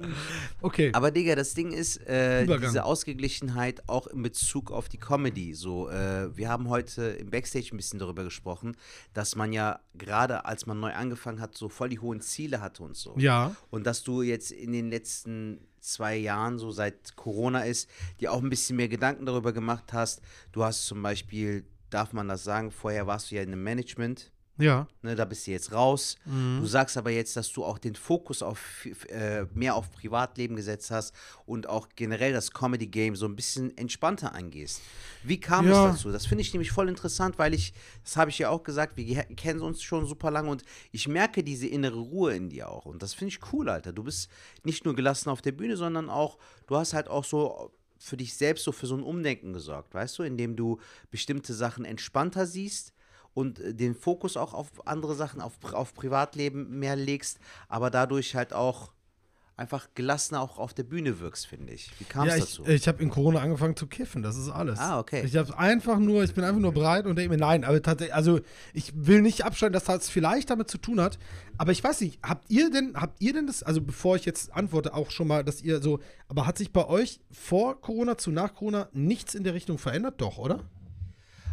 Okay. 0.60 0.90
Aber 0.94 1.10
Digga, 1.10 1.34
das 1.34 1.52
Ding 1.54 1.72
ist, 1.72 1.96
äh, 2.06 2.46
diese 2.46 2.84
Ausgeglichenheit 2.84 3.82
auch 3.88 4.06
in 4.06 4.22
Bezug 4.22 4.70
auf 4.70 4.88
die 4.88 4.98
Comedy. 4.98 5.54
So, 5.54 5.90
äh, 5.90 6.34
wir 6.36 6.48
haben 6.48 6.68
heute 6.68 7.02
im 7.02 7.30
Backstage 7.30 7.68
ein 7.72 7.76
bisschen 7.76 7.98
darüber 7.98 8.24
gesprochen, 8.24 8.76
dass 9.12 9.34
man 9.36 9.52
ja 9.52 9.80
gerade 9.94 10.44
als 10.44 10.66
man 10.66 10.80
neu 10.80 10.92
angefangen 10.92 11.40
hat, 11.40 11.56
so 11.56 11.68
voll 11.68 11.88
die 11.88 11.98
hohen 11.98 12.20
Ziele 12.20 12.60
hatte 12.60 12.82
und 12.82 12.96
so. 12.96 13.14
ja. 13.18 13.54
Und 13.70 13.86
dass 13.86 14.02
du 14.04 14.22
jetzt 14.22 14.52
in 14.52 14.72
den 14.72 14.90
letzten 14.90 15.66
zwei 15.80 16.16
Jahren, 16.16 16.58
so 16.58 16.70
seit 16.70 17.16
Corona 17.16 17.62
ist, 17.62 17.90
dir 18.20 18.32
auch 18.32 18.40
ein 18.40 18.48
bisschen 18.50 18.76
mehr 18.76 18.88
Gedanken 18.88 19.26
darüber 19.26 19.52
gemacht 19.52 19.92
hast. 19.92 20.22
Du 20.52 20.62
hast 20.64 20.86
zum 20.86 21.02
Beispiel, 21.02 21.64
darf 21.94 22.12
man 22.12 22.28
das 22.28 22.44
sagen, 22.44 22.70
vorher 22.70 23.06
warst 23.06 23.30
du 23.30 23.34
ja 23.36 23.42
in 23.42 23.48
einem 23.52 23.62
Management. 23.62 24.30
Ja. 24.58 24.86
Ne, 25.00 25.14
da 25.16 25.24
bist 25.24 25.46
du 25.46 25.50
jetzt 25.50 25.72
raus. 25.72 26.16
Du 26.26 26.66
sagst 26.66 26.98
aber 26.98 27.10
jetzt, 27.10 27.36
dass 27.36 27.50
du 27.50 27.64
auch 27.64 27.78
den 27.78 27.94
Fokus 27.94 28.42
auf 28.42 28.86
äh, 29.08 29.44
mehr 29.54 29.74
auf 29.74 29.90
Privatleben 29.90 30.56
gesetzt 30.56 30.90
hast 30.90 31.14
und 31.46 31.68
auch 31.70 31.88
generell 31.96 32.34
das 32.34 32.52
Comedy 32.52 32.86
Game 32.86 33.16
so 33.16 33.24
ein 33.26 33.34
bisschen 33.34 33.76
entspannter 33.78 34.34
angehst. 34.34 34.82
Wie 35.24 35.40
kam 35.40 35.66
Ja. 35.66 35.86
es 35.88 35.94
dazu? 35.96 36.12
Das 36.12 36.26
finde 36.26 36.42
ich 36.42 36.52
nämlich 36.52 36.70
voll 36.70 36.90
interessant, 36.90 37.38
weil 37.38 37.54
ich, 37.54 37.72
das 38.04 38.18
habe 38.18 38.30
ich 38.30 38.38
ja 38.38 38.50
auch 38.50 38.62
gesagt, 38.62 38.98
wir 38.98 39.22
kennen 39.36 39.62
uns 39.62 39.82
schon 39.82 40.04
super 40.06 40.30
lange 40.30 40.50
und 40.50 40.62
ich 40.92 41.08
merke 41.08 41.42
diese 41.42 41.66
innere 41.66 41.98
Ruhe 41.98 42.34
in 42.34 42.50
dir 42.50 42.68
auch. 42.68 42.84
Und 42.84 43.02
das 43.02 43.14
finde 43.14 43.30
ich 43.34 43.40
cool, 43.54 43.70
Alter. 43.70 43.94
Du 43.94 44.04
bist 44.04 44.28
nicht 44.64 44.84
nur 44.84 44.94
gelassen 44.94 45.30
auf 45.30 45.40
der 45.40 45.52
Bühne, 45.52 45.78
sondern 45.78 46.10
auch, 46.10 46.36
du 46.66 46.76
hast 46.76 46.92
halt 46.92 47.08
auch 47.08 47.24
so 47.24 47.72
für 48.02 48.16
dich 48.16 48.36
selbst 48.36 48.64
so 48.64 48.72
für 48.72 48.86
so 48.86 48.96
ein 48.96 49.02
Umdenken 49.02 49.52
gesorgt, 49.52 49.94
weißt 49.94 50.18
du, 50.18 50.22
indem 50.22 50.56
du 50.56 50.78
bestimmte 51.10 51.54
Sachen 51.54 51.84
entspannter 51.84 52.46
siehst 52.46 52.92
und 53.34 53.60
äh, 53.60 53.74
den 53.74 53.94
Fokus 53.94 54.36
auch 54.36 54.54
auf 54.54 54.86
andere 54.86 55.14
Sachen, 55.14 55.40
auf, 55.40 55.52
auf 55.72 55.94
Privatleben 55.94 56.78
mehr 56.78 56.96
legst, 56.96 57.38
aber 57.68 57.90
dadurch 57.90 58.34
halt 58.34 58.52
auch 58.52 58.92
einfach 59.62 59.88
gelassener 59.94 60.40
auch 60.40 60.58
auf 60.58 60.74
der 60.74 60.82
Bühne 60.82 61.20
wirkst, 61.20 61.46
finde 61.46 61.72
ich. 61.72 61.90
Wie 61.98 62.04
kam 62.04 62.26
Ja, 62.26 62.34
es 62.34 62.44
ich, 62.44 62.56
dazu? 62.56 62.66
ich 62.66 62.88
habe 62.88 63.02
in 63.02 63.08
Corona 63.08 63.40
angefangen 63.40 63.76
zu 63.76 63.86
kiffen, 63.86 64.22
das 64.22 64.36
ist 64.36 64.50
alles. 64.50 64.78
Ah, 64.78 64.98
okay. 64.98 65.22
Ich 65.24 65.36
habe 65.36 65.56
einfach 65.56 65.98
nur, 65.98 66.24
ich 66.24 66.34
bin 66.34 66.44
einfach 66.44 66.60
nur 66.60 66.72
bereit 66.72 67.06
und 67.06 67.16
denke 67.16 67.30
mir, 67.30 67.40
nein, 67.40 67.64
aber 67.64 67.80
tatsächlich, 67.80 68.14
also 68.14 68.40
ich 68.74 68.92
will 68.94 69.22
nicht 69.22 69.44
abstellen, 69.44 69.72
dass 69.72 69.84
das 69.84 70.10
vielleicht 70.10 70.50
damit 70.50 70.68
zu 70.68 70.78
tun 70.78 71.00
hat, 71.00 71.18
aber 71.56 71.72
ich 71.72 71.82
weiß 71.82 72.00
nicht, 72.02 72.18
habt 72.22 72.50
ihr 72.50 72.70
denn, 72.70 72.94
habt 72.96 73.20
ihr 73.22 73.32
denn 73.32 73.46
das, 73.46 73.62
also 73.62 73.80
bevor 73.80 74.16
ich 74.16 74.24
jetzt 74.24 74.52
antworte, 74.52 74.92
auch 74.94 75.10
schon 75.10 75.28
mal, 75.28 75.44
dass 75.44 75.62
ihr 75.62 75.80
so, 75.80 76.00
aber 76.28 76.46
hat 76.46 76.58
sich 76.58 76.72
bei 76.72 76.86
euch 76.86 77.20
vor 77.30 77.80
Corona 77.80 78.18
zu 78.18 78.30
nach 78.32 78.54
Corona 78.54 78.88
nichts 78.92 79.34
in 79.34 79.44
der 79.44 79.54
Richtung 79.54 79.78
verändert? 79.78 80.20
Doch, 80.20 80.38
oder? 80.38 80.60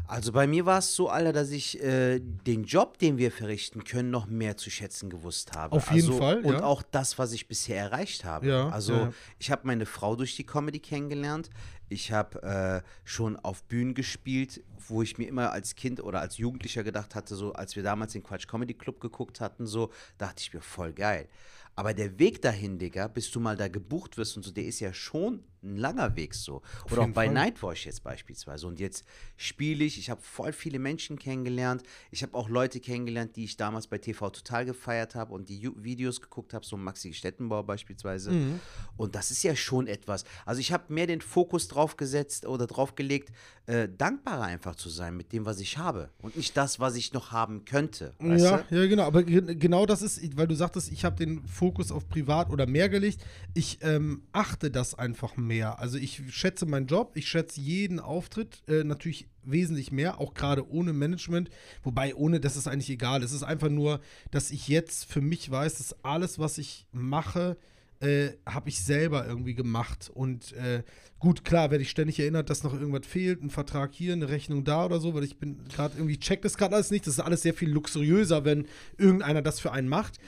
Also 0.10 0.32
bei 0.32 0.48
mir 0.48 0.66
war 0.66 0.80
es 0.80 0.96
so, 0.96 1.08
Alter, 1.08 1.34
dass 1.34 1.52
ich 1.52 1.80
äh, 1.84 2.20
den 2.20 2.64
Job, 2.64 2.98
den 2.98 3.20
wir 3.20 3.32
verrichten 3.32 3.84
können, 3.84 4.10
noch 4.10 4.26
mehr 4.26 4.58
zu 4.58 4.72
schätzen 4.72 5.08
gewusst 5.08 5.56
habe. 5.56 5.76
Auf 5.76 5.92
jeden 5.92 6.08
also, 6.08 6.18
Fall, 6.18 6.42
Und 6.44 6.54
ja. 6.54 6.64
auch 6.64 6.82
das, 6.82 7.20
was 7.20 7.32
ich 7.32 7.48
bisher 7.48 7.78
erreicht 7.78 8.26
habe. 8.26 8.48
Ja, 8.48 8.70
also 8.70 8.94
ja. 8.94 9.14
ich 9.38 9.52
habe 9.52 9.68
meine 9.68 9.86
Frau 9.86 10.16
durch 10.16 10.36
die 10.36 10.46
Comedy 10.46 10.80
kennengelernt. 10.80 11.52
Ich 11.90 12.12
habe 12.12 12.42
äh, 12.42 12.90
schon 13.04 13.36
auf 13.36 13.62
Bühnen 13.66 13.94
gespielt, 13.94 14.64
wo 14.88 15.04
ich 15.04 15.20
mir 15.20 15.28
immer 15.28 15.52
als 15.52 15.76
Kind 15.76 16.02
oder 16.02 16.22
als 16.22 16.40
Jugendlicher 16.40 16.84
gedacht 16.84 17.14
hatte, 17.14 17.36
so 17.36 17.54
als 17.54 17.76
wir 17.76 17.84
damals 17.84 18.14
den 18.14 18.24
Quatsch 18.24 18.48
Comedy 18.48 18.74
Club 18.74 19.00
geguckt 19.00 19.40
hatten, 19.40 19.68
so 19.68 19.92
dachte 20.18 20.42
ich 20.42 20.52
mir 20.52 20.62
voll 20.62 20.92
geil. 20.92 21.28
Aber 21.76 21.94
der 21.94 22.18
Weg 22.18 22.42
dahin, 22.42 22.80
Digga, 22.80 23.08
bis 23.10 23.30
du 23.30 23.40
mal 23.40 23.56
da 23.56 23.68
gebucht 23.68 24.18
wirst 24.18 24.36
und 24.38 24.44
so, 24.44 24.52
der 24.52 24.66
ist 24.66 24.80
ja 24.80 24.92
schon 24.92 25.44
ein 25.64 25.78
langer 25.78 26.16
Weg 26.16 26.34
so. 26.36 26.62
Oder 26.92 27.02
auch 27.02 27.08
bei 27.10 27.26
Fall. 27.26 27.34
Nightwatch 27.34 27.86
jetzt 27.86 28.04
beispielsweise. 28.04 28.68
Und 28.68 28.80
jetzt 28.80 29.04
spiele 29.38 29.84
ich, 29.84 29.98
ich 29.98 30.10
habe 30.10 30.22
voll 30.22 30.54
viele 30.54 30.80
Menschen 30.80 31.18
kennengelernt. 31.20 31.84
Ich 32.12 32.24
habe 32.24 32.34
auch 32.36 32.50
Leute 32.50 32.80
kennengelernt, 32.80 33.36
die 33.36 33.44
ich 33.46 33.58
damals 33.58 33.88
bei 33.88 33.98
TV 33.98 34.30
Total 34.30 34.66
gefeiert 34.66 35.16
habe 35.16 35.34
und 35.34 35.50
die 35.50 35.70
Videos 35.76 36.22
geguckt 36.22 36.54
habe, 36.54 36.66
so 36.66 36.78
Maxi 36.78 37.14
Stettenbauer 37.14 37.64
beispielsweise. 37.66 38.32
Mhm. 38.32 38.60
Und 38.98 39.16
das 39.16 39.32
ist 39.32 39.44
ja 39.44 39.56
schon 39.56 39.88
etwas. 39.88 40.24
Also 40.46 40.62
ich 40.62 40.72
habe 40.72 40.92
mehr 40.94 41.08
den 41.08 41.22
Fokus 41.22 41.68
drauf 41.68 41.98
gesetzt 41.98 42.46
oder 42.46 42.68
drauf 42.68 42.96
gelegt, 42.96 43.32
äh, 43.66 43.88
dankbarer 43.90 44.44
einfach 44.44 44.76
zu 44.76 44.90
sein 44.90 45.16
mit 45.18 45.32
dem, 45.34 45.46
was 45.46 45.60
ich 45.60 45.78
habe. 45.78 46.10
Und 46.22 46.36
nicht 46.38 46.56
das, 46.58 46.80
was 46.80 46.96
ich 46.96 47.14
noch 47.14 47.32
haben 47.32 47.66
könnte. 47.66 48.14
Ja, 48.22 48.58
du? 48.70 48.76
ja, 48.76 48.88
genau. 48.88 49.04
Aber 49.04 49.24
ge- 49.24 49.56
genau 49.56 49.86
das 49.86 50.02
ist, 50.02 50.36
weil 50.38 50.48
du 50.48 50.56
sagtest, 50.56 50.92
ich 50.92 51.06
habe 51.06 51.16
den 51.18 51.46
Fokus 51.48 51.92
auf 51.92 52.08
privat 52.08 52.50
oder 52.50 52.66
mehr 52.66 52.90
gelegt. 52.90 53.24
Ich 53.54 53.80
ähm, 53.82 54.24
achte 54.32 54.72
das 54.72 54.96
einfach 54.96 55.36
mehr. 55.50 55.80
Also 55.80 55.98
ich 55.98 56.22
schätze 56.30 56.66
meinen 56.66 56.88
Job, 56.88 57.12
ich 57.16 57.28
schätze 57.28 57.60
jeden 57.60 58.00
Auftritt 58.00 58.62
äh, 58.68 58.84
natürlich 58.84 59.28
wesentlich 59.44 59.92
mehr, 59.92 60.22
auch 60.22 60.34
gerade 60.34 60.70
ohne 60.70 60.94
Management. 60.94 61.50
Wobei 61.84 62.16
ohne, 62.16 62.40
das 62.40 62.56
ist 62.56 62.68
eigentlich 62.68 62.92
egal. 62.92 63.24
Es 63.24 63.34
ist 63.34 63.44
einfach 63.44 63.70
nur, 63.70 64.00
dass 64.32 64.52
ich 64.52 64.68
jetzt 64.68 65.06
für 65.12 65.22
mich 65.22 65.50
weiß, 65.50 65.80
dass 65.80 66.06
alles, 66.06 66.40
was 66.40 66.58
ich 66.60 66.86
mache, 66.92 67.58
äh, 68.00 68.30
habe 68.46 68.70
ich 68.70 68.80
selber 68.80 69.26
irgendwie 69.28 69.56
gemacht. 69.56 70.10
Und 70.14 70.54
äh, 70.54 70.84
gut, 71.18 71.44
klar, 71.44 71.72
werde 71.72 71.82
ich 71.82 71.90
ständig 71.90 72.20
erinnert, 72.20 72.50
dass 72.50 72.64
noch 72.64 72.74
irgendwas 72.74 73.08
fehlt, 73.08 73.42
ein 73.44 73.50
Vertrag 73.50 73.94
hier, 73.94 74.14
eine 74.14 74.30
Rechnung 74.30 74.64
da 74.64 74.86
oder 74.86 75.00
so, 75.00 75.14
weil 75.16 75.24
ich 75.24 75.38
bin 75.38 75.66
gerade 75.68 75.98
irgendwie, 75.98 76.20
check 76.20 76.42
das 76.44 76.58
gerade 76.58 76.76
alles 76.76 76.92
nicht. 76.92 77.08
Das 77.08 77.16
ist 77.16 77.20
alles 77.20 77.42
sehr 77.42 77.54
viel 77.54 77.70
luxuriöser, 77.70 78.46
wenn 78.46 78.68
irgendeiner 78.98 79.42
das 79.42 79.60
für 79.60 79.72
einen 79.72 79.90
macht. 79.90 80.20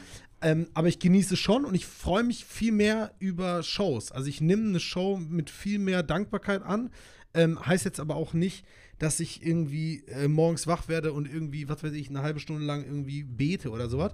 Ähm, 0.41 0.67
aber 0.73 0.87
ich 0.87 0.99
genieße 0.99 1.37
schon 1.37 1.65
und 1.65 1.75
ich 1.75 1.85
freue 1.85 2.23
mich 2.23 2.45
viel 2.45 2.71
mehr 2.71 3.13
über 3.19 3.61
Shows. 3.61 4.11
Also 4.11 4.27
ich 4.27 4.41
nehme 4.41 4.67
eine 4.67 4.79
Show 4.79 5.17
mit 5.17 5.49
viel 5.49 5.77
mehr 5.77 6.01
Dankbarkeit 6.03 6.63
an. 6.63 6.89
Ähm, 7.33 7.63
heißt 7.65 7.85
jetzt 7.85 7.99
aber 7.99 8.15
auch 8.15 8.33
nicht, 8.33 8.65
dass 8.97 9.19
ich 9.19 9.45
irgendwie 9.45 10.03
äh, 10.07 10.27
morgens 10.27 10.67
wach 10.67 10.87
werde 10.87 11.13
und 11.13 11.31
irgendwie, 11.31 11.69
was 11.69 11.83
weiß 11.83 11.93
ich, 11.93 12.09
eine 12.09 12.21
halbe 12.21 12.39
Stunde 12.39 12.65
lang 12.65 12.83
irgendwie 12.83 13.23
bete 13.23 13.69
oder 13.69 13.87
sowas. 13.87 14.13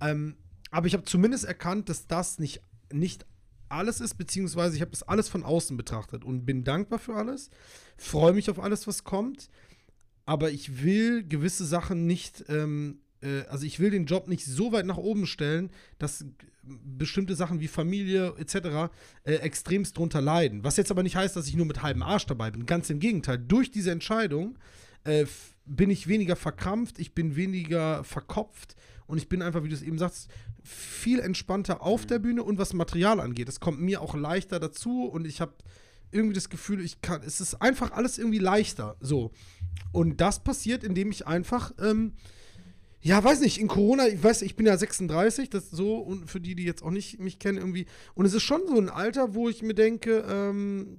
Ähm, 0.00 0.36
aber 0.70 0.86
ich 0.86 0.94
habe 0.94 1.04
zumindest 1.04 1.44
erkannt, 1.44 1.88
dass 1.88 2.06
das 2.06 2.38
nicht, 2.38 2.60
nicht 2.92 3.26
alles 3.68 4.00
ist, 4.00 4.14
beziehungsweise 4.14 4.76
ich 4.76 4.82
habe 4.82 4.90
das 4.90 5.02
alles 5.02 5.28
von 5.28 5.44
außen 5.44 5.76
betrachtet 5.76 6.24
und 6.24 6.44
bin 6.44 6.64
dankbar 6.64 6.98
für 6.98 7.14
alles, 7.14 7.50
freue 7.96 8.32
mich 8.32 8.50
auf 8.50 8.58
alles, 8.58 8.86
was 8.86 9.04
kommt, 9.04 9.48
aber 10.26 10.50
ich 10.50 10.82
will 10.82 11.26
gewisse 11.26 11.64
Sachen 11.64 12.06
nicht, 12.06 12.44
ähm, 12.48 13.00
äh, 13.22 13.42
also 13.48 13.66
ich 13.66 13.80
will 13.80 13.90
den 13.90 14.06
Job 14.06 14.28
nicht 14.28 14.44
so 14.44 14.72
weit 14.72 14.86
nach 14.86 14.96
oben 14.96 15.26
stellen, 15.26 15.70
dass 15.98 16.24
bestimmte 16.62 17.34
Sachen 17.34 17.60
wie 17.60 17.68
Familie 17.68 18.34
etc. 18.38 18.92
Äh, 19.24 19.34
extremst 19.36 19.96
drunter 19.96 20.20
leiden. 20.20 20.64
Was 20.64 20.76
jetzt 20.76 20.90
aber 20.90 21.02
nicht 21.02 21.16
heißt, 21.16 21.36
dass 21.36 21.46
ich 21.46 21.56
nur 21.56 21.66
mit 21.66 21.82
halbem 21.82 22.02
Arsch 22.02 22.26
dabei 22.26 22.50
bin. 22.50 22.66
Ganz 22.66 22.90
im 22.90 23.00
Gegenteil. 23.00 23.38
Durch 23.38 23.70
diese 23.70 23.90
Entscheidung 23.90 24.58
äh, 25.04 25.26
bin 25.64 25.90
ich 25.90 26.08
weniger 26.08 26.36
verkrampft, 26.36 26.98
ich 26.98 27.14
bin 27.14 27.36
weniger 27.36 28.04
verkopft 28.04 28.76
und 29.06 29.18
ich 29.18 29.28
bin 29.28 29.42
einfach, 29.42 29.62
wie 29.62 29.68
du 29.68 29.74
es 29.74 29.82
eben 29.82 29.98
sagst, 29.98 30.28
viel 30.62 31.20
entspannter 31.20 31.82
auf 31.82 32.06
der 32.06 32.18
Bühne 32.18 32.42
und 32.42 32.58
was 32.58 32.74
Material 32.74 33.20
angeht. 33.20 33.48
Es 33.48 33.60
kommt 33.60 33.80
mir 33.80 34.00
auch 34.00 34.14
leichter 34.14 34.60
dazu 34.60 35.04
und 35.04 35.26
ich 35.26 35.40
habe 35.40 35.54
irgendwie 36.12 36.34
das 36.34 36.48
Gefühl, 36.48 36.80
ich 36.80 37.00
kann, 37.00 37.22
es 37.22 37.40
ist 37.40 37.62
einfach 37.62 37.92
alles 37.92 38.18
irgendwie 38.18 38.38
leichter. 38.38 38.96
So. 39.00 39.30
Und 39.92 40.20
das 40.20 40.42
passiert, 40.42 40.84
indem 40.84 41.10
ich 41.10 41.26
einfach, 41.26 41.72
ähm, 41.80 42.14
ja, 43.02 43.22
weiß 43.22 43.40
nicht, 43.40 43.58
in 43.58 43.68
Corona, 43.68 44.08
ich 44.08 44.22
weiß, 44.22 44.42
ich 44.42 44.56
bin 44.56 44.66
ja 44.66 44.76
36, 44.76 45.48
das 45.48 45.70
so, 45.70 45.96
und 45.96 46.30
für 46.30 46.40
die, 46.40 46.54
die 46.54 46.64
jetzt 46.64 46.82
auch 46.82 46.90
nicht 46.90 47.18
mich 47.18 47.38
kennen, 47.38 47.58
irgendwie. 47.58 47.86
Und 48.14 48.26
es 48.26 48.34
ist 48.34 48.42
schon 48.42 48.62
so 48.66 48.76
ein 48.76 48.90
Alter, 48.90 49.34
wo 49.34 49.48
ich 49.48 49.62
mir 49.62 49.74
denke, 49.74 50.24
ähm, 50.28 50.98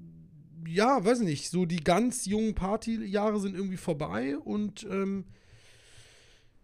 ja, 0.68 1.04
weiß 1.04 1.20
nicht, 1.22 1.50
so 1.50 1.66
die 1.66 1.84
ganz 1.84 2.26
jungen 2.26 2.56
Partyjahre 2.56 3.40
sind 3.40 3.56
irgendwie 3.56 3.78
vorbei 3.78 4.38
und 4.38 4.88
ähm, 4.90 5.26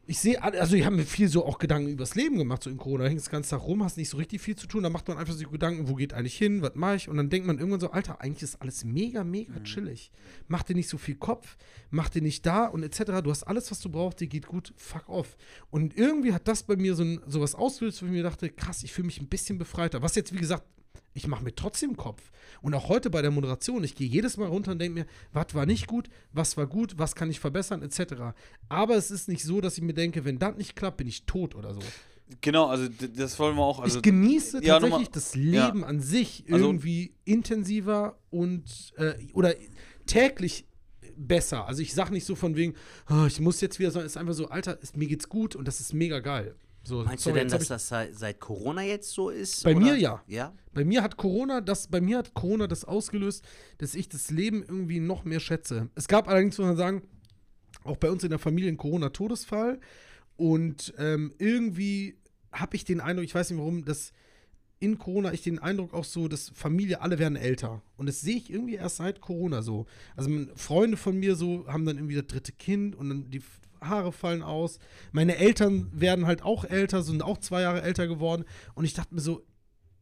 ich 0.07 0.19
sehe, 0.19 0.41
also 0.41 0.75
ich 0.75 0.85
habe 0.85 0.95
mir 0.95 1.05
viel 1.05 1.27
so 1.27 1.45
auch 1.45 1.59
Gedanken 1.59 1.89
übers 1.89 2.15
Leben 2.15 2.37
gemacht, 2.37 2.63
so 2.63 2.69
in 2.69 2.77
Corona. 2.77 3.03
Da 3.03 3.09
hängst 3.09 3.27
den 3.27 3.31
ganzen 3.31 3.49
Tag 3.51 3.61
rum, 3.61 3.83
hast 3.83 3.97
nicht 3.97 4.09
so 4.09 4.17
richtig 4.17 4.41
viel 4.41 4.55
zu 4.55 4.65
tun, 4.65 4.83
da 4.83 4.89
macht 4.89 5.07
man 5.07 5.17
einfach 5.17 5.33
so 5.33 5.47
Gedanken, 5.49 5.89
wo 5.89 5.95
geht 5.95 6.13
eigentlich 6.13 6.37
hin, 6.37 6.61
was 6.61 6.75
mache 6.75 6.95
ich? 6.95 7.09
Und 7.09 7.17
dann 7.17 7.29
denkt 7.29 7.45
man 7.45 7.57
irgendwann 7.57 7.81
so, 7.81 7.91
Alter, 7.91 8.21
eigentlich 8.21 8.43
ist 8.43 8.61
alles 8.61 8.85
mega, 8.85 9.25
mega 9.25 9.59
chillig. 9.63 10.11
Mach 10.47 10.63
dir 10.63 10.75
nicht 10.75 10.87
so 10.87 10.97
viel 10.97 11.15
Kopf, 11.15 11.57
mach 11.89 12.09
dir 12.09 12.21
nicht 12.21 12.45
da 12.45 12.65
und 12.65 12.83
etc. 12.83 13.21
Du 13.21 13.31
hast 13.31 13.43
alles, 13.43 13.69
was 13.69 13.81
du 13.81 13.89
brauchst, 13.89 14.21
dir 14.21 14.27
geht 14.27 14.47
gut, 14.47 14.73
fuck 14.77 15.09
off. 15.09 15.35
Und 15.71 15.97
irgendwie 15.97 16.33
hat 16.33 16.47
das 16.47 16.63
bei 16.63 16.77
mir 16.77 16.95
so 16.95 17.03
ein, 17.03 17.19
sowas 17.27 17.53
ausgelöst, 17.53 18.01
wo 18.01 18.05
ich 18.05 18.11
mir 18.13 18.23
dachte, 18.23 18.49
krass, 18.49 18.83
ich 18.83 18.93
fühle 18.93 19.07
mich 19.07 19.19
ein 19.19 19.27
bisschen 19.27 19.57
befreiter. 19.57 20.01
Was 20.01 20.15
jetzt, 20.15 20.33
wie 20.33 20.39
gesagt, 20.39 20.63
ich 21.17 21.27
mache 21.27 21.43
mir 21.43 21.53
trotzdem 21.55 21.97
Kopf. 21.97 22.31
Und 22.61 22.73
auch 22.73 22.89
heute 22.89 23.09
bei 23.09 23.21
der 23.21 23.31
Moderation, 23.31 23.83
ich 23.83 23.95
gehe 23.95 24.07
jedes 24.07 24.37
Mal 24.37 24.47
runter 24.47 24.71
und 24.71 24.79
denke 24.79 24.99
mir, 25.01 25.05
was 25.33 25.53
war 25.53 25.65
nicht 25.65 25.87
gut, 25.87 26.09
was 26.31 26.57
war 26.57 26.67
gut, 26.67 26.97
was 26.97 27.15
kann 27.15 27.29
ich 27.29 27.39
verbessern, 27.39 27.81
etc. 27.81 28.33
Aber 28.69 28.95
es 28.95 29.11
ist 29.11 29.27
nicht 29.27 29.43
so, 29.43 29.59
dass 29.61 29.77
ich 29.77 29.83
mir 29.83 29.93
denke, 29.93 30.25
wenn 30.25 30.39
das 30.39 30.55
nicht 30.57 30.75
klappt, 30.75 30.97
bin 30.97 31.07
ich 31.07 31.25
tot 31.25 31.55
oder 31.55 31.73
so. 31.73 31.81
Genau, 32.41 32.65
also 32.67 32.87
das 33.15 33.39
wollen 33.39 33.55
wir 33.55 33.63
auch. 33.63 33.79
Also, 33.79 33.97
ich 33.99 34.03
genieße 34.03 34.57
ja, 34.63 34.73
tatsächlich 34.79 34.91
nochmal- 34.91 35.11
das 35.13 35.35
Leben 35.35 35.83
an 35.83 36.01
sich 36.01 36.43
Also- 36.51 36.65
irgendwie 36.65 37.13
intensiver 37.25 38.17
und 38.29 38.93
äh, 38.97 39.13
oder 39.33 39.53
täglich 40.05 40.65
besser. 41.15 41.65
Also 41.67 41.81
ich 41.81 41.93
sage 41.93 42.11
nicht 42.13 42.25
so 42.25 42.35
von 42.35 42.55
wegen, 42.55 42.73
"Ah, 43.05 43.25
ich 43.27 43.39
muss 43.39 43.61
jetzt 43.61 43.79
wieder, 43.79 43.91
sondern 43.91 44.05
es 44.07 44.13
ist 44.13 44.17
einfach 44.17 44.33
so, 44.33 44.49
Alter, 44.49 44.77
es, 44.81 44.95
mir 44.95 45.07
geht's 45.07 45.29
gut 45.29 45.55
und 45.55 45.67
das 45.67 45.79
ist 45.79 45.93
mega 45.93 46.19
geil. 46.19 46.55
So, 46.87 47.03
Meinst 47.03 47.25
sorry, 47.25 47.39
du 47.39 47.45
denn, 47.45 47.51
dass 47.51 47.67
das 47.67 47.89
seit, 47.89 48.15
seit 48.15 48.39
Corona 48.39 48.81
jetzt 48.81 49.11
so 49.11 49.29
ist? 49.29 49.65
Bei 49.65 49.75
oder? 49.75 49.85
mir 49.85 49.97
ja. 49.97 50.23
Ja? 50.25 50.53
Bei 50.73 50.85
mir 50.85 51.03
hat 51.03 51.17
Corona 51.17 51.59
das, 51.59 51.87
bei 51.87 51.99
mir 51.99 52.17
hat 52.17 52.33
Corona 52.33 52.65
das 52.67 52.85
ausgelöst, 52.85 53.43
dass 53.79 53.93
ich 53.93 54.07
das 54.07 54.31
Leben 54.31 54.63
irgendwie 54.63 55.01
noch 55.01 55.25
mehr 55.25 55.41
schätze. 55.41 55.89
Es 55.95 56.07
gab 56.07 56.29
allerdings, 56.29 56.57
muss 56.57 56.67
man 56.67 56.77
sagen, 56.77 57.01
auch 57.83 57.97
bei 57.97 58.09
uns 58.09 58.23
in 58.23 58.29
der 58.29 58.39
Familie 58.39 58.69
einen 58.69 58.77
Corona-Todesfall. 58.77 59.81
Und 60.37 60.93
ähm, 60.97 61.33
irgendwie 61.39 62.15
habe 62.53 62.77
ich 62.77 62.85
den 62.85 63.01
Eindruck, 63.01 63.25
ich 63.25 63.35
weiß 63.35 63.49
nicht 63.49 63.59
warum, 63.59 63.83
dass 63.83 64.13
in 64.79 64.97
Corona 64.97 65.33
ich 65.33 65.41
den 65.41 65.59
Eindruck 65.59 65.93
auch 65.93 66.05
so, 66.05 66.29
dass 66.29 66.51
Familie, 66.55 67.01
alle 67.01 67.19
werden 67.19 67.35
älter. 67.35 67.81
Und 67.97 68.07
das 68.07 68.21
sehe 68.21 68.37
ich 68.37 68.49
irgendwie 68.49 68.75
erst 68.75 68.97
seit 68.97 69.19
Corona 69.19 69.61
so. 69.61 69.87
Also 70.15 70.29
Freunde 70.55 70.95
von 70.95 71.19
mir 71.19 71.35
so 71.35 71.67
haben 71.67 71.85
dann 71.85 71.97
irgendwie 71.97 72.15
das 72.15 72.27
dritte 72.27 72.53
Kind 72.53 72.95
und 72.95 73.09
dann 73.09 73.29
die 73.29 73.41
Haare 73.81 74.11
fallen 74.11 74.43
aus. 74.43 74.79
Meine 75.11 75.37
Eltern 75.37 75.89
werden 75.93 76.25
halt 76.25 76.43
auch 76.43 76.65
älter, 76.65 77.03
sind 77.03 77.23
auch 77.23 77.37
zwei 77.37 77.61
Jahre 77.61 77.81
älter 77.81 78.07
geworden. 78.07 78.45
Und 78.75 78.85
ich 78.85 78.93
dachte 78.93 79.15
mir 79.15 79.21
so, 79.21 79.43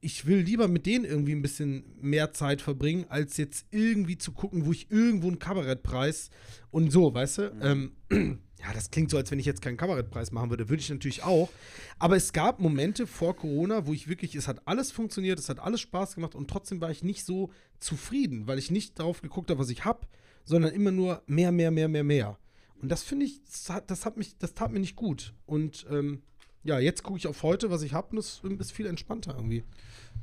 ich 0.06 0.28
will 0.28 0.38
lieber 0.38 0.68
mit 0.68 0.86
denen 0.86 1.04
irgendwie 1.04 1.32
ein 1.32 1.42
bisschen 1.42 1.84
mehr 2.00 2.32
Zeit 2.32 2.62
verbringen, 2.62 3.06
als 3.10 3.38
jetzt 3.38 3.66
irgendwie 3.72 4.20
zu 4.20 4.34
gucken, 4.34 4.68
wo 4.68 4.72
ich 4.72 4.92
irgendwo 4.92 5.28
einen 5.28 5.40
Kabarettpreis 5.40 6.30
und 6.70 6.92
so, 6.92 7.12
weißt 7.12 7.38
du? 7.40 7.58
Ähm, 7.60 7.92
ja, 8.60 8.72
das 8.74 8.92
klingt 8.92 9.10
so, 9.10 9.18
als 9.18 9.32
wenn 9.32 9.40
ich 9.40 9.48
jetzt 9.48 9.64
keinen 9.64 9.78
Kabarettpreis 9.78 10.32
machen 10.32 10.52
würde. 10.52 10.70
Würde 10.70 10.82
ich 10.82 10.92
natürlich 10.92 11.24
auch. 11.24 11.50
Aber 11.98 12.16
es 12.16 12.34
gab 12.34 12.60
Momente 12.60 13.08
vor 13.08 13.36
Corona, 13.36 13.88
wo 13.88 13.94
ich 13.94 14.08
wirklich, 14.08 14.36
es 14.36 14.48
hat 14.48 14.62
alles 14.68 14.92
funktioniert, 14.92 15.40
es 15.40 15.50
hat 15.50 15.60
alles 15.60 15.82
Spaß 15.82 16.16
gemacht 16.16 16.36
und 16.36 16.50
trotzdem 16.50 16.82
war 16.82 16.92
ich 16.92 17.04
nicht 17.04 17.26
so 17.26 17.50
zufrieden, 17.80 18.46
weil 18.46 18.60
ich 18.60 18.70
nicht 18.70 19.00
darauf 19.00 19.24
geguckt 19.24 19.50
habe, 19.50 19.60
was 19.60 19.70
ich 19.70 19.86
habe, 19.86 20.08
sondern 20.44 20.72
immer 20.72 20.92
nur 20.92 21.24
mehr, 21.26 21.52
mehr, 21.52 21.72
mehr, 21.72 21.88
mehr, 21.88 22.04
mehr. 22.04 22.38
Und 22.82 22.90
das 22.90 23.04
finde 23.04 23.26
ich, 23.26 23.44
das 23.46 23.70
hat, 23.70 23.90
das 23.90 24.06
hat 24.06 24.18
mich, 24.18 24.38
das 24.38 24.54
tat 24.54 24.72
mir 24.72 24.80
nicht 24.80 24.96
gut. 24.96 25.34
Und 25.46 25.86
ähm, 25.90 26.22
ja, 26.64 26.80
jetzt 26.80 27.04
gucke 27.04 27.18
ich 27.18 27.28
auf 27.28 27.44
heute, 27.44 27.70
was 27.72 27.82
ich 27.84 27.94
habe, 27.94 28.10
und 28.12 28.18
es 28.20 28.42
ist 28.44 28.72
viel 28.72 28.86
entspannter 28.88 29.36
irgendwie. 29.36 29.64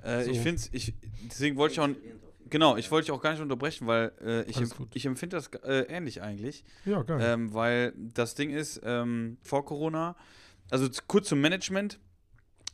Äh, 0.04 0.28
Ich 0.30 0.36
So. 0.38 0.42
finde 0.42 0.62
ich, 0.72 0.94
deswegen 1.28 1.56
wollte 1.56 1.72
ich 1.74 1.80
auch, 1.80 1.88
genau, 2.50 2.76
ich 2.76 2.90
wollte 2.90 3.06
dich 3.06 3.12
auch 3.12 3.22
gar 3.22 3.32
nicht 3.32 3.40
unterbrechen, 3.42 3.86
weil 3.86 4.12
äh, 4.20 4.42
ich, 4.50 4.56
empf- 4.58 4.86
ich 4.94 5.06
empfinde 5.06 5.36
das 5.36 5.48
äh, 5.64 5.86
ähnlich 5.88 6.20
eigentlich. 6.22 6.64
Ja, 6.84 7.02
geil. 7.02 7.20
Ähm, 7.22 7.54
weil 7.54 7.92
das 7.96 8.34
Ding 8.34 8.50
ist, 8.50 8.80
ähm, 8.84 9.38
vor 9.42 9.64
Corona, 9.64 10.16
also 10.70 10.88
kurz 11.06 11.28
zum 11.28 11.40
Management, 11.40 12.00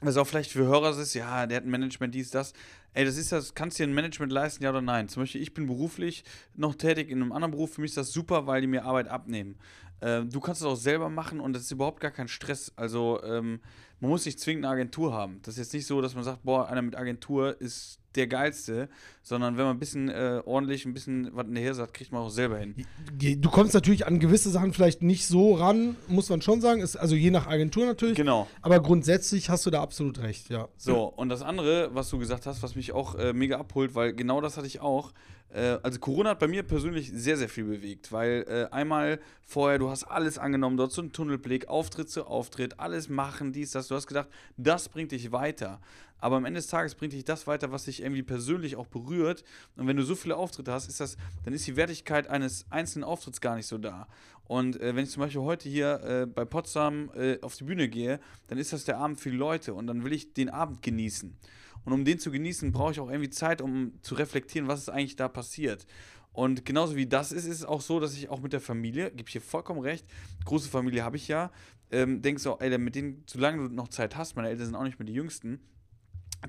was 0.01 0.17
auch 0.17 0.27
vielleicht 0.27 0.53
für 0.53 0.67
Hörer 0.67 0.97
ist, 0.99 1.15
ja, 1.15 1.47
der 1.47 1.59
hat 1.59 1.65
ein 1.65 1.71
Management, 1.71 2.15
dies, 2.15 2.31
das. 2.31 2.53
Ey, 2.95 3.05
das 3.05 3.17
ist 3.17 3.33
das, 3.33 3.55
kannst 3.55 3.79
du 3.79 3.85
dir 3.85 3.91
ein 3.91 3.95
Management 3.95 4.33
leisten, 4.33 4.63
ja 4.63 4.71
oder 4.71 4.81
nein? 4.81 5.09
Zum 5.09 5.23
Beispiel, 5.23 5.43
ich 5.43 5.55
bin 5.55 5.67
beruflich 5.67 6.25
noch 6.55 6.75
tätig 6.75 7.11
in 7.11 7.21
einem 7.21 7.33
anderen 7.33 7.53
Beruf, 7.53 7.75
für 7.75 7.81
mich 7.81 7.91
ist 7.91 7.97
das 7.97 8.13
super, 8.13 8.47
weil 8.47 8.61
die 8.61 8.67
mir 8.67 8.85
Arbeit 8.85 9.09
abnehmen. 9.09 9.59
Ähm, 10.01 10.31
du 10.31 10.41
kannst 10.41 10.61
es 10.61 10.67
auch 10.67 10.77
selber 10.77 11.09
machen 11.09 11.41
und 11.41 11.53
das 11.53 11.63
ist 11.63 11.73
überhaupt 11.73 12.01
gar 12.01 12.13
kein 12.13 12.29
Stress. 12.29 12.73
Also, 12.77 13.21
ähm, 13.25 13.61
man 14.01 14.11
muss 14.11 14.25
nicht 14.27 14.39
zwingend 14.39 14.65
eine 14.65 14.75
Agentur 14.75 15.13
haben. 15.13 15.41
Das 15.43 15.55
ist 15.55 15.59
jetzt 15.59 15.75
nicht 15.75 15.87
so, 15.87 16.01
dass 16.01 16.15
man 16.15 16.25
sagt, 16.25 16.43
boah, 16.45 16.69
einer 16.69 16.83
mit 16.83 16.97
Agentur 16.97 17.61
ist 17.61 17.99
der 18.15 18.27
geilste, 18.27 18.89
sondern 19.23 19.57
wenn 19.57 19.65
man 19.65 19.77
ein 19.77 19.79
bisschen 19.79 20.09
äh, 20.09 20.41
ordentlich, 20.45 20.85
ein 20.87 20.95
bisschen 20.95 21.31
was 21.35 21.47
hinterher 21.47 21.75
sagt, 21.75 21.95
kriegt 21.95 22.11
man 22.11 22.23
auch 22.23 22.31
selber 22.31 22.59
hin. 22.59 22.75
Du 23.13 23.51
kommst 23.51 23.75
natürlich 23.75 24.07
an 24.07 24.19
gewisse 24.19 24.51
Sachen 24.51 24.73
vielleicht 24.73 25.03
nicht 25.03 25.27
so 25.27 25.55
ran, 25.55 25.97
muss 26.09 26.29
man 26.29 26.43
schon 26.43 26.61
sagen. 26.61 26.81
Ist 26.81 26.97
also 26.97 27.15
je 27.15 27.31
nach 27.31 27.47
Agentur 27.47 27.87
natürlich. 27.87 28.17
Genau. 28.17 28.49
Aber 28.63 28.81
grundsätzlich 28.81 29.51
hast 29.51 29.67
du 29.67 29.71
da 29.71 29.83
absolut 29.83 30.21
recht, 30.21 30.49
ja. 30.49 30.69
So, 30.77 31.05
und 31.05 31.29
das 31.29 31.43
andere, 31.43 31.91
was 31.95 32.09
du 32.09 32.19
gesagt 32.19 32.47
hast, 32.47 32.63
was 32.63 32.75
mich 32.75 32.93
auch 32.93 33.15
äh, 33.15 33.33
mega 33.33 33.59
abholt, 33.59 33.95
weil 33.95 34.13
genau 34.15 34.41
das 34.41 34.57
hatte 34.57 34.67
ich 34.67 34.81
auch. 34.81 35.13
Äh, 35.53 35.79
also 35.83 35.99
Corona 35.99 36.31
hat 36.31 36.39
bei 36.39 36.49
mir 36.49 36.63
persönlich 36.63 37.11
sehr, 37.13 37.37
sehr 37.37 37.49
viel 37.49 37.65
bewegt, 37.65 38.13
weil 38.13 38.45
äh, 38.49 38.75
einmal 38.75 39.21
vorher, 39.43 39.79
du 39.79 39.91
hast 39.91 40.05
alles 40.05 40.39
angenommen, 40.39 40.77
dort 40.77 40.93
so 40.93 41.01
einen 41.03 41.13
Tunnelblick, 41.13 41.69
Auftritt 41.69 42.11
zu 42.11 42.27
Auftritt, 42.27 42.79
alles 42.79 43.09
machen, 43.09 43.53
dies, 43.53 43.71
das. 43.71 43.89
Du 43.89 43.95
hast 43.95 44.07
gedacht, 44.07 44.29
das 44.57 44.89
bringt 44.89 45.13
dich 45.13 45.33
weiter. 45.33 45.81
Aber 46.21 46.37
am 46.37 46.45
Ende 46.45 46.59
des 46.59 46.67
Tages 46.67 46.95
bringt 46.95 47.13
dich 47.13 47.25
das 47.25 47.47
weiter, 47.47 47.71
was 47.71 47.85
dich 47.85 48.03
irgendwie 48.03 48.25
persönlich 48.25 48.77
auch 48.77 48.89
berührt. 48.89 49.45
Und 49.77 49.87
wenn 49.87 49.97
du 49.97 50.03
so 50.03 50.17
viele 50.17 50.37
Auftritte 50.37 50.73
hast, 50.73 50.89
ist 50.89 51.01
das, 51.01 51.17
dann 51.45 51.55
ist 51.55 51.67
die 51.67 51.77
Wertigkeit 51.77 52.29
eines 52.29 52.67
einzelnen 52.71 53.05
Auftritts 53.05 53.41
gar 53.41 53.55
nicht 53.55 53.69
so 53.69 53.79
da. 53.79 54.09
Und 54.47 54.81
äh, 54.81 54.97
wenn 54.97 55.05
ich 55.05 55.11
zum 55.11 55.21
Beispiel 55.21 55.43
heute 55.43 55.69
hier 55.69 56.01
äh, 56.03 56.27
bei 56.27 56.45
Potsdam 56.45 57.11
äh, 57.15 57.39
auf 57.43 57.55
die 57.57 57.65
Bühne 57.65 57.89
gehe, 57.89 58.19
dann 58.49 58.59
ist 58.59 58.73
das 58.73 58.85
der 58.85 58.99
Abend 58.99 59.21
für 59.21 59.31
die 59.31 59.37
Leute 59.37 59.75
und 59.75 59.87
dann 59.87 60.05
will 60.05 60.13
ich 60.13 60.33
den 60.33 60.49
Abend 60.49 60.83
genießen. 60.83 61.37
Und 61.85 61.93
um 61.93 62.05
den 62.05 62.19
zu 62.19 62.31
genießen, 62.31 62.73
brauche 62.73 62.93
ich 62.93 63.01
auch 63.01 63.11
irgendwie 63.11 63.31
Zeit, 63.31 63.63
um 63.63 63.93
zu 64.03 64.15
reflektieren, 64.15 64.69
was 64.69 64.81
ist 64.81 64.89
eigentlich 64.89 65.17
da 65.17 65.29
passiert. 65.29 65.87
Und 66.33 66.65
genauso 66.65 66.97
wie 66.97 67.07
das 67.07 67.33
ist, 67.33 67.47
ist 67.47 67.57
es 67.57 67.65
auch 67.65 67.81
so, 67.81 67.99
dass 67.99 68.15
ich 68.15 68.29
auch 68.29 68.41
mit 68.41 68.53
der 68.53 68.61
Familie, 68.61 69.11
gebe 69.11 69.25
ich 69.27 69.33
hier 69.33 69.41
vollkommen 69.41 69.81
recht, 69.81 70.07
große 70.45 70.69
Familie 70.69 71.03
habe 71.03 71.17
ich 71.17 71.27
ja, 71.29 71.51
ähm, 71.91 72.23
denkst 72.23 72.43
so, 72.43 72.59
ey, 72.59 72.77
mit 72.79 72.95
denen, 72.95 73.25
solange 73.27 73.69
du 73.69 73.75
noch 73.75 73.89
Zeit 73.89 74.17
hast, 74.17 74.37
meine 74.37 74.49
Eltern 74.49 74.67
sind 74.67 74.75
auch 74.75 74.85
nicht 74.85 74.99
mehr 74.99 75.07
die 75.07 75.15
Jüngsten, 75.15 75.61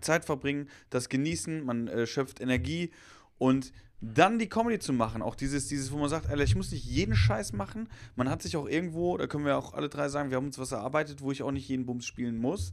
Zeit 0.02 0.26
verbringen, 0.26 0.70
das 0.90 1.10
genießen, 1.10 1.66
man 1.66 1.88
äh, 1.88 2.06
schöpft 2.06 2.42
Energie 2.42 2.92
und 3.38 3.72
dann 4.02 4.40
die 4.40 4.48
Comedy 4.48 4.80
zu 4.80 4.94
machen, 4.94 5.22
auch 5.22 5.36
dieses, 5.36 5.68
dieses, 5.68 5.92
wo 5.92 5.98
man 5.98 6.10
sagt, 6.10 6.30
Alter, 6.30 6.44
ich 6.44 6.56
muss 6.56 6.72
nicht 6.72 6.86
jeden 6.86 7.16
Scheiß 7.16 7.52
machen. 7.54 7.90
Man 8.16 8.30
hat 8.30 8.42
sich 8.42 8.56
auch 8.56 8.68
irgendwo, 8.68 9.18
da 9.18 9.28
können 9.28 9.46
wir 9.46 9.58
auch 9.58 9.74
alle 9.74 9.90
drei 9.90 10.08
sagen, 10.08 10.30
wir 10.30 10.38
haben 10.38 10.46
uns 10.46 10.60
was 10.60 10.72
erarbeitet, 10.72 11.22
wo 11.22 11.32
ich 11.32 11.44
auch 11.44 11.52
nicht 11.52 11.68
jeden 11.68 11.86
Bums 11.86 12.06
spielen 12.06 12.38
muss. 12.38 12.72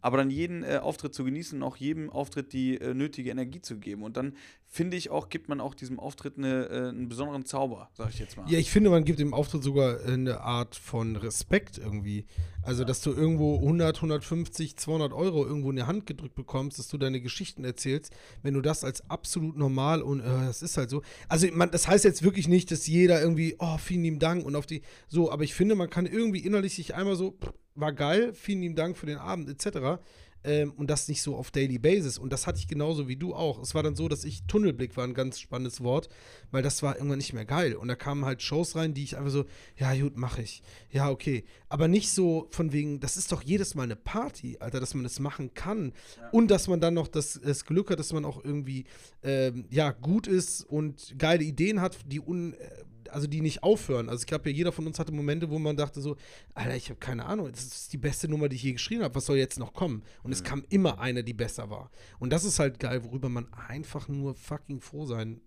Aber 0.00 0.16
dann 0.16 0.30
jeden 0.30 0.62
äh, 0.62 0.78
Auftritt 0.82 1.14
zu 1.14 1.24
genießen 1.24 1.60
und 1.60 1.66
auch 1.66 1.76
jedem 1.76 2.10
Auftritt 2.10 2.52
die 2.52 2.80
äh, 2.80 2.94
nötige 2.94 3.30
Energie 3.30 3.60
zu 3.60 3.78
geben. 3.78 4.02
Und 4.02 4.16
dann 4.16 4.34
finde 4.68 4.96
ich 4.96 5.10
auch, 5.10 5.28
gibt 5.28 5.48
man 5.48 5.60
auch 5.60 5.74
diesem 5.74 5.98
Auftritt 5.98 6.38
eine, 6.38 6.68
äh, 6.68 6.88
einen 6.88 7.08
besonderen 7.08 7.44
Zauber, 7.44 7.88
sag 7.94 8.10
ich 8.10 8.18
jetzt 8.18 8.36
mal. 8.36 8.50
Ja, 8.50 8.58
ich 8.58 8.70
finde, 8.70 8.90
man 8.90 9.04
gibt 9.04 9.18
dem 9.18 9.32
Auftritt 9.32 9.62
sogar 9.62 10.00
äh, 10.00 10.12
eine 10.12 10.40
Art 10.40 10.76
von 10.76 11.16
Respekt 11.16 11.78
irgendwie. 11.78 12.26
Also, 12.62 12.84
dass 12.84 13.00
du 13.00 13.12
irgendwo 13.12 13.56
100, 13.56 13.96
150, 13.96 14.76
200 14.76 15.12
Euro 15.12 15.46
irgendwo 15.46 15.70
in 15.70 15.76
die 15.76 15.84
Hand 15.84 16.06
gedrückt 16.06 16.34
bekommst, 16.34 16.78
dass 16.78 16.88
du 16.88 16.98
deine 16.98 17.20
Geschichten 17.20 17.64
erzählst, 17.64 18.12
wenn 18.42 18.54
du 18.54 18.60
das 18.60 18.84
als 18.84 19.08
absolut 19.08 19.56
normal 19.56 20.02
und 20.02 20.20
äh, 20.20 20.24
das 20.24 20.62
ist 20.62 20.76
halt 20.76 20.90
so. 20.90 21.02
Also, 21.28 21.46
man, 21.52 21.70
das 21.70 21.86
heißt 21.86 22.04
jetzt 22.04 22.22
wirklich 22.22 22.48
nicht, 22.48 22.70
dass 22.70 22.86
jeder 22.86 23.20
irgendwie, 23.20 23.56
oh, 23.58 23.78
vielen 23.78 24.02
lieben 24.02 24.18
Dank 24.18 24.44
und 24.44 24.56
auf 24.56 24.66
die, 24.66 24.82
so, 25.08 25.30
aber 25.30 25.44
ich 25.44 25.54
finde, 25.54 25.74
man 25.74 25.88
kann 25.88 26.06
irgendwie 26.06 26.40
innerlich 26.40 26.74
sich 26.74 26.94
einmal 26.94 27.16
so, 27.16 27.38
war 27.76 27.92
geil, 27.92 28.32
vielen 28.34 28.62
lieben 28.62 28.76
Dank 28.76 28.96
für 28.96 29.06
den 29.06 29.18
Abend, 29.18 29.48
etc. 29.48 30.00
Ähm, 30.46 30.72
und 30.76 30.88
das 30.88 31.08
nicht 31.08 31.22
so 31.22 31.34
auf 31.34 31.50
Daily 31.50 31.78
Basis. 31.78 32.18
Und 32.18 32.32
das 32.32 32.46
hatte 32.46 32.58
ich 32.58 32.68
genauso 32.68 33.08
wie 33.08 33.16
du 33.16 33.34
auch. 33.34 33.60
Es 33.60 33.74
war 33.74 33.82
dann 33.82 33.96
so, 33.96 34.08
dass 34.08 34.24
ich, 34.24 34.44
Tunnelblick 34.44 34.96
war 34.96 35.04
ein 35.04 35.12
ganz 35.12 35.40
spannendes 35.40 35.82
Wort, 35.82 36.08
weil 36.52 36.62
das 36.62 36.84
war 36.84 36.96
irgendwann 36.96 37.18
nicht 37.18 37.32
mehr 37.32 37.44
geil. 37.44 37.74
Und 37.74 37.88
da 37.88 37.96
kamen 37.96 38.24
halt 38.24 38.42
Shows 38.42 38.76
rein, 38.76 38.94
die 38.94 39.02
ich 39.02 39.16
einfach 39.16 39.32
so, 39.32 39.44
ja, 39.76 39.92
gut, 39.94 40.16
mache 40.16 40.42
ich. 40.42 40.62
Ja, 40.90 41.10
okay. 41.10 41.44
Aber 41.68 41.88
nicht 41.88 42.10
so 42.12 42.46
von 42.52 42.72
wegen, 42.72 43.00
das 43.00 43.16
ist 43.16 43.32
doch 43.32 43.42
jedes 43.42 43.74
Mal 43.74 43.84
eine 43.84 43.96
Party, 43.96 44.56
Alter, 44.60 44.78
dass 44.78 44.94
man 44.94 45.02
das 45.02 45.18
machen 45.18 45.52
kann. 45.54 45.92
Und 46.30 46.48
dass 46.52 46.68
man 46.68 46.80
dann 46.80 46.94
noch 46.94 47.08
das, 47.08 47.40
das 47.42 47.64
Glück 47.64 47.90
hat, 47.90 47.98
dass 47.98 48.12
man 48.12 48.24
auch 48.24 48.44
irgendwie, 48.44 48.84
ähm, 49.24 49.66
ja, 49.70 49.90
gut 49.90 50.28
ist 50.28 50.62
und 50.62 51.16
geile 51.18 51.42
Ideen 51.42 51.80
hat, 51.80 51.98
die 52.06 52.20
un 52.20 52.54
äh, 52.54 52.84
also 53.12 53.26
die 53.26 53.40
nicht 53.40 53.62
aufhören. 53.62 54.08
Also 54.08 54.22
ich 54.22 54.26
glaube, 54.26 54.50
ja, 54.50 54.56
jeder 54.56 54.72
von 54.72 54.86
uns 54.86 54.98
hatte 54.98 55.12
Momente, 55.12 55.50
wo 55.50 55.58
man 55.58 55.76
dachte 55.76 56.00
so, 56.00 56.16
Alter, 56.54 56.76
ich 56.76 56.90
habe 56.90 57.00
keine 57.00 57.26
Ahnung, 57.26 57.50
das 57.50 57.64
ist 57.64 57.92
die 57.92 57.98
beste 57.98 58.28
Nummer, 58.28 58.48
die 58.48 58.56
ich 58.56 58.62
je 58.62 58.72
geschrieben 58.72 59.02
habe. 59.02 59.14
Was 59.14 59.26
soll 59.26 59.36
jetzt 59.36 59.58
noch 59.58 59.72
kommen? 59.72 60.02
Und 60.22 60.32
es 60.32 60.42
kam 60.44 60.64
immer 60.68 61.00
eine, 61.00 61.24
die 61.24 61.34
besser 61.34 61.70
war. 61.70 61.90
Und 62.18 62.30
das 62.30 62.44
ist 62.44 62.58
halt 62.58 62.78
geil, 62.78 63.04
worüber 63.04 63.28
man 63.28 63.52
einfach 63.52 64.08
nur 64.08 64.34
fucking 64.34 64.80
froh 64.80 65.06
sein 65.06 65.40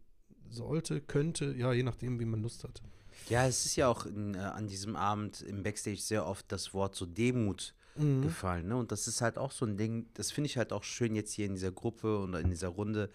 sollte, 0.50 1.02
könnte, 1.02 1.54
ja, 1.58 1.74
je 1.74 1.84
nachdem, 1.84 2.20
wie 2.20 2.26
man 2.26 2.42
Lust 2.42 2.64
hat. 2.64 2.82
Ja, 3.30 3.46
es 3.48 3.66
ist 3.66 3.76
ja 3.76 3.88
auch 3.88 4.06
in, 4.06 4.36
äh, 4.36 4.40
an 4.40 4.68
diesem 4.68 4.96
Abend 4.96 5.42
im 5.42 5.64
Backstage 5.64 5.98
sehr 5.98 6.26
oft 6.26 6.52
das 6.52 6.74
Wort 6.74 6.96
so 6.96 7.06
Demut 7.06 7.76
gefallen. 8.22 8.68
Ne? 8.68 8.78
Und 8.78 8.92
das 8.92 9.08
ist 9.08 9.22
halt 9.22 9.38
auch 9.38 9.52
so 9.52 9.66
ein 9.66 9.76
Ding, 9.76 10.08
das 10.14 10.32
finde 10.32 10.46
ich 10.46 10.58
halt 10.58 10.72
auch 10.72 10.84
schön 10.84 11.16
jetzt 11.16 11.34
hier 11.34 11.46
in 11.46 11.54
dieser 11.54 11.72
Gruppe 11.72 12.20
und 12.20 12.34
in 12.34 12.50
dieser 12.50 12.70
Runde, 12.70 13.10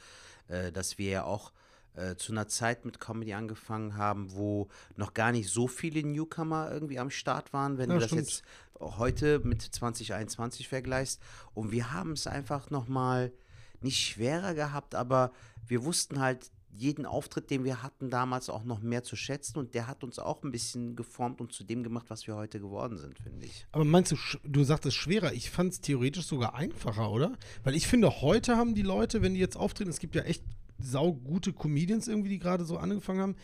äh, 0.48 0.72
dass 0.72 0.98
wir 0.98 1.10
ja 1.10 1.24
auch 1.24 1.52
äh, 1.94 2.16
zu 2.16 2.32
einer 2.32 2.48
Zeit 2.48 2.84
mit 2.84 3.00
Comedy 3.00 3.34
angefangen 3.34 3.96
haben, 3.96 4.32
wo 4.32 4.68
noch 4.96 5.14
gar 5.14 5.32
nicht 5.32 5.48
so 5.50 5.68
viele 5.68 6.02
Newcomer 6.02 6.70
irgendwie 6.70 6.98
am 6.98 7.10
Start 7.10 7.52
waren, 7.52 7.78
wenn 7.78 7.88
Ja, 7.90 7.94
du 7.96 8.00
das 8.00 8.10
stimmt. 8.10 8.22
jetzt 8.22 8.42
heute 8.80 9.40
mit 9.44 9.62
2021 9.62 10.68
vergleichst. 10.68 11.20
Und 11.54 11.70
wir 11.70 11.92
haben 11.92 12.12
es 12.12 12.26
einfach 12.26 12.70
nochmal 12.70 13.32
nicht 13.80 13.98
schwerer 14.00 14.54
gehabt, 14.54 14.94
aber 14.94 15.32
wir 15.66 15.84
wussten 15.84 16.20
halt 16.20 16.50
jeden 16.76 17.06
Auftritt, 17.06 17.50
den 17.50 17.62
wir 17.62 17.84
hatten, 17.84 18.10
damals 18.10 18.50
auch 18.50 18.64
noch 18.64 18.80
mehr 18.80 19.04
zu 19.04 19.14
schätzen 19.14 19.58
und 19.60 19.74
der 19.74 19.86
hat 19.86 20.02
uns 20.02 20.18
auch 20.18 20.42
ein 20.42 20.50
bisschen 20.50 20.96
geformt 20.96 21.40
und 21.40 21.52
zu 21.52 21.62
dem 21.62 21.84
gemacht, 21.84 22.06
was 22.08 22.26
wir 22.26 22.34
heute 22.34 22.58
geworden 22.58 22.98
sind, 22.98 23.16
finde 23.20 23.46
ich. 23.46 23.64
Aber 23.70 23.84
meinst 23.84 24.10
du, 24.10 24.16
du 24.42 24.64
sagtest 24.64 24.96
schwerer, 24.96 25.32
ich 25.32 25.50
fand 25.50 25.72
es 25.72 25.80
theoretisch 25.80 26.26
sogar 26.26 26.54
einfacher, 26.56 27.12
oder? 27.12 27.38
Weil 27.62 27.76
ich 27.76 27.86
finde, 27.86 28.20
heute 28.22 28.56
haben 28.56 28.74
die 28.74 28.82
Leute, 28.82 29.22
wenn 29.22 29.34
die 29.34 29.40
jetzt 29.40 29.56
auftreten, 29.56 29.90
es 29.90 30.00
gibt 30.00 30.16
ja 30.16 30.22
echt 30.22 30.42
saugute 30.78 31.52
Comedians 31.52 32.08
irgendwie, 32.08 32.30
die 32.30 32.38
gerade 32.38 32.64
so 32.64 32.76
angefangen 32.78 33.20
haben, 33.20 33.36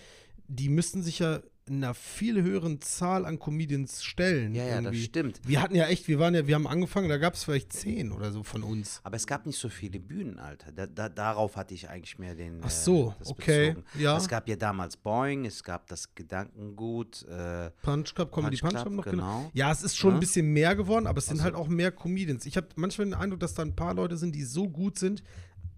die 0.49 0.69
müssten 0.69 1.03
sich 1.03 1.19
ja 1.21 1.41
einer 1.69 1.95
viel 1.95 2.43
höheren 2.43 2.81
Zahl 2.81 3.25
an 3.25 3.39
Comedians 3.39 4.03
stellen. 4.03 4.57
Ja, 4.57 4.65
ja, 4.65 4.71
das 4.77 4.87
irgendwie. 4.87 5.03
stimmt. 5.05 5.41
Wir 5.47 5.63
hatten 5.63 5.77
ja 5.77 5.87
echt, 5.87 6.09
wir 6.09 6.19
waren 6.19 6.35
ja, 6.35 6.49
wir 6.49 6.57
haben 6.57 6.67
angefangen, 6.67 7.09
da 7.09 7.17
gab 7.17 7.35
es 7.35 7.45
vielleicht 7.45 7.73
zehn 7.73 8.11
oder 8.11 8.33
so 8.33 8.43
von 8.43 8.65
uns. 8.65 8.99
Aber 9.05 9.15
es 9.15 9.25
gab 9.29 9.47
nicht 9.47 9.57
so 9.61 9.69
viele 9.69 10.01
Bühnen, 10.01 10.41
Alter. 10.41 10.73
Da, 10.73 10.89
da, 10.89 11.09
darauf 11.09 11.55
hatte 11.55 11.73
ich 11.75 11.89
eigentlich 11.89 12.19
mehr 12.19 12.35
den. 12.35 12.59
Ach 12.65 12.71
so, 12.71 13.15
das 13.21 13.29
okay, 13.29 13.75
bezogen. 13.75 13.87
ja. 14.01 14.17
Es 14.17 14.27
gab 14.27 14.49
ja 14.49 14.57
damals 14.57 14.97
Boeing, 14.97 15.45
es 15.45 15.63
gab 15.63 15.87
das 15.87 16.13
Gedankengut. 16.17 17.25
Äh, 17.29 17.71
Punch 17.83 18.15
Club, 18.17 18.33
Comedy 18.33 18.57
Punch 18.57 18.73
Punch, 18.73 18.83
Club, 18.83 18.95
noch 18.95 19.05
genau. 19.05 19.39
genau. 19.43 19.51
Ja, 19.55 19.71
es 19.71 19.85
ist 19.85 19.97
schon 19.97 20.11
Ja. 20.11 20.17
ein 20.17 20.21
bisschen 20.21 20.53
mehr 20.53 20.75
geworden, 20.75 21.07
aber 21.07 21.19
es 21.19 21.27
sind 21.27 21.35
Also- 21.35 21.45
halt 21.45 21.55
auch 21.55 21.69
mehr 21.69 21.93
Comedians. 21.93 22.47
Ich 22.47 22.57
habe 22.57 22.67
manchmal 22.75 23.07
den 23.07 23.15
Eindruck, 23.15 23.39
dass 23.39 23.55
da 23.55 23.63
ein 23.63 23.77
paar 23.77 23.95
Leute 23.95 24.17
sind, 24.17 24.35
die 24.35 24.43
so 24.43 24.69
gut 24.69 24.99
sind, 24.99 25.23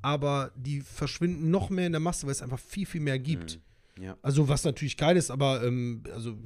aber 0.02 0.52
die 0.56 0.80
verschwinden 0.80 1.50
noch 1.50 1.70
mehr 1.70 1.86
in 1.86 1.92
der 1.92 2.00
Masse, 2.00 2.26
weil 2.26 2.32
es 2.32 2.42
einfach 2.42 2.58
viel, 2.60 2.86
viel 2.86 3.00
mehr 3.00 3.18
gibt. 3.18 3.60
ja. 4.00 4.16
Also, 4.22 4.48
was 4.48 4.64
natürlich 4.64 4.96
geil 4.96 5.16
ist, 5.16 5.30
aber 5.30 5.62
ähm, 5.64 6.02
also 6.12 6.36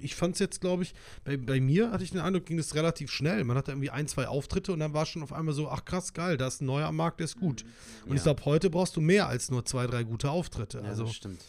ich 0.00 0.14
fand 0.14 0.34
es 0.34 0.38
jetzt, 0.38 0.60
glaube 0.60 0.82
ich, 0.82 0.92
bei, 1.24 1.36
bei 1.38 1.60
mir 1.60 1.90
hatte 1.90 2.04
ich 2.04 2.10
den 2.10 2.20
Eindruck, 2.20 2.44
ging 2.44 2.58
es 2.58 2.74
relativ 2.74 3.10
schnell. 3.10 3.42
Man 3.44 3.56
hatte 3.56 3.70
irgendwie 3.72 3.88
ein, 3.90 4.06
zwei 4.06 4.26
Auftritte 4.28 4.72
und 4.72 4.80
dann 4.80 4.92
war 4.92 5.06
schon 5.06 5.22
auf 5.22 5.32
einmal 5.32 5.54
so, 5.54 5.68
ach 5.70 5.84
krass, 5.86 6.12
geil, 6.12 6.36
da 6.36 6.46
ist 6.46 6.60
ein 6.60 6.66
neuer 6.66 6.88
am 6.88 6.96
Markt, 6.96 7.20
der 7.20 7.24
ist 7.24 7.36
gut. 7.38 7.64
Und 8.04 8.12
ich 8.16 8.18
Ja. 8.18 8.24
glaube, 8.34 8.44
heute 8.44 8.68
brauchst 8.68 8.96
du 8.96 9.00
mehr 9.00 9.28
als 9.28 9.50
nur 9.50 9.64
zwei, 9.64 9.86
drei 9.86 10.02
gute 10.04 10.30
Auftritte. 10.30 10.78
ja, 10.78 10.84
also 10.84 11.04
das 11.04 11.14
stimmt. 11.14 11.40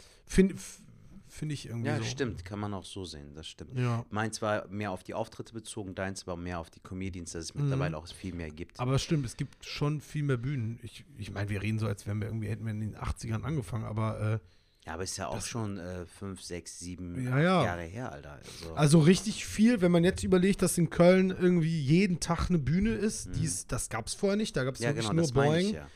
Finde 1.35 1.53
find 1.55 1.65
ich 1.65 1.67
irgendwie 1.69 1.87
Ja, 1.89 1.97
so. 1.97 2.03
stimmt, 2.03 2.45
kann 2.45 2.59
man 2.59 2.73
auch 2.73 2.85
so 2.85 3.05
sehen, 3.05 3.33
das 3.35 3.47
stimmt. 3.47 3.77
Ja. 3.77 4.05
Meins 4.09 4.41
war 4.41 4.67
mehr 4.69 4.91
auf 4.91 5.03
die 5.03 5.13
Auftritte 5.13 5.53
bezogen, 5.53 5.93
deins 5.95 6.25
war 6.27 6.35
mehr 6.37 6.59
auf 6.59 6.69
die 6.69 6.79
Comedians, 6.79 7.31
dass 7.33 7.45
es 7.45 7.55
mittlerweile 7.55 7.97
auch 7.97 8.07
viel 8.07 8.33
mehr 8.33 8.49
gibt. 8.49 8.77
Mhm. 8.77 8.81
Aber 8.81 8.93
es 8.95 9.03
stimmt, 9.03 9.25
es 9.25 9.35
gibt 9.37 9.63
schon 9.65 10.01
viel 10.01 10.23
mehr 10.23 10.37
Bühnen. 10.37 10.79
Ich, 10.83 11.05
ich 11.17 11.31
meine, 11.31 11.49
wir 11.49 11.61
reden 11.61 11.77
so, 11.79 11.87
als 11.87 12.07
wären 12.07 12.19
wir 12.19 12.27
irgendwie, 12.27 12.47
hätten 12.49 12.63
wir 12.65 12.71
in 12.71 12.79
den 12.79 12.95
80ern 12.97 13.43
angefangen, 13.43 13.83
aber 13.85 14.19
äh, 14.19 14.39
Ja, 14.87 14.93
aber 14.93 15.03
ist 15.03 15.17
ja 15.17 15.27
auch 15.27 15.41
schon 15.41 15.77
äh, 15.77 16.05
fünf, 16.05 16.41
sechs, 16.41 16.79
sieben 16.79 17.25
Ja, 17.25 17.39
ja. 17.39 17.63
Jahre 17.65 17.83
her, 17.83 18.11
Alter. 18.11 18.33
Also, 18.33 18.73
Also 18.75 18.99
richtig 18.99 19.45
viel, 19.45 19.81
wenn 19.81 19.91
man 19.91 20.03
jetzt 20.03 20.23
überlegt, 20.23 20.61
dass 20.61 20.77
in 20.77 20.89
Köln 20.89 21.31
irgendwie 21.31 21.79
jeden 21.81 22.19
Tag 22.19 22.49
eine 22.49 22.59
Bühne 22.59 22.91
ist, 22.91 23.27
Mhm. 23.27 23.33
dies, 23.33 23.67
das 23.67 23.89
gab 23.89 24.07
es 24.07 24.13
vorher 24.13 24.37
nicht, 24.37 24.55
da 24.55 24.63
gab 24.63 24.75
es 24.75 24.79
ja, 24.81 24.89
wirklich 24.89 25.09
genau, 25.09 25.21
nur 25.23 25.31
meine 25.33 25.57
ich 25.59 25.63
Boeing. 25.65 25.75
ja. 25.75 25.87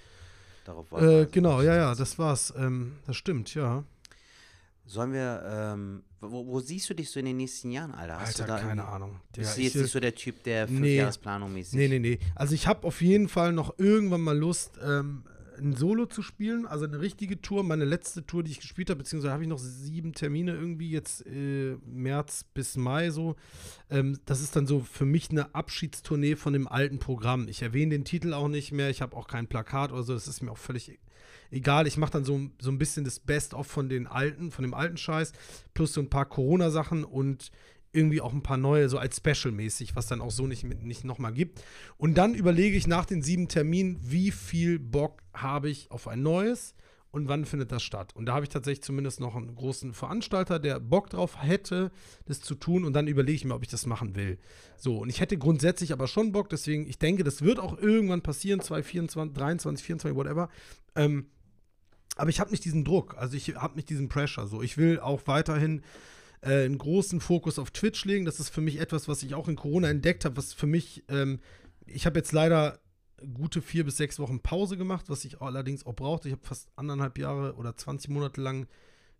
Darauf 0.66 0.92
wollte 0.92 1.22
Äh, 1.22 1.26
genau, 1.32 1.62
ja, 1.62 1.76
ja, 1.76 1.96
das 1.96 2.20
war's. 2.20 2.54
Ähm, 2.58 2.98
das 3.06 3.16
stimmt, 3.16 3.54
ja. 3.56 3.84
Sollen 4.90 5.14
wir, 5.14 5.44
ähm, 5.46 6.02
wo, 6.20 6.48
wo 6.48 6.60
siehst 6.60 6.90
du 6.90 6.96
dich 6.96 7.12
so 7.12 7.20
in 7.20 7.28
den 7.28 7.38
nächsten 7.38 7.70
Jahren, 7.70 7.92
Alter? 7.92 8.20
Hast 8.20 8.42
Alter, 8.42 8.56
du 8.56 8.62
da 8.64 8.68
keine 8.68 8.86
Ahnung. 8.88 9.20
Bist 9.36 9.52
Ja, 9.52 9.56
du 9.56 9.62
jetzt 9.62 9.76
ich, 9.76 9.82
nicht 9.84 9.92
so 9.92 10.00
der 10.00 10.16
Typ, 10.16 10.42
der 10.42 10.66
Nee. 10.66 10.78
Fünfjahresplanung 10.78 11.54
mäßig? 11.54 11.76
Nee, 11.76 11.88
nee, 11.90 12.00
nee. 12.00 12.20
Also 12.34 12.56
ich 12.56 12.66
habe 12.66 12.88
auf 12.88 13.00
jeden 13.02 13.28
Fall 13.30 13.54
noch 13.54 13.78
irgendwann 13.78 14.22
mal 14.22 14.36
Lust, 14.36 14.80
ähm, 14.84 15.26
ein 15.60 15.76
Solo 15.76 16.08
zu 16.08 16.24
spielen, 16.24 16.66
also 16.66 16.86
eine 16.86 17.02
richtige 17.02 17.40
Tour. 17.40 17.64
Meine 17.64 17.86
letzte 17.86 18.26
Tour, 18.26 18.42
die 18.42 18.50
ich 18.50 18.62
gespielt 18.62 18.90
habe, 18.90 18.98
beziehungsweise 18.98 19.32
habe 19.32 19.44
ich 19.44 19.50
noch 19.50 19.60
sieben 19.60 20.14
Termine 20.14 20.54
irgendwie 20.54 20.90
jetzt 20.90 21.24
äh, 21.28 21.76
März 21.86 22.46
bis 22.56 22.76
Mai 22.76 23.12
so. 23.12 23.36
Ähm, 23.92 24.18
das 24.26 24.42
ist 24.42 24.56
dann 24.56 24.66
so 24.66 24.80
für 24.80 25.06
mich 25.06 25.30
eine 25.30 25.54
Abschiedstournee 25.54 26.36
von 26.36 26.54
dem 26.54 26.68
alten 26.68 26.98
Programm. 26.98 27.48
Ich 27.48 27.62
erwähne 27.62 27.92
den 27.92 28.06
Titel 28.06 28.34
auch 28.34 28.48
nicht 28.48 28.72
mehr, 28.72 28.90
ich 28.90 29.04
habe 29.04 29.16
auch 29.16 29.28
kein 29.28 29.46
Plakat 29.46 29.92
oder 29.92 30.02
so, 30.02 30.14
das 30.16 30.28
ist 30.28 30.42
mir 30.42 30.50
auch 30.50 30.58
völlig 30.58 30.98
egal. 31.52 31.88
Ich 31.88 31.97
mache 31.97 32.12
dann 32.12 32.26
so, 32.26 32.39
so 32.60 32.72
ein 32.72 32.78
bisschen 32.78 33.06
das 33.06 33.20
Best-of 33.20 33.68
von 33.68 33.89
den 33.89 34.08
alten, 34.08 34.52
von 34.52 34.64
dem 34.64 34.74
alten 34.74 34.97
Scheiß, 34.97 35.34
plus 35.74 35.93
so 35.93 36.02
ein 36.02 36.10
paar 36.10 36.26
Corona-Sachen 36.26 37.04
und 37.04 37.52
irgendwie 37.91 38.22
auch 38.22 38.34
ein 38.34 38.43
paar 38.43 38.58
neue, 38.58 38.88
so 38.89 38.97
als 38.97 39.18
Special-mäßig, 39.18 39.95
was 39.95 40.08
dann 40.08 40.22
auch 40.22 40.32
so 40.32 40.45
nicht, 40.45 40.64
nicht 40.64 41.04
nochmal 41.04 41.34
gibt. 41.34 41.64
Und 41.97 42.18
dann 42.18 42.36
überlege 42.36 42.78
ich 42.78 42.88
nach 42.88 43.06
den 43.06 43.22
sieben 43.22 43.47
Terminen, 43.47 43.97
wie 44.02 44.32
viel 44.32 44.80
Bock 44.80 45.24
habe 45.34 45.70
ich 45.70 45.89
auf 45.89 46.08
ein 46.08 46.22
neues 46.22 46.76
und 47.12 47.28
wann 47.28 47.45
findet 47.45 47.72
das 47.72 47.82
statt. 47.82 48.16
Und 48.16 48.28
da 48.28 48.36
habe 48.36 48.45
ich 48.45 48.50
tatsächlich 48.50 48.84
zumindest 48.84 49.20
noch 49.20 49.36
einen 49.36 49.56
großen 49.56 49.93
Veranstalter, 49.93 50.60
der 50.60 50.80
Bock 50.80 51.10
drauf 51.10 51.41
hätte, 51.41 51.91
das 52.26 52.41
zu 52.41 52.54
tun. 52.56 52.86
Und 52.86 52.93
dann 52.93 53.08
überlege 53.08 53.36
ich 53.36 53.45
mir, 53.45 53.56
ob 53.56 53.64
ich 53.64 53.70
das 53.70 53.86
machen 53.86 54.16
will. 54.16 54.38
So, 54.78 54.97
und 55.00 55.10
ich 55.10 55.20
hätte 55.20 55.38
grundsätzlich 55.38 55.91
aber 55.91 56.08
schon 56.08 56.32
Bock, 56.32 56.50
deswegen, 56.50 56.88
ich 56.88 57.00
denke, 57.00 57.24
das 57.24 57.41
wird 57.41 57.60
auch 57.60 57.78
irgendwann 57.78 58.22
passieren, 58.22 58.62
2024, 58.62 59.36
23, 59.36 59.86
24, 59.86 60.16
whatever. 60.16 60.50
Ähm, 60.95 61.26
aber 62.20 62.30
ich 62.30 62.40
habe 62.40 62.52
nicht 62.52 62.66
diesen 62.66 62.84
Druck, 62.84 63.16
also 63.18 63.36
ich 63.38 63.56
habe 63.56 63.76
nicht 63.76 63.90
diesen 63.90 64.10
Pressure. 64.10 64.48
So, 64.48 64.62
ich 64.62 64.78
will 64.78 65.00
auch 65.00 65.22
weiterhin 65.26 65.84
äh, 66.42 66.66
einen 66.66 66.78
großen 66.78 67.22
Fokus 67.22 67.58
auf 67.58 67.72
Twitch 67.72 68.04
legen. 68.06 68.26
Das 68.26 68.40
ist 68.40 68.50
für 68.50 68.62
mich 68.62 68.80
etwas, 68.80 69.08
was 69.08 69.24
ich 69.24 69.36
auch 69.36 69.48
in 69.48 69.56
Corona 69.56 69.90
entdeckt 69.90 70.26
habe, 70.26 70.38
was 70.38 70.54
für 70.54 70.68
mich, 70.68 71.04
ähm, 71.08 71.40
ich 71.86 72.06
habe 72.06 72.20
jetzt 72.20 72.34
leider 72.34 72.80
gute 73.34 73.62
vier 73.62 73.86
bis 73.86 73.98
sechs 73.98 74.20
Wochen 74.20 74.42
Pause 74.42 74.78
gemacht, 74.78 75.06
was 75.10 75.26
ich 75.26 75.42
allerdings 75.42 75.86
auch 75.86 75.96
brauchte. 75.96 76.28
Ich 76.28 76.34
habe 76.34 76.46
fast 76.46 76.70
anderthalb 76.76 77.18
Jahre 77.18 77.56
oder 77.56 77.76
20 77.76 78.10
Monate 78.10 78.42
lang 78.42 78.68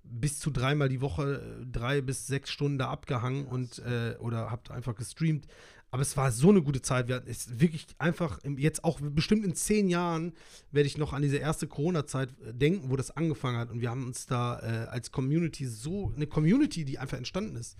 bis 0.04 0.40
zu 0.40 0.50
dreimal 0.50 0.90
die 0.90 1.02
Woche 1.02 1.42
äh, 1.62 1.66
drei 1.66 2.02
bis 2.02 2.28
sechs 2.28 2.50
Stunden 2.50 2.78
da 2.78 2.90
abgehangen 2.90 3.46
und 3.46 3.80
äh, 3.80 4.16
oder 4.20 4.52
habt 4.52 4.72
einfach 4.72 4.96
gestreamt. 4.96 5.48
Aber 5.92 6.02
es 6.04 6.16
war 6.18 6.32
so 6.32 6.50
eine 6.50 6.62
gute 6.62 6.82
Zeit. 6.82 7.08
Wir 7.08 7.16
hatten 7.16 7.30
es 7.30 7.60
wirklich 7.60 7.88
einfach 7.98 8.40
jetzt 8.58 8.84
auch 8.84 9.00
bestimmt 9.02 9.44
in 9.44 9.56
zehn 9.56 9.90
Jahren 9.90 10.34
werde 10.72 10.86
ich 10.88 10.98
noch 10.98 11.14
an 11.14 11.22
diese 11.24 11.38
erste 11.38 11.66
Corona-Zeit 11.68 12.30
äh, 12.42 12.54
denken, 12.54 12.90
wo 12.92 12.96
das 12.96 13.10
angefangen 13.12 13.58
hat. 13.58 13.72
Und 13.72 13.82
wir 13.82 13.90
haben 13.90 14.06
uns 14.06 14.28
da 14.28 14.60
äh, 14.60 14.88
als 14.90 15.12
Community 15.12 15.66
so 15.66 16.14
eine 16.16 16.28
Community, 16.28 16.86
die 16.86 17.00
einfach 17.00 17.18
entstanden 17.18 17.56
ist, 17.56 17.76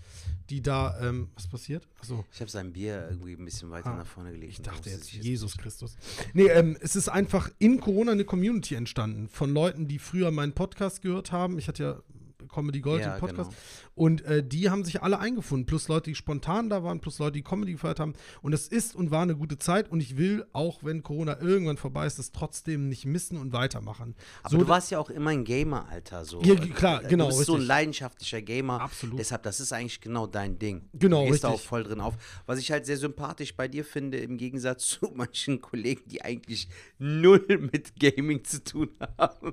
die 0.50 0.60
da 0.60 0.98
ähm, 1.00 1.28
was 1.34 1.46
passiert? 1.46 1.86
Achso. 2.00 2.24
Ich 2.32 2.40
habe 2.40 2.50
sein 2.50 2.72
Bier 2.72 3.06
irgendwie 3.10 3.34
ein 3.34 3.44
bisschen 3.44 3.70
weiter 3.70 3.90
Ah, 3.90 3.96
nach 3.98 4.06
vorne 4.06 4.32
gelegt. 4.32 4.52
Ich 4.52 4.60
dachte 4.62 4.90
Da 4.90 4.96
jetzt 4.96 5.12
Jesus 5.12 5.56
Christus. 5.56 5.96
Nee, 6.32 6.46
ähm, 6.48 6.76
es 6.80 6.96
ist 6.96 7.08
einfach 7.08 7.50
in 7.58 7.80
Corona 7.80 8.12
eine 8.12 8.24
Community 8.24 8.74
entstanden 8.74 9.28
von 9.28 9.52
Leuten, 9.54 9.86
die 9.86 9.98
früher 10.00 10.30
meinen 10.32 10.52
Podcast 10.52 11.02
gehört 11.02 11.30
haben. 11.30 11.58
Ich 11.58 11.68
hatte 11.68 11.82
ja 11.82 12.02
Comedy 12.48 12.80
Gold 12.80 13.02
Ja, 13.02 13.18
Podcast. 13.18 13.50
genau. 13.50 13.60
Und 13.94 14.22
äh, 14.22 14.42
die 14.42 14.70
haben 14.70 14.84
sich 14.84 15.02
alle 15.02 15.18
eingefunden. 15.18 15.66
Plus 15.66 15.88
Leute, 15.88 16.10
die 16.10 16.14
spontan 16.14 16.70
da 16.70 16.82
waren, 16.82 17.00
plus 17.00 17.18
Leute, 17.18 17.32
die 17.32 17.42
Comedy 17.42 17.72
gefeiert 17.72 18.00
haben. 18.00 18.14
Und 18.40 18.52
es 18.54 18.66
ist 18.68 18.94
und 18.96 19.10
war 19.10 19.22
eine 19.22 19.36
gute 19.36 19.58
Zeit. 19.58 19.90
Und 19.90 20.00
ich 20.00 20.16
will, 20.16 20.46
auch 20.52 20.82
wenn 20.82 21.02
Corona 21.02 21.38
irgendwann 21.40 21.76
vorbei 21.76 22.06
ist, 22.06 22.18
das 22.18 22.32
trotzdem 22.32 22.88
nicht 22.88 23.04
missen 23.04 23.36
und 23.38 23.52
weitermachen. 23.52 24.14
Aber 24.42 24.50
So, 24.52 24.58
du 24.58 24.68
warst 24.68 24.90
ja 24.90 24.98
auch 24.98 25.10
immer 25.10 25.30
ein 25.30 25.44
Gamer, 25.44 25.86
Alter. 25.90 26.24
So. 26.24 26.40
Ja, 26.42 26.54
klar, 26.54 27.02
genau, 27.02 27.28
Du 27.30 27.36
bist 27.36 27.46
so 27.46 27.52
ein 27.52 27.56
richtig. 27.56 27.68
leidenschaftlicher 27.68 28.42
Gamer. 28.42 28.80
Absolut. 28.80 29.18
Deshalb, 29.18 29.42
das 29.42 29.60
ist 29.60 29.72
eigentlich 29.72 30.00
genau 30.00 30.26
dein 30.26 30.58
Ding. 30.58 30.88
Genau, 30.94 31.24
Du 31.26 31.32
gehst 31.32 31.44
da 31.44 31.48
auch 31.48 31.52
richtig. 31.54 31.68
voll 31.68 31.82
drin 31.84 32.00
auf. 32.00 32.14
Was 32.46 32.58
ich 32.58 32.70
halt 32.70 32.86
sehr 32.86 32.96
sympathisch 32.96 33.54
bei 33.54 33.68
dir 33.68 33.84
finde, 33.84 34.18
im 34.18 34.38
Gegensatz 34.38 34.86
zu 34.88 35.12
manchen 35.14 35.60
Kollegen, 35.60 36.02
die 36.08 36.22
eigentlich 36.22 36.68
null 36.98 37.44
mit 37.72 37.98
Gaming 38.00 38.44
zu 38.44 38.62
tun 38.64 38.88
haben. 39.18 39.52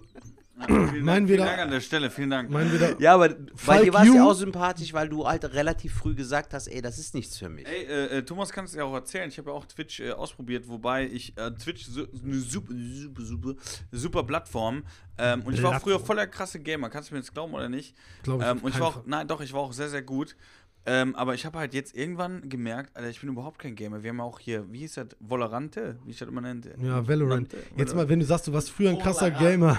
Vielen 0.65 1.05
Meinen 1.05 1.05
Dank, 1.05 1.27
wir 1.27 1.35
vielen 1.35 1.39
da- 1.39 1.45
Dank 1.45 1.59
an 1.61 1.69
der 1.71 1.81
Stelle, 1.81 2.09
vielen 2.09 2.29
Dank. 2.31 2.49
meinen 2.49 2.71
wir 2.71 2.79
da, 2.79 2.89
Ja, 2.99 3.13
aber 3.13 3.29
bei 3.65 3.83
dir 3.83 3.93
war 3.93 4.03
es 4.03 4.13
ja 4.13 4.23
auch 4.25 4.33
sympathisch, 4.33 4.91
weil 4.91 5.07
du 5.07 5.27
halt 5.27 5.45
relativ 5.53 5.93
früh 5.93 6.15
gesagt 6.15 6.51
hast, 6.53 6.67
ey, 6.67 6.81
das 6.81 6.97
ist 6.97 7.13
nichts 7.13 7.37
für 7.37 7.47
mich. 7.47 7.67
Ey, 7.67 7.83
äh, 7.85 8.17
äh, 8.17 8.21
Thomas 8.23 8.49
kann 8.51 8.65
es 8.65 8.73
ja 8.73 8.83
auch 8.83 8.93
erzählen. 8.95 9.29
Ich 9.29 9.37
habe 9.37 9.51
ja 9.51 9.55
auch 9.55 9.65
Twitch 9.65 9.99
äh, 9.99 10.11
ausprobiert, 10.11 10.67
wobei 10.67 11.05
ich 11.05 11.37
äh, 11.37 11.51
Twitch 11.51 11.85
so, 11.85 12.07
eine 12.23 12.39
super, 12.39 12.73
super, 12.75 13.21
super, 13.21 13.53
super 13.91 14.23
Plattform. 14.23 14.83
Ähm, 15.19 15.43
und 15.43 15.53
ich 15.53 15.61
war 15.61 15.77
auch 15.77 15.81
früher 15.81 15.99
voller 15.99 16.25
krasse 16.25 16.59
Gamer. 16.59 16.89
Kannst 16.89 17.11
du 17.11 17.13
mir 17.15 17.19
jetzt 17.19 17.33
glauben 17.33 17.53
oder 17.53 17.69
nicht? 17.69 17.95
glaube 18.23 18.43
ich, 18.43 18.49
Ähm, 18.49 18.57
und 18.59 18.73
ich 18.73 18.79
war 18.79 18.87
auch, 18.87 19.03
nein, 19.05 19.27
doch, 19.27 19.41
ich 19.41 19.53
war 19.53 19.61
auch 19.61 19.73
sehr, 19.73 19.89
sehr 19.89 20.01
gut. 20.01 20.35
Ähm, 20.89 21.15
aber 21.15 21.33
ich 21.33 21.45
habe 21.45 21.59
halt 21.59 21.73
jetzt 21.73 21.95
irgendwann 21.95 22.47
gemerkt, 22.47 22.95
Alter, 22.95 23.09
ich 23.09 23.19
bin 23.19 23.29
überhaupt 23.29 23.59
kein 23.59 23.75
Gamer. 23.75 24.03
Wir 24.03 24.11
haben 24.11 24.21
auch 24.21 24.39
hier, 24.39 24.65
wie 24.71 24.79
hieß 24.79 24.93
das, 24.93 25.07
Volerante, 25.19 25.99
wie 26.05 26.11
ich 26.11 26.17
das 26.17 26.29
immer 26.29 26.39
nannte. 26.39 26.75
Ja, 26.81 27.05
Valorant. 27.05 27.53
Jetzt 27.75 27.93
mal, 27.93 28.07
wenn 28.07 28.19
du 28.19 28.25
sagst, 28.25 28.47
du 28.47 28.53
warst 28.53 28.71
früher 28.71 28.91
ein 28.91 28.97
krasser 28.99 29.29
Gamer. 29.29 29.77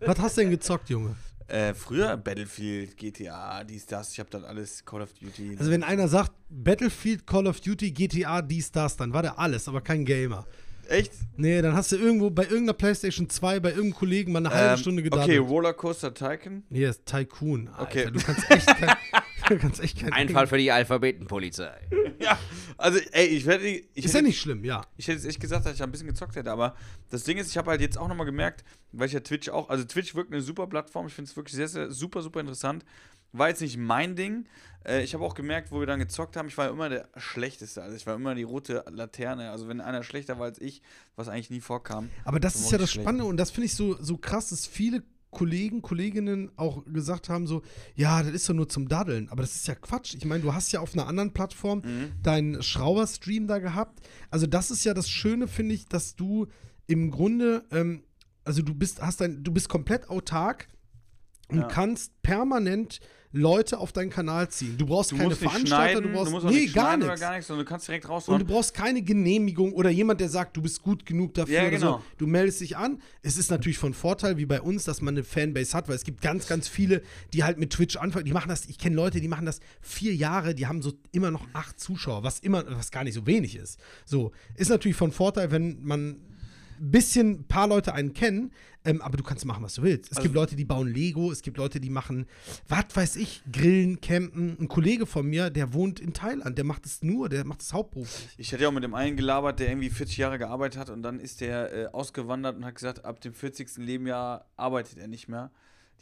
Was 0.00 0.18
hast 0.20 0.36
du 0.36 0.42
denn 0.42 0.50
gezockt, 0.50 0.88
Junge? 0.88 1.16
Äh, 1.48 1.74
früher 1.74 2.16
Battlefield, 2.16 2.96
GTA, 2.96 3.64
dies, 3.64 3.86
das. 3.86 4.12
Ich 4.12 4.20
habe 4.20 4.30
dann 4.30 4.44
alles 4.44 4.84
Call 4.84 5.02
of 5.02 5.12
Duty. 5.14 5.56
Also 5.58 5.70
wenn 5.70 5.82
einer 5.82 6.06
sagt, 6.08 6.32
Battlefield, 6.48 7.26
Call 7.26 7.46
of 7.48 7.60
Duty, 7.60 7.90
GTA, 7.90 8.40
dies, 8.42 8.70
das, 8.70 8.96
dann 8.96 9.12
war 9.12 9.22
der 9.22 9.38
alles, 9.38 9.68
aber 9.68 9.80
kein 9.80 10.04
Gamer. 10.04 10.46
Echt? 10.88 11.12
Nee, 11.36 11.60
dann 11.62 11.74
hast 11.74 11.90
du 11.90 11.96
irgendwo 11.96 12.30
bei 12.30 12.44
irgendeiner 12.44 12.72
Playstation 12.74 13.28
2 13.28 13.58
bei 13.60 13.70
irgendeinem 13.70 13.94
Kollegen 13.94 14.32
mal 14.32 14.38
eine 14.38 14.50
halbe 14.50 14.72
Ähm, 14.74 14.78
Stunde 14.78 15.02
Okay, 15.02 15.10
gedaddelt. 15.10 15.48
Rollercoaster 15.48 16.14
Tycoon. 16.14 16.62
Ist 16.70 17.04
Tycoon. 17.06 17.68
Alter. 17.68 17.82
Okay. 17.82 18.10
Du 18.12 18.20
kannst 18.20 18.48
echt 18.50 18.66
kein, 18.66 18.96
kannst 19.60 19.80
echt 19.80 19.98
kein 20.00 20.12
Ein 20.12 20.28
Fall 20.28 20.46
für 20.46 20.58
die 20.58 20.70
Alphabetenpolizei. 20.72 21.76
Ja, 22.18 22.38
also 22.78 22.98
ey, 23.12 23.26
ich 23.26 23.44
werde. 23.44 23.68
Ich 23.68 23.86
Ist 23.94 24.06
hätte- 24.06 24.16
ja 24.16 24.22
nicht 24.22 24.40
schlimm, 24.40 24.64
ja. 24.64 24.80
Ich 24.96 25.06
hätte 25.06 25.18
jetzt 25.18 25.26
echt 25.26 25.38
gesagt, 25.38 25.66
dass 25.66 25.74
ich 25.74 25.82
ein 25.82 25.90
bisschen 25.92 26.06
gezockt 26.06 26.34
hätte, 26.34 26.50
aber 26.50 26.74
das 27.10 27.24
Ding 27.24 27.36
ist, 27.36 27.50
ich 27.50 27.58
habe 27.58 27.70
halt 27.70 27.82
jetzt 27.82 27.98
auch 27.98 28.08
nochmal 28.08 28.24
gemerkt, 28.24 28.64
weil 28.92 29.06
ich 29.06 29.12
ja 29.12 29.20
Twitch 29.20 29.50
auch, 29.50 29.68
also 29.68 29.84
Twitch 29.84 30.14
wirkt 30.14 30.32
eine 30.32 30.40
super 30.40 30.66
Plattform, 30.66 31.06
ich 31.08 31.12
finde 31.12 31.30
es 31.30 31.36
wirklich 31.36 31.54
sehr, 31.54 31.68
sehr 31.68 31.90
super, 31.90 32.22
super 32.22 32.40
interessant. 32.40 32.84
War 33.32 33.48
jetzt 33.50 33.60
nicht 33.60 33.76
mein 33.76 34.16
Ding. 34.16 34.46
Äh, 34.86 35.02
ich 35.02 35.12
habe 35.12 35.22
auch 35.24 35.34
gemerkt, 35.34 35.70
wo 35.70 35.78
wir 35.78 35.86
dann 35.86 35.98
gezockt 35.98 36.36
haben, 36.36 36.48
ich 36.48 36.56
war 36.56 36.70
immer 36.70 36.88
der 36.88 37.06
Schlechteste. 37.18 37.82
Also 37.82 37.94
ich 37.96 38.06
war 38.06 38.14
immer 38.14 38.34
die 38.34 38.44
rote 38.44 38.82
Laterne. 38.90 39.50
Also 39.50 39.68
wenn 39.68 39.82
einer 39.82 40.02
schlechter 40.02 40.38
war 40.38 40.46
als 40.46 40.58
ich, 40.60 40.80
was 41.16 41.28
eigentlich 41.28 41.50
nie 41.50 41.60
vorkam. 41.60 42.08
Aber 42.24 42.40
das 42.40 42.54
ist 42.54 42.70
ja 42.72 42.78
das 42.78 42.90
schlecht. 42.92 43.04
Spannende 43.04 43.26
und 43.26 43.36
das 43.36 43.50
finde 43.50 43.66
ich 43.66 43.74
so, 43.74 43.94
so 44.02 44.16
krass, 44.16 44.48
dass 44.48 44.66
viele 44.66 45.02
Kollegen, 45.36 45.82
Kolleginnen 45.82 46.50
auch 46.56 46.82
gesagt 46.86 47.28
haben, 47.28 47.46
so, 47.46 47.60
ja, 47.94 48.22
das 48.22 48.32
ist 48.32 48.48
doch 48.48 48.54
nur 48.54 48.70
zum 48.70 48.88
Daddeln. 48.88 49.28
Aber 49.28 49.42
das 49.42 49.54
ist 49.54 49.68
ja 49.68 49.74
Quatsch. 49.74 50.14
Ich 50.14 50.24
meine, 50.24 50.42
du 50.42 50.54
hast 50.54 50.72
ja 50.72 50.80
auf 50.80 50.94
einer 50.94 51.06
anderen 51.06 51.32
Plattform 51.34 51.82
Mhm. 51.84 52.12
deinen 52.22 52.62
Schrauber-Stream 52.62 53.46
da 53.46 53.58
gehabt. 53.58 54.00
Also, 54.30 54.46
das 54.46 54.70
ist 54.70 54.84
ja 54.84 54.94
das 54.94 55.10
Schöne, 55.10 55.46
finde 55.46 55.74
ich, 55.74 55.84
dass 55.88 56.16
du 56.16 56.46
im 56.86 57.10
Grunde, 57.10 57.66
ähm, 57.70 58.02
also 58.44 58.62
du 58.62 58.72
bist, 58.74 59.02
hast 59.02 59.20
dein, 59.20 59.44
du 59.44 59.52
bist 59.52 59.68
komplett 59.68 60.08
autark 60.08 60.68
und 61.48 61.58
Ja. 61.58 61.68
kannst 61.68 62.12
permanent 62.22 63.00
Leute 63.32 63.78
auf 63.78 63.92
deinen 63.92 64.10
Kanal 64.10 64.48
ziehen. 64.48 64.76
Du 64.78 64.86
brauchst 64.86 65.12
Du 65.12 65.16
keine 65.16 65.28
musst 65.30 65.40
Veranstalter, 65.40 66.00
du 66.00 66.08
brauchst 66.10 66.32
musst 66.32 66.46
auch 66.46 66.50
nee, 66.50 66.62
nicht 66.62 66.74
gar 66.74 66.96
nichts. 66.96 67.20
gar 67.20 67.32
nichts, 67.32 67.46
sondern 67.46 67.64
du 67.64 67.68
kannst 67.68 67.88
direkt 67.88 68.08
Und 68.08 68.38
du 68.38 68.44
brauchst 68.44 68.74
keine 68.74 69.02
Genehmigung 69.02 69.72
oder 69.72 69.90
jemand, 69.90 70.20
der 70.20 70.28
sagt, 70.28 70.56
du 70.56 70.62
bist 70.62 70.82
gut 70.82 71.04
genug 71.04 71.34
dafür 71.34 71.54
Ja, 71.54 71.68
genau. 71.68 71.98
so. 71.98 72.02
Du 72.18 72.26
meldest 72.26 72.60
dich 72.60 72.76
an. 72.76 73.00
Es 73.22 73.36
ist 73.36 73.50
natürlich 73.50 73.78
von 73.78 73.94
Vorteil, 73.94 74.36
wie 74.38 74.46
bei 74.46 74.60
uns, 74.60 74.84
dass 74.84 75.00
man 75.02 75.14
eine 75.14 75.24
Fanbase 75.24 75.76
hat, 75.76 75.88
weil 75.88 75.96
es 75.96 76.04
gibt 76.04 76.20
ganz, 76.20 76.46
ganz 76.46 76.68
viele, 76.68 77.02
die 77.32 77.44
halt 77.44 77.58
mit 77.58 77.70
Twitch 77.70 77.96
anfangen. 77.96 78.24
Die 78.24 78.32
machen 78.32 78.48
das, 78.48 78.66
ich 78.66 78.78
kenne 78.78 78.96
Leute, 78.96 79.20
die 79.20 79.28
machen 79.28 79.46
das 79.46 79.60
vier 79.80 80.14
Jahre, 80.14 80.54
die 80.54 80.66
haben 80.66 80.82
so 80.82 80.92
immer 81.12 81.30
noch 81.30 81.46
acht 81.52 81.78
Zuschauer, 81.80 82.22
was 82.22 82.40
immer, 82.40 82.64
was 82.76 82.90
gar 82.90 83.04
nicht 83.04 83.14
so 83.14 83.26
wenig 83.26 83.56
ist. 83.56 83.78
So, 84.04 84.32
ist 84.54 84.70
natürlich 84.70 84.96
von 84.96 85.12
Vorteil, 85.12 85.50
wenn 85.50 85.82
man 85.82 86.16
bisschen, 86.78 87.40
ein 87.40 87.44
paar 87.48 87.68
Leute 87.68 87.94
einen 87.94 88.12
kennen, 88.12 88.52
ähm, 88.84 89.02
aber 89.02 89.16
du 89.16 89.24
kannst 89.24 89.44
machen, 89.44 89.62
was 89.64 89.74
du 89.74 89.82
willst. 89.82 90.12
Es 90.12 90.16
Also 90.16 90.22
gibt 90.22 90.34
Leute, 90.34 90.56
die 90.56 90.64
bauen 90.64 90.88
Lego, 90.88 91.32
es 91.32 91.42
gibt 91.42 91.56
Leute, 91.58 91.80
die 91.80 91.90
machen, 91.90 92.26
was 92.68 92.84
weiß 92.94 93.16
ich, 93.16 93.42
Grillen, 93.52 94.00
Campen. 94.00 94.56
Ein 94.60 94.68
Kollege 94.68 95.06
von 95.06 95.26
mir, 95.26 95.50
der 95.50 95.72
wohnt 95.72 95.98
in 95.98 96.12
Thailand, 96.12 96.56
der 96.56 96.64
macht 96.64 96.86
es 96.86 97.02
nur, 97.02 97.28
der 97.28 97.44
macht 97.44 97.62
es 97.62 97.72
hauptberuflich. 97.72 98.30
Ich 98.38 98.52
hatte 98.52 98.62
ja 98.62 98.68
auch 98.68 98.72
mit 98.72 98.84
dem 98.84 98.94
einen 98.94 99.16
gelabert, 99.16 99.58
der 99.58 99.68
irgendwie 99.68 99.90
40 99.90 100.16
Jahre 100.18 100.38
gearbeitet 100.38 100.78
hat 100.78 100.90
und 100.90 101.02
dann 101.02 101.18
ist 101.18 101.40
der 101.40 101.72
äh, 101.72 101.86
ausgewandert 101.86 102.56
und 102.56 102.64
hat 102.64 102.74
gesagt, 102.76 103.04
ab 103.04 103.20
dem 103.20 103.34
40. 103.34 103.78
Lebensjahr 103.78 104.46
arbeitet 104.56 104.98
er 104.98 105.08
nicht 105.08 105.28
mehr. 105.28 105.50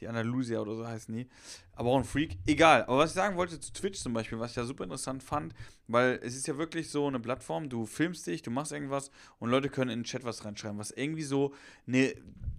Die 0.01 0.09
Andalusia 0.09 0.61
oder 0.61 0.77
so 0.77 0.87
heißen 0.87 1.15
die. 1.15 1.27
Aber 1.75 1.91
auch 1.91 1.99
ein 1.99 2.05
Freak. 2.05 2.39
Egal. 2.47 2.83
Aber 2.85 2.99
was 2.99 3.11
ich 3.11 3.15
sagen 3.15 3.37
wollte 3.37 3.59
zu 3.61 3.73
Twitch 3.73 4.01
zum 4.01 4.13
Beispiel, 4.13 4.39
was 4.39 4.53
ich 4.53 4.57
ja 4.57 4.65
super 4.65 4.85
interessant 4.85 5.23
fand, 5.23 5.55
weil 5.89 6.21
es 6.23 6.37
ist 6.37 6.47
ja 6.47 6.57
wirklich 6.59 6.91
so 6.91 7.07
eine 7.07 7.21
Plattform, 7.21 7.69
du 7.69 7.87
filmst 7.87 8.27
dich, 8.27 8.43
du 8.43 8.51
machst 8.51 8.73
irgendwas 8.73 9.11
und 9.39 9.51
Leute 9.51 9.69
können 9.69 9.91
in 9.91 10.01
den 10.01 10.05
Chat 10.05 10.25
was 10.25 10.45
reinschreiben, 10.45 10.79
was 10.79 10.91
irgendwie 10.91 11.23
so 11.23 11.55
eine, 11.87 12.15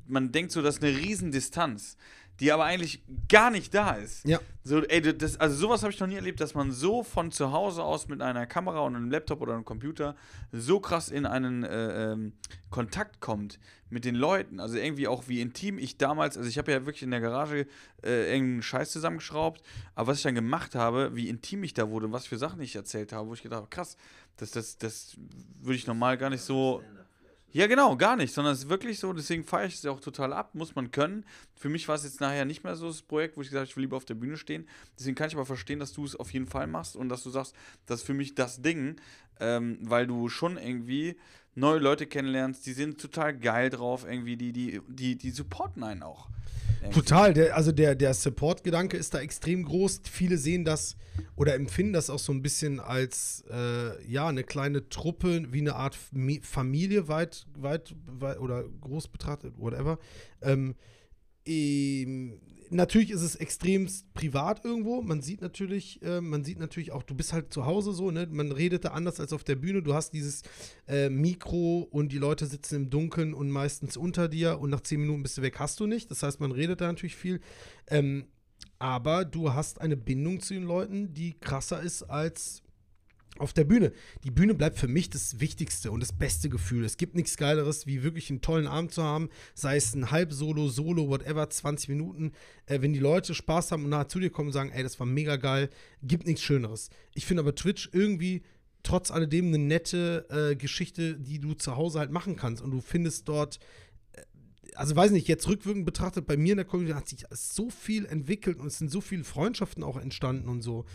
man 0.07 0.31
denkt 0.31 0.51
so, 0.51 0.61
das 0.61 0.77
ist 0.77 0.83
eine 0.83 0.97
Riesendistanz. 0.97 1.97
Die 2.39 2.51
aber 2.51 2.65
eigentlich 2.65 3.01
gar 3.29 3.51
nicht 3.51 3.73
da 3.73 3.91
ist. 3.91 4.25
Ja. 4.25 4.39
So, 4.63 4.83
ey, 4.83 5.01
das, 5.01 5.39
also 5.39 5.55
sowas 5.55 5.83
habe 5.83 5.93
ich 5.93 5.99
noch 5.99 6.07
nie 6.07 6.15
erlebt, 6.15 6.39
dass 6.41 6.53
man 6.53 6.71
so 6.71 7.03
von 7.03 7.31
zu 7.31 7.51
Hause 7.51 7.83
aus 7.83 8.07
mit 8.07 8.21
einer 8.21 8.45
Kamera 8.45 8.79
und 8.79 8.95
einem 8.95 9.09
Laptop 9.09 9.41
oder 9.41 9.53
einem 9.53 9.63
Computer 9.63 10.15
so 10.51 10.79
krass 10.79 11.09
in 11.09 11.25
einen 11.25 11.63
äh, 11.63 12.11
ähm, 12.11 12.33
Kontakt 12.69 13.21
kommt 13.21 13.59
mit 13.89 14.05
den 14.05 14.15
Leuten. 14.15 14.59
Also 14.59 14.77
irgendwie 14.77 15.07
auch 15.07 15.27
wie 15.27 15.39
intim 15.39 15.77
ich 15.77 15.97
damals, 15.97 16.37
also 16.37 16.49
ich 16.49 16.57
habe 16.57 16.71
ja 16.71 16.85
wirklich 16.85 17.03
in 17.03 17.11
der 17.11 17.21
Garage 17.21 17.67
äh, 18.03 18.33
irgendeinen 18.33 18.63
Scheiß 18.63 18.91
zusammengeschraubt, 18.91 19.61
aber 19.93 20.07
was 20.07 20.17
ich 20.17 20.23
dann 20.23 20.35
gemacht 20.35 20.75
habe, 20.75 21.15
wie 21.15 21.29
intim 21.29 21.63
ich 21.63 21.73
da 21.73 21.89
wurde 21.89 22.07
und 22.07 22.11
was 22.11 22.25
für 22.25 22.37
Sachen 22.37 22.59
ich 22.61 22.75
erzählt 22.75 23.13
habe, 23.13 23.29
wo 23.29 23.33
ich 23.33 23.43
gedacht 23.43 23.61
habe, 23.61 23.69
krass, 23.69 23.97
das, 24.37 24.51
das, 24.51 24.77
das 24.77 25.15
würde 25.61 25.75
ich 25.75 25.87
normal 25.87 26.17
gar 26.17 26.29
nicht 26.29 26.41
so. 26.41 26.81
Ja, 27.55 27.67
genau, 27.67 27.95
gar 27.95 28.17
nicht, 28.17 28.33
sondern 28.33 28.51
es 28.51 28.63
ist 28.63 28.69
wirklich 28.69 28.99
so, 28.99 29.13
deswegen 29.13 29.45
feiere 29.45 29.67
ich 29.67 29.75
es 29.75 29.83
ja 29.83 29.91
auch 29.91 30.01
total 30.01 30.33
ab, 30.33 30.55
muss 30.55 30.75
man 30.75 30.91
können. 30.91 31.23
Für 31.55 31.69
mich 31.69 31.87
war 31.87 31.95
es 31.95 32.03
jetzt 32.03 32.19
nachher 32.19 32.43
nicht 32.43 32.65
mehr 32.65 32.75
so 32.75 32.87
das 32.87 33.01
Projekt, 33.01 33.37
wo 33.37 33.41
ich 33.41 33.47
gesagt 33.47 33.61
habe, 33.61 33.69
ich 33.69 33.77
will 33.77 33.83
lieber 33.83 33.95
auf 33.95 34.03
der 34.03 34.15
Bühne 34.15 34.35
stehen. 34.35 34.67
Deswegen 34.99 35.15
kann 35.15 35.29
ich 35.29 35.35
aber 35.35 35.45
verstehen, 35.45 35.79
dass 35.79 35.93
du 35.93 36.03
es 36.03 36.17
auf 36.17 36.33
jeden 36.33 36.47
Fall 36.47 36.67
machst 36.67 36.97
und 36.97 37.07
dass 37.07 37.23
du 37.23 37.29
sagst, 37.29 37.55
das 37.85 38.01
ist 38.01 38.05
für 38.05 38.13
mich 38.13 38.35
das 38.35 38.61
Ding, 38.61 38.97
ähm, 39.39 39.77
weil 39.79 40.05
du 40.05 40.27
schon 40.27 40.57
irgendwie 40.57 41.15
neue 41.55 41.79
Leute 41.79 42.05
kennenlernst, 42.05 42.65
die 42.65 42.73
sind 42.73 42.99
total 42.99 43.37
geil 43.37 43.69
drauf, 43.69 44.05
irgendwie, 44.07 44.37
die, 44.37 44.51
die, 44.51 44.81
die, 44.87 45.17
die 45.17 45.31
supporten 45.31 45.83
einen 45.83 46.03
auch. 46.03 46.29
Irgendwie. 46.81 46.99
Total, 46.99 47.33
der, 47.33 47.55
also 47.55 47.71
der, 47.71 47.95
der 47.95 48.13
Support-Gedanke 48.13 48.97
ist 48.97 49.13
da 49.13 49.19
extrem 49.19 49.63
groß. 49.63 50.01
Viele 50.11 50.37
sehen 50.37 50.65
das 50.65 50.97
oder 51.35 51.55
empfinden 51.55 51.93
das 51.93 52.09
auch 52.09 52.19
so 52.19 52.33
ein 52.33 52.41
bisschen 52.41 52.79
als 52.79 53.43
äh, 53.49 54.05
ja, 54.05 54.27
eine 54.27 54.43
kleine 54.43 54.87
Truppe, 54.89 55.51
wie 55.51 55.61
eine 55.61 55.75
Art 55.75 55.97
Mi- 56.13 56.43
Familie 56.43 57.07
weit, 57.07 57.47
weit, 57.57 57.95
weit 58.05 58.39
oder 58.39 58.65
groß 58.81 59.07
betrachtet, 59.07 59.53
whatever. 59.57 59.97
Ähm, 60.41 60.75
ähm, 61.45 62.39
natürlich 62.69 63.11
ist 63.11 63.21
es 63.21 63.35
extremst 63.35 64.13
privat 64.13 64.63
irgendwo. 64.63 65.01
Man 65.01 65.21
sieht 65.21 65.41
natürlich, 65.41 66.01
äh, 66.01 66.21
man 66.21 66.43
sieht 66.43 66.59
natürlich 66.59 66.91
auch, 66.91 67.03
du 67.03 67.15
bist 67.15 67.33
halt 67.33 67.53
zu 67.53 67.65
Hause 67.65 67.93
so, 67.93 68.11
ne? 68.11 68.27
Man 68.29 68.51
redet 68.51 68.85
da 68.85 68.89
anders 68.89 69.19
als 69.19 69.33
auf 69.33 69.43
der 69.43 69.55
Bühne. 69.55 69.81
Du 69.81 69.93
hast 69.93 70.11
dieses 70.11 70.43
äh, 70.87 71.09
Mikro 71.09 71.87
und 71.91 72.11
die 72.11 72.17
Leute 72.17 72.45
sitzen 72.45 72.75
im 72.75 72.89
Dunkeln 72.89 73.33
und 73.33 73.49
meistens 73.49 73.97
unter 73.97 74.27
dir 74.27 74.59
und 74.59 74.69
nach 74.69 74.81
zehn 74.81 75.01
Minuten 75.01 75.23
bist 75.23 75.37
du 75.37 75.41
weg, 75.41 75.59
hast 75.59 75.79
du 75.79 75.87
nicht. 75.87 76.09
Das 76.11 76.23
heißt, 76.23 76.39
man 76.39 76.51
redet 76.51 76.81
da 76.81 76.87
natürlich 76.87 77.15
viel. 77.15 77.41
Ähm, 77.87 78.25
aber 78.79 79.25
du 79.25 79.53
hast 79.53 79.81
eine 79.81 79.97
Bindung 79.97 80.39
zu 80.39 80.53
den 80.53 80.63
Leuten, 80.63 81.13
die 81.13 81.33
krasser 81.39 81.81
ist 81.81 82.03
als 82.03 82.61
auf 83.37 83.53
der 83.53 83.65
Bühne. 83.65 83.91
Die 84.23 84.31
Bühne 84.31 84.53
bleibt 84.53 84.77
für 84.77 84.87
mich 84.87 85.09
das 85.09 85.39
wichtigste 85.39 85.91
und 85.91 85.99
das 85.99 86.13
beste 86.13 86.49
Gefühl. 86.49 86.85
Es 86.85 86.97
gibt 86.97 87.15
nichts 87.15 87.37
Geileres, 87.37 87.85
wie 87.85 88.03
wirklich 88.03 88.29
einen 88.29 88.41
tollen 88.41 88.67
Abend 88.67 88.91
zu 88.91 89.03
haben, 89.03 89.29
sei 89.53 89.75
es 89.75 89.93
ein 89.93 90.11
Halbsolo, 90.11 90.69
Solo, 90.69 91.09
whatever, 91.09 91.49
20 91.49 91.89
Minuten. 91.89 92.31
Äh, 92.65 92.81
wenn 92.81 92.93
die 92.93 92.99
Leute 92.99 93.33
Spaß 93.33 93.71
haben 93.71 93.83
und 93.83 93.89
nachher 93.89 94.09
zu 94.09 94.19
dir 94.19 94.29
kommen 94.29 94.49
und 94.49 94.53
sagen, 94.53 94.71
ey, 94.71 94.83
das 94.83 94.99
war 94.99 95.07
mega 95.07 95.35
geil, 95.35 95.69
gibt 96.03 96.27
nichts 96.27 96.41
Schöneres. 96.41 96.89
Ich 97.13 97.25
finde 97.25 97.41
aber 97.41 97.55
Twitch 97.55 97.89
irgendwie 97.91 98.43
trotz 98.83 99.11
alledem 99.11 99.47
eine 99.47 99.57
nette 99.57 100.27
äh, 100.29 100.55
Geschichte, 100.55 101.17
die 101.17 101.39
du 101.39 101.55
zu 101.55 101.75
Hause 101.75 101.99
halt 101.99 102.11
machen 102.11 102.35
kannst 102.35 102.63
und 102.63 102.71
du 102.71 102.81
findest 102.81 103.27
dort 103.27 103.59
also 104.75 104.95
weiß 104.95 105.11
nicht, 105.11 105.27
jetzt 105.27 105.47
rückwirkend 105.47 105.85
betrachtet, 105.85 106.27
bei 106.27 106.37
mir 106.37 106.51
in 106.51 106.57
der 106.57 106.65
Community 106.65 106.95
hat 106.95 107.07
sich 107.07 107.25
so 107.31 107.69
viel 107.69 108.05
entwickelt 108.05 108.59
und 108.59 108.67
es 108.67 108.77
sind 108.77 108.91
so 108.91 109.01
viele 109.01 109.23
Freundschaften 109.23 109.83
auch 109.83 109.97
entstanden 109.97 110.49
und 110.49 110.61
so. 110.61 110.85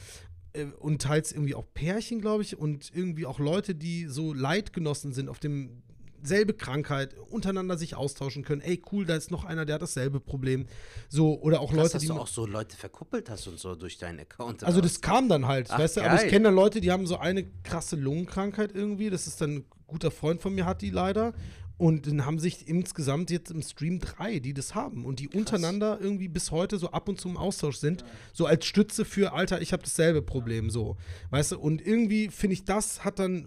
Äh, 0.53 0.65
Und 0.79 1.03
teils 1.03 1.33
irgendwie 1.33 1.55
auch 1.55 1.65
Pärchen, 1.75 2.21
glaube 2.21 2.43
ich, 2.43 2.59
und 2.59 2.91
irgendwie 2.95 3.27
auch 3.27 3.39
Leute, 3.39 3.75
die 3.75 4.07
so 4.07 4.33
Leidgenossen 4.35 5.13
sind, 5.13 5.29
auf 5.29 5.39
dem 5.39 5.83
selbe 6.23 6.53
Krankheit, 6.53 7.15
untereinander 7.31 7.79
sich 7.79 7.97
austauschen 7.97 8.45
können. 8.45 8.61
Ey, 8.61 8.83
cool, 8.93 9.07
da 9.07 9.17
ist 9.17 9.31
noch 9.31 9.47
einer, 9.47 9.65
der 9.65 9.77
hat 9.77 9.83
dasselbe 9.83 10.21
Problem. 10.21 10.67
So, 11.09 11.41
oder 11.41 11.61
auch 11.63 11.71
Krass, 11.71 11.77
Leute, 11.79 11.93
dass 11.95 12.03
die. 12.03 12.09
du 12.09 12.15
ma- 12.15 12.21
auch 12.21 12.27
so 12.27 12.45
Leute 12.47 12.77
verkuppelt 12.77 13.31
hast 13.31 13.47
und 13.49 13.59
so 13.59 13.75
durch 13.75 13.97
deinen 13.97 14.21
Account. 14.21 14.63
also 14.63 14.83
das 14.83 15.01
kam 15.01 15.31
dann 15.31 15.47
halt, 15.47 15.69
Ach, 15.71 15.79
weißt 15.79 15.97
du, 15.97 16.03
aber 16.03 16.23
ich 16.23 16.29
kenne 16.29 16.45
dann 16.45 16.55
Leute, 16.55 16.83
die 16.83 16.91
haben 16.93 17.07
so 17.07 17.17
eine 17.17 17.45
krasse 17.63 17.97
Lungenkrankheit 17.97 18.75
irgendwie. 18.75 19.09
Das 19.09 19.27
ist 19.27 19.41
dann 19.41 19.57
ein 19.57 19.65
guter 19.87 20.11
Freund 20.11 20.43
von 20.43 20.55
mir, 20.55 20.67
hat 20.67 20.83
die 20.83 20.91
leider. 20.91 21.33
Und 21.81 22.07
dann 22.07 22.27
haben 22.27 22.39
sich 22.39 22.69
insgesamt 22.69 23.31
jetzt 23.31 23.51
im 23.51 23.63
Stream 23.63 24.01
drei, 24.01 24.39
die 24.39 24.53
das 24.53 24.75
haben 24.75 25.07
und 25.07 25.19
die 25.19 25.29
untereinander 25.29 25.99
irgendwie 25.99 26.29
bis 26.29 26.51
heute 26.51 26.77
so 26.77 26.91
ab 26.91 27.09
und 27.09 27.19
zu 27.19 27.31
im 27.31 27.39
Austausch 27.39 27.79
sind. 27.79 28.05
So 28.35 28.45
als 28.45 28.67
Stütze 28.67 29.07
für, 29.07 29.33
Alter, 29.33 29.63
ich 29.63 29.73
habe 29.73 29.83
dasselbe 29.83 30.21
Problem, 30.21 30.69
so. 30.69 30.99
Weißt 31.31 31.53
du, 31.53 31.59
und 31.59 31.81
irgendwie 31.81 32.29
finde 32.29 32.53
ich, 32.53 32.65
das 32.67 33.03
hat 33.03 33.19
dann, 33.19 33.47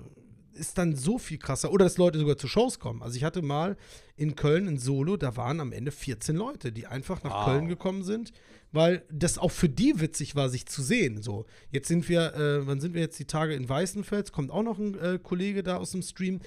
ist 0.54 0.80
dann 0.80 0.96
so 0.96 1.20
viel 1.20 1.38
krasser. 1.38 1.72
Oder 1.72 1.86
dass 1.86 2.00
Leute 2.00 2.18
sogar 2.18 2.36
zu 2.36 2.48
Shows 2.48 2.80
kommen. 2.80 3.04
Also 3.04 3.18
ich 3.18 3.24
hatte 3.24 3.44
mal 3.44 3.78
in 4.16 4.36
Köln 4.36 4.68
ein 4.68 4.80
Solo, 4.80 5.16
da 5.16 5.38
waren 5.38 5.60
am 5.60 5.72
Ende 5.72 5.92
14 5.92 6.36
Leute, 6.36 6.72
die 6.72 6.88
einfach 6.88 7.22
nach 7.24 7.34
Wow. 7.34 7.46
Köln 7.46 7.68
gekommen 7.68 8.02
sind, 8.02 8.32
weil 8.72 9.06
das 9.12 9.38
auch 9.38 9.52
für 9.52 9.70
die 9.70 10.00
witzig 10.00 10.36
war, 10.36 10.50
sich 10.50 10.66
zu 10.66 10.82
sehen. 10.82 11.22
So, 11.22 11.46
jetzt 11.70 11.88
sind 11.88 12.10
wir, 12.10 12.34
äh, 12.34 12.66
wann 12.66 12.80
sind 12.80 12.96
wir 12.96 13.02
jetzt 13.02 13.20
die 13.20 13.26
Tage 13.26 13.54
in 13.54 13.70
Weißenfels? 13.70 14.32
Kommt 14.32 14.50
auch 14.50 14.64
noch 14.64 14.80
ein 14.80 14.98
äh, 14.98 15.20
Kollege 15.22 15.62
da 15.62 15.78
aus 15.78 15.92
dem 15.92 16.02
Stream. 16.02 16.40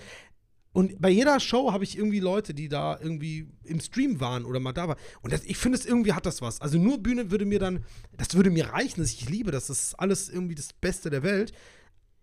Und 0.76 1.00
bei 1.00 1.08
jeder 1.08 1.40
Show 1.40 1.72
habe 1.72 1.84
ich 1.84 1.96
irgendwie 1.96 2.20
Leute, 2.20 2.52
die 2.52 2.68
da 2.68 2.98
irgendwie 3.00 3.48
im 3.64 3.80
Stream 3.80 4.20
waren 4.20 4.44
oder 4.44 4.60
mal 4.60 4.74
da 4.74 4.88
waren. 4.88 4.98
Und 5.22 5.32
das, 5.32 5.42
ich 5.44 5.56
finde, 5.56 5.78
es 5.78 5.86
irgendwie 5.86 6.12
hat 6.12 6.26
das 6.26 6.42
was. 6.42 6.60
Also 6.60 6.76
nur 6.76 7.02
Bühne 7.02 7.30
würde 7.30 7.46
mir 7.46 7.58
dann, 7.58 7.82
das 8.18 8.34
würde 8.34 8.50
mir 8.50 8.66
reichen, 8.66 9.00
dass 9.00 9.10
ich 9.10 9.26
liebe 9.30 9.50
das. 9.50 9.68
Das 9.68 9.80
ist 9.80 9.94
alles 9.94 10.28
irgendwie 10.28 10.54
das 10.54 10.74
Beste 10.74 11.08
der 11.08 11.22
Welt. 11.22 11.52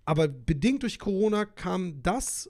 Aber 0.05 0.27
bedingt 0.27 0.83
durch 0.83 0.99
Corona 0.99 1.45
kam 1.45 2.03
das 2.03 2.47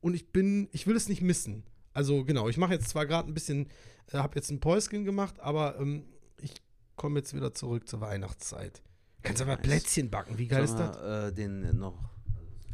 und 0.00 0.14
ich 0.14 0.32
bin, 0.32 0.68
ich 0.72 0.88
will 0.88 0.96
es 0.96 1.08
nicht 1.08 1.22
missen. 1.22 1.62
Also 1.92 2.24
genau, 2.24 2.48
ich 2.48 2.56
mache 2.56 2.72
jetzt 2.72 2.88
zwar 2.88 3.06
gerade 3.06 3.30
ein 3.30 3.34
bisschen, 3.34 3.68
äh, 4.10 4.16
habe 4.16 4.34
jetzt 4.34 4.50
ein 4.50 4.58
Päuschen 4.58 5.04
gemacht, 5.04 5.38
aber 5.38 5.78
ähm, 5.78 6.02
ich 6.40 6.54
komme 6.96 7.20
jetzt 7.20 7.32
wieder 7.32 7.54
zurück 7.54 7.88
zur 7.88 8.00
Weihnachtszeit. 8.00 8.82
Kannst 9.22 9.40
aber 9.40 9.52
Nice. 9.52 9.62
Plätzchen 9.62 10.10
backen, 10.10 10.36
wie 10.36 10.48
geil 10.48 10.66
Sag 10.66 10.80
ist 10.80 10.96
das? 10.96 11.00
mal, 11.00 11.28
Äh, 11.28 11.32
den 11.32 11.78
noch. 11.78 12.13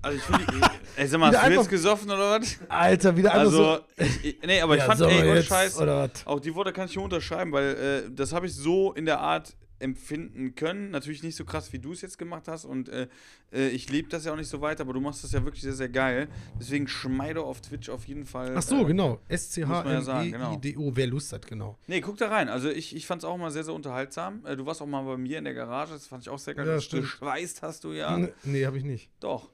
Also 0.03 0.17
ich 0.17 0.23
finde, 0.23 0.45
ey, 0.97 1.07
sag 1.07 1.21
mal, 1.21 1.31
Wieder 1.31 1.43
hast 1.43 1.49
du 1.51 1.55
jetzt 1.55 1.69
gesoffen 1.71 2.11
oder 2.11 2.41
was? 2.41 2.59
Alter, 2.69 3.17
wieder 3.17 3.31
einfach 3.33 3.41
Also, 3.45 3.75
so. 3.99 4.05
ich, 4.23 4.39
nee, 4.47 4.61
aber 4.61 4.75
ich 4.75 4.81
Ja, 4.81 4.87
fand, 4.87 4.99
sollen 4.99 5.11
ey, 5.11 5.35
jetzt, 5.35 5.47
Scheiß, 5.49 5.79
auch 6.25 6.41
die 6.41 6.55
Worte 6.55 6.73
kann 6.73 6.87
ich 6.87 6.93
hier 6.93 7.03
unterschreiben, 7.03 7.53
weil 7.53 8.05
äh, 8.09 8.11
das 8.11 8.33
habe 8.33 8.47
ich 8.47 8.55
so 8.55 8.93
in 8.95 9.05
der 9.05 9.21
Art 9.21 9.55
empfinden 9.79 10.55
können. 10.55 10.91
Natürlich 10.91 11.23
nicht 11.23 11.37
so 11.37 11.45
krass, 11.47 11.73
wie 11.73 11.79
du 11.79 11.93
es 11.93 12.03
jetzt 12.03 12.19
gemacht 12.19 12.49
hast 12.49 12.65
und 12.67 12.89
äh, 12.91 13.09
äh, 13.53 13.69
ich 13.69 13.89
lebe 13.91 14.09
das 14.09 14.25
ja 14.27 14.33
auch 14.33 14.37
nicht 14.37 14.49
so 14.51 14.61
weiter, 14.61 14.83
aber 14.83 14.93
du 14.93 15.01
machst 15.01 15.25
das 15.25 15.33
ja 15.33 15.43
wirklich 15.45 15.63
sehr, 15.63 15.73
sehr 15.73 15.89
geil. 15.89 16.29
Deswegen 16.59 16.87
schmeide 16.87 17.43
auf 17.43 17.61
Twitch 17.63 17.89
auf 17.89 18.05
jeden 18.07 18.27
Fall. 18.27 18.55
Ach 18.57 18.63
so, 18.63 18.83
äh, 18.83 18.85
genau. 18.85 19.21
muss 19.29 19.59
man 19.67 19.87
ja 19.87 20.03
sagen, 20.03 20.33
genau. 20.33 20.51
S-C-H-M-E-I-D-O. 20.55 20.93
Wer 20.95 21.07
Lust 21.07 21.33
hat, 21.33 21.47
genau. 21.47 21.79
Nee, 21.87 22.01
guck 22.03 22.19
da 22.19 22.29
rein. 22.29 22.49
Also 22.51 22.69
ich, 22.69 22.95
ich 22.95 23.07
fand 23.07 23.23
es 23.23 23.25
auch 23.29 23.39
mal 23.39 23.51
sehr, 23.51 23.65
sehr 23.65 23.75
unterhaltsam. 23.75 24.45
Äh, 24.45 24.57
du 24.57 24.67
warst 24.67 24.83
auch 24.83 24.87
mal 24.87 25.03
bei 25.03 25.17
mir 25.17 25.39
in 25.39 25.45
der 25.45 25.55
Garage, 25.55 25.93
das 25.95 26.07
fand 26.07 26.23
ich 26.23 26.29
auch 26.29 26.39
sehr 26.39 26.55
geil. 26.55 26.67
Ja. 26.67 26.99
Geschweißt 27.01 27.63
hast 27.63 27.85
du 27.85 27.93
ja. 27.93 28.17
N- 28.17 28.33
Nee, 28.45 28.67
habe 28.67 28.77
ich 28.77 28.85
nicht. 28.85 29.11
Doch. 29.21 29.51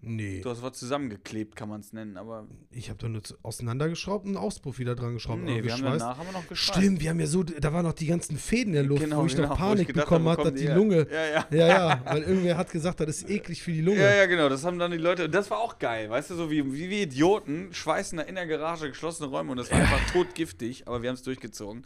Nee. 0.00 0.40
Du 0.42 0.50
hast 0.50 0.62
was 0.62 0.78
zusammengeklebt, 0.78 1.56
kann 1.56 1.68
man 1.68 1.80
es 1.80 1.92
nennen, 1.92 2.16
aber. 2.16 2.46
Ich 2.70 2.88
habe 2.88 3.00
doch 3.00 3.08
nur 3.08 3.20
auseinandergeschraubt 3.42 4.26
und 4.26 4.36
einen 4.36 4.44
Auspuff 4.44 4.78
wieder 4.78 4.94
dran 4.94 5.14
geschraubt. 5.14 5.42
nee, 5.42 5.64
wir 5.64 5.72
haben 5.72 5.82
danach 5.82 6.18
haben 6.18 6.26
wir 6.26 6.32
noch 6.34 6.46
geschweißt. 6.46 6.78
Stimmt, 6.78 7.00
wir 7.00 7.10
haben 7.10 7.18
ja 7.18 7.26
so, 7.26 7.42
da 7.42 7.72
waren 7.72 7.84
noch 7.84 7.94
die 7.94 8.06
ganzen 8.06 8.38
Fäden 8.38 8.68
in 8.68 8.72
der 8.74 8.82
Luft, 8.84 9.02
Genau, 9.02 9.22
wo 9.22 9.26
ich 9.26 9.34
genau, 9.34 9.48
noch 9.48 9.58
Panik 9.58 9.88
ich 9.88 9.94
bekommen 9.94 10.28
habe, 10.28 10.44
dass 10.44 10.54
die 10.54 10.66
die? 10.66 10.72
Lunge. 10.72 11.08
Ja, 11.10 11.26
ja. 11.26 11.46
Ja, 11.50 11.66
ja, 11.66 12.02
weil 12.04 12.22
irgendwer 12.22 12.56
hat 12.56 12.70
gesagt, 12.70 13.00
das 13.00 13.08
ist 13.08 13.28
eklig 13.28 13.60
für 13.60 13.72
die 13.72 13.80
Lunge. 13.80 14.00
Ja, 14.00 14.14
ja, 14.14 14.26
genau, 14.26 14.48
das 14.48 14.64
haben 14.64 14.78
dann 14.78 14.92
die 14.92 14.98
Leute, 14.98 15.24
und 15.24 15.34
das 15.34 15.50
war 15.50 15.58
auch 15.58 15.80
geil, 15.80 16.08
weißt 16.08 16.30
du, 16.30 16.34
so 16.36 16.48
wie, 16.48 16.64
wie 16.72 16.90
wir 16.90 17.02
Idioten 17.02 17.72
schweißen 17.72 18.18
da 18.18 18.24
in 18.24 18.36
der 18.36 18.46
Garage 18.46 18.88
geschlossene 18.88 19.28
Räume 19.28 19.50
und 19.50 19.56
das 19.56 19.70
war 19.72 19.78
einfach 19.78 20.12
totgiftig, 20.12 20.86
aber 20.86 21.02
wir 21.02 21.08
haben 21.08 21.16
es 21.16 21.22
durchgezogen. 21.24 21.84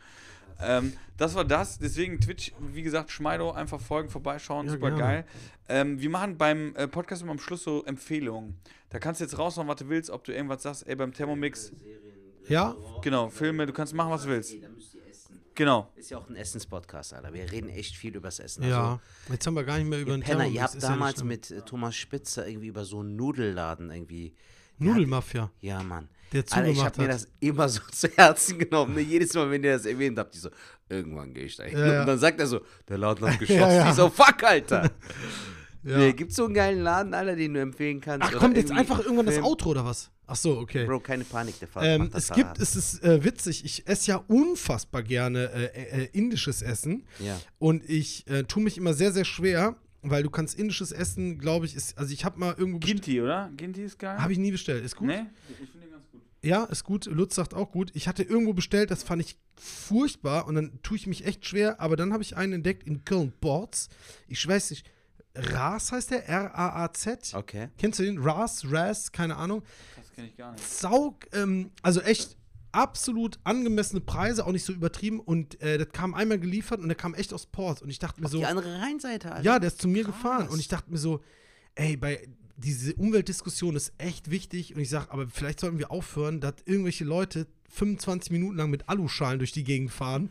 Ähm, 0.65 0.93
das 1.17 1.35
war 1.35 1.45
das, 1.45 1.79
deswegen 1.79 2.21
Twitch, 2.21 2.53
wie 2.73 2.83
gesagt, 2.83 3.11
Schmeido, 3.11 3.53
einfach 3.53 3.81
folgen, 3.81 4.09
vorbeischauen, 4.11 4.67
Ja, 4.67 4.73
super 4.73 4.89
gerne. 4.91 5.03
geil. 5.03 5.25
Ähm, 5.69 6.01
wir 6.01 6.11
machen 6.11 6.37
beim 6.37 6.75
äh, 6.77 6.89
Podcast 6.89 7.23
immer 7.23 7.33
am 7.33 7.39
Schluss 7.39 7.63
so 7.65 7.85
Empfehlungen. 7.85 8.57
Da 8.91 8.99
kannst 8.99 9.21
du 9.21 9.25
jetzt 9.25 9.39
raushauen, 9.39 9.69
was 9.69 9.77
du 9.77 9.89
willst, 9.89 10.11
ob 10.11 10.25
du 10.25 10.33
irgendwas 10.33 10.63
sagst, 10.63 10.87
ey, 10.87 10.97
beim 10.97 11.13
Thermomix, 11.13 11.73
Ja? 12.49 12.75
genau, 13.03 13.29
Filme, 13.29 13.67
du 13.67 13.73
kannst 13.73 13.95
machen, 13.95 14.11
was 14.11 14.23
du 14.25 14.29
willst. 14.29 14.55
Da 14.63 14.69
müsst 14.69 14.95
ihr 14.95 15.07
essen. 15.09 15.41
Genau. 15.55 15.91
Ist 15.97 16.11
ja 16.11 16.19
auch 16.19 16.29
ein 16.29 16.37
Essenspodcast, 16.37 17.15
Alter. 17.15 17.33
Wir 17.33 17.51
reden 17.51 17.69
echt 17.69 17.95
viel 17.97 18.15
übers 18.17 18.39
Essen. 18.39 18.65
Ja. 18.65 19.01
Jetzt 19.31 19.47
haben 19.47 19.55
wir 19.55 19.65
gar 19.65 19.79
nicht 19.79 19.89
mehr 19.89 20.01
über 20.01 20.13
den 20.13 20.23
Penner, 20.23 20.39
Thermomix. 20.41 20.55
ihr 20.57 20.63
habt 20.63 20.75
ja 20.75 20.81
damals 20.81 21.17
schlimm. 21.17 21.29
mit 21.29 21.51
äh, 21.51 21.61
Thomas 21.63 21.95
Spitzer 21.95 22.47
irgendwie 22.49 22.69
über 22.69 22.85
so 22.85 23.01
einen 23.01 23.17
Nudelladen 23.17 23.91
irgendwie. 23.91 24.35
Nudelmafia, 24.79 25.51
Ja, 25.61 25.83
Mann. 25.83 26.09
Der 26.33 26.41
Alter, 26.41 26.67
ich 26.67 26.77
zugemacht 26.77 26.87
hab 26.87 26.99
mir 26.99 27.09
das 27.09 27.29
immer 27.41 27.69
so 27.69 27.81
zu 27.93 28.09
Herzen 28.09 28.59
genommen. 28.59 28.95
Ne? 28.95 29.01
Jedes 29.01 29.35
Mal, 29.35 29.51
wenn 29.51 29.63
ihr 29.63 29.75
das 29.75 29.87
erwähnt 29.87 30.19
habt, 30.19 30.35
ich 30.35 30.41
so, 30.41 30.51
irgendwann 30.89 31.33
gehe 31.33 31.45
ich 31.45 31.57
da 31.57 31.65
hin. 31.65 31.79
Ja, 31.79 31.93
ja. 31.93 32.01
Und 32.01 32.07
dann 32.07 32.19
sagt 32.19 32.41
er 32.41 32.47
so, 32.47 32.61
der 32.89 32.99
Laden 32.99 33.29
hat 33.29 33.39
geschlossen. 33.39 33.61
Ja, 33.61 33.73
ja. 33.73 33.91
Ich 33.91 33.97
so, 33.97 34.09
fuck, 34.09 34.43
Alter. 34.43 34.91
Ja. 35.85 35.99
Nee, 35.99 36.13
gibt's 36.13 36.37
so 36.37 36.45
einen 36.45 36.55
geilen 36.55 36.81
Laden, 36.81 37.13
Alter, 37.13 37.35
den 37.35 37.55
du 37.55 37.61
empfehlen 37.61 38.01
kannst? 38.01 38.25
Ach, 38.25 38.31
Oder 38.31 38.39
kommt 38.39 38.57
jetzt 38.57 38.71
einfach 38.71 39.01
irgendwann 39.01 39.27
das 39.27 39.35
Film? 39.35 39.47
Outro 39.47 39.71
oder 39.71 39.85
was? 39.85 40.13
Ach 40.29 40.37
so, 40.37 40.59
okay. 40.59 40.87
Bro, 40.87 41.01
keine 41.01 41.25
Panik, 41.25 41.59
der 41.59 41.67
Vater 41.67 41.87
Ähm, 41.87 42.09
das 42.13 42.31
es 42.31 42.37
gibt, 42.37 42.59
es 42.61 42.77
ist 42.77 43.03
äh, 43.03 43.25
witzig, 43.25 43.65
ich 43.65 43.87
esse 43.89 44.13
ja 44.13 44.25
unfassbar 44.29 45.03
gerne 45.03 45.51
äh, 45.53 46.03
äh, 46.05 46.09
indisches 46.13 46.63
Essen. 46.63 47.05
Ja. 47.19 47.41
Und 47.59 47.89
ich 47.91 48.27
äh, 48.29 48.45
tue 48.45 48.63
mich 48.63 48.79
immer 48.79 48.95
sehr, 48.95 49.11
sehr 49.11 49.25
schwer, 49.25 49.75
weil 50.03 50.23
du 50.23 50.31
kannst 50.31 50.57
indisches 50.57 50.93
Essen, 50.93 51.39
glaube 51.39 51.67
ich, 51.67 51.75
ist, 51.75 51.99
also 51.99 52.13
ich 52.13 52.25
habe 52.25 52.39
mal 52.39 52.55
irgendwo. 52.57 52.79
Ginti, 52.79 53.21
oder? 53.21 53.51
Ginti 53.57 53.83
ist 53.83 53.99
geil. 53.99 54.19
Habe 54.19 54.33
ich 54.33 54.39
nie 54.39 54.53
bestellt. 54.53 54.85
Ist 54.85 54.95
gut? 54.95 55.09
Nee? 55.09 55.25
Ich 55.49 55.69
finde. 55.69 55.83
Ja, 56.45 56.65
ist 56.65 56.85
gut. 56.85 57.07
Lutz 57.07 57.37
sagt 57.37 57.55
auch 57.55 57.71
gut. 57.71 57.91
Ich 57.95 58.09
hatte 58.09 58.23
irgendwo 58.25 58.53
bestellt, 58.53 58.91
das 58.91 59.03
fand 59.05 59.23
ich 59.23 59.37
furchtbar 59.57 60.47
und 60.47 60.57
dann 60.57 60.81
tue 60.83 60.97
ich 60.97 61.07
mich 61.07 61.25
echt 61.25 61.47
schwer, 61.47 61.81
aber 61.81 61.97
dann 61.97 62.13
habe 62.13 62.23
ich 62.23 62.37
einen 62.37 62.55
entdeckt 62.55 62.85
in 62.87 63.05
Köln-Borz. 63.05 63.89
Ich 64.27 64.47
weiß 64.47 64.71
nicht, 64.71 64.91
Ras 65.35 65.93
heißt 65.93 66.11
der, 66.11 66.29
R-A-A-Z. 66.29 67.35
Okay. 67.35 67.69
Kennst 67.79 67.99
du 67.99 68.03
den? 68.03 68.19
Ras, 68.19 68.65
Ras, 68.71 69.13
keine 69.13 69.37
Ahnung. 69.37 69.63
Das 69.97 70.13
kenne 70.13 70.29
ich 70.29 70.37
gar 70.37 70.53
nicht. 70.53 70.69
Sau, 70.69 71.17
ähm, 71.33 71.71
also 71.83 72.01
echt 72.01 72.37
absolut 72.73 73.39
angemessene 73.45 74.01
Preise, 74.01 74.45
auch 74.47 74.53
nicht 74.53 74.65
so 74.65 74.73
übertrieben 74.73 75.21
und 75.21 75.61
äh, 75.61 75.79
das 75.79 75.91
kam 75.93 76.15
einmal 76.15 76.39
geliefert 76.39 76.81
und 76.81 76.89
der 76.89 76.97
kam 76.97 77.15
echt 77.15 77.33
aus 77.35 77.47
Ports 77.47 77.83
und 77.83 77.91
ich 77.91 77.99
dachte 77.99 78.21
mir 78.21 78.29
so, 78.29 78.39
Die 78.39 78.47
andere 78.47 78.81
Rheinseite, 78.81 79.31
Alter. 79.31 79.45
ja, 79.45 79.59
der 79.59 79.69
ist 79.69 79.81
zu 79.81 79.89
mir 79.89 80.05
gefahren 80.05 80.49
und 80.49 80.59
ich 80.59 80.69
dachte 80.69 80.91
mir 80.91 80.97
so, 80.99 81.21
ey, 81.75 81.97
bei 81.99 82.27
diese 82.57 82.95
Umweltdiskussion 82.95 83.77
ist 83.77 83.93
echt 83.99 84.31
wichtig 84.31 84.75
und 84.75 84.81
ich 84.81 84.91
sage, 84.91 85.11
aber 85.11 85.27
vielleicht 85.29 85.61
sollten 85.61 85.79
wir 85.79 85.91
aufhören, 85.91 86.41
dass 86.41 86.55
irgendwelche 86.65 87.05
Leute 87.05 87.47
25 87.71 88.31
Minuten 88.31 88.57
lang 88.57 88.71
mit 88.71 88.89
Aluschalen 88.89 89.39
durch 89.39 89.53
die 89.53 89.65
Gegend 89.65 89.91
fahren. 89.91 90.31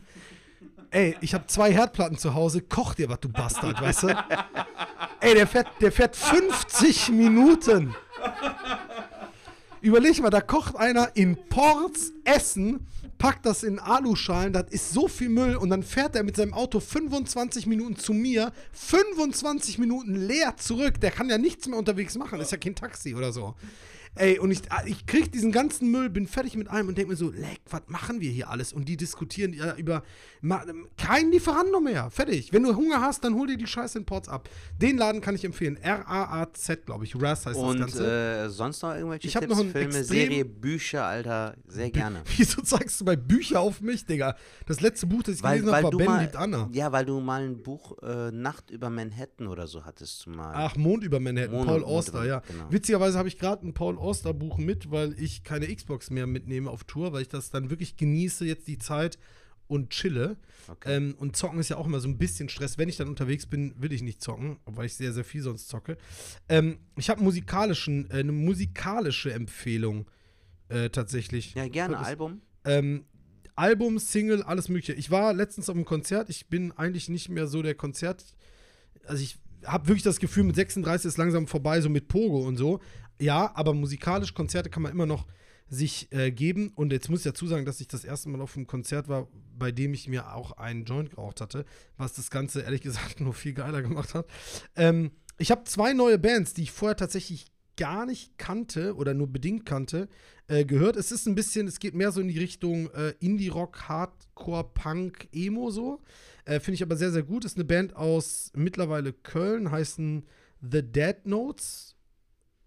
Ey, 0.90 1.16
ich 1.20 1.34
habe 1.34 1.46
zwei 1.46 1.72
Herdplatten 1.72 2.18
zu 2.18 2.34
Hause, 2.34 2.60
koch 2.60 2.94
dir 2.94 3.08
was, 3.08 3.20
du 3.20 3.28
Bastard, 3.28 3.80
weißt 3.80 4.02
du? 4.04 4.24
Ey, 5.20 5.34
der 5.34 5.46
fährt, 5.46 5.68
der 5.80 5.90
fährt 5.90 6.16
50 6.16 7.08
Minuten. 7.10 7.94
Überleg 9.80 10.20
mal, 10.20 10.30
da 10.30 10.40
kocht 10.40 10.76
einer 10.76 11.16
in 11.16 11.36
Ports 11.48 12.12
Essen, 12.24 12.86
packt 13.22 13.46
das 13.46 13.62
in 13.62 13.78
Aluschalen, 13.78 14.52
das 14.52 14.64
ist 14.70 14.90
so 14.90 15.06
viel 15.06 15.28
Müll 15.28 15.54
und 15.54 15.70
dann 15.70 15.84
fährt 15.84 16.16
er 16.16 16.24
mit 16.24 16.34
seinem 16.34 16.54
Auto 16.54 16.80
25 16.80 17.68
Minuten 17.68 17.94
zu 17.94 18.12
mir, 18.12 18.52
25 18.72 19.78
Minuten 19.78 20.16
leer 20.16 20.56
zurück. 20.56 21.00
Der 21.00 21.12
kann 21.12 21.30
ja 21.30 21.38
nichts 21.38 21.68
mehr 21.68 21.78
unterwegs 21.78 22.16
machen, 22.16 22.40
ist 22.40 22.50
ja 22.50 22.58
kein 22.58 22.74
Taxi 22.74 23.14
oder 23.14 23.32
so. 23.32 23.54
Ey, 24.14 24.38
und 24.38 24.50
ich, 24.50 24.60
ich 24.86 25.06
krieg 25.06 25.32
diesen 25.32 25.52
ganzen 25.52 25.90
Müll, 25.90 26.10
bin 26.10 26.26
fertig 26.26 26.54
mit 26.56 26.68
allem 26.68 26.88
und 26.88 26.98
denke 26.98 27.12
mir 27.12 27.16
so, 27.16 27.30
leck, 27.30 27.60
was 27.70 27.80
machen 27.86 28.20
wir 28.20 28.30
hier 28.30 28.50
alles? 28.50 28.72
Und 28.74 28.86
die 28.86 28.98
diskutieren 28.98 29.54
ja 29.54 29.74
über 29.76 30.02
ma, 30.42 30.62
kein 30.98 31.30
Lieferando 31.30 31.80
mehr. 31.80 32.10
Fertig. 32.10 32.52
Wenn 32.52 32.62
du 32.62 32.76
Hunger 32.76 33.00
hast, 33.00 33.24
dann 33.24 33.34
hol 33.34 33.46
dir 33.46 33.56
die 33.56 33.66
Scheiße 33.66 33.98
in 33.98 34.04
Ports 34.04 34.28
ab. 34.28 34.50
Den 34.76 34.98
Laden 34.98 35.22
kann 35.22 35.34
ich 35.34 35.44
empfehlen. 35.46 35.76
R-A-A-Z, 35.76 36.84
glaube 36.84 37.04
ich. 37.04 37.14
Ras 37.20 37.46
heißt 37.46 37.58
Und 37.58 37.78
das 37.80 37.92
Ganze. 37.92 38.10
äh, 38.46 38.48
sonst 38.50 38.82
noch 38.82 38.94
irgendwelche 38.94 39.28
Ich 39.28 39.32
Tipps, 39.32 39.48
noch 39.48 39.58
einen 39.60 39.70
Filme, 39.72 39.86
extrem- 39.98 40.04
Serie, 40.04 40.44
Bücher, 40.44 41.04
Alter, 41.06 41.56
sehr 41.68 41.90
gerne. 41.90 42.22
Wieso 42.36 42.60
zeigst 42.60 43.00
du 43.00 43.06
bei 43.06 43.16
Bücher 43.16 43.60
auf 43.60 43.80
mich, 43.80 44.04
Digga? 44.04 44.36
Das 44.66 44.80
letzte 44.82 45.06
Buch, 45.06 45.22
das 45.22 45.36
ich 45.36 45.42
Weil, 45.42 45.60
gelesen 45.60 45.74
habe, 45.74 45.84
war 45.84 45.90
Ben 45.90 46.06
mal, 46.06 46.20
liebt 46.22 46.36
Anna. 46.36 46.68
ja, 46.72 46.92
weil 46.92 47.06
du 47.06 47.18
mal 47.20 47.42
ein 47.44 47.62
Buch 47.62 47.96
äh, 48.02 48.30
Nacht 48.30 48.70
über 48.70 48.90
Manhattan 48.90 49.46
oder 49.46 49.66
so 49.66 49.84
hattest 49.86 50.26
mal. 50.26 50.52
Ach, 50.54 50.76
Mond 50.76 51.02
über 51.02 51.18
Manhattan, 51.18 51.52
Mond- 51.54 51.66
Paul 51.66 51.84
Auster, 51.84 52.26
ja. 52.26 52.40
genau. 52.40 52.64
Witzigerweise 52.70 53.16
habe 53.18 53.28
ich 53.28 53.38
gerade 53.38 53.66
ein 53.66 53.72
Paul 53.72 53.96
Auster 54.02 54.34
Buch 54.34 54.58
mit, 54.58 54.90
weil 54.90 55.18
ich 55.18 55.44
keine 55.44 55.74
Xbox 55.74 56.10
mehr 56.10 56.26
mitnehme 56.26 56.70
auf 56.70 56.84
Tour, 56.84 57.12
weil 57.12 57.22
ich 57.22 57.28
das 57.28 57.50
dann 57.50 57.70
wirklich 57.70 57.96
genieße, 57.96 58.44
jetzt 58.44 58.68
die 58.68 58.78
Zeit 58.78 59.18
und 59.68 59.90
chille. 59.90 60.36
Okay. 60.68 60.96
Ähm, 60.96 61.14
und 61.18 61.36
zocken 61.36 61.58
ist 61.58 61.70
ja 61.70 61.76
auch 61.76 61.86
immer 61.86 62.00
so 62.00 62.08
ein 62.08 62.18
bisschen 62.18 62.48
Stress. 62.48 62.76
Wenn 62.78 62.88
ich 62.88 62.96
dann 62.98 63.08
unterwegs 63.08 63.46
bin, 63.46 63.74
will 63.78 63.92
ich 63.92 64.02
nicht 64.02 64.20
zocken, 64.20 64.58
weil 64.66 64.86
ich 64.86 64.94
sehr, 64.94 65.12
sehr 65.12 65.24
viel 65.24 65.40
sonst 65.42 65.68
zocke. 65.68 65.96
Ähm, 66.48 66.78
ich 66.96 67.08
habe 67.08 67.22
musikalischen, 67.22 68.10
äh, 68.10 68.14
eine 68.18 68.32
musikalische 68.32 69.32
Empfehlung 69.32 70.06
äh, 70.68 70.90
tatsächlich. 70.90 71.54
ja, 71.54 71.68
gerne, 71.68 71.94
Das- 71.96 72.06
Album. 72.06 72.42
Ähm, 72.64 73.04
Album, 73.54 73.98
Single, 73.98 74.42
alles 74.42 74.68
Mögliche. 74.68 74.94
Ich 74.94 75.10
war 75.10 75.34
letztens 75.34 75.68
auf 75.68 75.76
einem 75.76 75.84
Konzert. 75.84 76.30
Ich 76.30 76.48
bin 76.48 76.72
eigentlich 76.72 77.08
nicht 77.10 77.28
mehr 77.28 77.46
so 77.46 77.60
der 77.62 77.74
Konzert. 77.74 78.24
Also, 79.04 79.22
ich 79.22 79.36
habe 79.64 79.88
wirklich 79.88 80.02
das 80.02 80.18
Gefühl, 80.20 80.44
mit 80.44 80.56
36 80.56 81.06
ist 81.08 81.18
langsam 81.18 81.46
vorbei, 81.46 81.80
so 81.82 81.88
mit 81.90 82.08
Pogo 82.08 82.46
und 82.46 82.56
so. 82.56 82.80
Ja, 83.22 83.52
aber 83.54 83.72
musikalisch 83.72 84.34
Konzerte 84.34 84.68
kann 84.68 84.82
man 84.82 84.90
immer 84.90 85.06
noch 85.06 85.26
sich 85.68 86.08
äh, 86.10 86.32
geben. 86.32 86.72
Und 86.74 86.92
jetzt 86.92 87.08
muss 87.08 87.20
ich 87.20 87.24
dazu 87.24 87.46
sagen, 87.46 87.64
dass 87.64 87.80
ich 87.80 87.86
das 87.86 88.04
erste 88.04 88.28
Mal 88.28 88.40
auf 88.40 88.56
einem 88.56 88.66
Konzert 88.66 89.08
war, 89.08 89.28
bei 89.56 89.70
dem 89.70 89.94
ich 89.94 90.08
mir 90.08 90.34
auch 90.34 90.52
einen 90.52 90.84
Joint 90.84 91.10
geraucht 91.10 91.40
hatte, 91.40 91.64
was 91.96 92.14
das 92.14 92.30
Ganze 92.30 92.62
ehrlich 92.62 92.82
gesagt 92.82 93.20
nur 93.20 93.32
viel 93.32 93.54
geiler 93.54 93.80
gemacht 93.80 94.14
hat. 94.14 94.26
Ähm, 94.74 95.12
ich 95.38 95.50
habe 95.52 95.64
zwei 95.64 95.92
neue 95.92 96.18
Bands, 96.18 96.52
die 96.52 96.64
ich 96.64 96.72
vorher 96.72 96.96
tatsächlich 96.96 97.46
gar 97.76 98.06
nicht 98.06 98.36
kannte 98.38 98.96
oder 98.96 99.14
nur 99.14 99.28
bedingt 99.28 99.64
kannte, 99.64 100.08
äh, 100.48 100.64
gehört. 100.64 100.96
Es 100.96 101.12
ist 101.12 101.26
ein 101.26 101.36
bisschen, 101.36 101.68
es 101.68 101.78
geht 101.78 101.94
mehr 101.94 102.10
so 102.10 102.20
in 102.20 102.28
die 102.28 102.38
Richtung 102.38 102.90
äh, 102.90 103.14
Indie-Rock, 103.20 103.88
Hardcore, 103.88 104.64
Punk, 104.74 105.28
Emo 105.32 105.70
so. 105.70 106.02
Äh, 106.44 106.58
Finde 106.58 106.74
ich 106.74 106.82
aber 106.82 106.96
sehr, 106.96 107.12
sehr 107.12 107.22
gut. 107.22 107.44
Ist 107.44 107.56
eine 107.56 107.64
Band 107.64 107.94
aus 107.94 108.50
mittlerweile 108.54 109.12
Köln, 109.12 109.70
heißen 109.70 110.26
The 110.60 110.82
Dead 110.82 111.24
Notes. 111.24 111.91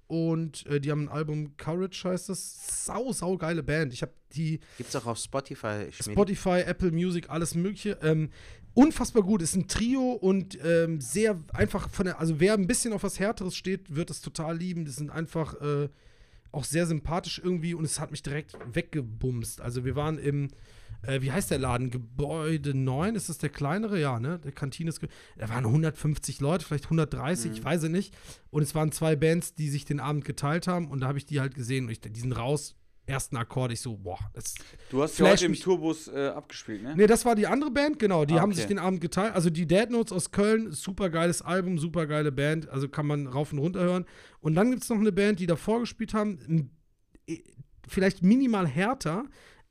Und 0.08 0.66
äh, 0.68 0.80
die 0.80 0.92
haben 0.92 1.06
ein 1.06 1.10
Album, 1.10 1.58
Courage 1.58 2.10
heißt 2.10 2.30
das. 2.30 2.86
Sau, 2.86 3.12
sau 3.12 3.38
geile 3.38 3.64
Band. 3.64 3.94
Ich 3.94 4.02
habe 4.02 4.14
die 4.34 4.60
Gibt's 4.78 4.96
auch 4.96 5.06
auf 5.06 5.18
Spotify. 5.18 5.88
Schmiedi. 5.92 6.12
Spotify, 6.12 6.62
Apple 6.66 6.92
Music, 6.92 7.30
alles 7.30 7.56
Mögliche. 7.56 7.98
Ähm, 8.02 8.30
unfassbar 8.74 9.24
gut. 9.24 9.42
Ist 9.42 9.56
ein 9.56 9.68
Trio 9.68 10.12
und 10.12 10.60
ähm, 10.64 11.02
sehr 11.02 11.42
einfach 11.54 11.90
von 11.90 12.06
der, 12.06 12.20
also 12.20 12.40
wer 12.40 12.54
ein 12.54 12.68
bisschen 12.68 12.94
auf 12.94 13.04
was 13.04 13.20
Härteres 13.20 13.56
steht, 13.56 13.96
wird 13.96 14.12
es 14.12 14.22
total 14.22 14.58
lieben. 14.58 14.86
Das 14.86 14.98
sind 14.98 15.10
einfach 15.10 15.60
äh, 15.62 15.90
auch 16.52 16.64
sehr 16.64 16.86
sympathisch 16.86 17.42
irgendwie 17.44 17.74
und 17.74 17.84
es 17.84 18.00
hat 18.00 18.12
mich 18.12 18.22
direkt 18.22 18.56
weggebumst. 18.72 19.60
Also 19.62 19.86
wir 19.86 19.96
waren 19.96 20.18
im, 20.18 20.50
äh, 21.04 21.22
wie 21.22 21.32
heißt 21.32 21.52
der 21.52 21.60
Laden? 21.60 21.90
Gebäude 21.92 22.74
9, 22.74 23.16
ist 23.16 23.30
das 23.30 23.38
der 23.38 23.50
kleinere? 23.50 24.00
Ja, 24.00 24.20
ne? 24.20 24.40
Der 24.40 24.52
Kantine 24.52 24.90
ist, 24.90 25.02
da 25.38 25.50
waren 25.50 25.66
150 25.66 26.40
Leute, 26.42 26.66
vielleicht 26.66 26.86
130, 26.86 27.52
ich 27.52 27.64
weiß 27.64 27.84
es 27.84 27.90
nicht. 27.90 28.14
Und 28.50 28.64
es 28.64 28.74
waren 28.76 28.92
zwei 28.92 29.16
Bands, 29.16 29.54
die 29.56 29.70
sich 29.70 29.86
den 29.86 30.00
Abend 30.00 30.26
geteilt 30.26 30.68
haben 30.68 30.90
und 30.90 31.02
da 31.02 31.08
habe 31.08 31.18
ich 31.18 31.26
die 31.26 31.40
halt 31.40 31.56
gesehen 31.56 31.86
und 31.86 31.92
ich, 31.92 32.02
die 32.02 32.20
sind 32.20 32.32
raus, 32.34 32.76
ersten 33.08 33.38
Akkord, 33.38 33.72
ich 33.72 33.82
so, 33.82 33.98
boah, 33.98 34.18
das 34.34 34.56
Du 34.90 35.04
hast 35.04 35.20
ja 35.20 35.28
heute 35.30 35.46
im 35.46 35.52
mich- 35.52 35.60
Tourbus 35.60 36.08
äh, 36.08 36.30
abgespielt, 36.30 36.82
ne? 36.82 36.96
Nee, 36.98 37.06
das 37.06 37.24
war 37.24 37.36
die 37.36 37.46
andere 37.46 37.70
Band, 37.70 38.00
genau. 38.00 38.26
Die 38.26 38.34
Ah, 38.34 38.40
haben 38.42 38.50
okay. 38.50 38.58
sich 38.62 38.66
den 38.66 38.80
Abend 38.80 39.00
geteilt. 39.00 39.36
Also 39.36 39.52
die 39.52 39.68
Dead 39.68 39.92
Notes 39.92 40.12
aus 40.12 40.32
Köln, 40.32 40.72
super 40.72 41.12
geiles 41.12 41.44
Album, 41.44 41.78
super 41.78 42.08
geile 42.08 42.32
Band. 42.32 42.68
Also 42.70 42.90
kann 42.90 43.06
man 43.06 43.28
rauf 43.28 43.54
und 43.54 43.60
runter 43.60 43.82
hören. 43.82 44.06
Und 44.42 44.56
dann 44.56 44.72
gibt 44.72 44.82
es 44.82 44.90
noch 44.90 44.98
eine 44.98 45.12
Band, 45.12 45.40
die 45.40 45.46
davor 45.46 45.82
gespielt 45.82 46.16
haben, 46.16 46.72
eh, 47.28 47.44
vielleicht 47.88 48.24
minimal 48.24 48.66
härter, 48.68 49.26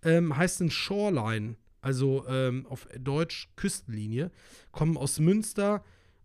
ähm, 0.04 0.36
heißt 0.36 0.60
ein 0.60 0.70
Shoreline. 0.70 1.56
Also 1.80 2.24
ähm, 2.28 2.66
auf 2.66 2.88
Deutsch 2.98 3.48
Küstenlinie. 3.56 4.30
Kommen 4.72 4.96
aus 4.96 5.18
Münster 5.18 5.84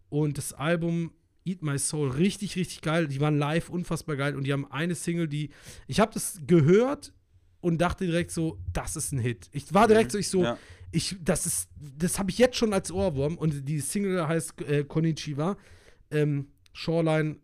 und 0.09 0.37
das 0.37 0.53
Album 0.53 1.11
Eat 1.45 1.61
My 1.63 1.77
Soul, 1.77 2.11
richtig, 2.11 2.55
richtig 2.55 2.81
geil. 2.81 3.07
Die 3.07 3.19
waren 3.19 3.37
live 3.37 3.69
unfassbar 3.69 4.15
geil 4.15 4.35
und 4.35 4.43
die 4.45 4.53
haben 4.53 4.69
eine 4.71 4.95
Single, 4.95 5.27
die. 5.27 5.49
Ich 5.87 5.99
habe 5.99 6.13
das 6.13 6.39
gehört 6.47 7.13
und 7.61 7.79
dachte 7.79 8.05
direkt 8.05 8.31
so, 8.31 8.57
das 8.71 8.95
ist 8.95 9.11
ein 9.11 9.19
Hit. 9.19 9.49
Ich 9.51 9.73
war 9.73 9.87
direkt 9.87 10.11
so, 10.11 10.17
ich 10.17 10.29
so, 10.29 10.43
Ja. 10.43 10.57
ich, 10.91 11.17
das 11.21 11.45
ist, 11.45 11.69
das 11.77 12.19
habe 12.19 12.29
ich 12.31 12.37
jetzt 12.37 12.55
schon 12.55 12.73
als 12.73 12.91
Ohrwurm 12.91 13.37
und 13.37 13.67
die 13.67 13.79
Single 13.79 14.27
heißt 14.27 14.61
äh, 14.61 14.83
Konnichiwa. 14.85 15.57
Ähm, 16.11 16.47
Shoreline, 16.71 17.37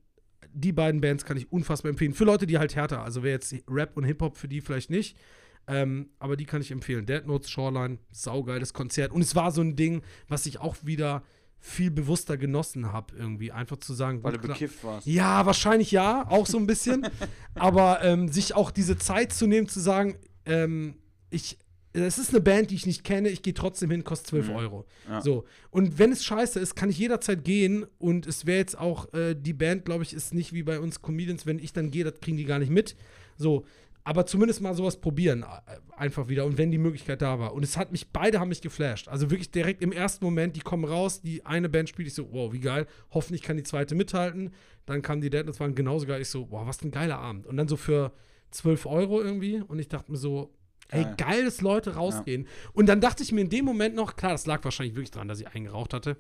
die 0.53 0.71
beiden 0.71 1.01
Bands 1.01 1.25
kann 1.25 1.35
ich 1.35 1.51
unfassbar 1.51 1.89
empfehlen. 1.89 2.13
Für 2.13 2.23
Leute, 2.25 2.47
die 2.47 2.57
halt 2.57 2.75
härter, 2.75 3.01
also 3.03 3.23
wer 3.23 3.31
jetzt 3.31 3.53
Rap 3.67 3.97
und 3.97 4.05
Hip-Hop, 4.05 4.37
für 4.37 4.47
die 4.47 4.61
vielleicht 4.61 4.89
nicht. 4.89 5.17
Ähm, 5.67 6.09
aber 6.19 6.37
die 6.37 6.45
kann 6.45 6.61
ich 6.61 6.71
empfehlen. 6.71 7.05
Dead 7.05 7.25
Notes, 7.25 7.49
Shoreline, 7.49 7.97
saugeiles 8.11 8.73
Konzert. 8.73 9.11
Und 9.11 9.21
es 9.21 9.35
war 9.35 9.51
so 9.51 9.61
ein 9.61 9.75
Ding, 9.75 10.01
was 10.27 10.45
ich 10.45 10.59
auch 10.59 10.75
wieder 10.83 11.23
viel 11.59 11.89
bewusster 11.89 12.37
genossen 12.37 12.93
habe, 12.93 13.15
irgendwie. 13.17 13.51
Einfach 13.51 13.77
zu 13.77 13.93
sagen, 13.93 14.23
Weil 14.23 14.33
du 14.33 14.47
bekifft 14.47 14.83
warst. 14.83 15.07
ja, 15.07 15.45
wahrscheinlich 15.45 15.91
ja, 15.91 16.29
auch 16.29 16.45
so 16.45 16.59
ein 16.59 16.67
bisschen. 16.67 17.07
Aber 17.55 18.03
ähm, 18.03 18.27
sich 18.27 18.53
auch 18.53 18.69
diese 18.69 18.97
Zeit 18.97 19.33
zu 19.33 19.47
nehmen, 19.47 19.67
zu 19.67 19.79
sagen, 19.79 20.17
ähm, 20.45 20.95
ich, 21.31 21.57
es 21.93 22.19
ist 22.19 22.29
eine 22.29 22.41
Band, 22.41 22.69
die 22.69 22.75
ich 22.75 22.85
nicht 22.85 23.03
kenne, 23.03 23.29
ich 23.29 23.41
gehe 23.41 23.55
trotzdem 23.55 23.89
hin, 23.89 24.03
kostet 24.03 24.27
12 24.27 24.49
Euro. 24.49 24.85
Ja. 25.09 25.21
So. 25.21 25.45
Und 25.71 25.97
wenn 25.97 26.11
es 26.11 26.23
scheiße 26.23 26.59
ist, 26.59 26.75
kann 26.75 26.91
ich 26.91 26.99
jederzeit 26.99 27.43
gehen. 27.43 27.87
Und 27.97 28.27
es 28.27 28.45
wäre 28.45 28.59
jetzt 28.59 28.77
auch, 28.77 29.11
äh, 29.13 29.33
die 29.33 29.53
Band, 29.53 29.85
glaube 29.85 30.03
ich, 30.03 30.13
ist 30.13 30.35
nicht 30.35 30.53
wie 30.53 30.63
bei 30.63 30.79
uns 30.79 31.01
Comedians, 31.01 31.47
wenn 31.47 31.57
ich 31.57 31.73
dann 31.73 31.89
gehe, 31.89 32.03
das 32.03 32.19
kriegen 32.21 32.37
die 32.37 32.45
gar 32.45 32.59
nicht 32.59 32.71
mit. 32.71 32.95
So. 33.37 33.65
Aber 34.07 34.27
zumindest 34.27 34.61
mal 34.61 34.75
sowas 34.75 35.01
probieren, 35.01 35.43
äh, 35.43 35.77
einfach 35.97 36.27
wieder. 36.27 36.45
Und 36.45 36.59
wenn 36.59 36.69
die 36.69 36.77
Möglichkeit 36.77 37.23
da 37.23 37.39
war. 37.39 37.53
Und 37.53 37.63
es 37.63 37.75
hat 37.75 37.91
mich, 37.91 38.11
beide 38.11 38.39
haben 38.39 38.49
mich 38.49 38.61
geflasht. 38.61 39.07
Also 39.07 39.31
wirklich 39.31 39.49
direkt 39.49 39.81
im 39.81 39.91
ersten 39.91 40.23
Moment, 40.23 40.55
die 40.55 40.59
kommen 40.59 40.85
raus, 40.85 41.21
die 41.21 41.43
eine 41.43 41.69
Band 41.69 41.89
spielt, 41.89 42.07
ich 42.07 42.13
so, 42.13 42.31
wow, 42.31 42.53
wie 42.53 42.59
geil. 42.59 42.85
Hoffentlich 43.09 43.41
kann 43.41 43.57
die 43.57 43.63
zweite 43.63 43.95
mithalten. 43.95 44.51
Dann 44.85 45.01
kamen 45.01 45.21
die 45.21 45.31
Dead, 45.31 45.47
das 45.47 45.59
waren 45.59 45.73
genauso 45.73 46.05
geil. 46.05 46.21
Ich 46.21 46.29
so, 46.29 46.51
wow, 46.51 46.67
was 46.67 46.83
ein 46.83 46.91
geiler 46.91 47.17
Abend. 47.17 47.47
Und 47.47 47.57
dann 47.57 47.67
so 47.67 47.77
für 47.77 48.13
12 48.51 48.85
Euro 48.85 49.21
irgendwie. 49.23 49.59
Und 49.61 49.79
ich 49.79 49.87
dachte 49.87 50.11
mir 50.11 50.19
so, 50.19 50.53
ey, 50.89 51.03
Geil. 51.03 51.15
geil, 51.17 51.45
dass 51.45 51.61
Leute 51.61 51.95
rausgehen. 51.95 52.47
Und 52.73 52.85
dann 52.85 53.01
dachte 53.01 53.23
ich 53.23 53.31
mir 53.31 53.41
in 53.41 53.49
dem 53.49 53.65
Moment 53.65 53.95
noch, 53.95 54.15
klar, 54.15 54.33
das 54.33 54.45
lag 54.45 54.63
wahrscheinlich 54.63 54.95
wirklich 54.95 55.11
dran, 55.11 55.27
dass 55.27 55.39
ich 55.39 55.47
eingeraucht 55.47 55.95
hatte. 55.95 56.17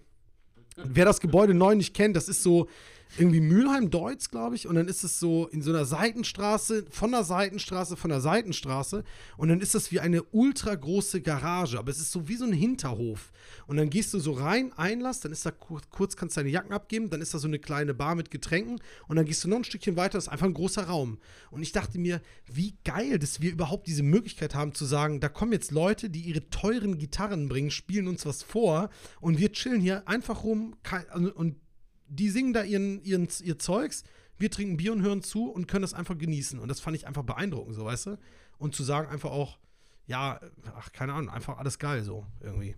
Wer 0.75 1.05
das 1.05 1.21
Gebäude 1.21 1.53
9 1.53 1.77
nicht 1.77 1.93
kennt, 1.93 2.15
das 2.15 2.27
ist 2.27 2.41
so 2.41 2.67
irgendwie 3.17 3.41
Mülheim-Deutz, 3.41 4.29
glaube 4.29 4.55
ich. 4.55 4.67
Und 4.67 4.75
dann 4.75 4.87
ist 4.87 5.03
es 5.03 5.19
so 5.19 5.47
in 5.47 5.61
so 5.61 5.71
einer 5.71 5.85
Seitenstraße, 5.85 6.85
von 6.89 7.11
der 7.11 7.23
Seitenstraße, 7.23 7.95
von 7.95 8.09
der 8.09 8.21
Seitenstraße. 8.21 9.03
Und 9.37 9.49
dann 9.49 9.61
ist 9.61 9.75
das 9.75 9.91
wie 9.91 9.99
eine 9.99 10.23
ultra 10.23 10.75
große 10.75 11.21
Garage. 11.21 11.79
Aber 11.79 11.91
es 11.91 11.99
ist 11.99 12.11
so 12.11 12.27
wie 12.27 12.35
so 12.35 12.45
ein 12.45 12.53
Hinterhof. 12.53 13.31
Und 13.67 13.77
dann 13.77 13.89
gehst 13.89 14.13
du 14.13 14.19
so 14.19 14.33
rein, 14.33 14.73
Einlass, 14.73 15.21
dann 15.21 15.31
ist 15.31 15.45
da 15.45 15.51
kurz, 15.51 15.89
kurz 15.89 16.15
kannst 16.15 16.35
du 16.35 16.41
deine 16.41 16.49
Jacken 16.49 16.73
abgeben, 16.73 17.09
dann 17.09 17.21
ist 17.21 17.33
da 17.33 17.39
so 17.39 17.47
eine 17.47 17.59
kleine 17.59 17.93
Bar 17.93 18.15
mit 18.15 18.31
Getränken. 18.31 18.79
Und 19.07 19.15
dann 19.15 19.25
gehst 19.25 19.43
du 19.43 19.47
noch 19.47 19.57
ein 19.57 19.63
Stückchen 19.63 19.95
weiter, 19.95 20.17
das 20.17 20.25
ist 20.25 20.31
einfach 20.31 20.45
ein 20.47 20.53
großer 20.53 20.83
Raum. 20.83 21.19
Und 21.51 21.61
ich 21.61 21.71
dachte 21.71 21.97
mir, 21.99 22.21
wie 22.45 22.75
geil, 22.83 23.19
dass 23.19 23.41
wir 23.41 23.51
überhaupt 23.51 23.87
diese 23.87 24.03
Möglichkeit 24.03 24.55
haben 24.55 24.73
zu 24.73 24.85
sagen, 24.85 25.19
da 25.19 25.29
kommen 25.29 25.51
jetzt 25.51 25.71
Leute, 25.71 26.09
die 26.09 26.21
ihre 26.21 26.49
teuren 26.49 26.97
Gitarren 26.97 27.47
bringen, 27.47 27.71
spielen 27.71 28.07
uns 28.07 28.25
was 28.25 28.43
vor 28.43 28.89
und 29.21 29.39
wir 29.39 29.51
chillen 29.51 29.81
hier 29.81 30.07
einfach 30.07 30.43
rum 30.43 30.75
und 31.35 31.55
die 32.15 32.29
singen 32.29 32.53
da 32.53 32.63
ihren, 32.63 33.03
ihren, 33.03 33.27
ihr 33.43 33.59
Zeugs, 33.59 34.03
wir 34.37 34.51
trinken 34.51 34.77
Bier 34.77 34.91
und 34.91 35.01
hören 35.01 35.21
zu 35.21 35.49
und 35.49 35.67
können 35.67 35.83
das 35.83 35.93
einfach 35.93 36.17
genießen. 36.17 36.59
Und 36.59 36.67
das 36.67 36.79
fand 36.79 36.95
ich 36.95 37.07
einfach 37.07 37.23
beeindruckend, 37.23 37.75
so 37.75 37.85
weißt 37.85 38.07
du? 38.07 38.17
Und 38.57 38.75
zu 38.75 38.83
sagen 38.83 39.09
einfach 39.09 39.31
auch, 39.31 39.57
ja, 40.07 40.39
ach, 40.75 40.91
keine 40.91 41.13
Ahnung, 41.13 41.29
einfach 41.29 41.57
alles 41.57 41.79
geil 41.79 42.03
so 42.03 42.25
irgendwie. 42.41 42.75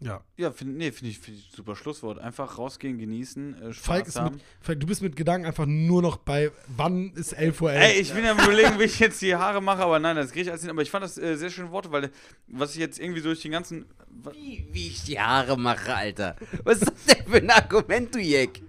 Ja. 0.00 0.22
Ja, 0.36 0.50
finde 0.50 0.74
nee, 0.74 0.92
find 0.92 1.10
ich, 1.10 1.18
find 1.18 1.38
ich 1.38 1.50
super 1.54 1.74
Schlusswort. 1.74 2.18
Einfach 2.18 2.58
rausgehen, 2.58 2.98
genießen, 2.98 3.54
äh, 3.54 3.72
Spaß 3.72 3.86
Falk 3.86 4.06
ist 4.06 4.16
haben. 4.16 4.34
mit, 4.36 4.44
Falk, 4.60 4.80
du 4.80 4.86
bist 4.86 5.02
mit 5.02 5.16
Gedanken 5.16 5.46
einfach 5.46 5.66
nur 5.66 6.02
noch 6.02 6.18
bei, 6.18 6.50
wann 6.76 7.12
ist 7.14 7.32
11 7.32 7.60
Uhr 7.62 7.72
11? 7.72 7.84
Ey, 7.84 8.00
ich 8.00 8.12
bin 8.12 8.24
ja 8.24 8.32
am 8.32 8.38
überlegen, 8.38 8.78
wie 8.78 8.84
ich 8.84 8.98
jetzt 8.98 9.22
die 9.22 9.34
Haare 9.34 9.62
mache, 9.62 9.82
aber 9.82 9.98
nein, 9.98 10.16
das 10.16 10.32
kriege 10.32 10.42
ich 10.42 10.50
alles 10.50 10.62
hin. 10.62 10.70
Aber 10.70 10.82
ich 10.82 10.90
fand 10.90 11.04
das 11.04 11.16
äh, 11.16 11.36
sehr 11.36 11.50
schöne 11.50 11.70
Worte, 11.70 11.90
weil 11.92 12.10
was 12.46 12.72
ich 12.74 12.80
jetzt 12.80 12.98
irgendwie 12.98 13.22
durch 13.22 13.40
den 13.42 13.52
ganzen. 13.52 13.86
Wie, 14.32 14.66
wie 14.72 14.88
ich 14.88 15.04
die 15.04 15.20
Haare 15.20 15.58
mache, 15.58 15.94
Alter. 15.94 16.36
Was 16.64 16.78
ist 16.78 16.90
das 16.90 17.16
denn 17.16 17.26
für 17.26 17.36
ein 17.36 17.50
Argument, 17.50 18.14
du 18.14 18.18
Jeck? 18.18 18.62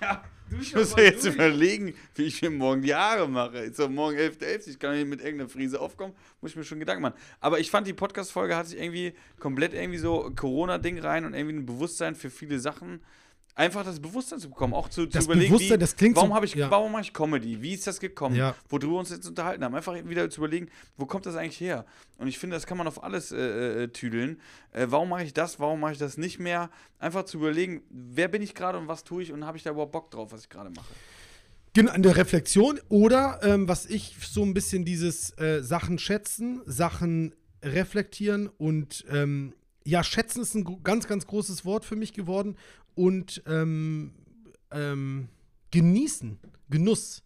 Ja, 0.00 0.22
ich 0.60 0.74
muss 0.74 0.92
ja 0.96 1.04
jetzt 1.04 1.24
überlegen, 1.24 1.94
wie 2.14 2.24
ich 2.24 2.40
mir 2.42 2.50
morgen 2.50 2.82
die 2.82 2.94
Haare 2.94 3.28
mache. 3.28 3.58
Ist 3.58 3.78
doch 3.78 3.88
morgen 3.88 4.16
11.11. 4.16 4.70
Ich 4.70 4.78
kann 4.78 4.96
nicht 4.96 5.08
mit 5.08 5.20
irgendeiner 5.20 5.48
Frise 5.48 5.80
aufkommen, 5.80 6.14
muss 6.40 6.52
ich 6.52 6.56
mir 6.56 6.64
schon 6.64 6.78
Gedanken 6.78 7.02
machen. 7.02 7.14
Aber 7.40 7.58
ich 7.58 7.70
fand, 7.70 7.86
die 7.86 7.92
Podcast-Folge 7.92 8.56
hat 8.56 8.68
sich 8.68 8.78
irgendwie 8.78 9.14
komplett 9.38 9.74
irgendwie 9.74 9.98
so 9.98 10.30
Corona-Ding 10.34 10.98
rein 10.98 11.24
und 11.24 11.34
irgendwie 11.34 11.56
ein 11.56 11.66
Bewusstsein 11.66 12.14
für 12.14 12.30
viele 12.30 12.58
Sachen. 12.60 13.00
Einfach 13.58 13.86
das 13.86 13.98
Bewusstsein 13.98 14.38
zu 14.38 14.50
bekommen, 14.50 14.74
auch 14.74 14.90
zu, 14.90 15.06
zu 15.06 15.18
überlegen, 15.18 15.48
Bewusstsein, 15.50 15.78
wie, 15.78 15.80
das 15.80 15.96
klingt 15.96 16.14
warum 16.16 16.30
so- 16.36 16.42
ich, 16.42 16.54
ja. 16.54 16.70
warum 16.70 16.92
mache 16.92 17.00
ich 17.02 17.14
Comedy? 17.14 17.62
Wie 17.62 17.72
ist 17.72 17.86
das 17.86 17.98
gekommen? 17.98 18.36
Ja. 18.36 18.54
Worüber 18.68 18.92
wir 18.92 18.98
uns 18.98 19.08
jetzt 19.08 19.26
unterhalten 19.26 19.64
haben. 19.64 19.74
Einfach 19.74 19.94
wieder 20.04 20.28
zu 20.28 20.40
überlegen, 20.42 20.68
wo 20.98 21.06
kommt 21.06 21.24
das 21.24 21.36
eigentlich 21.36 21.58
her? 21.58 21.86
Und 22.18 22.28
ich 22.28 22.38
finde, 22.38 22.54
das 22.54 22.66
kann 22.66 22.76
man 22.76 22.86
auf 22.86 23.02
alles 23.02 23.32
äh, 23.32 23.84
äh, 23.84 23.88
tüdeln. 23.88 24.42
Äh, 24.72 24.88
warum 24.90 25.08
mache 25.08 25.24
ich 25.24 25.32
das? 25.32 25.58
Warum 25.58 25.80
mache 25.80 25.92
ich 25.92 25.98
das 25.98 26.18
nicht 26.18 26.38
mehr? 26.38 26.68
Einfach 26.98 27.24
zu 27.24 27.38
überlegen, 27.38 27.80
wer 27.88 28.28
bin 28.28 28.42
ich 28.42 28.54
gerade 28.54 28.76
und 28.76 28.88
was 28.88 29.04
tue 29.04 29.22
ich 29.22 29.32
und 29.32 29.46
habe 29.46 29.56
ich 29.56 29.62
da 29.64 29.70
überhaupt 29.70 29.92
Bock 29.92 30.10
drauf, 30.10 30.32
was 30.32 30.42
ich 30.42 30.50
gerade 30.50 30.68
mache? 30.68 30.92
Genau, 31.72 31.92
an 31.92 32.02
der 32.02 32.14
Reflexion 32.16 32.78
oder 32.90 33.40
ähm, 33.42 33.68
was 33.68 33.86
ich 33.86 34.16
so 34.20 34.42
ein 34.42 34.52
bisschen 34.52 34.84
dieses 34.84 35.30
äh, 35.38 35.62
Sachen 35.62 35.98
schätzen, 35.98 36.60
Sachen 36.66 37.34
reflektieren 37.62 38.48
und 38.58 39.06
ähm, 39.10 39.54
ja, 39.86 40.02
schätzen 40.02 40.42
ist 40.42 40.54
ein 40.54 40.82
ganz, 40.82 41.06
ganz 41.06 41.26
großes 41.26 41.64
Wort 41.64 41.84
für 41.84 41.96
mich 41.96 42.12
geworden 42.12 42.56
und 42.94 43.42
ähm, 43.46 44.12
ähm, 44.72 45.28
genießen, 45.70 46.38
Genuss. 46.68 47.22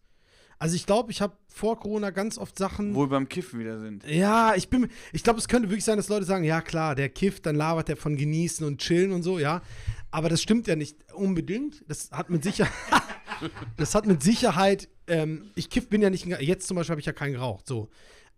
Also 0.58 0.76
ich 0.76 0.84
glaube, 0.84 1.10
ich 1.10 1.22
habe 1.22 1.32
vor 1.48 1.80
Corona 1.80 2.10
ganz 2.10 2.36
oft 2.36 2.58
Sachen. 2.58 2.94
Wo 2.94 3.00
wir 3.00 3.08
beim 3.08 3.30
Kiffen 3.30 3.58
wieder 3.60 3.80
sind. 3.80 4.04
Ja, 4.06 4.54
ich 4.54 4.68
bin, 4.68 4.88
ich 5.14 5.24
glaube, 5.24 5.38
es 5.38 5.48
könnte 5.48 5.70
wirklich 5.70 5.86
sein, 5.86 5.96
dass 5.96 6.10
Leute 6.10 6.26
sagen, 6.26 6.44
ja 6.44 6.60
klar, 6.60 6.94
der 6.94 7.08
kifft, 7.08 7.46
dann 7.46 7.56
labert 7.56 7.88
der 7.88 7.96
von 7.96 8.14
genießen 8.14 8.66
und 8.66 8.78
chillen 8.78 9.12
und 9.12 9.22
so, 9.22 9.38
ja. 9.38 9.62
Aber 10.10 10.28
das 10.28 10.42
stimmt 10.42 10.66
ja 10.66 10.76
nicht 10.76 10.98
unbedingt. 11.14 11.82
Das 11.88 12.10
hat 12.10 12.28
mit 12.28 12.44
Sicherheit, 12.44 12.74
das 13.78 13.94
hat 13.94 14.04
mit 14.04 14.22
Sicherheit, 14.22 14.90
ähm, 15.06 15.50
ich 15.54 15.70
kiff 15.70 15.88
bin 15.88 16.02
ja 16.02 16.10
nicht, 16.10 16.26
jetzt 16.26 16.68
zum 16.68 16.76
Beispiel 16.76 16.92
habe 16.92 17.00
ich 17.00 17.06
ja 17.06 17.14
keinen 17.14 17.32
geraucht, 17.32 17.66
so. 17.66 17.88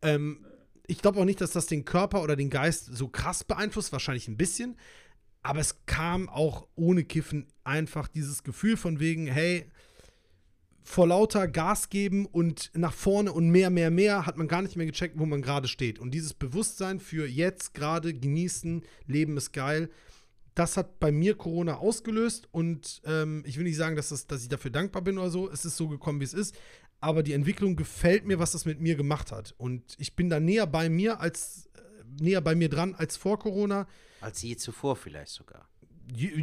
Ähm, 0.01 0.47
ich 0.87 1.01
glaube 1.01 1.21
auch 1.21 1.25
nicht, 1.25 1.41
dass 1.41 1.53
das 1.53 1.67
den 1.67 1.85
Körper 1.85 2.23
oder 2.23 2.37
den 2.37 2.51
Geist 2.51 2.87
so 2.93 3.09
krass 3.09 3.45
beeinflusst, 3.45 3.93
wahrscheinlich 3.93 4.29
ein 4.29 4.37
bisschen. 4.37 4.77
Aber 5.43 5.61
es 5.61 5.85
kam 5.87 6.29
auch 6.29 6.69
ohne 6.77 7.05
Kiffen 7.05 7.47
einfach 7.65 8.09
dieses 8.09 8.43
Gefühl 8.45 8.77
von 8.77 9.01
wegen, 9.01 9.27
hey, 9.27 9.67
vor 10.85 11.07
lauter 11.07 11.47
Gas 11.49 11.89
geben 11.89 12.27
und 12.27 12.71
nach 12.75 12.93
vorne 12.93 13.33
und 13.33 13.51
mehr, 13.51 13.71
mehr, 13.71 13.91
mehr 13.91 14.27
hat 14.27 14.37
man 14.37 14.49
gar 14.49 14.63
nicht 14.63 14.77
mehr 14.77 14.87
gecheckt, 14.87 15.19
wo 15.19 15.27
man 15.27 15.43
gerade 15.43 15.69
steht. 15.69 15.99
Und 15.99 16.13
dieses 16.13 16.35
Bewusstsein 16.35 17.01
für 17.01 17.27
jetzt 17.27 17.75
gerade 17.75 18.15
genießen, 18.15 18.83
Leben 19.07 19.37
ist 19.37 19.53
geil, 19.53 19.91
das 20.55 20.77
hat 20.77 20.99
bei 21.01 21.13
mir 21.13 21.35
Corona 21.37 21.77
ausgelöst 21.77 22.49
und 22.53 23.01
ähm, 23.07 23.43
ich 23.47 23.57
will 23.57 23.65
nicht 23.65 23.77
sagen, 23.77 23.97
dass, 23.97 24.11
das, 24.11 24.27
dass 24.27 24.43
ich 24.43 24.49
dafür 24.49 24.71
dankbar 24.71 25.03
bin 25.03 25.19
oder 25.19 25.31
so. 25.31 25.51
Es 25.51 25.65
ist 25.65 25.77
so 25.77 25.89
gekommen, 25.89 26.21
wie 26.21 26.25
es 26.25 26.35
ist. 26.35 26.55
Aber 27.03 27.25
die 27.25 27.33
Entwicklung 27.33 27.75
gefällt 27.75 28.25
mir, 28.27 28.39
was 28.39 28.53
das 28.53 28.65
mit 28.65 28.81
mir 28.81 28.95
gemacht 28.95 29.33
hat. 29.33 29.55
Und 29.59 29.97
ich 29.99 30.15
bin 30.15 30.31
da 30.31 30.39
näher 30.39 30.69
bei 30.69 30.89
mir 30.89 31.21
als 31.21 31.69
äh, 31.75 32.23
näher 32.23 32.41
bei 32.41 32.55
mir 32.55 32.69
dran 32.69 32.95
als 32.95 33.17
vor 33.17 33.41
Corona. 33.41 33.89
Als 34.21 34.41
je 34.41 34.55
zuvor 34.57 34.95
vielleicht 34.95 35.33
sogar. 35.33 35.69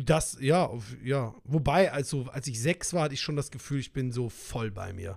Das, 0.06 0.38
ja, 0.42 0.70
ja. 1.04 1.34
Wobei, 1.46 1.92
also, 1.92 2.26
als 2.34 2.48
ich 2.48 2.60
sechs 2.60 2.94
war, 2.94 3.04
hatte 3.04 3.14
ich 3.14 3.22
schon 3.22 3.36
das 3.36 3.52
Gefühl, 3.52 3.80
ich 3.80 3.94
bin 3.94 4.12
so 4.12 4.28
voll 4.28 4.70
bei 4.70 4.92
mir. 4.92 5.16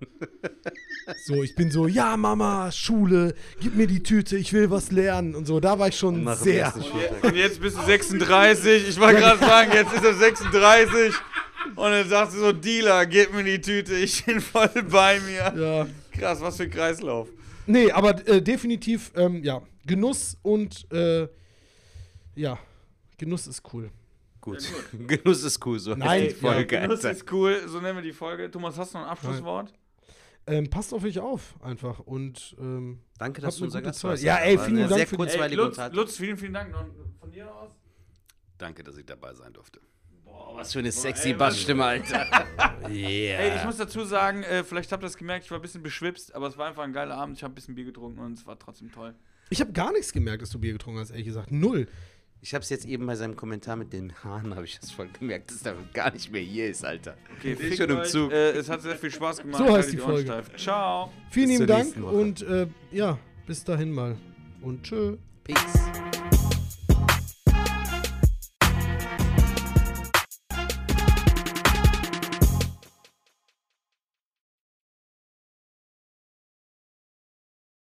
so, 1.24 1.43
ich 1.43 1.56
bin 1.56 1.70
so, 1.70 1.89
ja, 1.89 2.16
Mama, 2.16 2.70
Schule, 2.70 3.35
gib 3.60 3.74
mir 3.74 3.86
die 3.89 4.02
Tüte, 4.02 4.36
ich 4.36 4.52
will 4.52 4.70
was 4.70 4.93
lernen 4.93 5.35
und 5.35 5.47
so. 5.47 5.59
Da 5.59 5.78
war 5.78 5.89
ich 5.89 5.97
schon 5.97 6.36
sehr. 6.36 6.73
Und 7.23 7.35
jetzt 7.35 7.60
bist 7.60 7.78
du 7.78 7.82
36. 7.82 8.89
Ich 8.89 9.01
wollte 9.01 9.20
gerade 9.20 9.40
sagen, 9.40 9.73
jetzt 9.73 9.93
ist 9.93 10.05
er 10.05 10.14
36. 10.14 11.14
Und 11.76 11.76
dann 11.90 12.09
sagst 12.09 12.34
du 12.36 12.40
so, 12.40 12.52
Dealer, 12.52 13.06
gib 13.06 13.32
mir 13.32 13.44
die 13.44 13.60
Tüte, 13.60 13.94
ich 13.94 14.24
bin 14.24 14.40
voll 14.40 14.68
bei 14.90 15.20
mir. 15.20 15.52
Ja. 15.56 15.86
Krass, 16.12 16.40
was 16.40 16.56
für 16.56 16.64
ein 16.64 16.70
Kreislauf. 16.70 17.28
Nee, 17.66 17.90
aber 17.90 18.26
äh, 18.26 18.43
definitiv, 18.43 19.12
ähm, 19.14 19.43
ja, 19.44 19.62
Genuss 19.86 20.36
und, 20.43 20.90
äh, 20.93 21.28
ja, 22.34 22.59
Genuss 23.18 23.47
ist 23.47 23.62
cool. 23.72 23.90
Gut. 24.40 24.59
Genuss 25.06 25.44
ist 25.44 25.64
cool, 25.64 25.78
so 25.78 25.94
Nein, 25.94 26.09
heißt 26.09 26.40
die 26.40 26.44
ja, 26.44 26.52
Folge, 26.52 26.80
Das 26.80 26.90
Alter. 27.05 27.10
ist 27.12 27.32
cool, 27.32 27.62
so 27.66 27.80
nennen 27.80 27.97
wir 27.98 28.02
die 28.02 28.12
Folge. 28.12 28.51
Thomas, 28.51 28.76
hast 28.76 28.94
du 28.94 28.98
noch 28.98 29.05
ein 29.05 29.10
Abschlusswort? 29.12 29.72
Ähm, 30.48 30.68
passt 30.68 30.93
auf 30.93 31.05
euch 31.05 31.20
auf, 31.20 31.55
einfach. 31.62 32.01
Und, 32.01 32.56
ähm, 32.59 32.98
Danke, 33.16 33.40
dass 33.40 33.56
du 33.59 33.64
unser 33.64 33.80
Gast 33.80 34.02
warst. 34.02 34.24
Ja, 34.24 34.39
ey, 34.39 34.59
vielen 34.59 34.89
Dank 34.89 34.94
sehr 34.94 35.06
für 35.06 35.16
die- 35.48 35.55
Lutz. 35.55 35.78
Lutz, 35.93 36.16
vielen, 36.16 36.36
vielen 36.36 36.55
Dank. 36.55 36.72
Noch 36.72 36.84
von 37.20 37.30
dir 37.30 37.55
aus? 37.55 37.70
Danke, 38.59 38.82
dass 38.82 38.97
ich 38.97 39.06
dabei 39.06 39.34
sein 39.34 39.52
durfte. 39.52 39.80
Boah, 40.32 40.56
was 40.56 40.72
für 40.72 40.78
eine 40.78 40.90
sexy 40.92 41.32
Bassstimme, 41.34 41.84
Alter. 41.84 42.26
Ey, 42.88 43.56
ich 43.56 43.64
muss 43.64 43.76
dazu 43.76 44.04
sagen, 44.04 44.42
äh, 44.42 44.64
vielleicht 44.64 44.90
habt 44.92 45.02
ihr 45.02 45.06
das 45.06 45.16
gemerkt, 45.16 45.44
ich 45.44 45.50
war 45.50 45.59
ein 45.59 45.62
bisschen 45.62 45.82
beschwipst, 45.82 46.34
aber 46.34 46.46
es 46.46 46.56
war 46.59 46.68
einfach 46.68 46.82
ein 46.82 46.92
geiler 46.92 47.16
Abend. 47.16 47.36
Ich 47.36 47.42
habe 47.44 47.52
ein 47.52 47.54
bisschen 47.54 47.74
Bier 47.74 47.84
getrunken 47.84 48.20
und 48.20 48.38
es 48.38 48.46
war 48.46 48.59
trotzdem 48.59 48.90
toll. 48.90 49.14
ich 49.50 49.60
habe 49.60 49.72
gar 49.72 49.92
nichts 49.92 50.12
gemerkt, 50.12 50.42
dass 50.42 50.50
du 50.50 50.59
Bier 50.59 50.72
getrunken 50.72 51.00
hast, 51.00 51.10
ehrlich 51.10 51.26
gesagt. 51.26 51.52
Null. 51.52 51.86
Ich 52.44 52.54
hab's 52.56 52.70
jetzt 52.70 52.86
eben 52.86 53.06
bei 53.06 53.14
seinem 53.14 53.36
Kommentar 53.36 53.76
mit 53.76 53.92
den 53.92 54.12
Haaren, 54.24 54.54
habe 54.56 54.64
ich 54.64 54.80
das 54.80 54.90
voll 54.90 55.09
gemerkt, 55.16 55.52
dass 55.52 55.62
er 55.62 55.76
gar 55.92 56.12
nicht 56.12 56.32
mehr 56.32 56.40
hier 56.40 56.68
ist, 56.68 56.84
Alter. 56.84 57.16
Okay, 57.38 57.52
Ich 57.52 57.76
schon 57.76 57.88
im. 57.90 58.02
Zug. 58.04 58.32
Äh, 58.32 58.50
es 58.50 58.68
hat 58.68 58.82
sehr 58.82 58.96
viel 58.96 59.12
Spaß 59.12 59.42
gemacht. 59.42 59.64
So 59.64 59.72
heißt 59.72 59.92
die 59.92 60.00
Ohren 60.00 60.10
Folge. 60.10 60.26
steif. 60.26 60.56
Ciao. 60.56 61.12
Vielen 61.30 61.50
lieben 61.50 61.66
Dank 61.68 61.96
und, 61.96 62.42
äh, 62.42 62.66
ja, 62.90 63.16
bis 63.46 63.62
dahin 63.62 63.92
mal. 63.92 64.16
Und 64.60 64.82
tschö. 64.82 65.16
Peace. 65.44 66.31